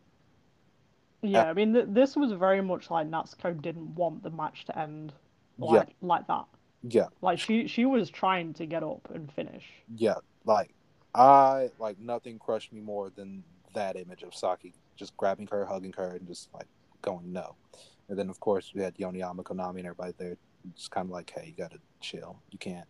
Yeah, 1.22 1.46
I 1.46 1.54
mean, 1.54 1.74
th- 1.74 1.88
this 1.90 2.16
was 2.16 2.32
very 2.32 2.62
much 2.62 2.90
like 2.90 3.10
Natsuko 3.10 3.62
didn't 3.62 3.96
want 3.96 4.24
the 4.24 4.30
match 4.30 4.66
to 4.66 4.78
end 4.78 5.14
like, 5.58 5.88
yeah. 5.88 5.94
like 6.02 6.28
that. 6.28 6.46
Yeah. 6.88 7.08
Like 7.22 7.40
she 7.40 7.68
she 7.68 7.86
was 7.86 8.10
trying 8.10 8.54
to 8.56 8.66
get 8.66 8.84
up 8.84 9.10
and 9.14 9.32
finish. 9.32 9.66
Yeah, 9.96 10.16
like 10.46 10.74
I 11.16 11.70
like 11.80 12.00
nothing 12.00 12.40
crushed 12.40 12.74
me 12.74 12.82
more 12.82 13.10
than 13.10 13.44
that 13.74 13.96
image 13.96 14.24
of 14.24 14.36
Saki 14.36 14.74
just 14.96 15.16
grabbing 15.18 15.48
her, 15.48 15.66
hugging 15.66 15.94
her, 15.94 16.16
and 16.16 16.28
just 16.28 16.54
like 16.54 16.68
going 17.02 17.32
no. 17.32 17.56
And 18.10 18.18
then 18.18 18.30
of 18.30 18.40
course 18.40 18.72
we 18.74 18.82
had 18.82 18.96
Yoneyama, 18.98 19.44
Konami, 19.44 19.78
and 19.78 19.88
everybody 19.88 20.14
there, 20.18 20.38
just 20.76 20.92
kind 20.92 21.06
of 21.06 21.12
like, 21.12 21.32
hey, 21.36 21.48
you 21.48 21.54
gotta 21.64 21.80
chill. 22.02 22.40
You 22.52 22.60
can't. 22.60 22.88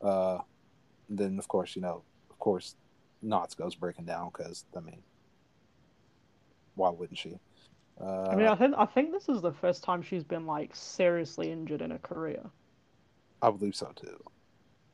Uh, 0.00 0.38
then 1.08 1.38
of 1.38 1.48
course 1.48 1.76
you 1.76 1.82
know, 1.82 2.02
of 2.30 2.38
course, 2.38 2.76
goes 3.56 3.74
breaking 3.74 4.06
down 4.06 4.30
because 4.32 4.64
I 4.76 4.80
mean, 4.80 5.02
why 6.74 6.90
wouldn't 6.90 7.18
she? 7.18 7.38
Uh, 8.00 8.28
I 8.30 8.34
mean, 8.34 8.46
I 8.46 8.54
think 8.54 8.74
I 8.78 8.86
think 8.86 9.12
this 9.12 9.28
is 9.28 9.42
the 9.42 9.52
first 9.52 9.84
time 9.84 10.02
she's 10.02 10.24
been 10.24 10.46
like 10.46 10.74
seriously 10.74 11.50
injured 11.52 11.82
in 11.82 11.92
a 11.92 11.98
career. 11.98 12.42
I 13.42 13.50
believe 13.50 13.74
so 13.74 13.92
too. 13.94 14.22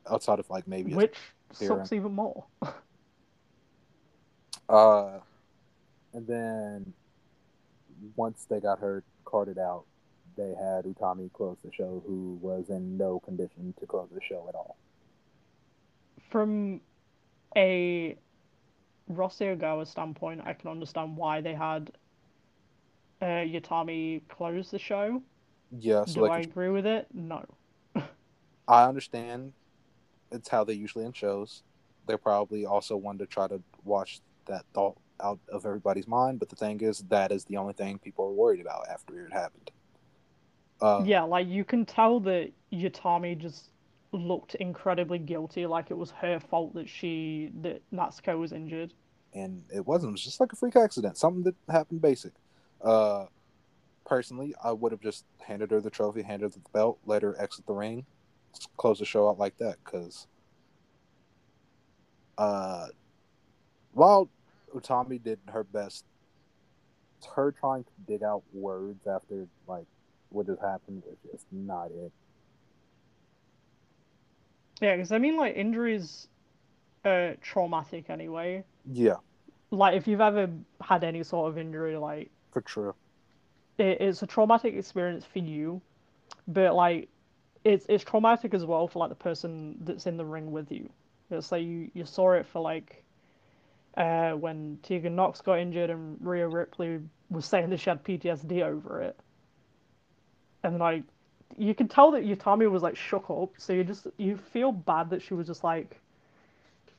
outside 0.09 0.39
of 0.39 0.49
like 0.49 0.67
maybe 0.67 0.93
which 0.93 1.17
sucks 1.53 1.93
even 1.93 2.13
more. 2.13 2.45
uh, 4.69 5.19
and 6.13 6.27
then 6.27 6.93
once 8.15 8.45
they 8.49 8.59
got 8.59 8.79
her 8.79 9.03
carted 9.25 9.57
out, 9.57 9.85
they 10.35 10.49
had 10.49 10.85
Utami 10.85 11.31
close 11.33 11.57
the 11.63 11.71
show, 11.71 12.03
who 12.05 12.37
was 12.41 12.69
in 12.69 12.97
no 12.97 13.19
condition 13.19 13.73
to 13.79 13.85
close 13.85 14.09
the 14.13 14.21
show 14.21 14.45
at 14.47 14.55
all. 14.55 14.77
From 16.29 16.81
a 17.55 18.15
Rossi 19.07 19.45
Ogawa 19.45 19.87
standpoint, 19.87 20.41
I 20.45 20.53
can 20.53 20.69
understand 20.69 21.17
why 21.17 21.41
they 21.41 21.53
had 21.53 21.91
uh, 23.21 23.25
Utami 23.25 24.21
close 24.29 24.69
the 24.69 24.79
show. 24.79 25.21
Yeah, 25.71 26.05
so 26.05 26.15
Do 26.15 26.21
like 26.21 26.31
I 26.31 26.39
agree 26.41 26.69
with 26.69 26.85
it? 26.85 27.07
No. 27.13 27.43
I 28.67 28.83
understand 28.83 29.53
it's 30.31 30.49
how 30.49 30.63
they 30.63 30.73
usually 30.73 31.05
end 31.05 31.15
shows. 31.15 31.63
They 32.07 32.17
probably 32.17 32.65
also 32.65 32.95
wanted 32.95 33.19
to 33.19 33.25
try 33.27 33.47
to 33.47 33.61
wash 33.83 34.19
that 34.45 34.63
thought 34.73 34.97
out 35.21 35.39
of 35.51 35.65
everybody's 35.65 36.07
mind, 36.07 36.39
but 36.39 36.49
the 36.49 36.55
thing 36.55 36.79
is, 36.81 36.99
that 37.09 37.31
is 37.31 37.43
the 37.45 37.57
only 37.57 37.73
thing 37.73 37.97
people 37.97 38.25
are 38.25 38.31
worried 38.31 38.61
about 38.61 38.87
after 38.89 39.25
it 39.25 39.33
happened. 39.33 39.71
Uh, 40.81 41.03
Yeah, 41.05 41.23
like 41.23 41.47
you 41.47 41.63
can 41.65 41.85
tell 41.85 42.19
that 42.21 42.51
Utami 42.71 43.37
just 43.37 43.69
looked 44.11 44.55
incredibly 44.55 45.17
guilty, 45.19 45.65
like 45.65 45.91
it 45.91 45.97
was 45.97 46.11
her 46.11 46.39
fault 46.39 46.73
that 46.75 46.87
she 46.87 47.51
that 47.61 47.81
Natsuko 47.91 48.37
was 48.39 48.51
injured. 48.53 48.93
and 49.33 49.63
it 49.73 49.85
wasn't. 49.85 50.09
It 50.09 50.13
was 50.13 50.23
just 50.23 50.39
like 50.39 50.53
a 50.53 50.55
freak 50.55 50.75
accident, 50.75 51.17
something 51.17 51.43
that 51.43 51.55
happened 51.69 52.01
basic. 52.01 52.31
Uh, 52.81 53.25
personally, 54.05 54.55
I 54.63 54.71
would 54.71 54.91
have 54.91 55.01
just 55.01 55.25
handed 55.39 55.71
her 55.71 55.81
the 55.81 55.89
trophy, 55.89 56.21
handed 56.21 56.53
her 56.53 56.59
the 56.63 56.69
belt, 56.71 56.99
let 57.05 57.21
her 57.23 57.39
exit 57.41 57.65
the 57.65 57.73
ring, 57.73 58.05
close 58.77 58.99
the 58.99 59.05
show 59.05 59.29
out 59.29 59.39
like 59.39 59.57
that. 59.59 59.77
Because, 59.83 60.27
uh, 62.37 62.87
while 63.93 64.29
Utami 64.75 65.21
did 65.21 65.39
her 65.49 65.63
best, 65.63 66.05
her 67.35 67.51
trying 67.51 67.83
to 67.83 67.91
dig 68.07 68.23
out 68.23 68.43
words 68.53 69.07
after 69.07 69.47
like 69.67 69.85
what 70.29 70.45
just 70.47 70.61
happened 70.61 71.03
was 71.05 71.17
just 71.31 71.45
not 71.51 71.91
it. 71.91 72.11
Yeah, 74.81 74.95
because 74.95 75.11
I 75.11 75.17
mean, 75.17 75.37
like 75.37 75.55
injuries 75.55 76.27
are 77.05 77.35
traumatic 77.41 78.09
anyway. 78.09 78.63
Yeah, 78.85 79.17
Like 79.71 79.95
if 79.95 80.07
you've 80.07 80.21
ever 80.21 80.49
had 80.81 81.03
any 81.03 81.23
sort 81.23 81.49
of 81.49 81.57
injury, 81.57 81.97
like 81.97 82.31
for 82.51 82.63
sure. 82.67 82.95
it, 83.77 84.01
it's 84.01 84.21
a 84.23 84.27
traumatic 84.27 84.73
experience 84.75 85.25
for 85.25 85.39
you, 85.39 85.81
but 86.47 86.75
like 86.75 87.09
it's 87.67 87.85
it's 87.89 88.03
traumatic 88.03 88.53
as 88.53 88.65
well 88.65 88.87
for 88.87 88.99
like 88.99 89.09
the 89.09 89.15
person 89.15 89.77
that's 89.81 90.07
in 90.07 90.17
the 90.17 90.25
ring 90.25 90.51
with 90.51 90.71
you. 90.71 90.89
It's 91.29 91.51
like 91.51 91.63
you 91.63 91.91
you 91.93 92.05
saw 92.05 92.33
it 92.33 92.45
for 92.45 92.61
like 92.61 93.03
uh 93.97 94.31
when 94.31 94.79
Tegan 94.83 95.15
Nox 95.15 95.41
got 95.41 95.59
injured 95.59 95.89
and 95.89 96.17
Rhea 96.21 96.47
Ripley 96.47 97.01
was 97.29 97.45
saying 97.45 97.69
that 97.71 97.79
she 97.79 97.89
had 97.89 98.03
PTSD 98.03 98.63
over 98.63 99.01
it, 99.01 99.19
and 100.63 100.79
like 100.79 101.03
you 101.57 101.75
can 101.75 101.87
tell 101.87 102.11
that 102.11 102.23
Utami 102.25 102.69
was 102.69 102.83
like 102.83 102.95
shook 102.95 103.29
up. 103.29 103.51
So 103.57 103.73
you 103.73 103.83
just 103.83 104.07
you 104.17 104.37
feel 104.37 104.71
bad 104.71 105.09
that 105.11 105.21
she 105.21 105.33
was 105.33 105.47
just 105.47 105.63
like, 105.63 105.99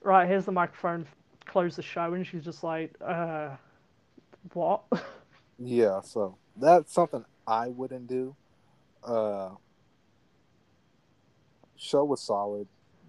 right, 0.03 0.29
here's 0.29 0.45
the 0.45 0.53
microphone, 0.53 1.07
close 1.47 1.77
the 1.77 1.83
show, 1.83 2.15
and 2.15 2.27
she's 2.27 2.45
just 2.45 2.63
like, 2.65 2.95
uh, 3.01 3.51
what? 4.53 4.83
Yeah, 5.59 6.01
so 6.03 6.39
that's 6.57 6.93
something 6.93 7.25
I 7.47 7.69
wouldn't 7.69 8.09
do. 8.09 8.37
Uh 9.05 9.51
show 11.79 12.05
was 12.05 12.21
solid. 12.21 12.67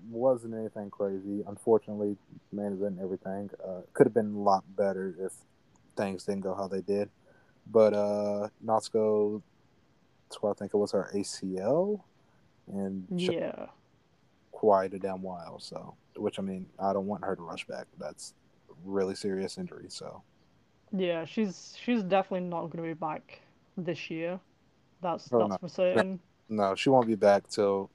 Wasn't 0.09 0.53
anything 0.53 0.89
crazy. 0.89 1.43
Unfortunately, 1.47 2.15
main 2.53 2.67
event 2.73 2.95
and 2.95 3.01
everything. 3.01 3.49
Uh 3.67 3.81
could 3.93 4.05
have 4.07 4.13
been 4.13 4.33
a 4.33 4.39
lot 4.39 4.63
better 4.77 5.15
if 5.19 5.33
things 5.97 6.23
didn't 6.23 6.41
go 6.41 6.55
how 6.55 6.67
they 6.67 6.81
did. 6.81 7.09
But 7.67 7.93
uh 7.93 8.47
Natsuko 8.65 9.41
I 10.43 10.53
think 10.53 10.73
it 10.73 10.77
was 10.77 10.91
her 10.91 11.09
ACL 11.13 12.01
and 12.67 13.05
yeah. 13.09 13.65
quite 14.51 14.93
a 14.93 14.99
damn 14.99 15.21
while, 15.23 15.59
so 15.59 15.95
which 16.15 16.37
I 16.39 16.41
mean, 16.43 16.67
I 16.79 16.93
don't 16.93 17.07
want 17.07 17.23
her 17.25 17.35
to 17.35 17.41
rush 17.41 17.65
back. 17.65 17.87
That's 17.97 18.33
a 18.69 18.73
really 18.85 19.15
serious 19.15 19.57
injury, 19.57 19.85
so 19.89 20.21
Yeah, 20.91 21.25
she's 21.25 21.75
she's 21.81 22.03
definitely 22.03 22.47
not 22.47 22.69
going 22.69 22.83
to 22.83 22.89
be 22.89 22.93
back 22.93 23.41
this 23.77 24.09
year. 24.09 24.39
That's 25.01 25.29
Oh, 25.31 25.39
that's 25.39 25.49
no. 25.49 25.57
for 25.57 25.69
certain. 25.69 26.19
No, 26.49 26.75
she 26.75 26.89
won't 26.89 27.07
be 27.07 27.15
back 27.15 27.47
till 27.47 27.89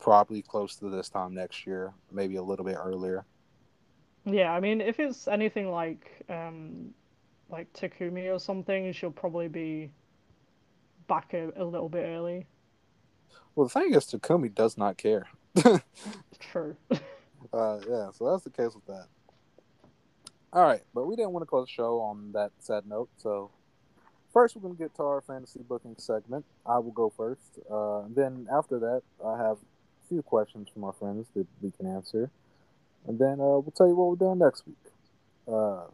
probably 0.00 0.42
close 0.42 0.76
to 0.76 0.90
this 0.90 1.08
time 1.08 1.34
next 1.34 1.66
year, 1.66 1.92
maybe 2.12 2.36
a 2.36 2.42
little 2.42 2.64
bit 2.64 2.76
earlier. 2.78 3.24
Yeah, 4.24 4.52
I 4.52 4.60
mean, 4.60 4.80
if 4.80 4.98
it's 5.00 5.28
anything 5.28 5.70
like 5.70 6.24
um 6.28 6.94
like 7.50 7.72
Takumi 7.72 8.32
or 8.34 8.38
something, 8.38 8.92
she'll 8.92 9.10
probably 9.10 9.48
be 9.48 9.90
back 11.06 11.34
a, 11.34 11.50
a 11.56 11.64
little 11.64 11.88
bit 11.88 12.04
early. 12.06 12.46
Well, 13.54 13.66
the 13.66 13.80
thing 13.80 13.94
is, 13.94 14.06
Takumi 14.06 14.52
does 14.52 14.76
not 14.76 14.96
care. 14.96 15.28
True. 16.40 16.76
uh, 16.90 17.78
yeah, 17.88 18.10
so 18.12 18.30
that's 18.30 18.44
the 18.44 18.50
case 18.50 18.74
with 18.74 18.86
that. 18.86 19.06
All 20.52 20.64
right, 20.64 20.82
but 20.94 21.06
we 21.06 21.16
didn't 21.16 21.32
want 21.32 21.42
to 21.42 21.46
close 21.46 21.66
the 21.66 21.72
show 21.72 22.00
on 22.00 22.32
that 22.32 22.52
sad 22.58 22.86
note, 22.86 23.08
so 23.16 23.50
first 24.32 24.56
we're 24.56 24.62
going 24.62 24.74
to 24.74 24.78
get 24.78 24.94
to 24.96 25.02
our 25.02 25.20
fantasy 25.20 25.60
booking 25.68 25.96
segment. 25.98 26.44
I 26.66 26.78
will 26.78 26.92
go 26.92 27.12
first. 27.16 27.58
Uh, 27.70 28.02
then 28.08 28.46
after 28.52 28.78
that, 28.80 29.02
I 29.24 29.36
have 29.38 29.58
few 30.08 30.22
questions 30.22 30.68
from 30.72 30.84
our 30.84 30.92
friends 30.92 31.26
that 31.34 31.46
we 31.60 31.70
can 31.70 31.86
answer, 31.86 32.30
and 33.06 33.18
then 33.18 33.34
uh, 33.34 33.58
we'll 33.58 33.74
tell 33.76 33.86
you 33.86 33.94
what 33.94 34.08
we're 34.10 34.26
doing 34.26 34.38
next 34.38 34.66
week. 34.66 34.76
Uh, 35.46 35.84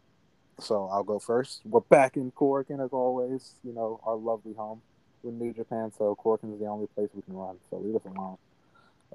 so 0.59 0.87
I'll 0.91 1.03
go 1.03 1.19
first. 1.19 1.61
We're 1.65 1.81
back 1.81 2.17
in 2.17 2.31
Korakuen 2.31 2.83
as 2.83 2.91
always. 2.91 3.55
You 3.63 3.73
know 3.73 3.99
our 4.03 4.15
lovely 4.15 4.53
home. 4.53 4.81
We're 5.23 5.31
New 5.31 5.53
Japan, 5.53 5.91
so 5.97 6.15
Korakuen 6.15 6.53
is 6.53 6.59
the 6.59 6.67
only 6.67 6.87
place 6.87 7.09
we 7.13 7.21
can 7.21 7.35
run. 7.35 7.57
So 7.69 7.77
leave 7.77 7.95
us 7.95 8.05
alone. 8.05 8.37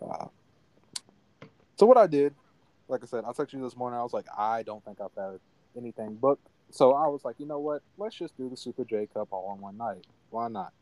Uh, 0.01 0.27
so 1.77 1.87
what 1.87 1.97
I 1.97 2.07
did, 2.07 2.35
like 2.89 3.03
I 3.03 3.07
said, 3.07 3.25
I 3.25 3.31
texted 3.31 3.55
you 3.55 3.63
this 3.63 3.77
morning. 3.77 3.99
I 3.99 4.03
was 4.03 4.13
like, 4.13 4.27
I 4.37 4.63
don't 4.63 4.85
think 4.85 4.99
I've 5.01 5.15
had 5.17 5.41
anything 5.77 6.15
booked. 6.15 6.47
So 6.71 6.93
I 6.93 7.07
was 7.07 7.25
like, 7.25 7.37
you 7.39 7.47
know 7.47 7.59
what? 7.59 7.83
Let's 7.97 8.17
just 8.17 8.37
do 8.37 8.49
the 8.49 8.57
Super 8.57 8.85
J 8.85 9.09
Cup 9.13 9.29
all 9.31 9.55
in 9.55 9.61
one 9.61 9.77
night. 9.77 10.05
Why 10.31 10.49
not? 10.49 10.73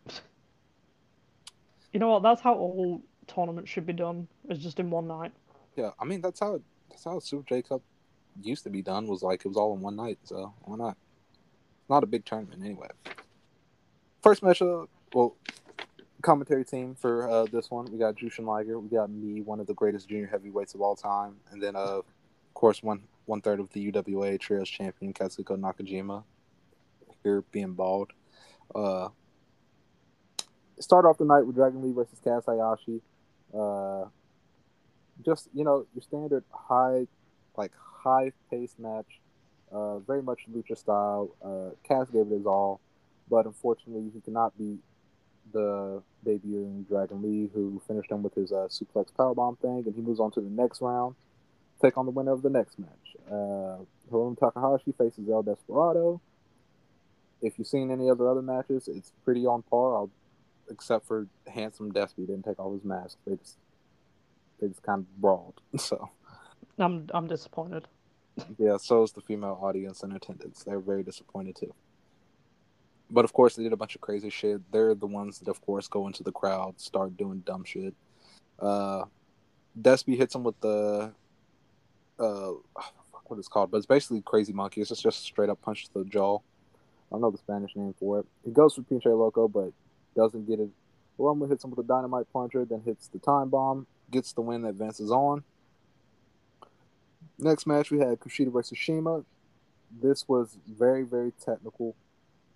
You 1.93 2.01
know 2.01 2.09
what? 2.09 2.23
That's 2.23 2.41
how 2.41 2.55
all 2.55 3.03
tournaments 3.25 3.71
should 3.71 3.87
be 3.87 3.93
done. 3.93 4.29
Is 4.49 4.59
just 4.59 4.81
in 4.81 4.91
one 4.91 5.07
night. 5.07 5.33
Yeah, 5.77 5.91
I 5.99 6.05
mean 6.05 6.21
that's 6.21 6.41
how 6.41 6.61
that's 6.89 7.05
how 7.05 7.19
Super 7.19 7.45
J 7.49 7.63
Cup 7.63 7.83
used 8.43 8.65
to 8.65 8.71
be 8.71 8.83
done. 8.83 9.07
Was 9.07 9.23
like 9.23 9.45
it 9.45 9.49
was 9.49 9.57
all 9.57 9.75
in 9.75 9.81
one 9.81 9.97
night. 9.97 10.19
So 10.25 10.55
why 10.63 10.77
not? 10.77 10.97
Not 11.89 12.03
a 12.03 12.07
big 12.07 12.25
tournament 12.25 12.63
anyway. 12.65 12.89
First 14.23 14.43
matchup, 14.43 14.89
well, 15.13 15.37
commentary 16.23 16.65
team 16.65 16.95
for 16.95 17.29
uh, 17.29 17.45
this 17.45 17.71
one. 17.71 17.87
We 17.93 17.99
got 17.99 18.17
Jushin 18.17 18.47
Liger. 18.47 18.81
We 18.81 18.89
got 18.89 19.11
me, 19.11 19.43
one 19.43 19.61
of 19.61 19.67
the 19.67 19.75
greatest 19.75 20.09
junior 20.09 20.27
heavyweights 20.27 20.75
of 20.75 20.81
all 20.81 20.97
time, 20.97 21.37
and 21.51 21.63
then 21.63 21.77
uh, 21.77 21.99
of 21.99 22.05
course 22.55 22.83
one 22.83 23.03
one 23.27 23.41
third 23.41 23.61
of 23.61 23.71
the 23.71 23.93
UWA 23.93 24.41
Trios 24.41 24.69
champion 24.69 25.13
Katsuhiko 25.13 25.59
Nakajima. 25.59 26.25
Here 27.23 27.43
being 27.53 27.73
bald. 27.73 28.13
Uh, 28.75 29.09
start 30.81 31.05
off 31.05 31.19
the 31.19 31.25
night 31.25 31.47
with 31.47 31.57
Dragon 31.57 31.83
Lee 31.83 31.93
versus 31.93 32.19
Kaz 32.25 32.45
Hayashi. 32.47 33.01
Uh, 33.57 34.07
just 35.25 35.49
you 35.55 35.65
know 35.65 35.87
your 35.95 36.03
standard 36.03 36.45
high, 36.51 37.07
like 37.57 37.73
high 38.03 38.33
pace 38.51 38.75
match. 38.79 39.21
Uh, 39.73 39.99
very 39.99 40.23
much 40.23 40.41
lucha 40.53 40.77
style. 40.77 41.31
Uh, 41.45 41.71
Kaz 41.89 42.13
gave 42.13 42.27
it 42.31 42.35
his 42.35 42.47
all, 42.47 42.81
but 43.29 43.47
unfortunately 43.47 44.11
he 44.13 44.21
could 44.21 44.35
not 44.35 44.57
beat 44.57 44.79
the 45.53 46.03
debuting 46.27 46.87
Dragon 46.89 47.23
Lee, 47.23 47.51
who 47.53 47.81
finished 47.87 48.11
him 48.11 48.23
with 48.23 48.35
his 48.35 48.53
uh, 48.53 48.69
suplex 48.69 49.07
powerbomb 49.19 49.59
thing, 49.59 49.83
and 49.87 49.95
he 49.95 50.01
moves 50.01 50.21
on 50.21 50.31
to 50.33 50.41
the 50.41 50.51
next 50.51 50.81
round, 50.81 51.15
take 51.83 51.97
on 51.97 52.07
the 52.07 52.11
winner 52.11 52.33
of 52.33 52.43
the 52.43 52.51
next 52.51 52.79
match. 52.79 52.89
Uh, 53.29 53.79
Hiromu 54.11 54.39
Takahashi 54.39 54.93
faces 54.93 55.29
El 55.29 55.43
Desperado. 55.43 56.21
If 57.41 57.59
you've 57.59 57.69
seen 57.69 57.91
any 57.91 58.09
of 58.09 58.19
the 58.19 58.25
other 58.25 58.43
matches, 58.43 58.89
it's 58.89 59.13
pretty 59.25 59.47
on 59.47 59.63
par. 59.63 59.97
I'll, 59.97 60.11
except 60.71 61.07
for 61.07 61.27
handsome 61.47 61.93
Despy 61.93 62.27
didn't 62.27 62.43
take 62.45 62.59
off 62.59 62.73
his 62.75 62.85
mask. 62.85 63.19
They 63.27 63.37
just 63.37 63.59
they 64.61 64.69
just 64.69 64.83
kind 64.83 65.01
of 65.01 65.21
brawled. 65.21 65.61
So 65.79 66.11
I'm 66.79 67.07
I'm 67.15 67.27
disappointed. 67.29 67.87
yeah, 68.59 68.77
so 68.79 69.03
is 69.03 69.13
the 69.13 69.21
female 69.21 69.59
audience 69.63 70.03
in 70.03 70.13
attendance. 70.13 70.65
They're 70.65 70.81
very 70.81 71.03
disappointed 71.03 71.57
too. 71.57 71.73
But 73.11 73.25
of 73.25 73.33
course, 73.33 73.55
they 73.55 73.63
did 73.63 73.73
a 73.73 73.77
bunch 73.77 73.95
of 73.95 74.01
crazy 74.01 74.31
shit. 74.31 74.61
They're 74.73 74.95
the 74.95 75.07
ones 75.07 75.39
that, 75.39 75.49
of 75.49 75.61
course, 75.61 75.87
go 75.87 76.07
into 76.07 76.23
the 76.25 76.33
crowd, 76.33 76.81
start 76.81 77.17
doing 77.17 77.41
dumb 77.47 77.63
shit. 77.63 77.95
Uh, 78.59 79.05
Despy 79.81 80.17
hits 80.17 80.35
him 80.35 80.43
with 80.43 80.59
the 80.61 81.13
uh, 82.19 82.51
what 83.27 83.39
it's 83.39 83.49
called, 83.49 83.71
but 83.71 83.77
it's 83.77 83.87
basically 83.87 84.23
crazy 84.23 84.53
monkey. 84.53 84.81
It's 84.81 84.91
just 84.91 85.03
just 85.03 85.23
straight 85.23 85.51
up 85.51 85.61
punch 85.63 85.87
to 85.89 85.95
the 85.95 86.05
jaw. 86.05 86.39
I 86.39 86.41
don't 87.13 87.21
know 87.21 87.31
the 87.31 87.39
Spanish 87.39 87.77
name 87.77 87.95
for 87.99 88.21
it. 88.21 88.27
He 88.45 88.51
goes 88.51 88.75
for 88.75 88.83
Pinche 88.83 89.07
Loco, 89.07 89.47
but 89.47 89.73
doesn't 90.15 90.47
get 90.47 90.61
it. 90.61 90.69
Roman 91.19 91.49
hits 91.49 91.65
him 91.65 91.71
with 91.71 91.79
a 91.79 91.89
Dynamite 91.89 92.31
Plunger, 92.33 92.65
then 92.65 92.83
hits 92.85 93.09
the 93.09 93.19
time 93.19 93.49
bomb. 93.49 93.87
gets 94.11 94.33
the 94.33 94.41
win, 94.41 94.65
advances 94.65 95.11
on. 95.11 95.45
Next 97.39 97.67
match, 97.67 97.91
we 97.91 97.99
had 97.99 98.21
Kushida 98.21 98.53
versus 98.53 98.79
CIMA. 98.79 99.25
This 100.03 100.29
was 100.29 100.57
very, 100.67 101.03
very 101.03 101.33
technical. 101.45 101.95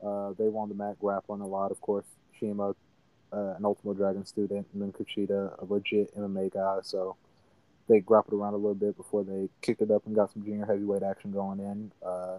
Uh, 0.04 0.32
they 0.38 0.48
won 0.48 0.68
the 0.68 0.74
mat 0.74 0.96
grappling 1.00 1.40
a 1.40 1.46
lot, 1.46 1.70
of 1.70 1.80
course. 1.80 2.06
CIMA, 2.38 2.74
uh, 3.32 3.54
an 3.56 3.64
Ultimo 3.64 3.94
Dragon 3.94 4.24
student, 4.24 4.66
and 4.72 4.82
then 4.82 4.92
Kushida, 4.92 5.60
a 5.60 5.64
legit 5.64 6.16
MMA 6.16 6.52
guy. 6.52 6.78
So 6.82 7.16
they 7.88 8.00
grappled 8.00 8.40
around 8.40 8.54
a 8.54 8.56
little 8.56 8.74
bit 8.74 8.96
before 8.96 9.24
they 9.24 9.48
kicked 9.62 9.82
it 9.82 9.90
up 9.90 10.06
and 10.06 10.14
got 10.14 10.32
some 10.32 10.44
junior 10.44 10.66
heavyweight 10.66 11.02
action 11.02 11.32
going 11.32 11.58
in. 11.58 11.92
Uh, 12.06 12.38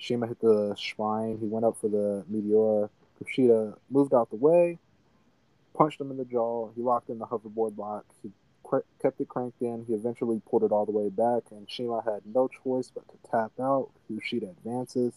CIMA 0.00 0.26
hit 0.26 0.40
the 0.40 0.74
spine. 0.76 1.38
He 1.40 1.46
went 1.46 1.64
up 1.64 1.78
for 1.80 1.88
the 1.88 2.24
Meteora. 2.30 2.90
Kushida 3.22 3.76
moved 3.90 4.14
out 4.14 4.30
the 4.30 4.36
way, 4.36 4.78
punched 5.74 6.00
him 6.00 6.10
in 6.10 6.16
the 6.16 6.24
jaw. 6.24 6.70
He 6.74 6.82
locked 6.82 7.10
in 7.10 7.18
the 7.18 7.26
hoverboard 7.26 7.76
lock. 7.76 8.04
He 8.22 8.30
kept 9.02 9.20
it 9.20 9.28
cranked 9.28 9.60
in. 9.60 9.84
He 9.86 9.94
eventually 9.94 10.40
pulled 10.48 10.64
it 10.64 10.72
all 10.72 10.86
the 10.86 10.92
way 10.92 11.08
back, 11.08 11.42
and 11.50 11.66
CIMA 11.68 12.02
had 12.04 12.22
no 12.24 12.48
choice 12.48 12.90
but 12.94 13.04
to 13.08 13.30
tap 13.30 13.52
out. 13.60 13.90
Kushida 14.10 14.50
advances. 14.50 15.14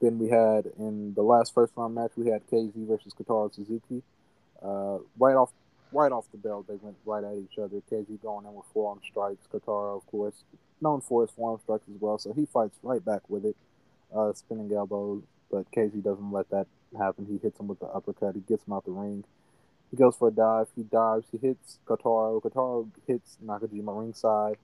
Then 0.00 0.18
we 0.18 0.28
had 0.28 0.66
in 0.78 1.14
the 1.14 1.22
last 1.22 1.52
first 1.52 1.72
round 1.76 1.94
match, 1.94 2.12
we 2.16 2.28
had 2.28 2.46
KZ 2.48 2.72
versus 2.88 3.12
Kotaro 3.12 3.54
Suzuki. 3.54 4.02
Uh, 4.62 4.98
right 5.18 5.34
off, 5.34 5.52
right 5.92 6.10
off 6.10 6.24
the 6.32 6.38
bell, 6.38 6.64
they 6.66 6.76
went 6.76 6.96
right 7.04 7.22
at 7.22 7.34
each 7.34 7.58
other. 7.58 7.82
KZ 7.90 8.22
going 8.22 8.46
in 8.46 8.54
with 8.54 8.64
forearm 8.72 9.00
strikes. 9.08 9.46
Kotaro, 9.52 9.96
of 9.96 10.06
course, 10.06 10.44
known 10.80 11.02
for 11.02 11.22
his 11.22 11.30
forearm 11.30 11.60
strikes 11.62 11.84
as 11.94 12.00
well, 12.00 12.18
so 12.18 12.32
he 12.32 12.46
fights 12.46 12.78
right 12.82 13.04
back 13.04 13.28
with 13.28 13.44
it. 13.44 13.56
Uh, 14.14 14.32
spinning 14.32 14.72
elbows, 14.72 15.22
but 15.50 15.70
KZ 15.72 16.02
doesn't 16.02 16.32
let 16.32 16.50
that 16.50 16.66
happen. 16.98 17.26
He 17.26 17.38
hits 17.38 17.58
him 17.58 17.68
with 17.68 17.80
the 17.80 17.86
uppercut. 17.86 18.34
He 18.34 18.40
gets 18.40 18.66
him 18.66 18.72
out 18.72 18.84
the 18.84 18.92
ring. 18.92 19.24
He 19.90 19.96
goes 19.96 20.16
for 20.16 20.28
a 20.28 20.30
dive. 20.30 20.68
He 20.76 20.82
dives. 20.84 21.26
He 21.32 21.38
hits 21.38 21.78
Kotaro. 21.86 22.40
Kotaro 22.40 22.88
hits 23.06 23.38
Nakajima 23.44 23.98
ringside. 23.98 24.56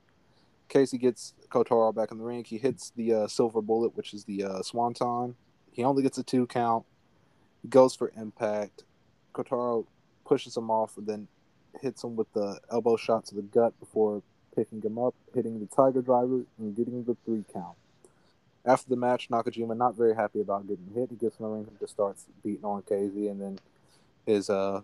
KZ 0.69 1.01
gets 1.01 1.35
Kotaro 1.49 1.95
back 1.95 2.11
in 2.13 2.19
the 2.19 2.25
ring. 2.25 2.45
He 2.45 2.59
hits 2.59 2.93
the 2.97 3.13
uh, 3.13 3.27
silver 3.29 3.61
bullet, 3.61 3.97
which 3.97 4.15
is 4.15 4.25
the 4.25 4.45
uh, 4.45 4.63
swanton. 4.63 5.35
He 5.73 5.85
only 5.85 6.03
gets 6.03 6.19
a 6.19 6.23
two 6.23 6.47
count. 6.47 6.85
He 7.63 7.69
goes 7.69 7.95
for 7.95 8.13
impact. 8.17 8.85
Kotaro 9.35 9.87
pushes 10.25 10.57
him 10.57 10.71
off 10.71 10.97
and 10.97 11.07
then 11.07 11.29
hits 11.81 12.03
him 12.03 12.17
with 12.17 12.33
the 12.33 12.59
elbow 12.71 12.97
shot 12.97 13.27
to 13.27 13.35
the 13.35 13.43
gut 13.43 13.79
before 13.79 14.23
picking 14.55 14.81
him 14.81 14.99
up, 14.99 15.15
hitting 15.35 15.61
the 15.61 15.67
Tiger 15.67 16.01
Driver, 16.01 16.43
and 16.59 16.75
getting 16.75 17.05
the 17.05 17.17
three 17.25 17.45
count. 17.53 17.77
After 18.67 18.91
the 18.91 18.97
match, 18.97 19.29
Nakajima 19.29 19.77
not 19.77 19.97
very 19.97 20.15
happy 20.15 20.41
about 20.41 20.67
getting 20.67 20.91
hit. 20.93 21.11
He 21.11 21.17
gets 21.17 21.39
in 21.39 21.45
the 21.45 21.51
ring 21.51 21.67
and 21.69 21.79
just 21.79 21.93
starts 21.93 22.27
beating 22.43 22.65
on 22.65 22.83
KZ, 22.83 23.31
and 23.31 23.41
then 23.41 23.59
his 24.27 24.51
uh, 24.51 24.81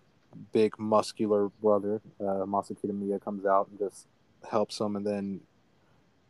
big 0.53 0.79
muscular 0.79 1.49
brother, 1.61 2.01
uh, 2.21 2.47
Masaki 2.47 2.77
Kitamiya, 2.79 3.23
comes 3.23 3.45
out 3.45 3.69
and 3.69 3.79
just 3.81 4.07
helps 4.49 4.81
him, 4.81 4.95
and 4.95 5.05
then 5.05 5.41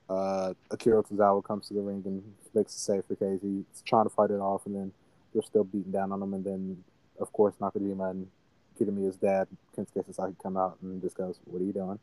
uh, 0.08 0.54
Akira 0.70 1.02
Tozawa 1.02 1.44
comes 1.44 1.68
to 1.68 1.74
the 1.74 1.80
ring 1.80 2.02
and 2.06 2.22
makes 2.54 2.74
a 2.74 2.78
save 2.78 3.04
for 3.04 3.16
KZ. 3.16 3.42
He's 3.42 3.82
trying 3.84 4.04
to 4.04 4.10
fight 4.10 4.30
it 4.30 4.40
off, 4.40 4.64
and 4.64 4.74
then 4.74 4.92
they're 5.34 5.42
still 5.42 5.64
beating 5.64 5.92
down 5.92 6.10
on 6.10 6.22
him, 6.22 6.32
and 6.32 6.44
then 6.44 6.84
of 7.20 7.32
course 7.34 7.54
Nakajima 7.60 8.10
and 8.10 8.28
Kitamiya's 8.80 9.16
dad, 9.16 9.46
Kensuke 9.76 10.06
Sasaki, 10.06 10.34
come 10.42 10.56
out 10.56 10.78
and 10.80 11.02
just 11.02 11.16
goes, 11.18 11.38
"What 11.44 11.60
are 11.60 11.64
you 11.64 11.74
doing?" 11.74 11.98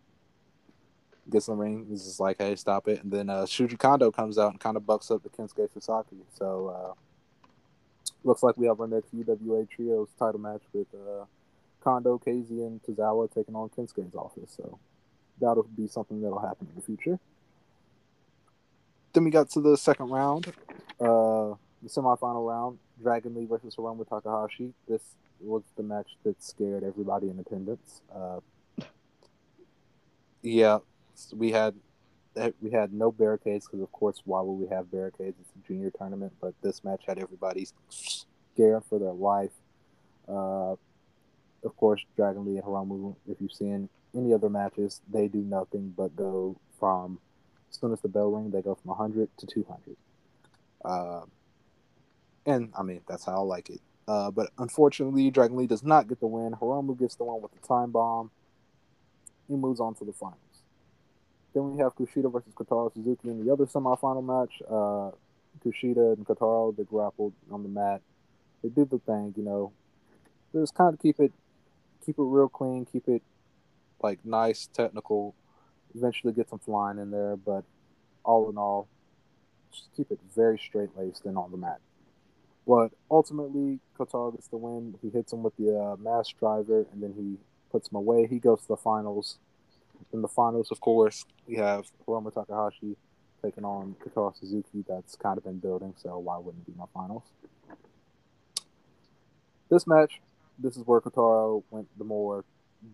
Gets 1.29 1.47
in 1.47 1.57
the 1.57 1.63
ring. 1.63 1.85
He's 1.89 2.03
just 2.03 2.19
like, 2.19 2.37
hey, 2.39 2.55
stop 2.55 2.87
it. 2.87 3.03
And 3.03 3.11
then 3.11 3.29
uh, 3.29 3.43
Shuji 3.43 3.77
Kondo 3.77 4.11
comes 4.11 4.37
out 4.37 4.51
and 4.51 4.59
kind 4.59 4.77
of 4.77 4.85
bucks 4.85 5.11
up 5.11 5.23
the 5.23 5.29
Kensuke 5.29 5.71
Sasaki. 5.73 6.17
So 6.37 6.67
uh, 6.67 6.93
looks 8.23 8.43
like 8.43 8.57
we 8.57 8.67
have 8.67 8.79
our 8.79 8.87
next 8.87 9.15
UWA 9.15 9.69
Trios 9.69 10.09
title 10.17 10.39
match 10.39 10.61
with 10.73 10.87
uh, 10.93 11.25
Kondo, 11.81 12.17
KZ, 12.17 12.49
and 12.49 12.81
Tozawa 12.83 13.33
taking 13.33 13.55
on 13.55 13.69
Kensuke's 13.69 14.15
office. 14.15 14.53
So 14.55 14.79
that'll 15.39 15.63
be 15.63 15.87
something 15.87 16.21
that'll 16.21 16.39
happen 16.39 16.67
in 16.69 16.75
the 16.75 16.81
future. 16.81 17.19
Then 19.13 19.23
we 19.23 19.31
got 19.31 19.49
to 19.51 19.61
the 19.61 19.75
second 19.75 20.09
round, 20.09 20.47
uh, 20.99 21.55
the 21.81 21.87
semifinal 21.87 22.47
round, 22.47 22.77
Dragon 23.01 23.33
Lee 23.33 23.45
versus 23.45 23.75
Hiromu 23.75 24.07
Takahashi. 24.07 24.73
This 24.87 25.01
was 25.39 25.63
the 25.77 25.83
match 25.83 26.15
that 26.23 26.41
scared 26.43 26.83
everybody 26.83 27.29
in 27.29 27.39
attendance. 27.39 28.01
Uh, 28.13 28.39
yeah, 30.41 30.79
we 31.35 31.51
had 31.51 31.75
we 32.61 32.71
had 32.71 32.93
no 32.93 33.11
barricades 33.11 33.65
because 33.65 33.81
of 33.81 33.91
course 33.91 34.21
why 34.25 34.41
would 34.41 34.53
we 34.53 34.67
have 34.67 34.91
barricades? 34.91 35.35
It's 35.39 35.51
a 35.55 35.67
junior 35.67 35.91
tournament 35.91 36.33
but 36.39 36.53
this 36.61 36.83
match 36.83 37.03
had 37.07 37.19
everybody 37.19 37.67
scared 37.89 38.83
for 38.89 38.99
their 38.99 39.11
life. 39.11 39.51
Uh, 40.27 40.75
of 41.63 41.75
course 41.77 42.01
dragon 42.15 42.45
lee 42.45 42.57
and 42.57 42.65
Hiromu 42.65 43.15
if 43.27 43.37
you've 43.41 43.51
seen 43.51 43.89
any 44.15 44.33
other 44.33 44.49
matches 44.49 45.01
they 45.11 45.27
do 45.27 45.39
nothing 45.39 45.93
but 45.95 46.15
go 46.15 46.55
from 46.79 47.19
as 47.69 47.77
soon 47.77 47.91
as 47.91 47.99
the 48.01 48.07
bell 48.07 48.31
ring 48.31 48.51
they 48.51 48.61
go 48.61 48.75
from 48.75 48.89
100 48.89 49.29
to 49.37 49.45
200 49.45 49.97
uh, 50.85 51.21
and 52.45 52.71
i 52.77 52.81
mean 52.81 53.01
that's 53.07 53.25
how 53.25 53.33
i 53.33 53.39
like 53.39 53.69
it. 53.69 53.81
Uh, 54.07 54.31
but 54.31 54.49
unfortunately 54.57 55.29
dragon 55.29 55.57
lee 55.57 55.67
does 55.67 55.83
not 55.83 56.07
get 56.07 56.19
the 56.19 56.27
win. 56.27 56.53
Hiromu 56.53 56.97
gets 56.97 57.15
the 57.15 57.23
one 57.23 57.41
with 57.41 57.51
the 57.51 57.67
time 57.67 57.91
bomb. 57.91 58.31
He 59.47 59.55
moves 59.55 59.79
on 59.79 59.93
to 59.95 60.05
the 60.05 60.13
final 60.13 60.39
then 61.53 61.71
we 61.71 61.81
have 61.81 61.95
Kushida 61.95 62.31
versus 62.31 62.53
Kotaro 62.53 62.93
Suzuki 62.93 63.29
in 63.29 63.43
the 63.43 63.51
other 63.51 63.65
semifinal 63.65 64.23
match. 64.23 64.61
Uh, 64.69 65.11
Kushida 65.65 66.13
and 66.13 66.25
Kotaro 66.25 66.75
they 66.75 66.83
grappled 66.83 67.33
on 67.51 67.63
the 67.63 67.69
mat. 67.69 68.01
They 68.63 68.69
did 68.69 68.89
the 68.89 68.99
thing, 68.99 69.33
you 69.35 69.43
know. 69.43 69.71
Just 70.53 70.75
kind 70.75 70.93
of 70.93 70.99
keep 70.99 71.19
it, 71.19 71.31
keep 72.05 72.17
it 72.17 72.23
real 72.23 72.49
clean, 72.49 72.85
keep 72.85 73.07
it 73.07 73.21
like 74.01 74.19
nice, 74.23 74.67
technical. 74.73 75.35
Eventually 75.95 76.33
get 76.33 76.49
some 76.49 76.59
flying 76.59 76.99
in 76.99 77.11
there, 77.11 77.35
but 77.35 77.63
all 78.23 78.49
in 78.49 78.57
all, 78.57 78.87
just 79.71 79.89
keep 79.95 80.11
it 80.11 80.19
very 80.35 80.57
straight 80.57 80.89
laced 80.97 81.25
and 81.25 81.37
on 81.37 81.51
the 81.51 81.57
mat. 81.57 81.79
But 82.67 82.91
ultimately, 83.09 83.79
Kotaro 83.97 84.31
gets 84.31 84.47
the 84.47 84.57
win. 84.57 84.95
He 85.01 85.09
hits 85.09 85.33
him 85.33 85.41
with 85.41 85.55
the 85.57 85.75
uh, 85.75 85.95
mass 85.97 86.27
driver, 86.39 86.85
and 86.91 87.01
then 87.01 87.13
he 87.17 87.37
puts 87.71 87.89
him 87.89 87.95
away. 87.95 88.27
He 88.27 88.37
goes 88.37 88.61
to 88.61 88.67
the 88.67 88.77
finals 88.77 89.39
in 90.13 90.21
the 90.21 90.27
finals, 90.27 90.71
of 90.71 90.79
course, 90.79 91.25
we 91.47 91.55
have 91.55 91.85
Hiromu 92.07 92.33
Takahashi 92.33 92.95
taking 93.43 93.63
on 93.63 93.95
Kotaro 94.03 94.37
Suzuki. 94.37 94.83
That's 94.87 95.15
kind 95.15 95.37
of 95.37 95.43
been 95.43 95.59
building, 95.59 95.93
so 95.97 96.17
why 96.19 96.37
wouldn't 96.37 96.67
it 96.67 96.71
be 96.71 96.77
my 96.77 96.85
finals? 96.93 97.23
This 99.69 99.85
match, 99.85 100.19
this 100.57 100.75
is 100.77 100.83
where 100.85 100.99
Kotaro 100.99 101.63
went 101.69 101.87
the 101.97 102.03
more 102.03 102.43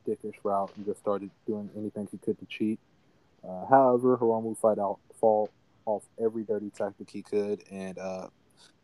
dickish 0.08 0.36
route 0.44 0.72
and 0.76 0.86
just 0.86 1.00
started 1.00 1.30
doing 1.48 1.70
anything 1.78 2.08
he 2.12 2.18
could 2.18 2.38
to 2.40 2.46
cheat. 2.46 2.80
Uh, 3.48 3.66
however, 3.68 4.18
Hiromu 4.18 4.58
fight 4.58 4.80
out, 4.80 5.00
fall 5.20 5.50
off 5.86 6.04
every 6.22 6.44
dirty 6.44 6.72
tactic 6.72 7.10
he 7.10 7.22
could 7.22 7.64
and 7.72 7.98
uh, 7.98 8.28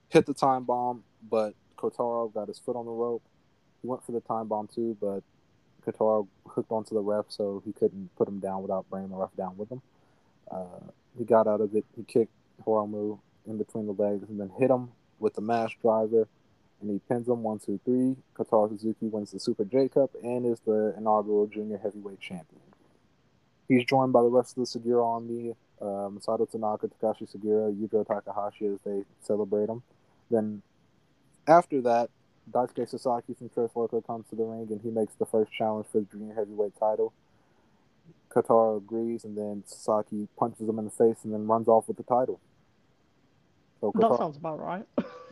hit 0.09 0.25
the 0.25 0.33
time 0.33 0.63
bomb, 0.63 1.03
but 1.29 1.53
Kotaro 1.77 2.33
got 2.33 2.47
his 2.47 2.59
foot 2.59 2.75
on 2.75 2.85
the 2.85 2.91
rope. 2.91 3.23
He 3.81 3.87
went 3.87 4.05
for 4.05 4.11
the 4.11 4.21
time 4.21 4.47
bomb 4.47 4.67
too, 4.67 4.95
but 5.01 5.23
Kotaro 5.85 6.27
hooked 6.47 6.71
onto 6.71 6.93
the 6.93 7.01
ref, 7.01 7.25
so 7.29 7.61
he 7.65 7.73
couldn't 7.73 8.15
put 8.15 8.27
him 8.27 8.39
down 8.39 8.61
without 8.61 8.89
bringing 8.89 9.09
the 9.09 9.15
ref 9.15 9.35
down 9.35 9.57
with 9.57 9.71
him. 9.71 9.81
Uh, 10.49 10.91
he 11.17 11.23
got 11.23 11.47
out 11.47 11.61
of 11.61 11.73
it. 11.75 11.85
He 11.95 12.03
kicked 12.03 12.33
Hiromu 12.65 13.19
in 13.47 13.57
between 13.57 13.87
the 13.87 13.93
legs 13.93 14.29
and 14.29 14.39
then 14.39 14.51
hit 14.57 14.69
him 14.69 14.91
with 15.19 15.33
the 15.35 15.41
mash 15.41 15.77
driver, 15.81 16.27
and 16.81 16.91
he 16.91 16.99
pins 17.07 17.27
him 17.27 17.43
one, 17.43 17.59
two, 17.59 17.79
three. 17.85 18.15
Kotaro 18.35 18.69
Suzuki 18.69 19.07
wins 19.07 19.31
the 19.31 19.39
Super 19.39 19.65
J 19.65 19.87
Cup 19.87 20.11
and 20.23 20.45
is 20.45 20.59
the 20.65 20.93
inaugural 20.97 21.47
junior 21.47 21.77
heavyweight 21.77 22.19
champion. 22.19 22.61
He's 23.67 23.85
joined 23.85 24.13
by 24.13 24.21
the 24.21 24.27
rest 24.27 24.57
of 24.57 24.63
the 24.69 24.79
Sugiura 24.79 25.05
Army, 25.05 25.55
uh, 25.81 26.09
Masato 26.09 26.49
Tanaka, 26.49 26.87
Takashi 26.87 27.33
Sugiura, 27.33 27.73
Yujiro 27.73 28.05
Takahashi 28.05 28.65
as 28.65 28.79
they 28.85 29.03
celebrate 29.21 29.69
him. 29.69 29.81
Then 30.29 30.61
after 31.47 31.81
that, 31.81 32.09
Daisuke 32.49 32.89
Sasaki 32.89 33.33
from 33.33 33.49
Loco 33.75 34.01
comes 34.01 34.25
to 34.29 34.35
the 34.35 34.43
ring 34.43 34.67
and 34.69 34.81
he 34.81 34.89
makes 34.89 35.13
the 35.15 35.25
first 35.25 35.51
challenge 35.51 35.87
for 35.91 35.99
the 35.99 36.05
junior 36.05 36.33
heavyweight 36.33 36.77
title. 36.79 37.13
Kotaro 38.29 38.77
agrees, 38.77 39.25
and 39.25 39.37
then 39.37 39.63
Sasaki 39.65 40.27
punches 40.37 40.67
him 40.67 40.79
in 40.79 40.85
the 40.85 40.91
face 40.91 41.17
and 41.23 41.33
then 41.33 41.47
runs 41.47 41.67
off 41.67 41.87
with 41.87 41.97
the 41.97 42.03
title. 42.03 42.39
So 43.81 43.91
Kotaro, 43.91 44.11
that 44.11 44.17
sounds 44.17 44.37
about 44.37 44.59
right. 44.59 44.85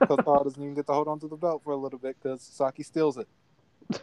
Kotaro 0.00 0.44
doesn't 0.44 0.62
even 0.62 0.74
get 0.74 0.86
to 0.86 0.92
hold 0.92 1.08
on 1.08 1.20
to 1.20 1.28
the 1.28 1.36
belt 1.36 1.62
for 1.64 1.72
a 1.72 1.76
little 1.76 1.98
bit 1.98 2.16
because 2.20 2.42
Sasaki 2.42 2.82
steals 2.82 3.18
it. 3.18 3.28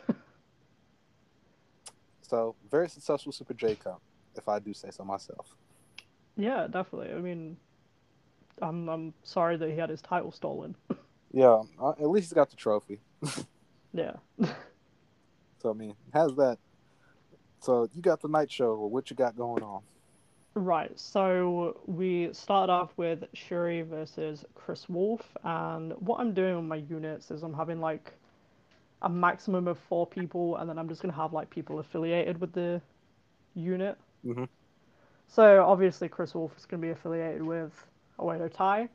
so, 2.22 2.56
very 2.70 2.90
successful 2.90 3.32
Super 3.32 3.54
J 3.54 3.76
Cup, 3.76 4.02
if 4.36 4.48
I 4.48 4.60
do 4.60 4.74
say 4.74 4.90
so 4.92 5.04
myself. 5.04 5.56
Yeah, 6.38 6.68
definitely. 6.68 7.14
I 7.14 7.20
mean, 7.20 7.58
I'm 8.62 8.90
I'm 8.90 9.14
sorry 9.24 9.58
that 9.58 9.70
he 9.70 9.78
had 9.78 9.90
his 9.90 10.02
title 10.02 10.32
stolen. 10.32 10.76
Yeah, 11.36 11.64
uh, 11.82 11.90
at 11.90 12.10
least 12.10 12.30
he's 12.30 12.34
got 12.34 12.50
the 12.50 12.56
trophy. 12.56 13.02
yeah. 13.94 14.14
so 15.62 15.70
I 15.70 15.74
mean, 15.74 15.94
has 16.14 16.34
that. 16.36 16.58
So 17.60 17.90
you 17.94 18.02
got 18.02 18.22
the 18.22 18.30
night 18.30 18.50
show. 18.50 18.88
What 18.88 19.10
you 19.10 19.18
got 19.18 19.36
going 19.36 19.62
on? 19.62 19.82
Right. 20.54 20.98
So 20.98 21.82
we 21.88 22.30
start 22.32 22.70
off 22.70 22.94
with 22.96 23.26
Shuri 23.34 23.82
versus 23.82 24.46
Kris 24.56 24.88
Wolf, 24.88 25.24
and 25.44 25.92
what 26.00 26.22
I'm 26.22 26.34
doing 26.34 26.56
on 26.56 26.70
my 26.70 26.78
units 26.78 27.30
is 27.32 27.44
I'm 27.44 27.54
having 27.54 27.82
like 27.82 28.14
a 29.02 29.10
maximum 29.10 29.68
of 29.68 29.78
four 29.78 30.08
people, 30.08 30.56
and 30.56 30.70
then 30.70 30.80
I'm 30.80 30.88
just 30.88 31.02
gonna 31.02 31.14
have 31.14 31.34
like 31.34 31.50
people 31.50 31.80
affiliated 31.80 32.40
with 32.40 32.54
the 32.54 32.82
unit. 33.56 33.98
Mhm. 34.26 34.48
So 35.28 35.66
obviously 35.66 36.08
Kris 36.08 36.34
Wolf 36.34 36.58
is 36.58 36.66
gonna 36.66 36.82
be 36.82 36.92
affiliated 36.92 37.44
with 37.44 37.74
Oedo 38.20 38.50
Tai, 38.50 38.88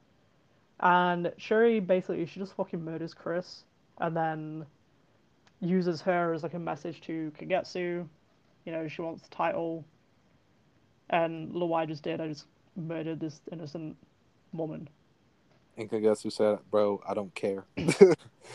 and 0.80 1.32
Shuri 1.36 1.80
basically 1.80 2.26
she 2.26 2.40
just 2.40 2.54
fucking 2.54 2.84
murders 2.84 3.14
Kris, 3.14 3.64
and 3.98 4.16
then 4.16 4.66
uses 5.60 6.00
her 6.02 6.32
as 6.32 6.42
like 6.42 6.54
a 6.54 6.58
message 6.58 7.00
to 7.02 7.32
Kagetsu. 7.38 8.06
You 8.64 8.72
know, 8.72 8.88
she 8.88 9.02
wants 9.02 9.22
the 9.22 9.34
title, 9.34 9.84
and 11.10 11.54
look 11.54 11.70
what 11.70 11.78
I 11.78 11.86
just 11.86 12.02
did. 12.02 12.20
I 12.20 12.28
just 12.28 12.46
murdered 12.76 13.20
this 13.20 13.40
innocent 13.52 13.96
woman. 14.52 14.88
And 15.76 15.90
Kagetsu 15.90 16.32
said, 16.32 16.58
"Bro, 16.70 17.02
I 17.08 17.14
don't 17.14 17.34
care." 17.34 17.64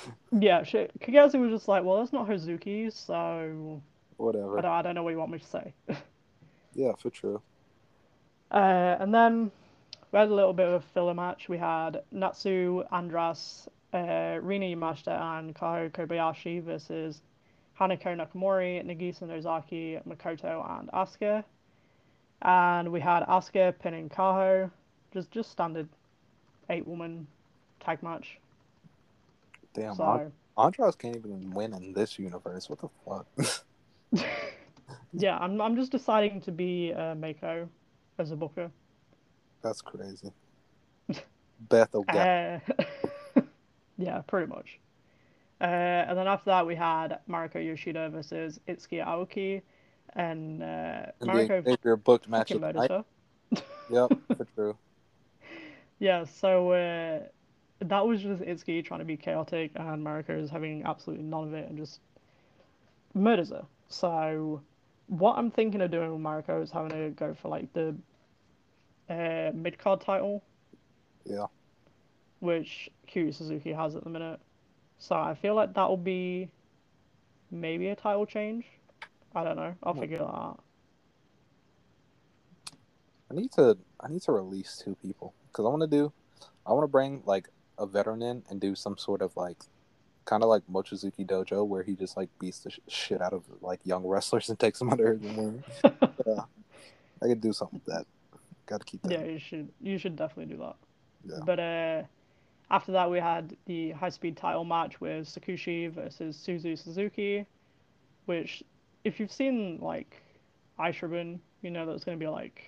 Yeah, 0.32 0.64
she, 0.64 0.88
Kagetsu 1.00 1.40
was 1.40 1.52
just 1.52 1.68
like, 1.68 1.84
well, 1.84 2.00
that's 2.00 2.14
not 2.14 2.28
Hazuki, 2.28 2.92
so 2.92 3.82
Whatever. 4.18 4.58
I 4.58 4.62
don't, 4.62 4.72
I 4.72 4.82
don't 4.82 4.96
know 4.96 5.04
what 5.04 5.12
you 5.12 5.20
want 5.20 5.32
me 5.32 5.40
to 5.40 5.46
say. 5.46 5.74
Yeah, 6.78 6.92
for 7.02 7.10
true. 7.10 7.42
Uh, 8.52 8.98
and 9.00 9.14
then 9.14 9.50
we 10.16 10.20
had 10.20 10.30
a 10.30 10.34
little 10.34 10.54
bit 10.54 10.66
of 10.70 10.74
a 10.76 10.80
filler 10.80 11.14
match. 11.14 11.50
We 11.50 11.58
had 11.58 12.02
Natsu, 12.10 12.86
Andras, 12.90 13.68
uh, 13.94 14.40
Rina 14.42 14.68
Yamashita, 14.68 15.10
and 15.38 15.54
Kaho 15.54 15.92
Kobayashi 15.92 16.64
versus 16.64 17.22
Hanako 17.78 18.16
Nakamori, 18.16 18.82
Nagisa 18.86 19.24
Nozaki, 19.24 20.02
Makoto, 20.08 20.80
and 20.80 20.90
Asuka. 20.94 21.44
And 22.44 22.94
we 22.94 23.02
had 23.02 23.24
Asuka 23.24 23.78
pinning 23.78 24.08
Kaho, 24.08 24.72
just 25.12 25.32
just 25.32 25.52
standard 25.52 25.90
eight 26.70 26.88
woman 26.88 27.28
tag 27.82 28.02
match. 28.02 28.40
Damn, 29.74 29.98
So 29.98 30.06
An- 30.06 30.22
Andras 30.56 30.96
can't 30.96 31.18
even 31.18 31.52
win 31.52 31.74
in 31.74 31.92
this 31.92 32.18
universe. 32.18 32.70
What 32.70 32.80
the 32.80 32.88
fuck? 33.06 33.28
yeah, 35.14 35.38
I'm 35.38 35.60
I'm 35.60 35.76
just 35.76 35.92
deciding 35.92 36.40
to 36.42 36.54
be 36.54 36.94
uh, 36.94 37.16
Mako 37.16 37.68
as 38.18 38.32
a 38.32 38.38
booker. 38.38 38.72
That's 39.66 39.82
crazy. 39.82 40.32
Beth 41.70 41.96
O'Gallagher. 41.96 42.62
Uh, 43.36 43.42
yeah, 43.98 44.22
pretty 44.28 44.46
much. 44.46 44.80
Uh, 45.60 45.64
and 45.64 46.16
then 46.16 46.28
after 46.28 46.52
that, 46.52 46.68
we 46.68 46.76
had 46.76 47.18
Mariko 47.28 47.56
Yoshida 47.56 48.10
versus 48.12 48.60
Itsuki 48.68 49.04
Aoki, 49.04 49.64
and 50.14 50.62
uh, 50.62 51.08
and 51.20 51.30
Mariko 51.32 51.66
Xavier 51.66 51.96
booked 51.96 52.30
match 52.30 52.50
fucking 52.50 52.64
of 52.64 52.74
the 52.74 52.80
night. 52.80 52.92
her. 52.92 53.06
Yep, 53.90 54.12
for 54.38 54.46
true. 54.56 54.78
Yeah, 55.98 56.26
so 56.26 56.72
uh, 56.72 57.22
that 57.80 58.08
was 58.08 58.22
just 58.22 58.44
Itsuki 58.44 58.86
trying 58.86 59.00
to 59.00 59.06
be 59.06 59.18
chaotic, 59.18 59.72
and 59.74 60.06
Mariko 60.06 60.40
is 60.40 60.52
having 60.52 60.84
absolutely 60.84 61.26
none 61.26 61.44
of 61.48 61.56
it 61.56 61.70
and 61.70 61.78
just 61.78 62.02
murders 63.16 63.50
her. 63.50 63.66
So, 63.90 64.62
what 65.08 65.40
I'm 65.40 65.50
thinking 65.50 65.82
of 65.82 65.90
doing 65.90 66.12
with 66.12 66.22
Mariko 66.22 66.62
is 66.62 66.70
having 66.70 66.92
her 66.92 67.10
go 67.10 67.34
for 67.34 67.48
like 67.48 67.74
the 67.74 67.96
uh, 69.10 69.52
mid 69.54 69.78
card 69.78 70.02
title. 70.02 70.44
Yeah. 71.26 71.48
Which 72.40 72.90
Kyu 73.08 73.32
Suzuki 73.32 73.72
has 73.74 73.96
at 73.96 74.04
the 74.04 74.10
minute. 74.10 74.40
So 75.00 75.16
I 75.16 75.34
feel 75.36 75.56
like 75.56 75.74
that 75.74 75.90
will 75.90 75.98
be 75.98 76.50
maybe 77.52 77.88
a 77.90 77.96
title 77.96 78.26
change. 78.26 78.66
I 79.36 79.44
don't 79.44 79.56
know. 79.56 79.76
I'll 79.84 79.94
Hmm. 79.94 80.00
figure 80.02 80.18
that 80.20 80.24
out. 80.26 80.62
I 83.32 83.34
need 83.34 83.52
to 83.54 83.78
I 84.00 84.08
need 84.08 84.22
to 84.24 84.32
release 84.32 84.82
two 84.84 84.96
people 85.02 85.34
because 85.48 85.66
I 85.66 85.70
want 85.70 85.82
to 85.82 85.88
do 85.88 86.12
I 86.66 86.74
want 86.74 86.84
to 86.84 86.88
bring 86.88 87.24
like 87.26 87.50
a 87.78 87.86
veteran 87.86 88.22
in 88.22 88.44
and 88.50 88.62
do 88.62 88.76
some 88.76 88.98
sort 88.98 89.22
of 89.22 89.36
like 89.36 89.58
kind 90.26 90.42
of 90.44 90.50
like 90.50 90.64
Mochizuki 90.72 91.26
Dojo 91.26 91.66
where 91.68 91.84
he 91.84 91.96
just 91.96 92.16
like 92.18 92.30
beats 92.40 92.60
the 92.60 92.70
sh- 92.72 92.80
shit 92.88 93.22
out 93.22 93.34
of 93.34 93.44
like 93.62 93.80
young 93.84 94.06
wrestlers 94.08 94.50
and 94.50 94.60
takes 94.60 94.80
them 94.80 94.90
under 94.90 95.14
his 95.14 95.22
wing. 95.22 95.64
Yeah, 96.26 96.42
I 97.22 97.28
could 97.28 97.42
do 97.42 97.54
something 97.54 97.82
with 97.86 97.94
that. 97.94 98.06
Got 98.66 98.82
to 98.82 98.86
keep 98.86 99.02
that. 99.04 99.12
Yeah, 99.12 99.24
you 99.24 99.40
should 99.40 99.70
you 99.82 99.98
should 99.98 100.16
definitely 100.16 100.56
do 100.56 100.62
that. 100.62 100.76
Yeah. 101.26 101.40
But 101.46 101.60
uh, 101.60 102.04
after 102.72 102.92
that, 102.94 103.10
we 103.10 103.20
had 103.20 103.56
the 103.66 103.92
high 103.92 104.10
speed 104.10 104.38
title 104.38 104.64
match 104.64 105.00
with 105.00 105.28
Tsukushi 105.28 105.92
versus 105.92 106.36
Suzu 106.36 106.78
Suzuki, 106.78 107.46
which, 108.26 108.64
if 109.04 109.20
you've 109.20 109.32
seen 109.32 109.80
like 109.82 110.22
Ice 110.80 111.02
Ribbon, 111.02 111.40
you 111.62 111.70
know 111.70 111.86
that 111.86 111.94
it's 111.94 112.04
going 112.04 112.18
to 112.18 112.24
be 112.24 112.30
like 112.30 112.64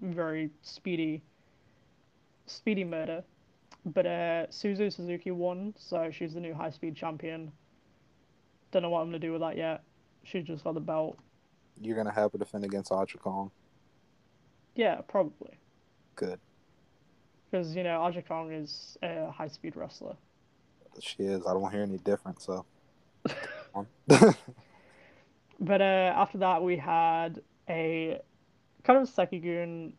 very 0.00 0.50
speedy, 0.62 1.22
speedy 2.46 2.84
murder. 2.84 3.22
But 3.84 4.06
uh, 4.06 4.46
Suzu 4.48 4.92
Suzuki 4.92 5.30
won, 5.30 5.74
so 5.78 6.10
she's 6.10 6.34
the 6.34 6.40
new 6.40 6.54
high 6.54 6.70
speed 6.70 6.96
champion. 6.96 7.52
Don't 8.72 8.82
know 8.82 8.90
what 8.90 9.00
I'm 9.00 9.10
going 9.10 9.20
to 9.20 9.26
do 9.26 9.32
with 9.32 9.42
that 9.42 9.56
yet. 9.56 9.82
She's 10.24 10.44
just 10.44 10.64
got 10.64 10.74
the 10.74 10.80
belt. 10.80 11.16
You're 11.80 11.96
gonna 11.96 12.12
have 12.12 12.32
her 12.32 12.38
defend 12.38 12.64
against 12.64 12.90
Aja 12.90 13.18
Kong. 13.18 13.50
Yeah, 14.76 15.00
probably. 15.08 15.58
Good. 16.14 16.38
Because, 17.50 17.74
you 17.74 17.82
know, 17.82 18.02
Aja 18.02 18.22
Kong 18.22 18.52
is 18.52 18.96
a 19.02 19.30
high 19.30 19.48
speed 19.48 19.74
wrestler. 19.74 20.14
She 21.00 21.24
is. 21.24 21.44
I 21.46 21.52
don't 21.52 21.70
hear 21.72 21.82
any 21.82 21.98
different. 21.98 22.40
So. 22.40 22.64
But 25.58 25.80
uh, 25.80 26.12
after 26.16 26.38
that, 26.38 26.62
we 26.62 26.76
had 26.76 27.40
a 27.68 28.20
kind 28.84 28.98
of 29.00 29.08
Sekigun 29.08 29.92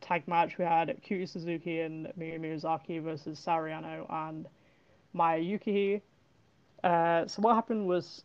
tag 0.00 0.26
match. 0.26 0.58
We 0.58 0.64
had 0.64 1.00
Cutie 1.02 1.26
Suzuki 1.26 1.80
and 1.80 2.06
Miyu 2.18 2.40
Miyazaki 2.40 3.02
versus 3.02 3.42
Saori 3.44 3.70
Anou 3.70 4.06
and 4.10 4.46
Maya 5.12 5.40
Yukihi. 5.40 6.00
Uh, 6.82 7.26
so 7.26 7.42
what 7.42 7.54
happened 7.54 7.86
was 7.86 8.24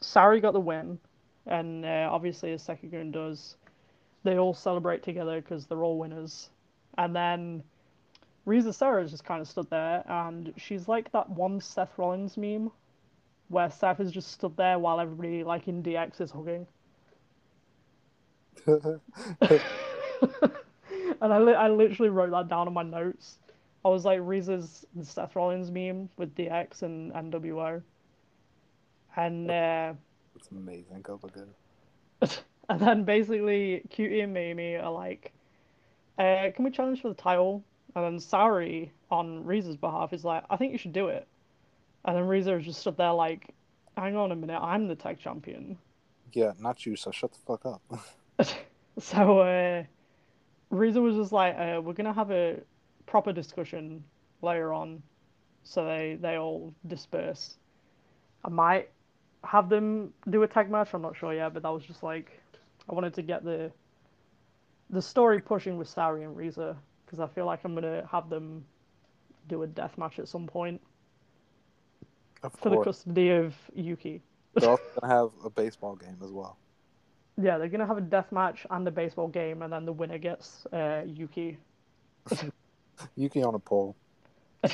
Saori 0.00 0.40
got 0.40 0.52
the 0.52 0.60
win, 0.60 0.98
and 1.46 1.84
uh, 1.84 2.08
obviously 2.10 2.52
as 2.52 2.66
Sekigun 2.66 3.12
does, 3.12 3.56
they 4.24 4.38
all 4.38 4.54
celebrate 4.54 5.02
together 5.02 5.40
because 5.40 5.66
they're 5.66 5.84
all 5.84 5.98
winners. 5.98 6.50
And 6.98 7.14
then 7.14 7.62
Risa 8.46 8.74
Sera 8.74 9.06
just 9.06 9.24
kind 9.24 9.40
of 9.40 9.48
stood 9.48 9.70
there, 9.70 10.02
and 10.06 10.52
she's 10.56 10.88
like 10.88 11.12
that 11.12 11.30
one 11.30 11.60
Seth 11.60 11.96
Rollins 11.96 12.36
meme 12.36 12.70
where 13.48 13.70
Seth 13.70 13.98
has 13.98 14.10
just 14.10 14.32
stood 14.32 14.56
there 14.56 14.78
while 14.78 15.00
everybody 15.00 15.44
like 15.44 15.68
in 15.68 15.82
DX 15.82 16.20
is 16.20 16.30
hugging. 16.30 16.66
and 18.66 19.00
I, 21.20 21.38
li- 21.38 21.54
I 21.54 21.68
literally 21.68 22.10
wrote 22.10 22.30
that 22.30 22.48
down 22.48 22.66
in 22.68 22.74
my 22.74 22.82
notes. 22.82 23.38
I 23.84 23.88
was 23.88 24.04
like 24.04 24.20
Risa's 24.20 24.86
Seth 25.02 25.36
Rollins 25.36 25.70
meme 25.70 26.08
with 26.16 26.34
DX 26.34 26.82
and 26.82 27.12
NWO. 27.12 27.82
And 29.16 29.50
uh, 29.50 29.92
it's 30.36 30.50
amazing. 30.50 31.02
Go 31.02 31.20
look 31.22 31.34
good. 31.34 32.38
and 32.68 32.80
then 32.80 33.04
basically 33.04 33.82
Cutie 33.90 34.20
and 34.20 34.32
Mimi 34.32 34.76
are 34.76 34.90
like, 34.90 35.32
uh, 36.18 36.50
can 36.54 36.64
we 36.64 36.70
challenge 36.70 37.02
for 37.02 37.08
the 37.08 37.14
title? 37.14 37.62
And 37.94 38.04
then 38.04 38.16
Saori 38.18 38.90
on 39.10 39.44
Risa's 39.44 39.76
behalf 39.76 40.12
is 40.12 40.24
like, 40.24 40.44
I 40.50 40.56
think 40.56 40.72
you 40.72 40.78
should 40.78 40.92
do 40.92 41.08
it. 41.08 41.26
And 42.04 42.16
then 42.16 42.24
Risa 42.24 42.60
just 42.62 42.80
stood 42.80 42.96
there 42.96 43.12
like, 43.12 43.54
hang 43.96 44.16
on 44.16 44.32
a 44.32 44.36
minute, 44.36 44.60
I'm 44.60 44.88
the 44.88 44.94
tag 44.94 45.18
champion. 45.18 45.78
Yeah, 46.32 46.52
not 46.58 46.84
you. 46.84 46.96
So 46.96 47.10
shut 47.10 47.32
the 47.32 47.38
fuck 47.38 47.64
up. 47.66 47.82
so 48.98 49.38
uh, 49.38 49.84
Risa 50.72 51.00
was 51.00 51.16
just 51.16 51.32
like, 51.32 51.56
uh, 51.56 51.80
we're 51.80 51.92
gonna 51.92 52.12
have 52.12 52.30
a 52.30 52.60
proper 53.06 53.32
discussion 53.32 54.02
later 54.42 54.72
on. 54.72 55.02
So 55.62 55.84
they 55.84 56.18
they 56.20 56.36
all 56.36 56.74
disperse. 56.86 57.56
I 58.44 58.50
might 58.50 58.90
have 59.44 59.68
them 59.68 60.12
do 60.28 60.42
a 60.42 60.48
tag 60.48 60.70
match. 60.70 60.90
I'm 60.92 61.02
not 61.02 61.16
sure 61.16 61.32
yet, 61.32 61.54
but 61.54 61.62
that 61.62 61.70
was 61.70 61.84
just 61.84 62.02
like 62.02 62.42
I 62.88 62.94
wanted 62.94 63.14
to 63.14 63.22
get 63.22 63.44
the 63.44 63.70
the 64.90 65.00
story 65.00 65.40
pushing 65.40 65.76
with 65.78 65.92
Saori 65.92 66.24
and 66.24 66.36
Risa 66.36 66.76
because 67.04 67.20
I 67.20 67.26
feel 67.26 67.46
like 67.46 67.60
I'm 67.64 67.74
gonna 67.74 68.06
have 68.10 68.28
them 68.28 68.64
do 69.48 69.62
a 69.62 69.66
death 69.66 69.96
match 69.98 70.18
at 70.18 70.28
some 70.28 70.46
point 70.46 70.80
Of 72.42 72.52
for 72.54 72.70
the 72.70 72.82
custody 72.82 73.30
of 73.30 73.54
Yuki. 73.74 74.22
They're 74.54 74.70
also 74.70 74.82
gonna 75.00 75.12
have 75.12 75.30
a 75.44 75.50
baseball 75.50 75.96
game 75.96 76.18
as 76.22 76.30
well. 76.30 76.58
Yeah, 77.40 77.58
they're 77.58 77.68
gonna 77.68 77.86
have 77.86 77.98
a 77.98 78.02
death 78.02 78.30
match 78.30 78.66
and 78.70 78.86
a 78.86 78.90
baseball 78.90 79.28
game, 79.28 79.62
and 79.62 79.72
then 79.72 79.84
the 79.84 79.92
winner 79.92 80.18
gets 80.18 80.66
uh, 80.66 81.02
Yuki. 81.06 81.58
Yuki 83.16 83.42
on 83.42 83.54
a 83.54 83.58
pole. 83.58 83.96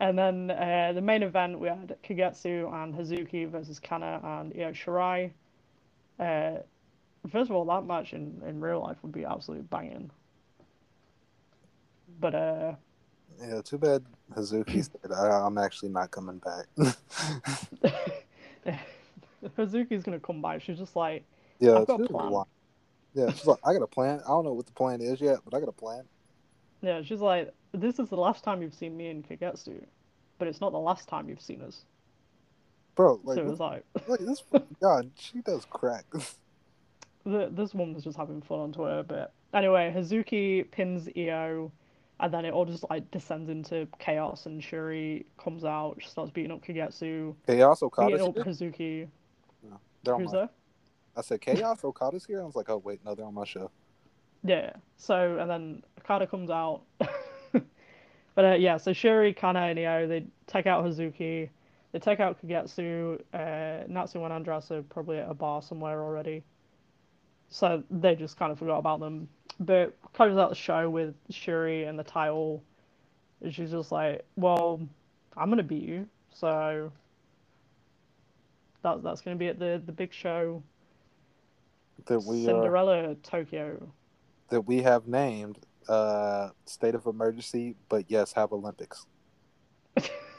And 0.00 0.18
then 0.18 0.50
uh, 0.50 0.92
the 0.94 1.02
main 1.02 1.22
event 1.22 1.60
we 1.60 1.68
had 1.68 1.94
Kagetsu 2.02 2.72
and 2.72 2.94
Hazuki 2.94 3.48
versus 3.48 3.78
Kana 3.78 4.18
and 4.24 4.52
Io 4.58 4.72
Shirai. 4.72 5.30
Uh, 6.20 6.58
first 7.30 7.50
of 7.50 7.56
all, 7.56 7.64
that 7.64 7.86
match 7.86 8.12
in, 8.12 8.42
in 8.46 8.60
real 8.60 8.80
life 8.80 8.98
would 9.02 9.12
be 9.12 9.24
absolutely 9.24 9.66
banging. 9.70 10.10
But 12.20 12.34
uh, 12.34 12.74
Yeah, 13.40 13.62
too 13.62 13.78
bad 13.78 14.04
Hazuki 14.34 14.84
said 15.02 15.12
I, 15.12 15.46
I'm 15.46 15.56
actually 15.58 15.88
not 15.88 16.10
coming 16.10 16.38
back. 16.38 16.66
Hazuki's 19.56 20.02
gonna 20.02 20.20
come 20.20 20.42
by. 20.42 20.58
She's 20.58 20.78
just 20.78 20.94
like, 20.96 21.24
yeah, 21.58 21.78
I've 21.78 21.86
got 21.86 22.00
a 22.00 22.04
plan. 22.04 22.30
lying. 22.30 22.44
Yeah, 23.14 23.30
she's 23.32 23.46
like, 23.46 23.58
I 23.64 23.72
got 23.72 23.82
a 23.82 23.86
plan. 23.86 24.20
I 24.24 24.28
don't 24.28 24.44
know 24.44 24.52
what 24.52 24.66
the 24.66 24.72
plan 24.72 25.00
is 25.00 25.20
yet, 25.20 25.38
but 25.44 25.54
I 25.56 25.60
got 25.60 25.68
a 25.68 25.72
plan. 25.72 26.04
yeah, 26.82 27.02
she's 27.02 27.20
like, 27.20 27.52
this 27.72 27.98
is 27.98 28.08
the 28.08 28.16
last 28.16 28.44
time 28.44 28.62
you've 28.62 28.74
seen 28.74 28.96
me 28.96 29.08
and 29.08 29.26
Kagetsu, 29.26 29.82
but 30.38 30.48
it's 30.48 30.60
not 30.60 30.72
the 30.72 30.78
last 30.78 31.08
time 31.08 31.28
you've 31.28 31.40
seen 31.40 31.62
us. 31.62 31.84
Bro. 33.00 33.20
Like, 33.24 33.36
so 33.36 33.40
it 33.40 33.46
was 33.46 33.60
like, 33.60 33.84
like 34.08 34.20
this. 34.20 34.42
God, 34.80 35.10
she 35.16 35.40
does 35.40 35.66
crack. 35.70 36.04
the, 37.24 37.48
this 37.50 37.74
woman's 37.74 38.04
just 38.04 38.18
having 38.18 38.42
fun 38.42 38.58
on 38.60 38.72
Twitter. 38.72 39.02
But 39.02 39.32
anyway, 39.54 39.92
Hazuki 39.96 40.70
pins 40.70 41.08
Io, 41.16 41.72
and 42.20 42.34
then 42.34 42.44
it 42.44 42.52
all 42.52 42.66
just 42.66 42.84
like 42.90 43.10
descends 43.10 43.48
into 43.48 43.88
chaos. 43.98 44.44
And 44.44 44.62
Shuri 44.62 45.24
comes 45.42 45.64
out, 45.64 45.96
she 45.98 46.08
starts 46.08 46.30
beating 46.30 46.50
up 46.50 46.62
Kagetsu, 46.62 47.34
Chaos 47.46 47.80
beating 47.80 47.86
Okada's 47.86 48.20
up 48.20 48.34
here. 48.34 48.44
Hazuki. 48.44 49.08
On 50.08 50.20
Who's 50.20 50.32
my, 50.32 50.38
there? 50.38 50.48
I 51.16 51.20
said 51.22 51.40
Chaos 51.40 51.84
Okada's 51.84 52.24
here. 52.24 52.42
I 52.42 52.44
was 52.44 52.56
like, 52.56 52.68
oh 52.68 52.78
wait, 52.78 53.04
no, 53.04 53.14
they're 53.14 53.26
on 53.26 53.34
my 53.34 53.44
show. 53.44 53.70
Yeah. 54.44 54.72
So 54.96 55.38
and 55.38 55.50
then 55.50 55.82
Okada 55.98 56.26
comes 56.26 56.50
out. 56.50 56.82
but 58.34 58.44
uh, 58.44 58.54
yeah, 58.54 58.76
so 58.76 58.92
Shuri, 58.92 59.32
Kana, 59.32 59.60
and 59.60 59.78
Io 59.78 60.06
they 60.06 60.26
take 60.46 60.66
out 60.66 60.84
Hazuki. 60.84 61.48
They 61.92 61.98
take 61.98 62.20
out 62.20 62.40
Kagetsu. 62.40 63.20
Uh, 63.34 63.84
Natsu 63.88 64.22
and 64.24 64.32
Andras 64.32 64.70
are 64.70 64.82
probably 64.82 65.18
at 65.18 65.28
a 65.30 65.34
bar 65.34 65.60
somewhere 65.62 66.02
already. 66.02 66.44
So 67.48 67.82
they 67.90 68.14
just 68.14 68.38
kind 68.38 68.52
of 68.52 68.58
forgot 68.58 68.78
about 68.78 69.00
them. 69.00 69.28
But 69.58 69.96
closes 70.12 70.38
out 70.38 70.50
the 70.50 70.54
show 70.54 70.88
with 70.88 71.14
Shuri 71.30 71.84
and 71.84 71.98
the 71.98 72.04
title. 72.04 72.62
And 73.42 73.52
she's 73.52 73.70
just 73.72 73.90
like, 73.90 74.24
well, 74.36 74.80
I'm 75.36 75.48
gonna 75.50 75.62
beat 75.62 75.82
you. 75.82 76.06
So 76.32 76.92
that 78.82 79.02
that's 79.02 79.20
gonna 79.20 79.36
be 79.36 79.48
at 79.48 79.58
the 79.58 79.82
the 79.84 79.92
big 79.92 80.12
show, 80.12 80.62
That 82.06 82.20
we 82.20 82.44
Cinderella 82.44 83.14
Tokyo. 83.16 83.92
that 84.50 84.60
we 84.62 84.82
have 84.82 85.08
named 85.08 85.58
uh 85.88 86.50
state 86.66 86.94
of 86.94 87.06
emergency, 87.06 87.74
but 87.88 88.04
yes, 88.08 88.32
have 88.34 88.52
Olympics. 88.52 89.06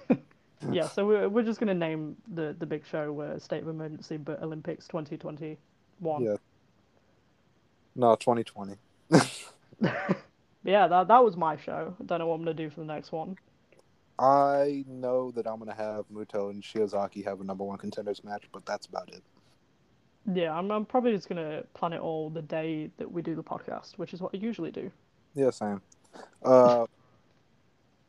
yeah, 0.72 0.88
so 0.88 1.06
we're, 1.06 1.30
we're 1.30 1.44
just 1.44 1.60
gonna 1.60 1.74
name 1.74 2.16
the 2.34 2.56
the 2.60 2.66
big 2.66 2.86
show 2.86 3.20
uh, 3.22 3.40
state 3.40 3.64
of 3.64 3.70
emergency, 3.70 4.18
but 4.18 4.42
Olympics 4.44 4.88
2021. 4.88 6.24
Yeah. 6.24 6.36
No, 7.96 8.16
2020. 8.16 8.76
yeah, 10.64 10.88
that 10.88 11.08
that 11.08 11.24
was 11.24 11.36
my 11.36 11.58
show. 11.58 11.96
I 12.00 12.04
don't 12.04 12.20
know 12.20 12.28
what 12.28 12.36
I'm 12.36 12.42
gonna 12.42 12.54
do 12.54 12.70
for 12.70 12.82
the 12.82 12.86
next 12.86 13.12
one. 13.12 13.38
I 14.20 14.86
know 14.88 15.32
that 15.32 15.48
I'm 15.48 15.60
gonna 15.60 15.74
have 15.74 16.06
Muto 16.14 16.52
and 16.52 16.62
Shiozaki 16.62 17.24
have 17.26 17.42
a 17.42 17.44
number 17.44 17.64
one 17.64 17.78
contenders 17.78 18.24
match, 18.24 18.44
but 18.52 18.66
that's 18.66 18.86
about 18.86 19.10
it. 19.10 19.24
Yeah, 20.32 20.54
I'm 20.54 20.72
I'm 20.72 20.86
probably 20.86 21.14
just 21.14 21.28
gonna 21.28 21.64
plan 21.74 21.94
it 21.94 22.00
all 22.02 22.30
the 22.30 22.44
day 22.44 22.92
that 22.98 23.12
we 23.12 23.22
do 23.22 23.36
the 23.36 23.44
podcast, 23.44 23.98
which 23.98 24.14
is 24.14 24.22
what 24.22 24.34
I 24.34 24.38
usually 24.38 24.72
do. 24.72 24.92
Yeah, 25.34 25.50
same. 25.50 25.82
Uh, 26.44 26.86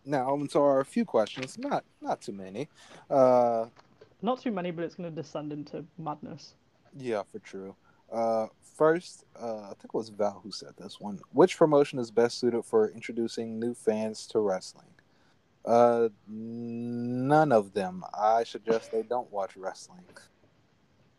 now 0.05 0.35
into 0.35 0.59
our 0.59 0.85
few 0.85 1.05
questions. 1.05 1.59
Not 1.59 1.85
not 2.01 2.21
too 2.21 2.33
many. 2.33 2.69
Uh, 3.11 3.67
Not 4.23 4.41
too 4.41 4.51
many, 4.53 4.71
but 4.71 4.85
it's 4.85 4.95
gonna 4.95 5.11
descend 5.11 5.53
into 5.53 5.85
madness. 5.99 6.55
yeah, 6.97 7.23
for 7.31 7.39
true. 7.41 7.75
Uh, 8.13 8.47
first, 8.77 9.25
uh, 9.41 9.63
I 9.63 9.69
think 9.69 9.87
it 9.87 9.95
was 9.95 10.11
Val 10.11 10.41
who 10.45 10.53
said 10.53 10.75
this 10.77 11.01
one. 11.01 11.21
Which 11.33 11.57
promotion 11.57 11.99
is 11.99 12.11
best 12.11 12.39
suited 12.39 12.65
for 12.65 12.91
introducing 12.91 13.59
new 13.59 13.75
fans 13.75 14.27
to 14.29 14.41
wrestling? 14.41 14.87
Uh, 15.65 16.09
none 16.29 17.53
of 17.53 17.73
them. 17.73 18.05
I 18.13 18.45
suggest 18.45 18.93
they 18.93 19.03
don't 19.03 19.31
watch 19.33 19.57
wrestling. 19.57 20.05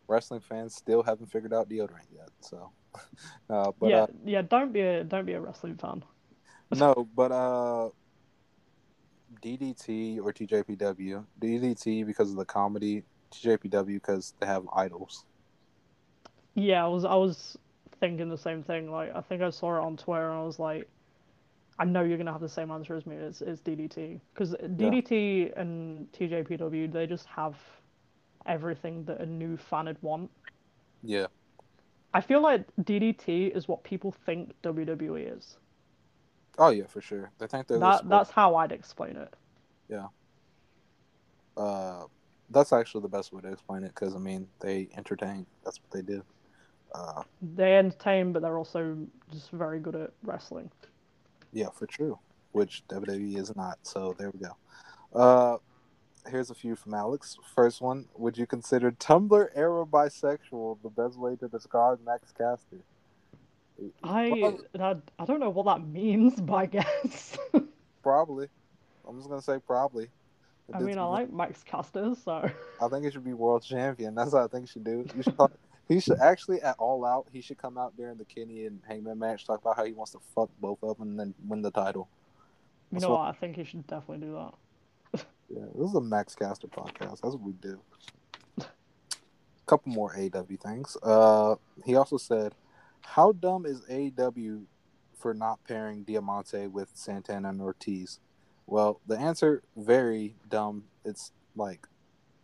Wrestling 0.06 0.40
fans 0.40 0.74
still 0.74 1.02
haven't 1.02 1.32
figured 1.32 1.54
out 1.54 1.68
deodorant 1.68 2.10
yet, 2.14 2.30
so. 2.40 2.70
Uh, 3.50 3.72
but 3.80 3.90
yeah, 3.90 4.02
uh, 4.02 4.06
yeah. 4.24 4.42
Don't 4.42 4.72
be 4.72 4.80
a 4.80 5.02
don't 5.02 5.26
be 5.26 5.32
a 5.32 5.40
wrestling 5.40 5.76
fan. 5.76 6.04
no, 6.76 7.08
but 7.16 7.32
uh, 7.32 7.88
DDT 9.40 10.18
or 10.20 10.32
TJPW. 10.32 11.24
DDT 11.40 12.06
because 12.06 12.30
of 12.30 12.36
the 12.36 12.44
comedy. 12.44 13.02
TJPW 13.32 13.94
because 13.94 14.34
they 14.40 14.46
have 14.46 14.64
idols. 14.74 15.24
Yeah, 16.54 16.84
I 16.84 16.88
was 16.88 17.04
I 17.04 17.14
was 17.14 17.58
thinking 18.00 18.28
the 18.28 18.38
same 18.38 18.62
thing. 18.62 18.90
Like 18.90 19.14
I 19.14 19.20
think 19.20 19.42
I 19.42 19.50
saw 19.50 19.76
it 19.76 19.84
on 19.84 19.96
Twitter 19.96 20.30
and 20.30 20.38
I 20.38 20.42
was 20.42 20.58
like, 20.58 20.88
I 21.78 21.84
know 21.84 22.02
you're 22.02 22.18
gonna 22.18 22.32
have 22.32 22.40
the 22.40 22.48
same 22.48 22.70
answer 22.70 22.94
as 22.94 23.06
me. 23.06 23.16
It's, 23.16 23.40
it's 23.40 23.60
DDT 23.60 24.20
because 24.32 24.54
DDT 24.54 25.58
and 25.58 26.10
TJPW 26.12 26.92
they 26.92 27.06
just 27.06 27.26
have 27.26 27.56
everything 28.46 29.04
that 29.04 29.20
a 29.20 29.26
new 29.26 29.56
fan 29.56 29.86
would 29.86 30.00
want. 30.02 30.30
Yeah, 31.02 31.26
I 32.12 32.20
feel 32.20 32.40
like 32.40 32.64
DDT 32.82 33.56
is 33.56 33.66
what 33.66 33.82
people 33.82 34.14
think 34.24 34.52
WWE 34.62 35.36
is. 35.36 35.56
Oh 36.58 36.70
yeah, 36.70 36.86
for 36.86 37.00
sure. 37.00 37.30
They 37.38 37.46
think 37.46 37.66
That 37.66 38.08
that's 38.08 38.30
how 38.30 38.56
I'd 38.56 38.72
explain 38.72 39.16
it. 39.16 39.34
Yeah. 39.88 40.06
Uh, 41.56 42.04
that's 42.50 42.72
actually 42.72 43.02
the 43.02 43.08
best 43.08 43.32
way 43.32 43.40
to 43.42 43.52
explain 43.52 43.84
it 43.84 43.88
because 43.94 44.14
I 44.14 44.18
mean 44.18 44.48
they 44.60 44.88
entertain. 44.96 45.46
That's 45.64 45.80
what 45.80 45.90
they 45.90 46.02
do. 46.02 46.22
Uh, 46.94 47.22
They 47.56 47.76
entertain, 47.76 48.32
but 48.32 48.42
they're 48.42 48.58
also 48.58 48.96
just 49.32 49.50
very 49.50 49.80
good 49.80 49.96
at 49.96 50.12
wrestling. 50.22 50.70
yeah, 51.52 51.68
for 51.70 51.86
true. 51.86 52.18
Which 52.52 52.84
WWE 52.88 53.36
is 53.36 53.54
not. 53.56 53.78
So 53.82 54.14
there 54.16 54.30
we 54.30 54.38
go. 54.38 54.56
Uh, 55.12 55.58
here's 56.30 56.50
a 56.50 56.54
few 56.54 56.76
from 56.76 56.94
Alex. 56.94 57.36
First 57.54 57.80
one: 57.80 58.06
Would 58.16 58.38
you 58.38 58.46
consider 58.46 58.92
Tumblr 58.92 59.48
era 59.56 59.84
bisexual 59.84 60.78
the 60.82 60.88
best 60.90 61.18
way 61.18 61.34
to 61.36 61.48
describe 61.48 61.98
Max 62.04 62.30
Caster? 62.32 62.78
I 64.02 64.56
I, 64.78 64.96
I 65.18 65.24
don't 65.24 65.40
know 65.40 65.50
what 65.50 65.66
that 65.66 65.86
means, 65.86 66.40
but 66.40 66.54
I 66.54 66.66
guess. 66.66 67.36
Probably. 68.02 68.48
I'm 69.08 69.16
just 69.18 69.28
gonna 69.28 69.42
say 69.42 69.58
probably. 69.66 70.08
I 70.72 70.78
mean, 70.80 70.96
I 70.98 71.04
like 71.04 71.30
Max 71.32 71.62
Caster, 71.62 72.14
so 72.24 72.50
I 72.80 72.88
think 72.88 73.04
he 73.04 73.10
should 73.10 73.24
be 73.24 73.34
world 73.34 73.62
champion. 73.68 74.14
That's 74.14 74.32
what 74.32 74.44
I 74.44 74.46
think 74.46 74.66
he 74.66 74.72
should 74.72 74.84
do. 74.84 75.04
You 75.14 75.22
should 75.24 75.36
talk, 75.36 75.52
he 75.88 76.00
should 76.00 76.18
actually 76.20 76.62
at 76.62 76.76
All 76.78 77.04
Out. 77.04 77.26
He 77.32 77.42
should 77.42 77.58
come 77.58 77.76
out 77.76 77.94
during 77.96 78.16
the 78.16 78.24
Kenny 78.24 78.64
and 78.66 78.80
Hangman 78.88 79.18
match, 79.18 79.46
talk 79.46 79.60
about 79.60 79.76
how 79.76 79.84
he 79.84 79.92
wants 79.92 80.12
to 80.12 80.20
fuck 80.34 80.48
both 80.60 80.78
of 80.82 80.96
them, 80.98 81.08
and 81.10 81.20
then 81.20 81.34
win 81.46 81.60
the 81.60 81.70
title. 81.70 82.08
you 82.90 82.96
That's 82.96 83.02
know 83.02 83.10
what- 83.10 83.18
what? 83.20 83.28
I 83.28 83.32
think 83.32 83.56
he 83.56 83.64
should 83.64 83.86
definitely 83.86 84.26
do 84.26 84.32
that. 84.34 84.54
Yeah, 85.50 85.66
this 85.76 85.90
is 85.90 85.94
a 85.94 86.00
Max 86.00 86.34
Caster 86.34 86.66
podcast. 86.68 87.20
That's 87.20 87.34
what 87.34 87.42
we 87.42 87.52
do. 87.52 87.78
A 88.58 88.64
Couple 89.66 89.92
more 89.92 90.16
AW 90.16 90.44
things. 90.62 90.96
Uh, 91.02 91.56
he 91.84 91.96
also 91.96 92.16
said, 92.16 92.54
"How 93.04 93.32
dumb 93.32 93.66
is 93.66 93.82
AW 93.90 94.66
for 95.14 95.34
not 95.34 95.60
pairing 95.66 96.02
Diamante 96.04 96.66
with 96.66 96.90
Santana 96.94 97.50
and 97.50 97.60
Ortiz?" 97.60 98.20
Well, 98.66 99.00
the 99.06 99.18
answer 99.18 99.62
very 99.76 100.36
dumb. 100.48 100.84
It's 101.04 101.32
like 101.54 101.86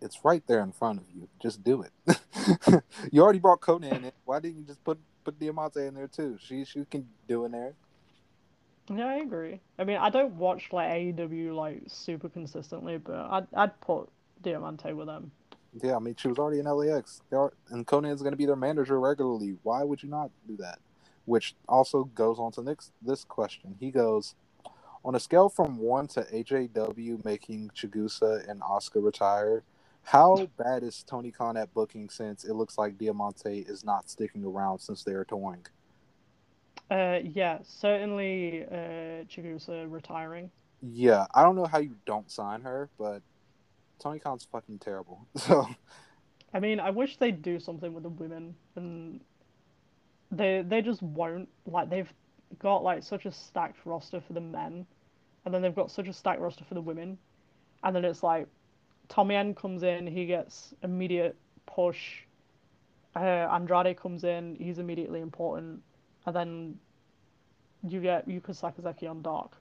it's 0.00 0.24
right 0.24 0.42
there 0.46 0.62
in 0.62 0.72
front 0.72 1.00
of 1.00 1.04
you. 1.14 1.28
Just 1.40 1.62
do 1.62 1.82
it. 1.82 2.82
you 3.12 3.22
already 3.22 3.38
brought 3.38 3.60
Konnan 3.60 4.04
in. 4.04 4.12
Why 4.24 4.40
didn't 4.40 4.58
you 4.58 4.64
just 4.64 4.82
put 4.84 4.98
put 5.24 5.38
Diamante 5.38 5.86
in 5.86 5.94
there 5.94 6.08
too? 6.08 6.38
She 6.40 6.64
she 6.64 6.84
can 6.84 7.08
do 7.28 7.44
in 7.44 7.52
there. 7.52 7.74
Yeah, 8.92 9.06
I 9.06 9.14
agree. 9.16 9.60
I 9.78 9.84
mean, 9.84 9.98
I 9.98 10.10
don't 10.10 10.34
watch 10.34 10.72
like 10.72 10.90
AEW 10.90 11.54
like 11.54 11.82
super 11.86 12.28
consistently, 12.28 12.98
but 12.98 13.14
I'd 13.14 13.46
I'd 13.54 13.80
put 13.80 14.08
Diamante 14.42 14.92
with 14.92 15.06
them. 15.06 15.30
Yeah, 15.82 15.96
I 15.96 15.98
mean, 16.00 16.16
she 16.16 16.28
was 16.28 16.38
already 16.38 16.58
in 16.58 16.66
LAX, 16.66 17.22
They 17.30 17.36
are- 17.36 17.52
and 17.68 17.86
Konnan's 17.86 18.22
going 18.22 18.32
to 18.32 18.36
be 18.36 18.46
their 18.46 18.56
manager 18.56 18.98
regularly. 18.98 19.56
Why 19.62 19.84
would 19.84 20.02
you 20.02 20.08
not 20.08 20.30
do 20.46 20.56
that? 20.56 20.80
Which 21.26 21.54
also 21.68 22.04
goes 22.04 22.38
on 22.38 22.50
to 22.52 22.62
next 22.62 22.92
this 23.00 23.24
question. 23.24 23.76
He 23.78 23.90
goes, 23.90 24.34
on 25.04 25.14
a 25.14 25.20
scale 25.20 25.48
from 25.48 25.78
one 25.78 26.08
to 26.08 26.22
AJW 26.24 27.24
making 27.24 27.70
Chigusa 27.74 28.48
and 28.48 28.62
Oscar 28.62 29.00
retire, 29.00 29.62
how 30.02 30.46
bad 30.56 30.82
is 30.82 31.02
Tony 31.04 31.30
Khan 31.30 31.56
at 31.56 31.72
booking 31.72 32.08
since 32.08 32.44
it 32.44 32.54
looks 32.54 32.76
like 32.76 32.98
Diamante 32.98 33.60
is 33.60 33.84
not 33.84 34.10
sticking 34.10 34.44
around 34.44 34.80
since 34.80 35.04
they 35.04 35.12
are 35.12 35.24
touring? 35.24 35.66
Uh, 36.90 37.20
yeah, 37.22 37.58
certainly 37.62 38.64
uh, 38.64 39.24
Chigusa 39.28 39.86
retiring. 39.90 40.50
Yeah, 40.82 41.26
I 41.34 41.42
don't 41.42 41.54
know 41.54 41.66
how 41.66 41.78
you 41.78 41.94
don't 42.06 42.30
sign 42.30 42.62
her, 42.62 42.88
but 42.98 43.22
Tony 44.00 44.18
Khan's 44.18 44.46
fucking 44.50 44.78
terrible. 44.78 45.26
So 45.36 45.68
I 46.52 46.58
mean, 46.58 46.80
I 46.80 46.90
wish 46.90 47.16
they'd 47.16 47.42
do 47.42 47.60
something 47.60 47.92
with 47.94 48.02
the 48.02 48.08
women, 48.08 48.56
and 48.74 49.20
they 50.32 50.64
they 50.66 50.82
just 50.82 51.02
won't. 51.02 51.48
Like 51.66 51.90
they've 51.90 52.12
got 52.58 52.82
like 52.82 53.02
such 53.02 53.26
a 53.26 53.32
stacked 53.32 53.78
roster 53.84 54.20
for 54.20 54.32
the 54.32 54.40
men, 54.40 54.84
and 55.44 55.54
then 55.54 55.62
they've 55.62 55.74
got 55.74 55.90
such 55.90 56.08
a 56.08 56.12
stacked 56.12 56.40
roster 56.40 56.64
for 56.64 56.74
the 56.74 56.80
women, 56.80 57.18
and 57.84 57.94
then 57.94 58.04
it's 58.04 58.22
like 58.22 58.48
Tommy 59.08 59.36
End 59.36 59.56
comes 59.56 59.82
in, 59.82 60.06
he 60.06 60.26
gets 60.26 60.74
immediate 60.82 61.36
push. 61.66 62.22
Uh, 63.14 63.18
Andrade 63.52 63.96
comes 63.96 64.22
in, 64.24 64.56
he's 64.56 64.78
immediately 64.78 65.20
important, 65.20 65.82
and 66.26 66.36
then 66.36 66.78
you 67.82 68.00
get 68.00 68.28
Yuka 68.28 68.50
Sakazaki 68.50 69.10
on 69.10 69.20
Dark, 69.22 69.56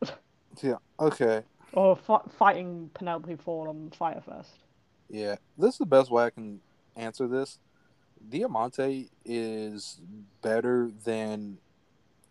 yeah, 0.62 0.76
okay. 1.00 1.42
Or 1.76 1.98
f- 2.08 2.32
fighting 2.32 2.90
Penelope 2.94 3.36
Ford 3.36 3.68
on 3.68 3.90
Fighter 3.90 4.22
Fest. 4.22 4.64
Yeah, 5.08 5.36
this 5.56 5.74
is 5.74 5.78
the 5.78 5.86
best 5.86 6.10
way 6.10 6.24
I 6.24 6.30
can 6.30 6.60
answer 6.96 7.28
this. 7.28 7.58
Diamante 8.28 9.10
is 9.24 10.00
better 10.42 10.90
than 11.04 11.58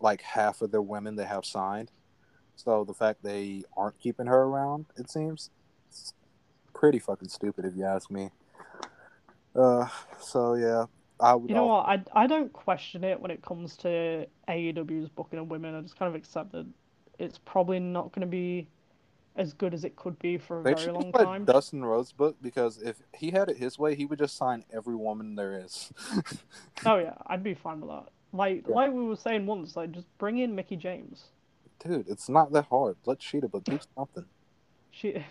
like 0.00 0.20
half 0.20 0.60
of 0.60 0.72
the 0.72 0.82
women 0.82 1.16
they 1.16 1.24
have 1.24 1.46
signed. 1.46 1.90
So 2.56 2.84
the 2.84 2.92
fact 2.92 3.22
they 3.22 3.62
aren't 3.76 3.98
keeping 3.98 4.26
her 4.26 4.42
around, 4.42 4.86
it 4.96 5.10
seems, 5.10 5.50
it's 5.88 6.12
pretty 6.74 6.98
fucking 6.98 7.28
stupid 7.28 7.64
if 7.64 7.76
you 7.76 7.84
ask 7.84 8.10
me. 8.10 8.30
Uh, 9.54 9.86
so 10.20 10.54
yeah, 10.54 10.86
I 11.20 11.34
would. 11.34 11.48
You 11.48 11.54
know 11.54 11.66
what? 11.66 11.86
I, 11.86 12.02
I 12.14 12.26
don't 12.26 12.52
question 12.52 13.04
it 13.04 13.20
when 13.20 13.30
it 13.30 13.42
comes 13.42 13.76
to 13.78 14.26
AEW's 14.48 15.08
booking 15.08 15.38
of 15.38 15.48
women. 15.48 15.74
I 15.74 15.80
just 15.80 15.98
kind 15.98 16.08
of 16.08 16.14
accept 16.14 16.52
that 16.52 16.66
it's 17.18 17.38
probably 17.38 17.78
not 17.78 18.12
going 18.12 18.20
to 18.20 18.26
be 18.26 18.68
as 19.36 19.52
good 19.52 19.74
as 19.74 19.84
it 19.84 19.96
could 19.96 20.18
be 20.18 20.38
for 20.38 20.60
a 20.60 20.62
They 20.64 20.74
very 20.74 20.92
long 20.92 21.12
time. 21.12 21.44
Dustin 21.44 21.84
Rhodes 21.84 22.12
book 22.12 22.36
because 22.42 22.80
if 22.82 22.96
he 23.14 23.30
had 23.30 23.48
it 23.50 23.56
his 23.58 23.78
way, 23.78 23.94
he 23.94 24.06
would 24.06 24.18
just 24.18 24.36
sign 24.36 24.64
every 24.72 24.96
woman 24.96 25.34
there 25.34 25.60
is. 25.64 25.92
Oh 26.84 26.96
yeah, 26.98 27.14
I'd 27.26 27.42
be 27.42 27.54
fine 27.54 27.80
with 27.80 27.90
that. 27.90 28.06
Like 28.32 28.64
Yeah. 28.68 28.74
like 28.74 28.92
we 28.92 29.04
were 29.04 29.16
saying 29.16 29.46
once, 29.46 29.76
like 29.76 29.92
just 29.92 30.06
bring 30.18 30.38
in 30.38 30.54
Mickie 30.54 30.76
James. 30.76 31.26
Dude, 31.84 32.08
it's 32.08 32.28
not 32.28 32.52
that 32.52 32.66
hard. 32.70 32.96
Let 33.04 33.22
Sheeta, 33.22 33.48
but 33.48 33.64
do 33.64 33.78
something. 33.96 34.24
She, 34.90 35.22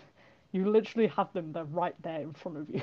you 0.52 0.70
literally 0.70 1.08
have 1.08 1.32
them. 1.32 1.52
They're 1.52 1.64
right 1.64 2.00
there 2.02 2.20
in 2.20 2.32
front 2.32 2.58
of 2.58 2.70
you. 2.70 2.82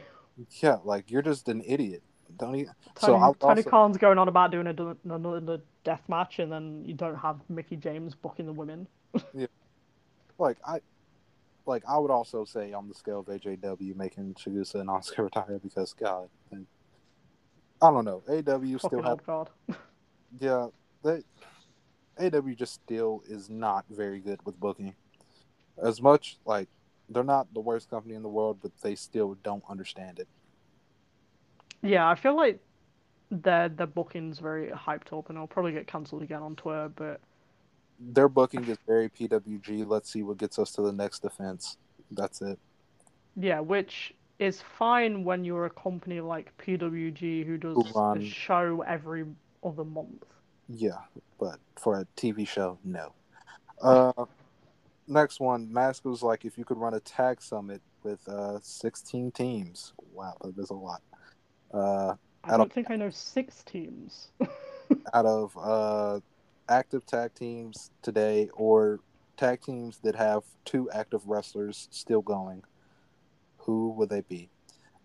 Yeah, 0.62 0.78
like 0.84 1.10
you're 1.10 1.22
just 1.22 1.48
an 1.48 1.64
idiot. 1.66 2.04
Don't 2.38 2.58
you? 2.58 2.70
So 3.00 3.08
Tony, 3.08 3.24
I 3.24 3.28
would 3.30 3.40
Tony 3.40 3.50
also- 3.62 3.70
Khan's 3.70 3.98
going 3.98 4.18
on 4.18 4.28
about 4.28 4.52
doing 4.52 4.68
a, 4.68 4.96
another 5.06 5.62
death 5.84 6.02
match, 6.10 6.40
and 6.40 6.52
then 6.52 6.84
you 6.84 6.94
don't 6.96 7.16
have 7.16 7.40
Mickie 7.50 7.76
James 7.78 8.16
booking 8.16 8.46
the 8.48 8.52
women. 8.54 8.88
Yeah, 9.34 9.46
like 10.40 10.58
I, 10.68 10.82
like 11.66 11.84
I 11.88 11.98
would 11.98 12.12
also 12.12 12.46
say 12.46 12.74
on 12.74 12.88
the 12.88 12.94
scale 12.94 13.20
of 13.20 13.28
AJW 13.28 13.96
making 13.96 14.36
Chigusa 14.36 14.76
and 14.76 14.90
Asuka 14.90 15.18
retire 15.24 15.60
because 15.62 15.94
God, 15.94 16.30
they- 16.52 16.66
I 17.82 17.92
don't 17.92 18.06
know. 18.06 18.24
AW 18.30 18.78
still 18.78 19.02
have 19.02 19.26
god. 19.26 19.50
yeah. 20.40 20.68
They 21.04 21.22
AW 22.18 22.54
just 22.56 22.76
still 22.76 23.24
is 23.28 23.50
not 23.50 23.86
very 23.90 24.20
good 24.20 24.40
with 24.46 24.60
booking. 24.60 24.96
As 25.84 26.02
much 26.02 26.38
like 26.46 26.70
they're 27.10 27.24
not 27.24 27.54
the 27.54 27.60
worst 27.60 27.90
company 27.90 28.16
in 28.16 28.24
the 28.24 28.30
world, 28.30 28.60
but 28.62 28.72
they 28.82 28.96
still 28.96 29.36
don't 29.44 29.64
understand 29.70 30.20
it. 30.20 30.28
Yeah, 31.82 32.08
I 32.08 32.16
feel 32.16 32.36
like 32.38 32.60
their 33.30 33.68
their 33.68 33.88
booking's 33.88 34.40
very 34.40 34.70
hyped 34.70 35.18
up, 35.18 35.30
and 35.30 35.38
I'll 35.38 35.48
probably 35.48 35.74
get 35.74 35.88
cancelled 35.88 36.22
again 36.22 36.42
on 36.42 36.56
Twitter. 36.56 36.90
But 36.96 37.20
Their 38.00 38.28
booking 38.28 38.66
is 38.66 38.78
very 38.88 39.10
PWG. 39.10 39.88
Let's 39.88 40.12
see 40.12 40.24
what 40.24 40.38
gets 40.38 40.60
us 40.60 40.72
to 40.74 40.82
the 40.82 40.92
next 40.92 41.20
defense. 41.22 41.78
That's 42.12 42.42
it. 42.42 42.60
yeah, 43.36 43.60
which 43.60 44.14
is 44.40 44.62
fine 44.78 45.24
when 45.24 45.46
you're 45.46 45.66
a 45.66 45.70
company 45.70 46.20
like 46.22 46.56
PWG 46.58 47.46
who 47.46 47.58
does 47.58 47.78
a 47.96 48.22
show 48.26 48.84
every 48.88 49.26
other 49.64 49.86
month. 49.86 50.26
Yeah, 50.68 50.98
but 51.40 51.60
for 51.78 52.00
a 52.00 52.06
TV 52.18 52.48
show, 52.48 52.78
no. 52.84 53.14
Uh, 53.82 54.26
next 55.08 55.40
one, 55.40 55.72
Mask 55.72 56.04
was 56.06 56.24
like, 56.24 56.46
if 56.46 56.58
you 56.58 56.66
could 56.66 56.78
run 56.78 56.94
a 56.94 57.00
tag 57.00 57.42
summit 57.42 57.82
with 58.04 58.28
uh 58.28 58.60
16 58.62 59.32
teams. 59.32 59.94
Wow, 60.14 60.36
that 60.42 60.58
is 60.58 60.70
a 60.70 60.74
lot. 60.74 61.02
Uh, 61.74 62.16
I 62.44 62.50
don't 62.50 62.60
don't- 62.60 62.74
think 62.74 62.92
I 62.92 62.96
know 62.98 63.10
six 63.10 63.64
teams. 63.64 64.30
out 65.14 65.26
of 65.26 65.58
uh 65.58 66.20
active 66.70 67.06
tag 67.06 67.34
teams 67.36 67.92
today, 68.02 68.50
or 68.54 69.00
tag 69.38 69.62
teams 69.62 70.00
that 70.04 70.16
have 70.16 70.44
two 70.66 70.90
active 70.92 71.28
wrestlers 71.28 71.88
still 71.92 72.22
going, 72.22 72.64
who 73.58 73.90
would 73.92 74.10
they 74.10 74.22
be? 74.22 74.50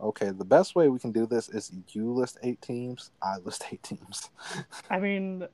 Okay, 0.01 0.30
the 0.30 0.44
best 0.44 0.76
way 0.76 0.89
we 0.89 0.98
can 0.98 1.10
do 1.10 1.26
this 1.26 1.48
is 1.48 1.72
you 1.90 2.12
list 2.12 2.39
eight 2.43 2.62
teams, 2.62 3.10
I 3.20 3.39
list 3.39 3.64
eight 3.72 3.82
teams. 3.82 4.30
I 4.90 4.98
mean, 5.01 5.47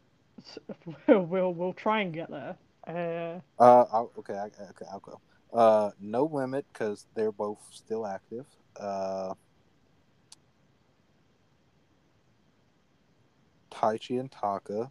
we'll 1.08 1.54
we'll 1.54 1.72
try 1.72 2.00
and 2.00 2.12
get 2.12 2.30
there. 2.30 2.56
Uh, 2.86 3.40
Uh, 3.58 3.84
I'll, 3.92 4.12
okay, 4.18 4.34
I, 4.34 4.46
okay, 4.46 4.84
I'll 4.92 5.00
go. 5.00 5.20
Uh, 5.52 5.90
no 6.00 6.24
limit 6.24 6.66
because 6.72 7.06
they're 7.14 7.32
both 7.32 7.60
still 7.70 8.06
active. 8.06 8.44
Uh, 8.78 9.32
Taichi 13.70 14.20
and 14.20 14.30
Taka. 14.30 14.90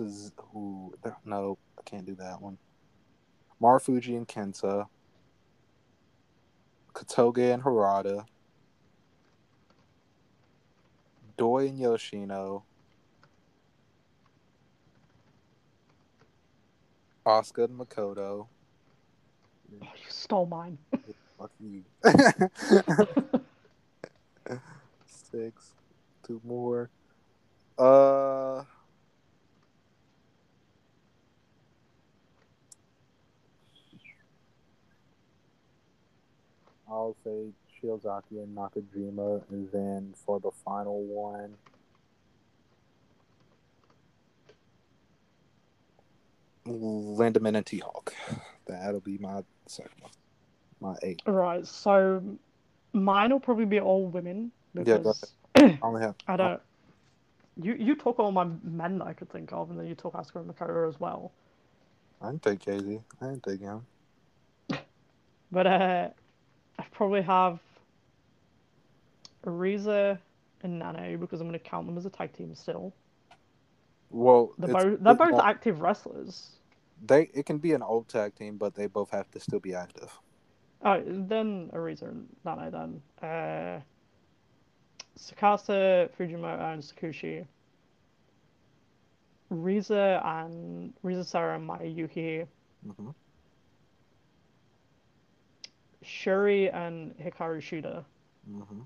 Ooh, 0.00 0.94
there- 1.02 1.16
no, 1.24 1.58
I 1.78 1.82
can't 1.82 2.06
do 2.06 2.14
that 2.16 2.40
one. 2.40 2.58
Marufuji 3.60 4.16
and 4.16 4.28
Kenta. 4.28 4.88
Kotoge 6.92 7.52
and 7.54 7.62
Harada. 7.62 8.26
Doi 11.36 11.68
and 11.68 11.78
Yoshino. 11.78 12.64
Asuka 17.26 17.64
and 17.64 17.78
Makoto. 17.80 18.16
oh, 18.16 18.48
you 19.72 19.80
stole 20.08 20.46
mine. 20.46 20.78
Fuck 21.38 21.50
you. 21.58 21.82
Six. 25.06 25.72
Two 26.26 26.40
more. 26.44 26.90
Uh. 27.78 28.64
I'll 36.88 37.16
say 37.24 37.48
Shiozaki 37.82 38.42
and 38.42 38.56
Nakajima, 38.56 39.42
and 39.50 39.70
then 39.72 40.14
for 40.24 40.40
the 40.40 40.50
final 40.64 41.02
one, 41.02 41.54
Lindaman 46.66 47.56
and 47.56 47.66
T 47.66 47.78
Hawk. 47.78 48.14
That'll 48.66 49.00
be 49.00 49.18
my 49.18 49.42
second 49.66 49.92
one. 50.00 50.12
My 50.80 50.96
eight. 51.02 51.22
Right, 51.26 51.66
so 51.66 52.22
mine 52.92 53.30
will 53.30 53.40
probably 53.40 53.66
be 53.66 53.80
all 53.80 54.06
women 54.06 54.50
Yeah, 54.74 54.98
because 54.98 55.32
I 55.56 55.78
only 55.82 56.02
have. 56.02 56.14
I 56.28 56.36
don't. 56.36 56.60
You 57.62 57.74
you 57.74 57.94
took 57.94 58.18
all 58.18 58.32
my 58.32 58.46
men 58.62 58.98
that 58.98 59.06
I 59.06 59.12
could 59.12 59.30
think 59.30 59.52
of, 59.52 59.70
and 59.70 59.78
then 59.78 59.86
you 59.86 59.94
took 59.94 60.14
Asuka 60.14 60.36
and 60.36 60.52
Makoto 60.52 60.88
as 60.88 60.98
well. 60.98 61.32
I 62.20 62.30
didn't 62.30 62.42
take 62.42 62.60
KZ. 62.60 63.02
I 63.20 63.26
didn't 63.26 63.42
take 63.42 63.60
him. 63.60 63.86
But 65.52 65.66
uh, 65.68 66.08
I 66.78 66.84
probably 66.90 67.22
have 67.22 67.58
Arisa 69.44 70.18
and 70.62 70.78
Nano 70.78 71.16
because 71.16 71.40
I'm 71.40 71.46
going 71.48 71.58
to 71.58 71.64
count 71.64 71.86
them 71.86 71.96
as 71.98 72.06
a 72.06 72.10
tag 72.10 72.32
team 72.32 72.54
still. 72.54 72.92
Well, 74.10 74.52
They're 74.58 74.72
both 74.72 75.00
they're 75.00 75.14
both 75.14 75.30
not- 75.32 75.44
active 75.46 75.80
wrestlers. 75.80 76.50
they. 77.04 77.30
It 77.34 77.46
can 77.46 77.58
be 77.58 77.72
an 77.72 77.82
old 77.82 78.08
tag 78.08 78.34
team, 78.36 78.56
but 78.56 78.74
they 78.74 78.86
both 78.86 79.10
have 79.10 79.30
to 79.32 79.40
still 79.40 79.60
be 79.60 79.74
active. 79.74 80.10
Oh, 80.82 81.02
then 81.06 81.70
Arisa 81.72 82.10
and 82.10 82.28
Nano 82.44 82.70
then. 82.70 83.02
Uh, 83.28 83.80
Tsukasa, 85.18 86.10
Fujimoto, 86.18 86.60
and 86.74 86.82
Tsukushi. 86.82 87.46
Risa 89.52 90.24
and 90.24 90.92
Risa 91.04 91.24
Sera 91.24 91.56
and 91.56 91.66
Maya 91.66 91.86
Yuki. 91.86 92.44
hmm 92.96 93.10
Shuri 96.04 96.70
and 96.70 97.16
Hikaru 97.18 97.58
Shida. 97.60 98.04
hmm 98.50 98.80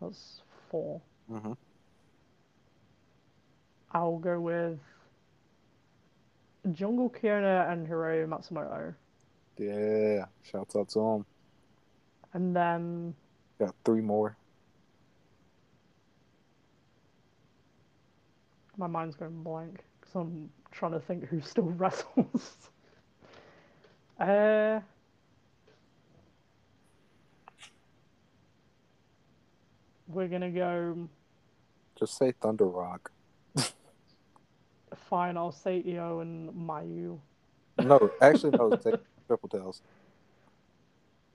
That's 0.00 0.42
four. 0.70 1.00
hmm 1.28 1.52
I'll 3.92 4.18
go 4.18 4.40
with 4.40 4.78
Jungle 6.72 7.08
Kyona 7.10 7.70
and 7.70 7.86
Hiroyo 7.86 8.26
Matsumoto. 8.26 8.94
Yeah. 9.56 10.24
Shouts 10.42 10.74
out 10.74 10.88
to 10.90 10.98
them. 10.98 11.26
And 12.32 12.56
then 12.56 13.14
Got 13.60 13.74
three 13.84 14.00
more. 14.00 14.36
my 18.76 18.86
mind's 18.88 19.14
going 19.14 19.42
blank 19.44 19.84
because 20.00 20.14
I'm 20.16 20.50
trying 20.72 20.92
to 20.92 21.00
think 21.00 21.26
who 21.26 21.40
still 21.40 21.64
wrestles. 21.76 22.70
uh, 24.18 24.80
we're 30.06 30.28
gonna 30.28 30.50
go. 30.50 31.08
Just 31.98 32.16
say 32.16 32.32
Thunder 32.40 32.66
Rock. 32.66 33.10
Fine, 35.08 35.36
I'll 35.36 35.52
say 35.52 35.82
Io 35.86 36.20
and 36.20 36.50
Mayu. 36.52 37.18
No, 37.82 38.10
actually, 38.20 38.56
no. 38.56 38.76
Say 38.80 38.92
Triple 39.26 39.48
Tails. 39.48 39.82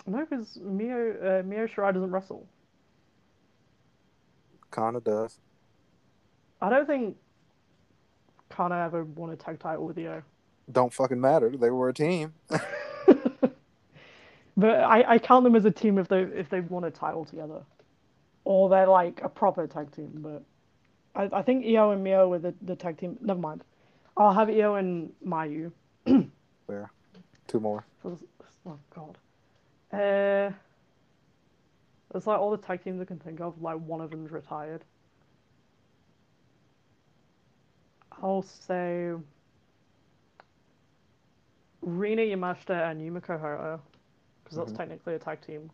No, 0.05 0.25
because 0.25 0.57
Mio 0.61 1.39
uh, 1.41 1.43
Mio 1.45 1.67
Shirai 1.67 1.93
doesn't 1.93 2.11
wrestle. 2.11 2.47
Kana 4.71 5.01
does. 5.01 5.39
I 6.61 6.69
don't 6.69 6.87
think 6.87 7.17
Kana 8.49 8.85
ever 8.85 9.03
won 9.03 9.31
a 9.31 9.35
tag 9.35 9.59
title 9.59 9.85
with 9.85 9.97
Io. 9.97 10.23
Don't 10.71 10.93
fucking 10.93 11.19
matter. 11.19 11.49
They 11.49 11.69
were 11.69 11.89
a 11.89 11.93
team. 11.93 12.33
But 14.59 14.81
I, 14.81 15.13
I 15.13 15.19
count 15.19 15.45
them 15.45 15.55
as 15.55 15.63
a 15.63 15.71
team 15.71 15.97
if 15.97 16.09
they 16.09 16.23
if 16.23 16.49
they 16.49 16.59
won 16.59 16.83
a 16.83 16.91
title 16.91 17.23
together, 17.23 17.61
or 18.49 18.67
they're 18.67 18.87
like 18.87 19.21
a 19.23 19.29
proper 19.29 19.67
tag 19.67 19.91
team. 19.91 20.09
But 20.15 20.41
I, 21.15 21.29
I 21.37 21.41
think 21.43 21.63
Io 21.67 21.91
and 21.91 22.03
Mio 22.03 22.27
were 22.27 22.39
the, 22.39 22.51
the 22.63 22.75
tag 22.75 22.97
team. 22.97 23.15
Never 23.21 23.39
mind. 23.39 23.63
I'll 24.17 24.33
have 24.33 24.49
Io 24.49 24.73
and 24.73 25.11
Mayu 25.23 25.71
Fair. 26.65 26.91
Two 27.47 27.59
more. 27.59 27.85
Oh 28.03 28.17
god. 28.95 29.17
Uh, 29.93 30.51
it's 32.15 32.25
like 32.25 32.39
all 32.39 32.49
the 32.49 32.57
tag 32.57 32.83
teams 32.83 32.99
I 32.99 33.05
can 33.05 33.19
think 33.19 33.39
of. 33.39 33.61
Like 33.61 33.77
one 33.77 34.01
of 34.01 34.09
them's 34.09 34.31
retired. 34.31 34.83
I'll 38.23 38.41
say 38.41 39.11
Rina 41.81 42.23
Yamashita 42.23 42.89
and 42.91 42.99
Yumiko 42.99 43.39
Hotta, 43.39 43.79
because 44.43 44.57
that's 44.57 44.71
Mhm. 44.71 44.77
technically 44.77 45.13
a 45.13 45.19
tag 45.19 45.39
team. 45.41 45.69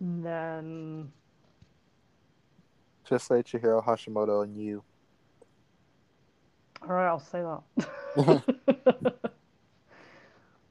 And 0.00 0.24
then 0.24 1.12
Just 3.08 3.26
say 3.26 3.42
Chihiro 3.42 3.84
Hashimoto 3.84 4.44
and 4.44 4.56
you. 4.56 4.82
all 6.82 6.90
right, 6.90 7.08
I'll 7.08 7.18
say 7.18 7.42
that. 7.42 7.62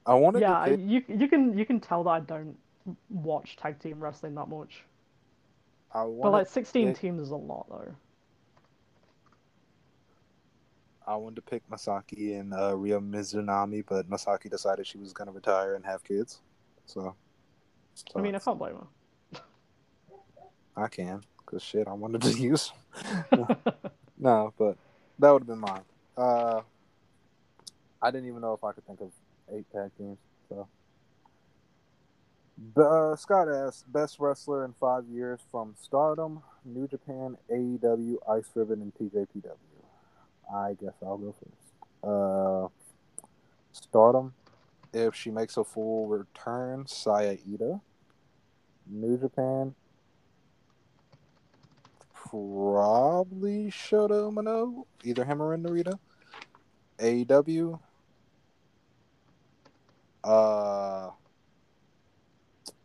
I 0.06 0.14
wanted 0.14 0.40
yeah, 0.42 0.66
to 0.66 0.72
pick. 0.72 0.80
you 0.80 1.04
you 1.10 1.28
can 1.28 1.58
you 1.58 1.66
can 1.66 1.80
tell 1.82 2.04
that 2.06 2.10
I 2.10 2.20
don't 2.22 2.58
watch 3.10 3.58
tag 3.58 3.80
team 3.80 4.00
wrestling 4.00 4.36
that 4.36 4.48
much. 4.48 4.84
I 5.94 6.06
But 6.06 6.32
like 6.32 6.48
16 6.48 6.88
pick- 6.88 6.98
teams 7.00 7.22
is 7.22 7.32
a 7.32 7.36
lot 7.36 7.66
though. 7.70 7.94
I 11.06 11.16
wanted 11.16 11.38
to 11.38 11.42
pick 11.42 11.64
Masaki 11.70 12.38
and 12.38 12.54
uh, 12.54 12.76
Ryo 12.76 13.00
Mizunami, 13.00 13.84
but 13.88 14.10
Masaki 14.10 14.50
decided 14.50 14.86
she 14.86 14.98
was 14.98 15.14
going 15.14 15.28
to 15.28 15.32
retire 15.32 15.76
and 15.76 15.86
have 15.86 16.04
kids. 16.04 16.42
So, 16.86 17.16
I 18.14 18.20
mean, 18.20 18.36
I 18.36 18.40
can't 18.40 18.60
blame 18.60 18.76
I 20.78 20.88
can, 20.88 21.22
because 21.40 21.62
shit, 21.62 21.88
I 21.88 21.94
wanted 21.94 22.22
to 22.22 22.32
use. 22.40 22.72
No, 24.18 24.54
but 24.58 24.78
that 25.20 25.32
would 25.32 25.42
have 25.42 25.48
been 25.48 25.60
mine. 25.60 25.82
Uh, 26.18 26.62
I 28.02 28.12
didn't 28.12 28.28
even 28.28 28.42
know 28.42 28.54
if 28.54 28.64
I 28.64 28.72
could 28.72 28.86
think 28.88 29.02
of 29.02 29.12
eight 29.54 29.66
tag 29.72 29.92
teams. 29.98 30.18
So, 30.50 30.68
the, 32.76 32.84
uh, 32.84 33.16
Scott 33.16 33.48
asked 33.48 33.92
best 33.92 34.20
wrestler 34.20 34.66
in 34.66 34.74
five 34.80 35.06
years 35.06 35.40
from 35.52 35.76
Stardom, 35.80 36.42
New 36.66 36.88
Japan, 36.88 37.38
AEW, 37.52 38.16
Ice 38.30 38.50
Ribbon, 38.56 38.82
and 38.82 38.94
TJPW. 38.96 39.54
I 40.52 40.76
guess 40.82 40.94
I'll 41.04 41.18
go 41.18 41.36
first. 41.40 41.74
Uh, 42.04 42.68
Stardom, 43.72 44.34
if 44.94 45.14
she 45.14 45.30
makes 45.30 45.58
a 45.58 45.64
full 45.64 46.08
return, 46.08 46.88
Saya 46.88 47.38
Iida. 47.38 47.80
New 48.90 49.18
Japan, 49.18 49.76
probably 52.30 53.72
Shota 53.72 54.32
Umino, 54.32 54.86
either 55.04 55.26
him 55.26 55.42
or 55.42 55.58
Narita. 55.58 55.98
AEW, 57.00 57.80
uh, 60.24 61.10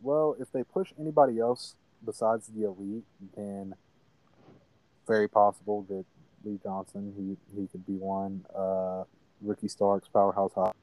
well, 0.01 0.35
if 0.39 0.51
they 0.51 0.63
push 0.63 0.93
anybody 0.99 1.39
else 1.39 1.75
besides 2.05 2.47
the 2.47 2.65
elite, 2.65 3.05
then 3.35 3.73
very 5.07 5.27
possible 5.27 5.85
that 5.89 6.05
Lee 6.45 6.59
Johnson 6.61 7.13
he 7.17 7.59
he 7.59 7.67
could 7.67 7.85
be 7.85 7.93
one. 7.93 8.45
Uh, 8.55 9.03
Ricky 9.41 9.67
Starks, 9.67 10.07
Powerhouse 10.07 10.53
Hobbs, 10.53 10.77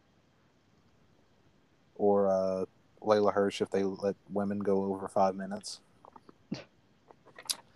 or 1.95 2.28
uh, 2.28 2.65
Leyla 3.01 3.32
Hirsch 3.32 3.62
if 3.62 3.70
they 3.70 3.85
let 3.85 4.16
women 4.28 4.59
go 4.59 4.85
over 4.85 5.09
five 5.09 5.35
minutes. 5.35 5.81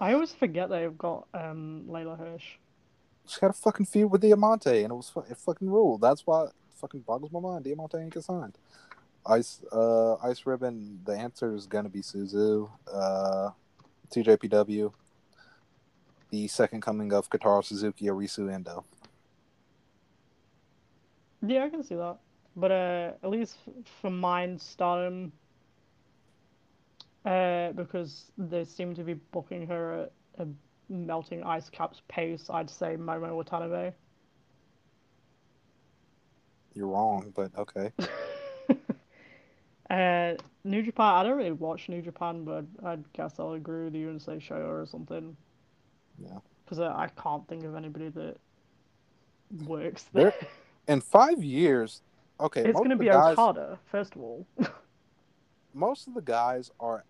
I 0.01 0.13
always 0.13 0.33
forget 0.33 0.71
they've 0.71 0.97
got 0.97 1.27
um, 1.35 1.85
Leyla 1.89 2.19
Hirsch. 2.19 2.57
She 3.27 3.39
had 3.41 3.51
a 3.51 3.55
fucking 3.55 3.87
feud 3.87 4.11
with 4.11 4.21
Diamante, 4.21 4.83
and 4.83 4.91
it 4.91 4.95
was 4.95 5.13
it 5.31 5.37
fucking 5.39 5.71
ruled. 5.71 6.01
That's 6.01 6.27
why 6.27 6.45
it 6.45 6.53
fucking 6.75 7.01
boggles 7.01 7.33
my 7.33 7.41
mind. 7.41 7.65
Diamante 7.65 7.97
ain't 7.97 8.13
get 8.13 8.25
signed. 8.25 8.59
Ice 9.27 9.63
uh 9.73 10.17
Ice 10.17 10.45
Ribbon. 10.45 11.01
The 11.05 11.13
answer 11.13 11.55
is 11.55 11.67
gonna 11.67 11.89
be 11.89 12.01
Suzu. 12.01 12.69
Uh, 12.93 13.51
TJPW. 14.11 14.93
The 16.31 16.49
second 16.49 16.83
coming 16.83 17.13
of 17.13 17.31
Katara 17.31 17.65
Suzuki, 17.65 18.07
Arisu 18.07 18.53
Endo. 18.53 18.85
Yeah, 21.47 21.65
I 21.65 21.69
can 21.69 21.83
see 21.83 21.95
that. 21.95 22.19
But 22.57 22.71
uh, 22.71 23.13
at 23.23 23.31
least 23.31 23.57
for 24.01 24.11
mine, 24.11 24.59
Stardom, 24.59 25.33
uh, 27.25 27.73
because 27.73 28.31
they 28.37 28.65
seem 28.65 28.95
to 28.95 29.03
be 29.03 29.15
booking 29.15 29.67
her 29.67 30.03
at 30.03 30.13
a 30.39 30.47
melting 30.89 31.43
ice 31.43 31.71
caps 31.71 32.03
pace, 32.09 32.49
I'd 32.51 32.71
say 32.71 32.97
Momo 32.97 33.35
Watanabe. 33.35 33.93
You're 36.75 36.89
wrong, 36.89 37.33
but 37.35 37.51
okay. 37.57 37.93
uh, 39.91 40.35
New 40.65 40.83
Japan, 40.83 41.15
I 41.15 41.23
don't 41.23 41.37
really 41.37 41.53
watch 41.53 41.89
New 41.89 42.03
Japan, 42.03 42.45
but 42.45 42.65
I 42.85 42.99
guess 43.13 43.35
I'll 43.39 43.53
agree 43.53 43.85
with 43.85 43.95
you 43.95 44.11
and 44.11 44.21
say 44.21 44.37
Shota 44.37 44.67
or 44.67 44.87
something. 44.87 45.37
Yeah. 46.19 46.39
Because 46.65 46.81
I, 46.81 47.05
I 47.05 47.09
can't 47.21 47.47
think 47.49 47.65
of 47.65 47.77
anybody 47.77 48.09
that 48.11 48.37
works 49.67 50.05
There- 50.13 50.35
there. 50.41 50.49
In 50.87 51.01
five 51.01 51.43
years, 51.43 52.03
okay, 52.39 52.63
It's 52.63 52.77
going 52.77 52.91
to 52.91 52.97
be 52.97 53.07
guys, 53.07 53.39
Okada, 53.39 53.79
first 53.91 54.15
of 54.15 54.21
all. 54.21 54.47
most 55.75 56.07
of 56.07 56.13
the 56.13 56.21
guys 56.21 56.71
are 56.79 57.05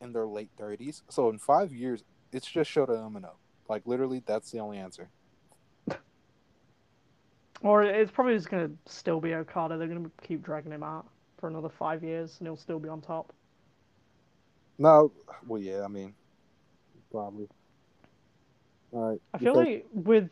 in 0.00 0.12
their 0.12 0.26
late 0.26 0.50
thirties. 0.56 1.02
So 1.08 1.28
in 1.30 1.38
five 1.38 1.72
years, 1.72 2.04
it's 2.32 2.46
just 2.46 2.70
Shota 2.70 2.90
Umino. 2.90 3.30
Oh. 3.30 3.36
Like 3.68 3.82
literally, 3.86 4.22
that's 4.26 4.50
the 4.50 4.58
only 4.60 4.78
answer. 4.78 5.08
Or 7.60 7.82
it's 7.82 8.12
probably 8.12 8.34
just 8.34 8.48
going 8.50 8.68
to 8.68 8.92
still 8.92 9.20
be 9.20 9.34
Okada. 9.34 9.76
They're 9.76 9.88
going 9.88 10.04
to 10.04 10.10
keep 10.22 10.42
dragging 10.42 10.70
him 10.70 10.84
out 10.84 11.06
for 11.38 11.48
another 11.48 11.68
five 11.68 12.04
years 12.04 12.36
and 12.38 12.46
he'll 12.46 12.56
still 12.56 12.78
be 12.78 12.88
on 12.88 13.00
top. 13.00 13.32
No, 14.78 15.10
well, 15.46 15.60
yeah, 15.60 15.82
I 15.82 15.88
mean, 15.88 16.14
probably. 17.10 17.48
All 18.92 19.10
right. 19.10 19.20
I 19.34 19.38
feel 19.38 19.56
like 19.56 19.86
with 19.92 20.30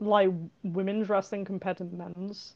like 0.00 0.30
women's 0.64 1.08
wrestling 1.08 1.44
compared 1.44 1.76
to 1.78 1.84
men's, 1.84 2.54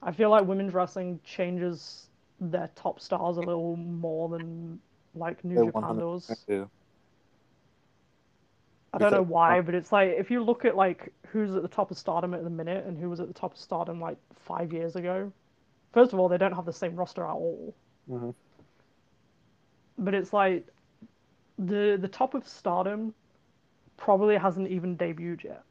I 0.00 0.12
feel 0.12 0.30
like 0.30 0.46
women's 0.46 0.72
wrestling 0.72 1.18
changes 1.24 2.06
their 2.40 2.70
top 2.76 3.00
stars 3.00 3.36
a 3.36 3.40
little 3.40 3.76
more 3.76 4.28
than 4.28 4.80
like 5.14 5.44
New 5.44 5.66
Japan 5.66 5.98
does. 5.98 6.44
do. 6.48 6.68
I 8.94 8.98
don't 8.98 9.12
know 9.12 9.22
why, 9.22 9.60
but 9.62 9.74
it's 9.74 9.90
like 9.90 10.10
if 10.18 10.30
you 10.30 10.42
look 10.42 10.64
at 10.64 10.76
like 10.76 11.12
who's 11.28 11.54
at 11.54 11.62
the 11.62 11.68
top 11.68 11.90
of 11.90 11.96
Stardom 11.98 12.34
at 12.34 12.44
the 12.44 12.50
minute 12.50 12.84
and 12.86 12.98
who 12.98 13.08
was 13.08 13.20
at 13.20 13.28
the 13.28 13.32
top 13.34 13.52
of 13.54 13.58
Stardom 13.58 14.00
like 14.00 14.18
five 14.36 14.72
years 14.72 14.96
ago. 14.96 15.32
First 15.92 16.12
of 16.12 16.18
all, 16.18 16.28
they 16.28 16.38
don't 16.38 16.52
have 16.52 16.66
the 16.66 16.72
same 16.72 16.94
roster 16.96 17.24
at 17.24 17.30
all. 17.30 17.74
Mhm. 18.10 18.34
But 19.98 20.14
it's 20.14 20.32
like 20.32 20.66
the 21.58 21.96
the 22.00 22.08
top 22.08 22.34
of 22.34 22.46
Stardom 22.46 23.14
probably 23.96 24.36
hasn't 24.36 24.68
even 24.68 24.96
debuted 24.96 25.44
yet, 25.44 25.62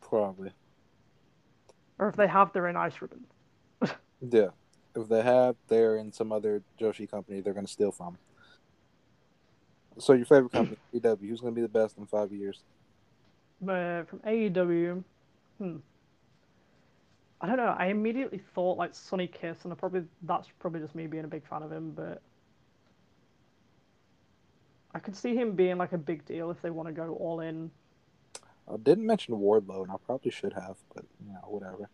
Probably. 0.00 0.50
or 1.98 2.08
if 2.08 2.16
they 2.16 2.26
have, 2.26 2.52
they're 2.52 2.68
in 2.68 2.76
Ice 2.76 3.00
Ribbon. 3.00 3.24
Yeah. 4.20 4.48
If 4.96 5.08
they 5.08 5.22
have, 5.22 5.56
they're 5.68 5.96
in 5.96 6.12
some 6.12 6.32
other 6.32 6.62
Joshi 6.80 7.08
company 7.10 7.40
they're 7.40 7.54
going 7.54 7.66
to 7.66 7.72
steal 7.72 7.92
from. 7.92 8.18
So 9.98 10.12
your 10.12 10.26
favorite 10.26 10.52
company, 10.52 10.76
AEW, 10.94 11.28
who's 11.28 11.40
going 11.40 11.54
to 11.54 11.56
be 11.56 11.62
the 11.62 11.68
best 11.68 11.98
in 11.98 12.06
five 12.06 12.32
years? 12.32 12.62
Uh, 13.62 14.04
from 14.04 14.20
AEW, 14.26 15.02
hmm. 15.58 15.76
I 17.40 17.46
don't 17.46 17.56
know. 17.56 17.74
I 17.78 17.86
immediately 17.86 18.40
thought 18.54 18.78
like 18.78 18.94
Sonny 18.94 19.28
Kiss, 19.28 19.64
and 19.64 19.72
I 19.72 19.76
probably 19.76 20.02
that's 20.22 20.48
probably 20.58 20.80
just 20.80 20.94
me 20.94 21.06
being 21.06 21.24
a 21.24 21.28
big 21.28 21.46
fan 21.46 21.62
of 21.62 21.70
him, 21.70 21.92
but 21.92 22.20
I 24.94 24.98
could 24.98 25.14
see 25.14 25.36
him 25.36 25.52
being 25.52 25.78
like 25.78 25.92
a 25.92 25.98
big 25.98 26.24
deal 26.24 26.50
if 26.50 26.60
they 26.62 26.70
want 26.70 26.88
to 26.88 26.92
go 26.92 27.14
all 27.14 27.40
in. 27.40 27.70
I 28.72 28.76
didn't 28.76 29.06
mention 29.06 29.34
Wardlow, 29.34 29.82
and 29.82 29.90
I 29.92 29.96
probably 30.04 30.30
should 30.30 30.52
have, 30.52 30.76
but 30.94 31.04
you 31.24 31.32
know, 31.32 31.40
whatever. 31.46 31.88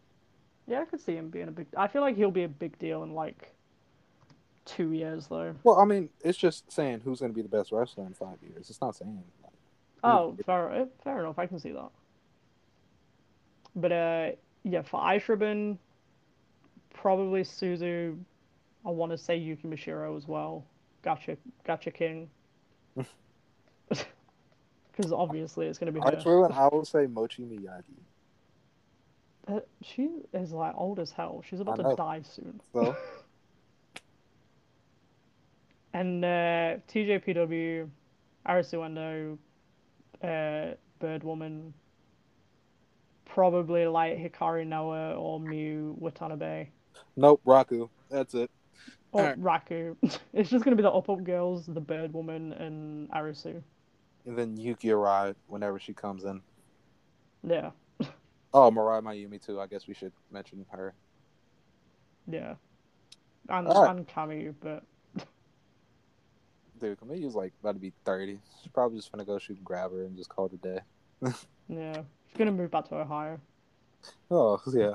Yeah, 0.67 0.81
I 0.81 0.85
could 0.85 1.01
see 1.01 1.15
him 1.15 1.29
being 1.29 1.49
a 1.49 1.51
big. 1.51 1.67
I 1.77 1.89
feel 1.89 2.03
like 2.03 2.17
he'll 2.17 2.31
be 2.31 2.45
a 2.45 2.49
big 2.49 2.79
deal 2.79 3.03
in 3.03 3.15
like 3.15 3.55
two 4.65 4.93
years 4.93 5.27
though. 5.27 5.55
Well, 5.63 5.79
I 5.79 5.85
mean, 5.85 6.09
it's 6.23 6.39
just 6.39 6.71
saying 6.73 7.03
who's 7.05 7.21
going 7.21 7.33
to 7.33 7.37
be 7.37 7.43
the 7.43 7.49
best 7.49 7.71
wrestler 7.71 8.07
in 8.07 8.15
five 8.15 8.39
years. 8.43 8.71
It's 8.71 8.81
not 8.81 8.97
saying. 8.97 9.23
Like, 9.43 9.53
Oh, 10.03 10.37
fair, 10.45 10.73
eh, 10.73 10.85
fair 11.03 11.21
enough. 11.21 11.39
I 11.39 11.47
can 11.47 11.59
see 11.59 11.73
that. 11.73 11.91
But 13.75 13.93
uh, 13.93 14.31
yeah, 14.63 14.83
for 14.83 15.03
Ice 15.03 15.25
probably 16.93 17.43
Suzu. 17.43 18.19
I 18.87 18.91
want 18.91 19.13
to 19.13 19.19
say 19.19 19.37
Yuki 19.37 19.67
Mishiro 19.67 20.17
as 20.17 20.29
well. 20.29 20.65
Gotcha, 21.03 21.37
Gotcha 21.65 21.91
King. 21.91 22.29
Because 24.97 25.13
obviously 25.13 25.67
it's 25.67 25.77
going 25.77 25.93
to 25.93 26.01
be 26.01 26.01
I, 26.07 26.15
her. 26.15 26.53
I 26.53 26.69
will 26.69 26.85
say 26.85 27.07
Mochi 27.07 27.43
Miyagi. 27.43 27.83
Uh, 29.47 29.61
she 29.83 30.09
is 30.33 30.53
like 30.53 30.75
old 30.77 30.99
as 30.99 31.11
hell. 31.11 31.43
She's 31.49 31.61
about 31.61 31.79
I 31.81 31.83
to 31.83 31.89
know. 31.91 31.97
die 31.97 32.23
soon. 32.23 32.61
So, 32.73 32.97
And 35.95 36.25
uh, 36.25 36.77
TJPW, 36.89 37.89
Arisu 38.49 38.85
Endo, 38.85 39.39
uh, 40.23 40.75
Birdwoman, 40.99 41.73
probably 43.25 43.87
like 43.87 44.19
Hikari 44.19 44.67
Noa 44.67 45.15
or 45.15 45.39
Miu 45.39 45.97
Watanabe. 45.99 46.67
Nope, 47.17 47.41
Raku. 47.47 47.89
That's 48.11 48.35
it. 48.35 48.51
Or 49.13 49.23
Alright. 49.23 49.41
Raku. 49.41 49.97
It's 50.33 50.51
just 50.51 50.65
gonna 50.65 50.77
be 50.77 50.83
the 50.83 50.91
Up 50.91 51.09
Up 51.09 51.23
Girls, 51.23 51.67
the 51.67 51.81
Bird 51.81 52.13
Woman, 52.13 52.53
and 52.55 53.09
Arisu. 53.13 53.63
And 54.27 54.37
then 54.37 54.57
Yuki 54.57 54.89
Arai 54.89 55.37
whenever 55.47 55.79
she 55.79 55.93
comes 55.93 56.25
in. 56.25 56.41
Yeah, 57.47 57.71
Oh, 58.55 58.71
Mirai 58.71 59.03
Maiumi 59.03 59.45
too. 59.45 59.61
I 59.61 59.67
guess 59.67 59.87
we 59.89 59.95
should 59.95 60.13
mention 60.31 60.65
her. 60.71 60.95
yeah. 62.27 62.55
And 63.51 63.67
Alright. 63.69 63.97
and 63.97 64.09
Cammy, 64.09 64.55
but 64.61 64.85
Dude, 66.81 66.99
Camille's 66.99 67.35
like 67.35 67.53
about 67.61 67.75
to 67.75 67.81
be 67.81 67.93
thirty. 68.05 68.39
She's 68.63 68.73
probably 68.73 68.99
just 68.99 69.13
gonna 69.13 69.25
go 69.25 69.39
shoot 69.39 69.57
and 69.57 69.65
grab 69.65 69.93
her 69.93 70.05
and 70.05 70.17
just 70.17 70.31
call 70.31 70.47
it 70.47 70.53
a 70.55 70.57
day. 70.57 70.79
yeah, 71.69 71.95
she's 72.29 72.39
gonna 72.39 72.53
move 72.53 72.71
back 72.71 72.89
to 72.89 72.97
Ohio. 72.97 73.39
Oh 74.31 74.61
yeah. 74.73 74.95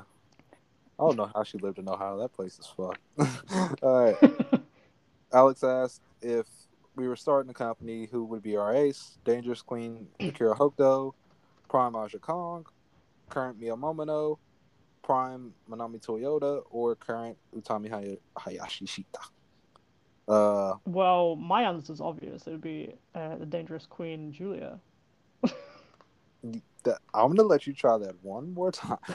I 0.98 1.02
don't 1.04 1.16
know 1.16 1.30
how 1.34 1.42
she 1.44 1.58
lived 1.58 1.78
in 1.78 1.88
Ohio. 1.88 2.18
That 2.18 2.32
place 2.32 2.58
is 2.58 2.66
fucked. 2.66 3.00
All 3.82 4.04
right. 4.04 4.16
Alex 5.32 5.64
asked 5.64 6.02
if 6.20 6.46
we 6.96 7.08
were 7.08 7.16
starting 7.16 7.50
a 7.50 7.54
company, 7.54 8.06
who 8.10 8.24
would 8.24 8.42
be 8.42 8.56
our 8.56 8.74
ace? 8.74 9.16
Dangerous 9.24 9.62
Queen 9.62 10.08
Akira 10.18 10.54
Hokuto, 10.54 11.14
Prime 11.68 11.94
Aja 11.96 12.18
Kong, 12.18 12.66
current 13.30 13.58
Mio 13.58 13.76
Momono, 13.76 14.38
Prime 15.02 15.52
Manami 15.68 16.04
Toyota, 16.04 16.62
or 16.70 16.94
current 16.96 17.36
Utami 17.56 17.88
Hay- 17.88 18.18
Hayashishita. 18.36 19.22
Uh, 20.28 20.74
well, 20.86 21.34
my 21.36 21.62
answer's 21.62 22.00
obvious. 22.00 22.46
It 22.46 22.50
would 22.50 22.60
be 22.60 22.94
uh, 23.14 23.36
the 23.36 23.46
Dangerous 23.46 23.86
Queen, 23.86 24.32
Julia. 24.32 24.78
that, 25.42 26.98
I'm 27.14 27.34
gonna 27.34 27.42
let 27.42 27.66
you 27.66 27.72
try 27.72 27.98
that 27.98 28.14
one 28.22 28.52
more 28.52 28.70
time. 28.70 28.98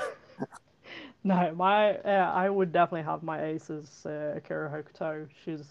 No, 1.23 1.51
my 1.55 1.95
uh, 1.97 2.31
I 2.35 2.51
would 2.51 2.71
definitely 2.71 3.01
have 3.01 3.23
my 3.23 3.43
ace 3.43 3.71
as 3.71 4.05
uh, 4.05 4.33
Akira 4.35 4.69
Hokuto. 4.69 5.27
She's, 5.43 5.65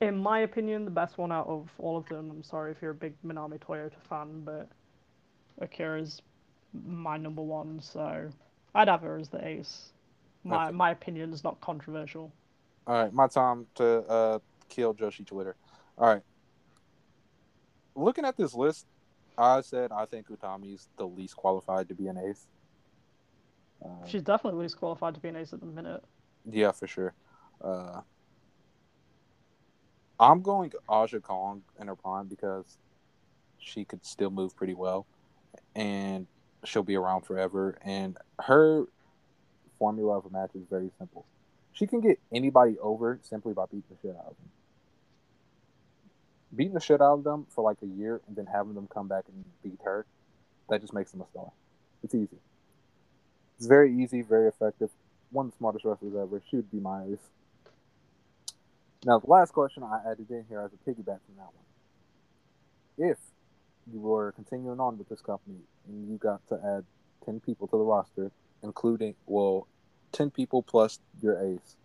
in 0.00 0.16
my 0.16 0.40
opinion, 0.40 0.84
the 0.84 0.92
best 0.92 1.18
one 1.18 1.32
out 1.32 1.48
of 1.48 1.68
all 1.78 1.96
of 1.96 2.06
them. 2.08 2.30
I'm 2.30 2.42
sorry 2.44 2.70
if 2.70 2.80
you're 2.80 2.92
a 2.92 2.94
big 2.94 3.14
Manami 3.26 3.58
Toyota 3.58 4.00
fan, 4.08 4.42
but 4.44 4.68
Akira's 5.60 6.22
my 6.84 7.16
number 7.16 7.42
one, 7.42 7.80
so 7.80 8.30
I'd 8.74 8.88
have 8.88 9.02
her 9.02 9.18
as 9.18 9.28
the 9.28 9.46
ace. 9.46 9.92
My 10.44 10.66
Okay. 10.68 10.76
my 10.76 10.90
opinion 10.90 11.32
is 11.32 11.42
not 11.44 11.60
controversial. 11.60 12.32
All 12.86 12.94
right, 12.94 13.12
my 13.12 13.26
time 13.26 13.66
to 13.76 13.86
uh, 14.08 14.38
kill 14.68 14.94
Joshi 14.94 15.26
Twitter. 15.26 15.56
All 15.98 16.06
right. 16.06 16.22
Looking 17.94 18.24
at 18.24 18.36
this 18.36 18.54
list, 18.54 18.86
I 19.38 19.60
said 19.62 19.90
I 19.92 20.04
think 20.06 20.28
Utami's 20.28 20.88
the 20.96 21.06
least 21.06 21.36
qualified 21.36 21.88
to 21.88 21.94
be 21.94 22.06
an 22.08 22.18
ace. 22.18 22.46
Uh, 23.84 24.06
She's 24.06 24.22
definitely 24.22 24.62
least 24.62 24.78
qualified 24.78 25.14
to 25.14 25.20
be 25.20 25.28
an 25.28 25.36
ace 25.36 25.52
at 25.52 25.60
the 25.60 25.66
minute. 25.66 26.02
yeah, 26.48 26.72
for 26.72 26.86
sure. 26.86 27.14
Uh, 27.62 28.00
I'm 30.18 30.40
going 30.42 30.72
Aja 30.88 31.20
Kong 31.20 31.62
in 31.80 31.88
her 31.88 31.96
prime 31.96 32.26
because 32.26 32.78
she 33.58 33.84
could 33.84 34.04
still 34.04 34.30
move 34.30 34.56
pretty 34.56 34.74
well, 34.74 35.06
and 35.74 36.26
she'll 36.66 36.82
be 36.82 36.96
around 36.96 37.22
forever. 37.22 37.78
And 37.82 38.16
her 38.40 38.84
formula 39.78 40.18
of 40.18 40.26
a 40.26 40.30
match 40.30 40.50
is 40.54 40.62
very 40.68 40.90
simple. 40.98 41.26
She 41.72 41.86
can 41.86 42.00
get 42.00 42.18
anybody 42.32 42.78
over 42.78 43.20
simply 43.22 43.52
by 43.52 43.66
beating 43.66 43.84
the 43.90 43.96
shit 44.00 44.16
out 44.16 44.30
of 44.30 44.36
them. 44.36 44.50
Beating 46.54 46.74
the 46.74 46.80
shit 46.80 47.02
out 47.02 47.14
of 47.14 47.24
them 47.24 47.46
for 47.50 47.62
like 47.62 47.78
a 47.82 47.86
year 47.86 48.20
and 48.26 48.36
then 48.36 48.46
having 48.46 48.74
them 48.74 48.88
come 48.92 49.08
back 49.08 49.24
and 49.28 49.44
beat 49.62 49.80
her, 49.84 50.06
that 50.70 50.80
just 50.80 50.94
makes 50.94 51.10
them 51.10 51.20
a 51.20 51.26
star. 51.26 51.50
It's 52.02 52.14
easy. 52.14 52.38
It's 53.58 53.66
very 53.66 53.94
easy, 54.02 54.22
very 54.22 54.48
effective. 54.48 54.90
One 55.30 55.46
of 55.46 55.52
the 55.52 55.58
smartest 55.58 55.84
wrestlers 55.84 56.14
ever. 56.14 56.42
She 56.48 56.56
would 56.56 56.70
be 56.70 56.80
my 56.80 57.04
ace. 57.04 57.18
Now, 59.04 59.18
the 59.18 59.30
last 59.30 59.52
question 59.52 59.82
I 59.82 60.00
added 60.10 60.30
in 60.30 60.44
here 60.48 60.60
as 60.60 60.70
a 60.72 60.90
piggyback 60.90 61.20
from 61.26 61.36
that 61.36 61.50
one. 61.52 63.10
If 63.10 63.18
you 63.92 64.00
were 64.00 64.32
continuing 64.32 64.80
on 64.80 64.98
with 64.98 65.08
this 65.08 65.20
company 65.20 65.60
and 65.86 66.08
you 66.08 66.16
got 66.16 66.46
to 66.48 66.54
add 66.64 66.84
10 67.24 67.40
people 67.40 67.66
to 67.68 67.76
the 67.76 67.84
roster, 67.84 68.30
including, 68.62 69.14
well, 69.26 69.66
10 70.12 70.30
people 70.30 70.62
plus 70.62 70.98
your 71.20 71.40
ace, 71.40 71.76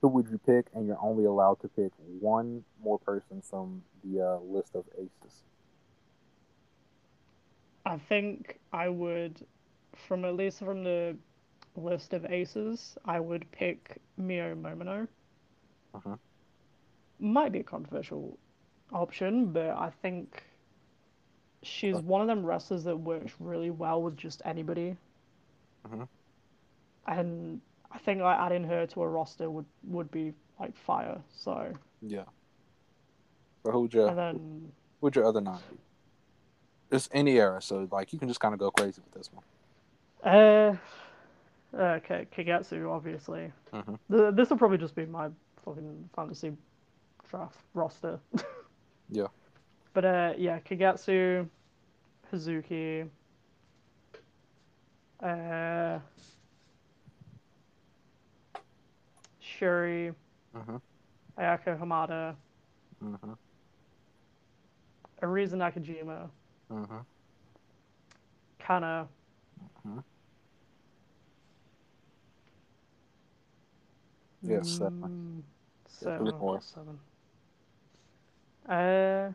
who 0.00 0.08
would 0.08 0.28
you 0.28 0.38
pick? 0.38 0.66
And 0.74 0.86
you're 0.86 0.98
only 1.00 1.24
allowed 1.24 1.60
to 1.60 1.68
pick 1.68 1.92
one 2.20 2.64
more 2.82 2.98
person 2.98 3.42
from 3.42 3.82
the 4.02 4.20
uh, 4.20 4.38
list 4.40 4.74
of 4.74 4.84
aces. 4.98 5.42
I 7.86 7.98
think 7.98 8.58
I 8.72 8.88
would, 8.88 9.46
from 10.06 10.24
at 10.24 10.36
least 10.36 10.58
from 10.58 10.84
the 10.84 11.16
list 11.76 12.12
of 12.12 12.24
aces, 12.26 12.96
I 13.04 13.20
would 13.20 13.50
pick 13.52 13.98
Mio 14.16 14.54
Momono. 14.54 15.06
Uh-huh. 15.94 16.16
Might 17.18 17.52
be 17.52 17.60
a 17.60 17.64
controversial 17.64 18.38
option, 18.92 19.52
but 19.52 19.70
I 19.70 19.90
think 20.02 20.42
she's 21.64 21.96
Uh. 21.96 22.00
one 22.00 22.20
of 22.20 22.26
them 22.26 22.44
wrestlers 22.44 22.84
that 22.84 22.96
works 22.96 23.34
really 23.40 23.70
well 23.70 24.02
with 24.02 24.16
just 24.16 24.42
anybody. 24.44 24.96
Mhm. 25.88 26.08
And 27.06 27.60
I 27.90 27.98
think 27.98 28.20
like 28.20 28.38
adding 28.38 28.64
her 28.64 28.86
to 28.86 29.02
a 29.02 29.08
roster 29.08 29.50
would 29.50 29.66
would 29.84 30.10
be 30.10 30.32
like 30.60 30.74
fire. 30.76 31.20
So 31.32 31.72
Yeah. 32.02 32.24
So 33.64 33.70
who 33.72 33.80
would 33.82 33.94
you, 33.94 34.06
and 34.06 34.18
then 34.18 34.72
would 35.00 35.16
your 35.16 35.24
other 35.24 35.40
nine 35.40 35.60
be? 35.70 35.78
It's 36.90 37.08
any 37.12 37.38
era, 37.38 37.60
so 37.62 37.88
like 37.90 38.12
you 38.12 38.18
can 38.18 38.28
just 38.28 38.40
kind 38.40 38.52
of 38.54 38.60
go 38.60 38.70
crazy 38.70 39.00
with 39.02 39.12
this 39.14 39.30
one. 39.32 39.44
uh, 40.24 40.76
okay, 41.74 42.26
Kagetsu 42.32 42.90
obviously. 42.90 43.52
Mhm. 43.72 43.98
Th 44.10 44.34
this 44.34 44.50
will 44.50 44.58
probably 44.58 44.78
just 44.78 44.94
be 44.94 45.06
my 45.06 45.30
fucking 45.64 46.08
fantasy 46.14 46.56
draft 47.28 47.58
roster. 47.74 48.20
Yeah. 49.10 49.26
But 49.94 50.04
uh, 50.04 50.32
yeah, 50.36 50.58
Kagetsu, 50.58 51.48
Hazuki, 52.32 53.08
uh, 55.22 55.98
Shuri, 59.40 60.12
Mhm. 60.54 60.80
Ayako 61.38 61.78
Hamada, 61.78 62.34
Mm-hmm. 63.02 63.32
Arisa 65.22 65.54
Nakajima, 65.56 66.28
Mm-hmm. 66.70 66.98
Kana. 68.58 69.06
Mhm. 69.86 70.02
Yeah, 74.42 74.60
seven. 74.62 74.92
Mm, 75.02 75.42
Yeah, 76.02 76.18
seven. 76.18 76.32
three 76.40 76.60
Seven. 76.60 76.98
Uh, 78.68 79.32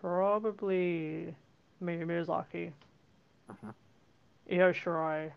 probably 0.00 1.34
Miyu 1.82 2.06
Miyazaki, 2.06 2.72
Mhm. 3.50 3.74
Io 4.50 4.72
Shirai, 4.72 5.32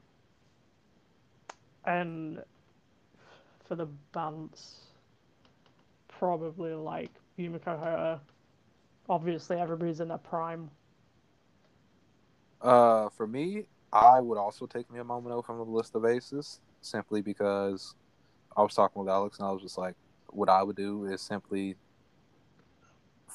and 1.85 2.43
for 3.65 3.75
the 3.75 3.85
balance, 4.11 4.87
probably 6.07 6.73
like 6.73 7.11
Yumiko 7.37 7.77
Hotta. 7.77 8.21
Obviously, 9.09 9.59
everybody's 9.59 9.99
in 9.99 10.07
their 10.07 10.17
prime. 10.17 10.71
Uh, 12.61 13.09
for 13.09 13.27
me, 13.27 13.65
I 13.91 14.21
would 14.21 14.37
also 14.37 14.65
take 14.65 14.89
Mio 14.89 15.03
Momono 15.03 15.43
from 15.43 15.57
the 15.57 15.65
list 15.65 15.95
of 15.95 16.05
aces, 16.05 16.61
simply 16.81 17.21
because 17.21 17.95
I 18.55 18.61
was 18.61 18.73
talking 18.73 19.01
with 19.01 19.09
Alex 19.09 19.39
and 19.39 19.47
I 19.47 19.51
was 19.51 19.61
just 19.61 19.77
like, 19.77 19.95
what 20.29 20.47
I 20.49 20.63
would 20.63 20.77
do 20.77 21.05
is 21.05 21.21
simply 21.21 21.75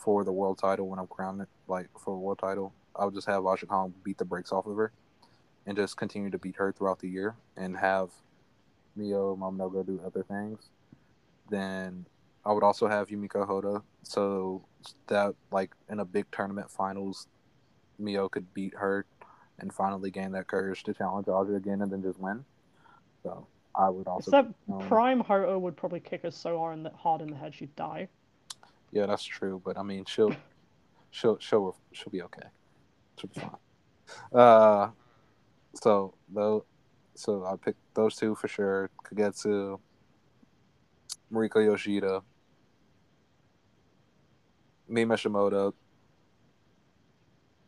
for 0.03 0.25
the 0.25 0.33
world 0.33 0.59
title 0.59 0.89
when 0.89 0.99
I'm 0.99 1.07
crowned, 1.07 1.47
like 1.67 1.89
for 1.99 2.15
a 2.15 2.19
world 2.19 2.39
title, 2.39 2.73
I 2.97 3.05
would 3.05 3.15
just 3.15 3.27
have 3.27 3.45
Aja 3.45 3.67
Kong 3.67 3.93
beat 4.05 4.19
the 4.19 4.25
brakes 4.25 4.53
off 4.53 4.67
of 4.67 4.77
her 4.77 4.93
and 5.67 5.77
just 5.77 5.97
continue 5.97 6.31
to 6.31 6.39
beat 6.39 6.57
her 6.57 6.73
throughout 6.73 6.99
the 7.01 7.09
year 7.09 7.35
and 7.57 7.77
have 7.77 8.11
Mio 8.97 9.37
Momono 9.37 9.73
go 9.73 9.83
do 9.83 10.01
other 10.05 10.23
things. 10.23 10.71
Then 11.51 12.07
I 12.45 12.53
would 12.53 12.63
also 12.63 12.89
have 12.89 13.09
Yumiko 13.09 13.47
Hotta 13.47 13.83
so 14.03 14.65
that 15.09 15.35
like 15.51 15.73
in 15.91 16.01
a 16.01 16.05
big 16.05 16.27
tournament 16.31 16.71
finals, 16.71 17.27
Mio 17.99 18.29
could 18.29 18.53
beat 18.55 18.75
her 18.75 19.05
and 19.59 19.73
finally 19.73 20.11
gain 20.11 20.33
that 20.33 20.47
courage 20.47 20.85
to 20.85 20.95
challenge 20.95 21.29
Aja 21.29 21.55
again 21.55 21.83
and 21.83 21.91
then 21.91 22.03
just 22.03 22.19
win. 22.21 22.45
So 23.25 23.47
I 23.75 23.89
would 23.89 24.07
also 24.07 24.31
Except 24.31 24.55
um, 24.73 24.79
Prime 24.89 25.21
Hotta 25.21 25.59
would 25.59 25.77
probably 25.77 26.01
kick 26.01 26.23
her 26.23 26.31
so 26.31 26.59
hard 26.59 26.79
in 26.79 26.83
the, 26.85 26.91
hard 26.91 27.21
in 27.21 27.29
the 27.31 27.37
head 27.37 27.55
she'd 27.55 27.75
die. 27.77 28.09
Yeah, 28.93 29.07
that's 29.07 29.25
true. 29.25 29.61
But 29.65 29.79
I 29.79 29.83
mean, 29.83 30.05
she'll 30.07 30.35
she'll 31.11 31.39
she'll 31.39 31.77
she'll 31.93 32.11
be 32.11 32.23
okay. 32.23 32.49
She'll 33.19 33.31
be 33.35 33.41
fine. 33.41 34.41
Uh, 34.41 34.91
so 35.75 36.15
though, 36.33 36.65
so 37.15 37.45
I 37.45 37.57
picked 37.57 37.79
those 37.95 38.17
two 38.17 38.35
for 38.35 38.49
sure. 38.49 38.91
Kagetsu, 39.05 39.79
Mariko 41.33 41.65
Yoshida, 41.65 42.23
Mima 44.89 45.15
Shimoda, 45.15 45.73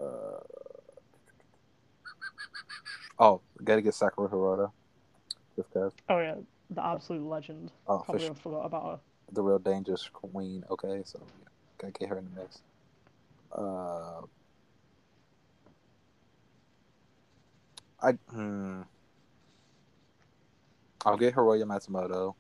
Uh, 0.01 0.41
oh, 3.19 3.41
gotta 3.63 3.83
get 3.83 3.95
Sakura 3.95 4.29
Hirota. 4.29 4.71
Just 5.57 5.71
cause. 5.73 5.93
Oh 6.09 6.19
yeah, 6.19 6.37
the 6.71 6.85
absolute 6.85 7.27
legend. 7.27 7.71
Oh, 7.87 7.99
Can't 7.99 8.07
for 8.07 8.19
sure. 8.19 8.31
I 8.31 8.35
forgot 8.35 8.65
about 8.65 8.85
her. 8.85 9.01
The 9.32 9.43
real 9.43 9.59
dangerous 9.59 10.09
queen. 10.12 10.65
Okay, 10.70 11.02
so 11.05 11.20
yeah, 11.40 11.48
gotta 11.78 11.93
get 11.93 12.09
her 12.09 12.19
in 12.19 12.24
the 12.35 12.40
mix. 12.40 12.62
Uh, 13.52 14.23
I 18.02 18.12
hmm. 18.31 18.82
I'll 21.05 21.16
get 21.16 21.35
Hiroyo 21.35 21.65
Matsumoto. 21.65 22.35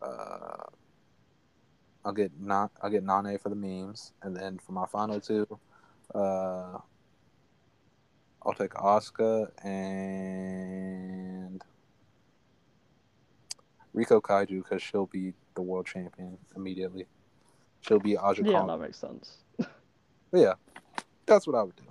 Uh, 0.00 0.64
I'll 2.04 2.12
get 2.12 2.32
not 2.40 2.70
I'll 2.82 2.90
get 2.90 3.04
Nanae 3.04 3.40
for 3.40 3.48
the 3.48 3.56
memes, 3.56 4.12
and 4.22 4.36
then 4.36 4.58
for 4.58 4.72
my 4.72 4.86
final 4.86 5.20
two, 5.20 5.46
uh, 6.14 6.78
I'll 8.42 8.54
take 8.56 8.74
Asuka 8.74 9.50
and 9.64 11.62
Rico 13.92 14.20
Kaiju 14.20 14.62
because 14.62 14.82
she'll 14.82 15.06
be 15.06 15.32
the 15.56 15.62
world 15.62 15.86
champion 15.86 16.38
immediately. 16.54 17.06
She'll 17.80 17.98
be 17.98 18.16
Aja 18.16 18.42
Yeah, 18.44 18.58
Kong. 18.60 18.68
that 18.68 18.78
makes 18.78 18.98
sense. 18.98 19.38
Yeah, 20.32 20.54
that's 21.24 21.46
what 21.46 21.56
I 21.56 21.62
would 21.62 21.76
do. 21.76 21.84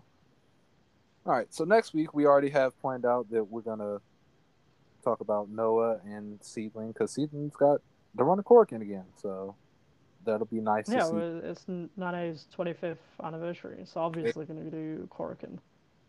All 1.26 1.32
right, 1.34 1.52
so 1.52 1.64
next 1.64 1.94
week 1.94 2.14
we 2.14 2.26
already 2.26 2.50
have 2.50 2.80
planned 2.80 3.06
out 3.06 3.30
that 3.32 3.44
we're 3.44 3.62
gonna 3.62 4.00
talk 5.04 5.22
about 5.22 5.50
Noah 5.50 6.00
and 6.06 6.40
SEAdLINNNG 6.42 6.90
because 6.94 7.14
SEAdLINNNG's 7.16 7.56
got 7.56 7.82
they're 8.14 8.26
running 8.26 8.44
Korakuen 8.44 8.82
again, 8.82 9.06
so 9.16 9.56
that'll 10.26 10.46
be 10.46 10.60
nice 10.60 10.90
Yeah, 10.90 11.00
to 11.00 11.06
see. 11.08 11.14
well, 11.16 11.42
it's 11.44 11.66
Nanae's 11.98 12.46
25th 12.56 12.98
anniversary, 13.24 13.84
so 13.86 14.02
obviously 14.02 14.46
going 14.46 14.64
to 14.64 14.70
do 14.70 15.08
Korakuen. 15.10 15.58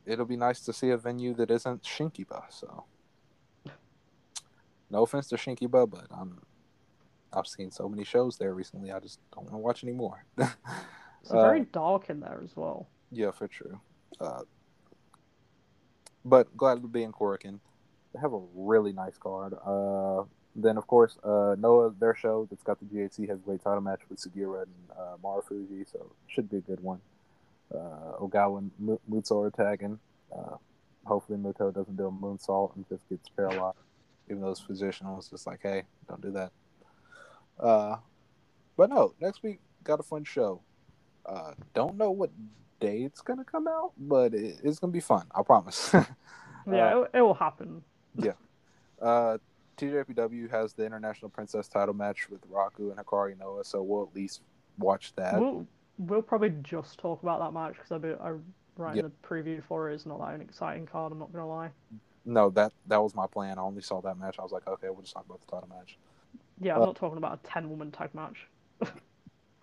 It'll 0.04 0.26
be 0.26 0.36
nice 0.36 0.60
to 0.62 0.72
see 0.72 0.90
a 0.90 0.96
venue 0.96 1.32
that 1.34 1.50
isn't 1.50 1.82
Shinkiba. 1.84 2.44
So, 2.50 2.84
no 4.90 5.02
offense 5.04 5.28
to 5.28 5.36
Shinkiba, 5.36 5.88
but 5.90 6.06
I'm 6.10 6.40
I've 7.36 7.46
seen 7.46 7.70
so 7.70 7.88
many 7.88 8.04
shows 8.04 8.38
there 8.38 8.54
recently. 8.54 8.90
I 8.90 8.98
just 9.00 9.20
don't 9.32 9.44
want 9.44 9.54
to 9.54 9.58
watch 9.58 9.84
anymore. 9.84 10.24
It's 11.22 11.32
very 11.32 11.62
Uh, 11.62 11.64
dark 11.72 12.08
in 12.08 12.20
there 12.20 12.40
as 12.44 12.56
well. 12.56 12.86
Yeah, 13.10 13.32
for 13.32 13.48
true. 13.48 13.80
Uh, 14.20 14.42
but 16.24 16.56
glad 16.56 16.82
to 16.82 16.88
be 16.88 17.02
in 17.02 17.10
Korakuen. 17.12 17.58
They 18.14 18.20
have 18.20 18.32
a 18.32 18.40
really 18.54 18.92
nice 18.92 19.16
card. 19.18 19.54
Uh, 19.64 20.22
then, 20.54 20.78
of 20.78 20.86
course, 20.86 21.18
uh, 21.24 21.56
Noah, 21.58 21.90
their 21.98 22.14
show 22.14 22.46
that's 22.48 22.62
got 22.62 22.78
the 22.78 22.86
GHC 22.86 23.28
heavyweight 23.28 23.60
title 23.62 23.80
match 23.80 24.02
with 24.08 24.20
Sugiura 24.20 24.62
and 24.62 24.72
uh, 24.96 25.16
Marufuji, 25.22 25.90
so 25.90 26.12
should 26.28 26.48
be 26.48 26.58
a 26.58 26.60
good 26.60 26.80
one. 26.80 27.00
Uh, 27.74 28.20
Ogawa 28.20 28.58
and 28.58 29.30
are 29.30 29.50
tagging. 29.50 29.98
Uh, 30.32 30.56
hopefully, 31.04 31.38
Muto 31.38 31.74
doesn't 31.74 31.96
do 31.96 32.06
a 32.06 32.12
moonsault 32.12 32.76
and 32.76 32.88
just 32.88 33.06
gets 33.08 33.28
paralyzed, 33.30 33.76
even 34.30 34.42
though 34.42 34.50
his 34.50 34.60
physician 34.60 35.08
was 35.08 35.28
just 35.28 35.44
like, 35.46 35.60
hey, 35.62 35.82
don't 36.08 36.22
do 36.22 36.30
that. 36.30 36.52
Uh, 37.58 37.96
but 38.76 38.90
no, 38.90 39.14
next 39.20 39.42
week, 39.42 39.60
got 39.84 40.00
a 40.00 40.02
fun 40.02 40.24
show. 40.24 40.60
Uh, 41.24 41.52
don't 41.74 41.96
know 41.96 42.10
what 42.10 42.30
day 42.80 43.02
it's 43.02 43.20
gonna 43.22 43.44
come 43.44 43.66
out, 43.66 43.92
but 43.98 44.34
it, 44.34 44.60
it's 44.62 44.78
gonna 44.78 44.92
be 44.92 45.00
fun. 45.00 45.26
I 45.34 45.42
promise. 45.42 45.94
Yeah, 46.68 47.02
it, 47.02 47.10
it 47.18 47.20
will 47.22 47.34
happen. 47.34 47.82
Yeah. 48.18 48.32
Uh, 49.00 49.36
TJPW 49.76 50.50
has 50.50 50.72
the 50.72 50.86
International 50.86 51.28
Princess 51.28 51.68
title 51.68 51.94
match 51.94 52.28
with 52.30 52.40
Raku 52.50 52.90
and 52.90 52.96
Hikari 52.96 53.38
Noa, 53.38 53.62
so 53.62 53.82
we'll 53.82 54.02
at 54.04 54.14
least 54.16 54.40
watch 54.78 55.14
that. 55.16 55.38
We'll, 55.38 55.66
we'll 55.98 56.22
probably 56.22 56.54
just 56.62 56.98
talk 56.98 57.22
about 57.22 57.40
that 57.40 57.52
match 57.52 57.74
because 57.74 57.92
I, 57.92 57.98
be- 57.98 58.14
I 58.20 58.32
writing 58.78 59.02
the 59.02 59.12
preview 59.28 59.62
for 59.62 59.90
it 59.90 59.96
is 59.96 60.06
not 60.06 60.18
that 60.20 60.34
an 60.34 60.40
exciting 60.40 60.86
card. 60.86 61.12
I'm 61.12 61.18
not 61.18 61.32
gonna 61.32 61.46
lie. 61.46 61.70
No, 62.24 62.48
that 62.50 62.72
that 62.86 63.02
was 63.02 63.14
my 63.14 63.26
plan. 63.26 63.58
I 63.58 63.62
only 63.62 63.82
saw 63.82 64.00
that 64.00 64.18
match. 64.18 64.36
I 64.38 64.42
was 64.42 64.52
like, 64.52 64.66
okay, 64.66 64.88
we'll 64.88 65.02
just 65.02 65.12
talk 65.14 65.26
about 65.26 65.40
the 65.42 65.46
title 65.46 65.68
match. 65.68 65.98
Yeah, 66.60 66.76
I'm 66.76 66.82
Uh, 66.82 66.86
not 66.86 66.96
talking 66.96 67.18
about 67.18 67.40
a 67.42 67.46
10 67.46 67.68
woman 67.70 67.90
tag 67.90 68.14
match. 68.14 68.48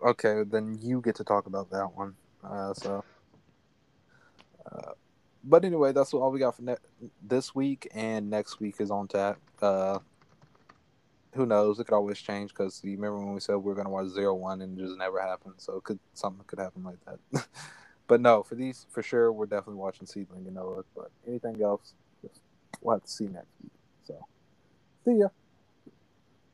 Okay, 0.02 0.42
then 0.44 0.78
you 0.82 1.00
get 1.00 1.14
to 1.16 1.24
talk 1.24 1.46
about 1.46 1.70
that 1.70 1.88
one. 1.94 2.14
Uh, 2.42 2.74
so, 2.74 3.04
uh, 4.70 4.92
but 5.42 5.64
anyway, 5.64 5.92
that's 5.92 6.12
all 6.12 6.30
we 6.30 6.38
got 6.38 6.54
for 6.56 6.62
ne- 6.62 7.10
this 7.22 7.54
week, 7.54 7.88
and 7.94 8.28
next 8.28 8.60
week 8.60 8.76
is 8.80 8.90
on 8.90 9.08
tap. 9.08 9.38
Uh, 9.62 10.00
who 11.34 11.46
knows? 11.46 11.80
It 11.80 11.84
could 11.84 11.94
always 11.94 12.18
change 12.18 12.50
because 12.50 12.80
you 12.84 12.92
remember 12.92 13.18
when 13.18 13.34
we 13.34 13.40
said 13.40 13.56
we 13.56 13.72
are 13.72 13.74
gonna 13.74 13.90
watch 13.90 14.08
zero 14.08 14.34
one 14.34 14.62
and 14.62 14.78
it 14.78 14.82
just 14.82 14.98
never 14.98 15.20
happened. 15.20 15.54
So 15.58 15.76
it 15.76 15.84
could 15.84 15.98
something 16.12 16.44
could 16.46 16.58
happen 16.60 16.84
like 16.84 16.98
that. 17.06 17.46
but 18.06 18.20
no, 18.20 18.42
for 18.42 18.54
these 18.54 18.86
for 18.90 19.02
sure, 19.02 19.32
we're 19.32 19.46
definitely 19.46 19.76
watching 19.76 20.06
SEAdLINNNG 20.06 20.46
and 20.46 20.54
Noah. 20.54 20.84
But 20.94 21.10
anything 21.26 21.60
else, 21.62 21.94
just 22.22 22.40
we'll 22.80 22.96
have 22.96 23.04
to 23.04 23.10
see 23.10 23.26
next 23.26 23.48
week. 23.62 23.72
So, 24.06 24.24
see 25.04 25.18
ya. 25.18 25.28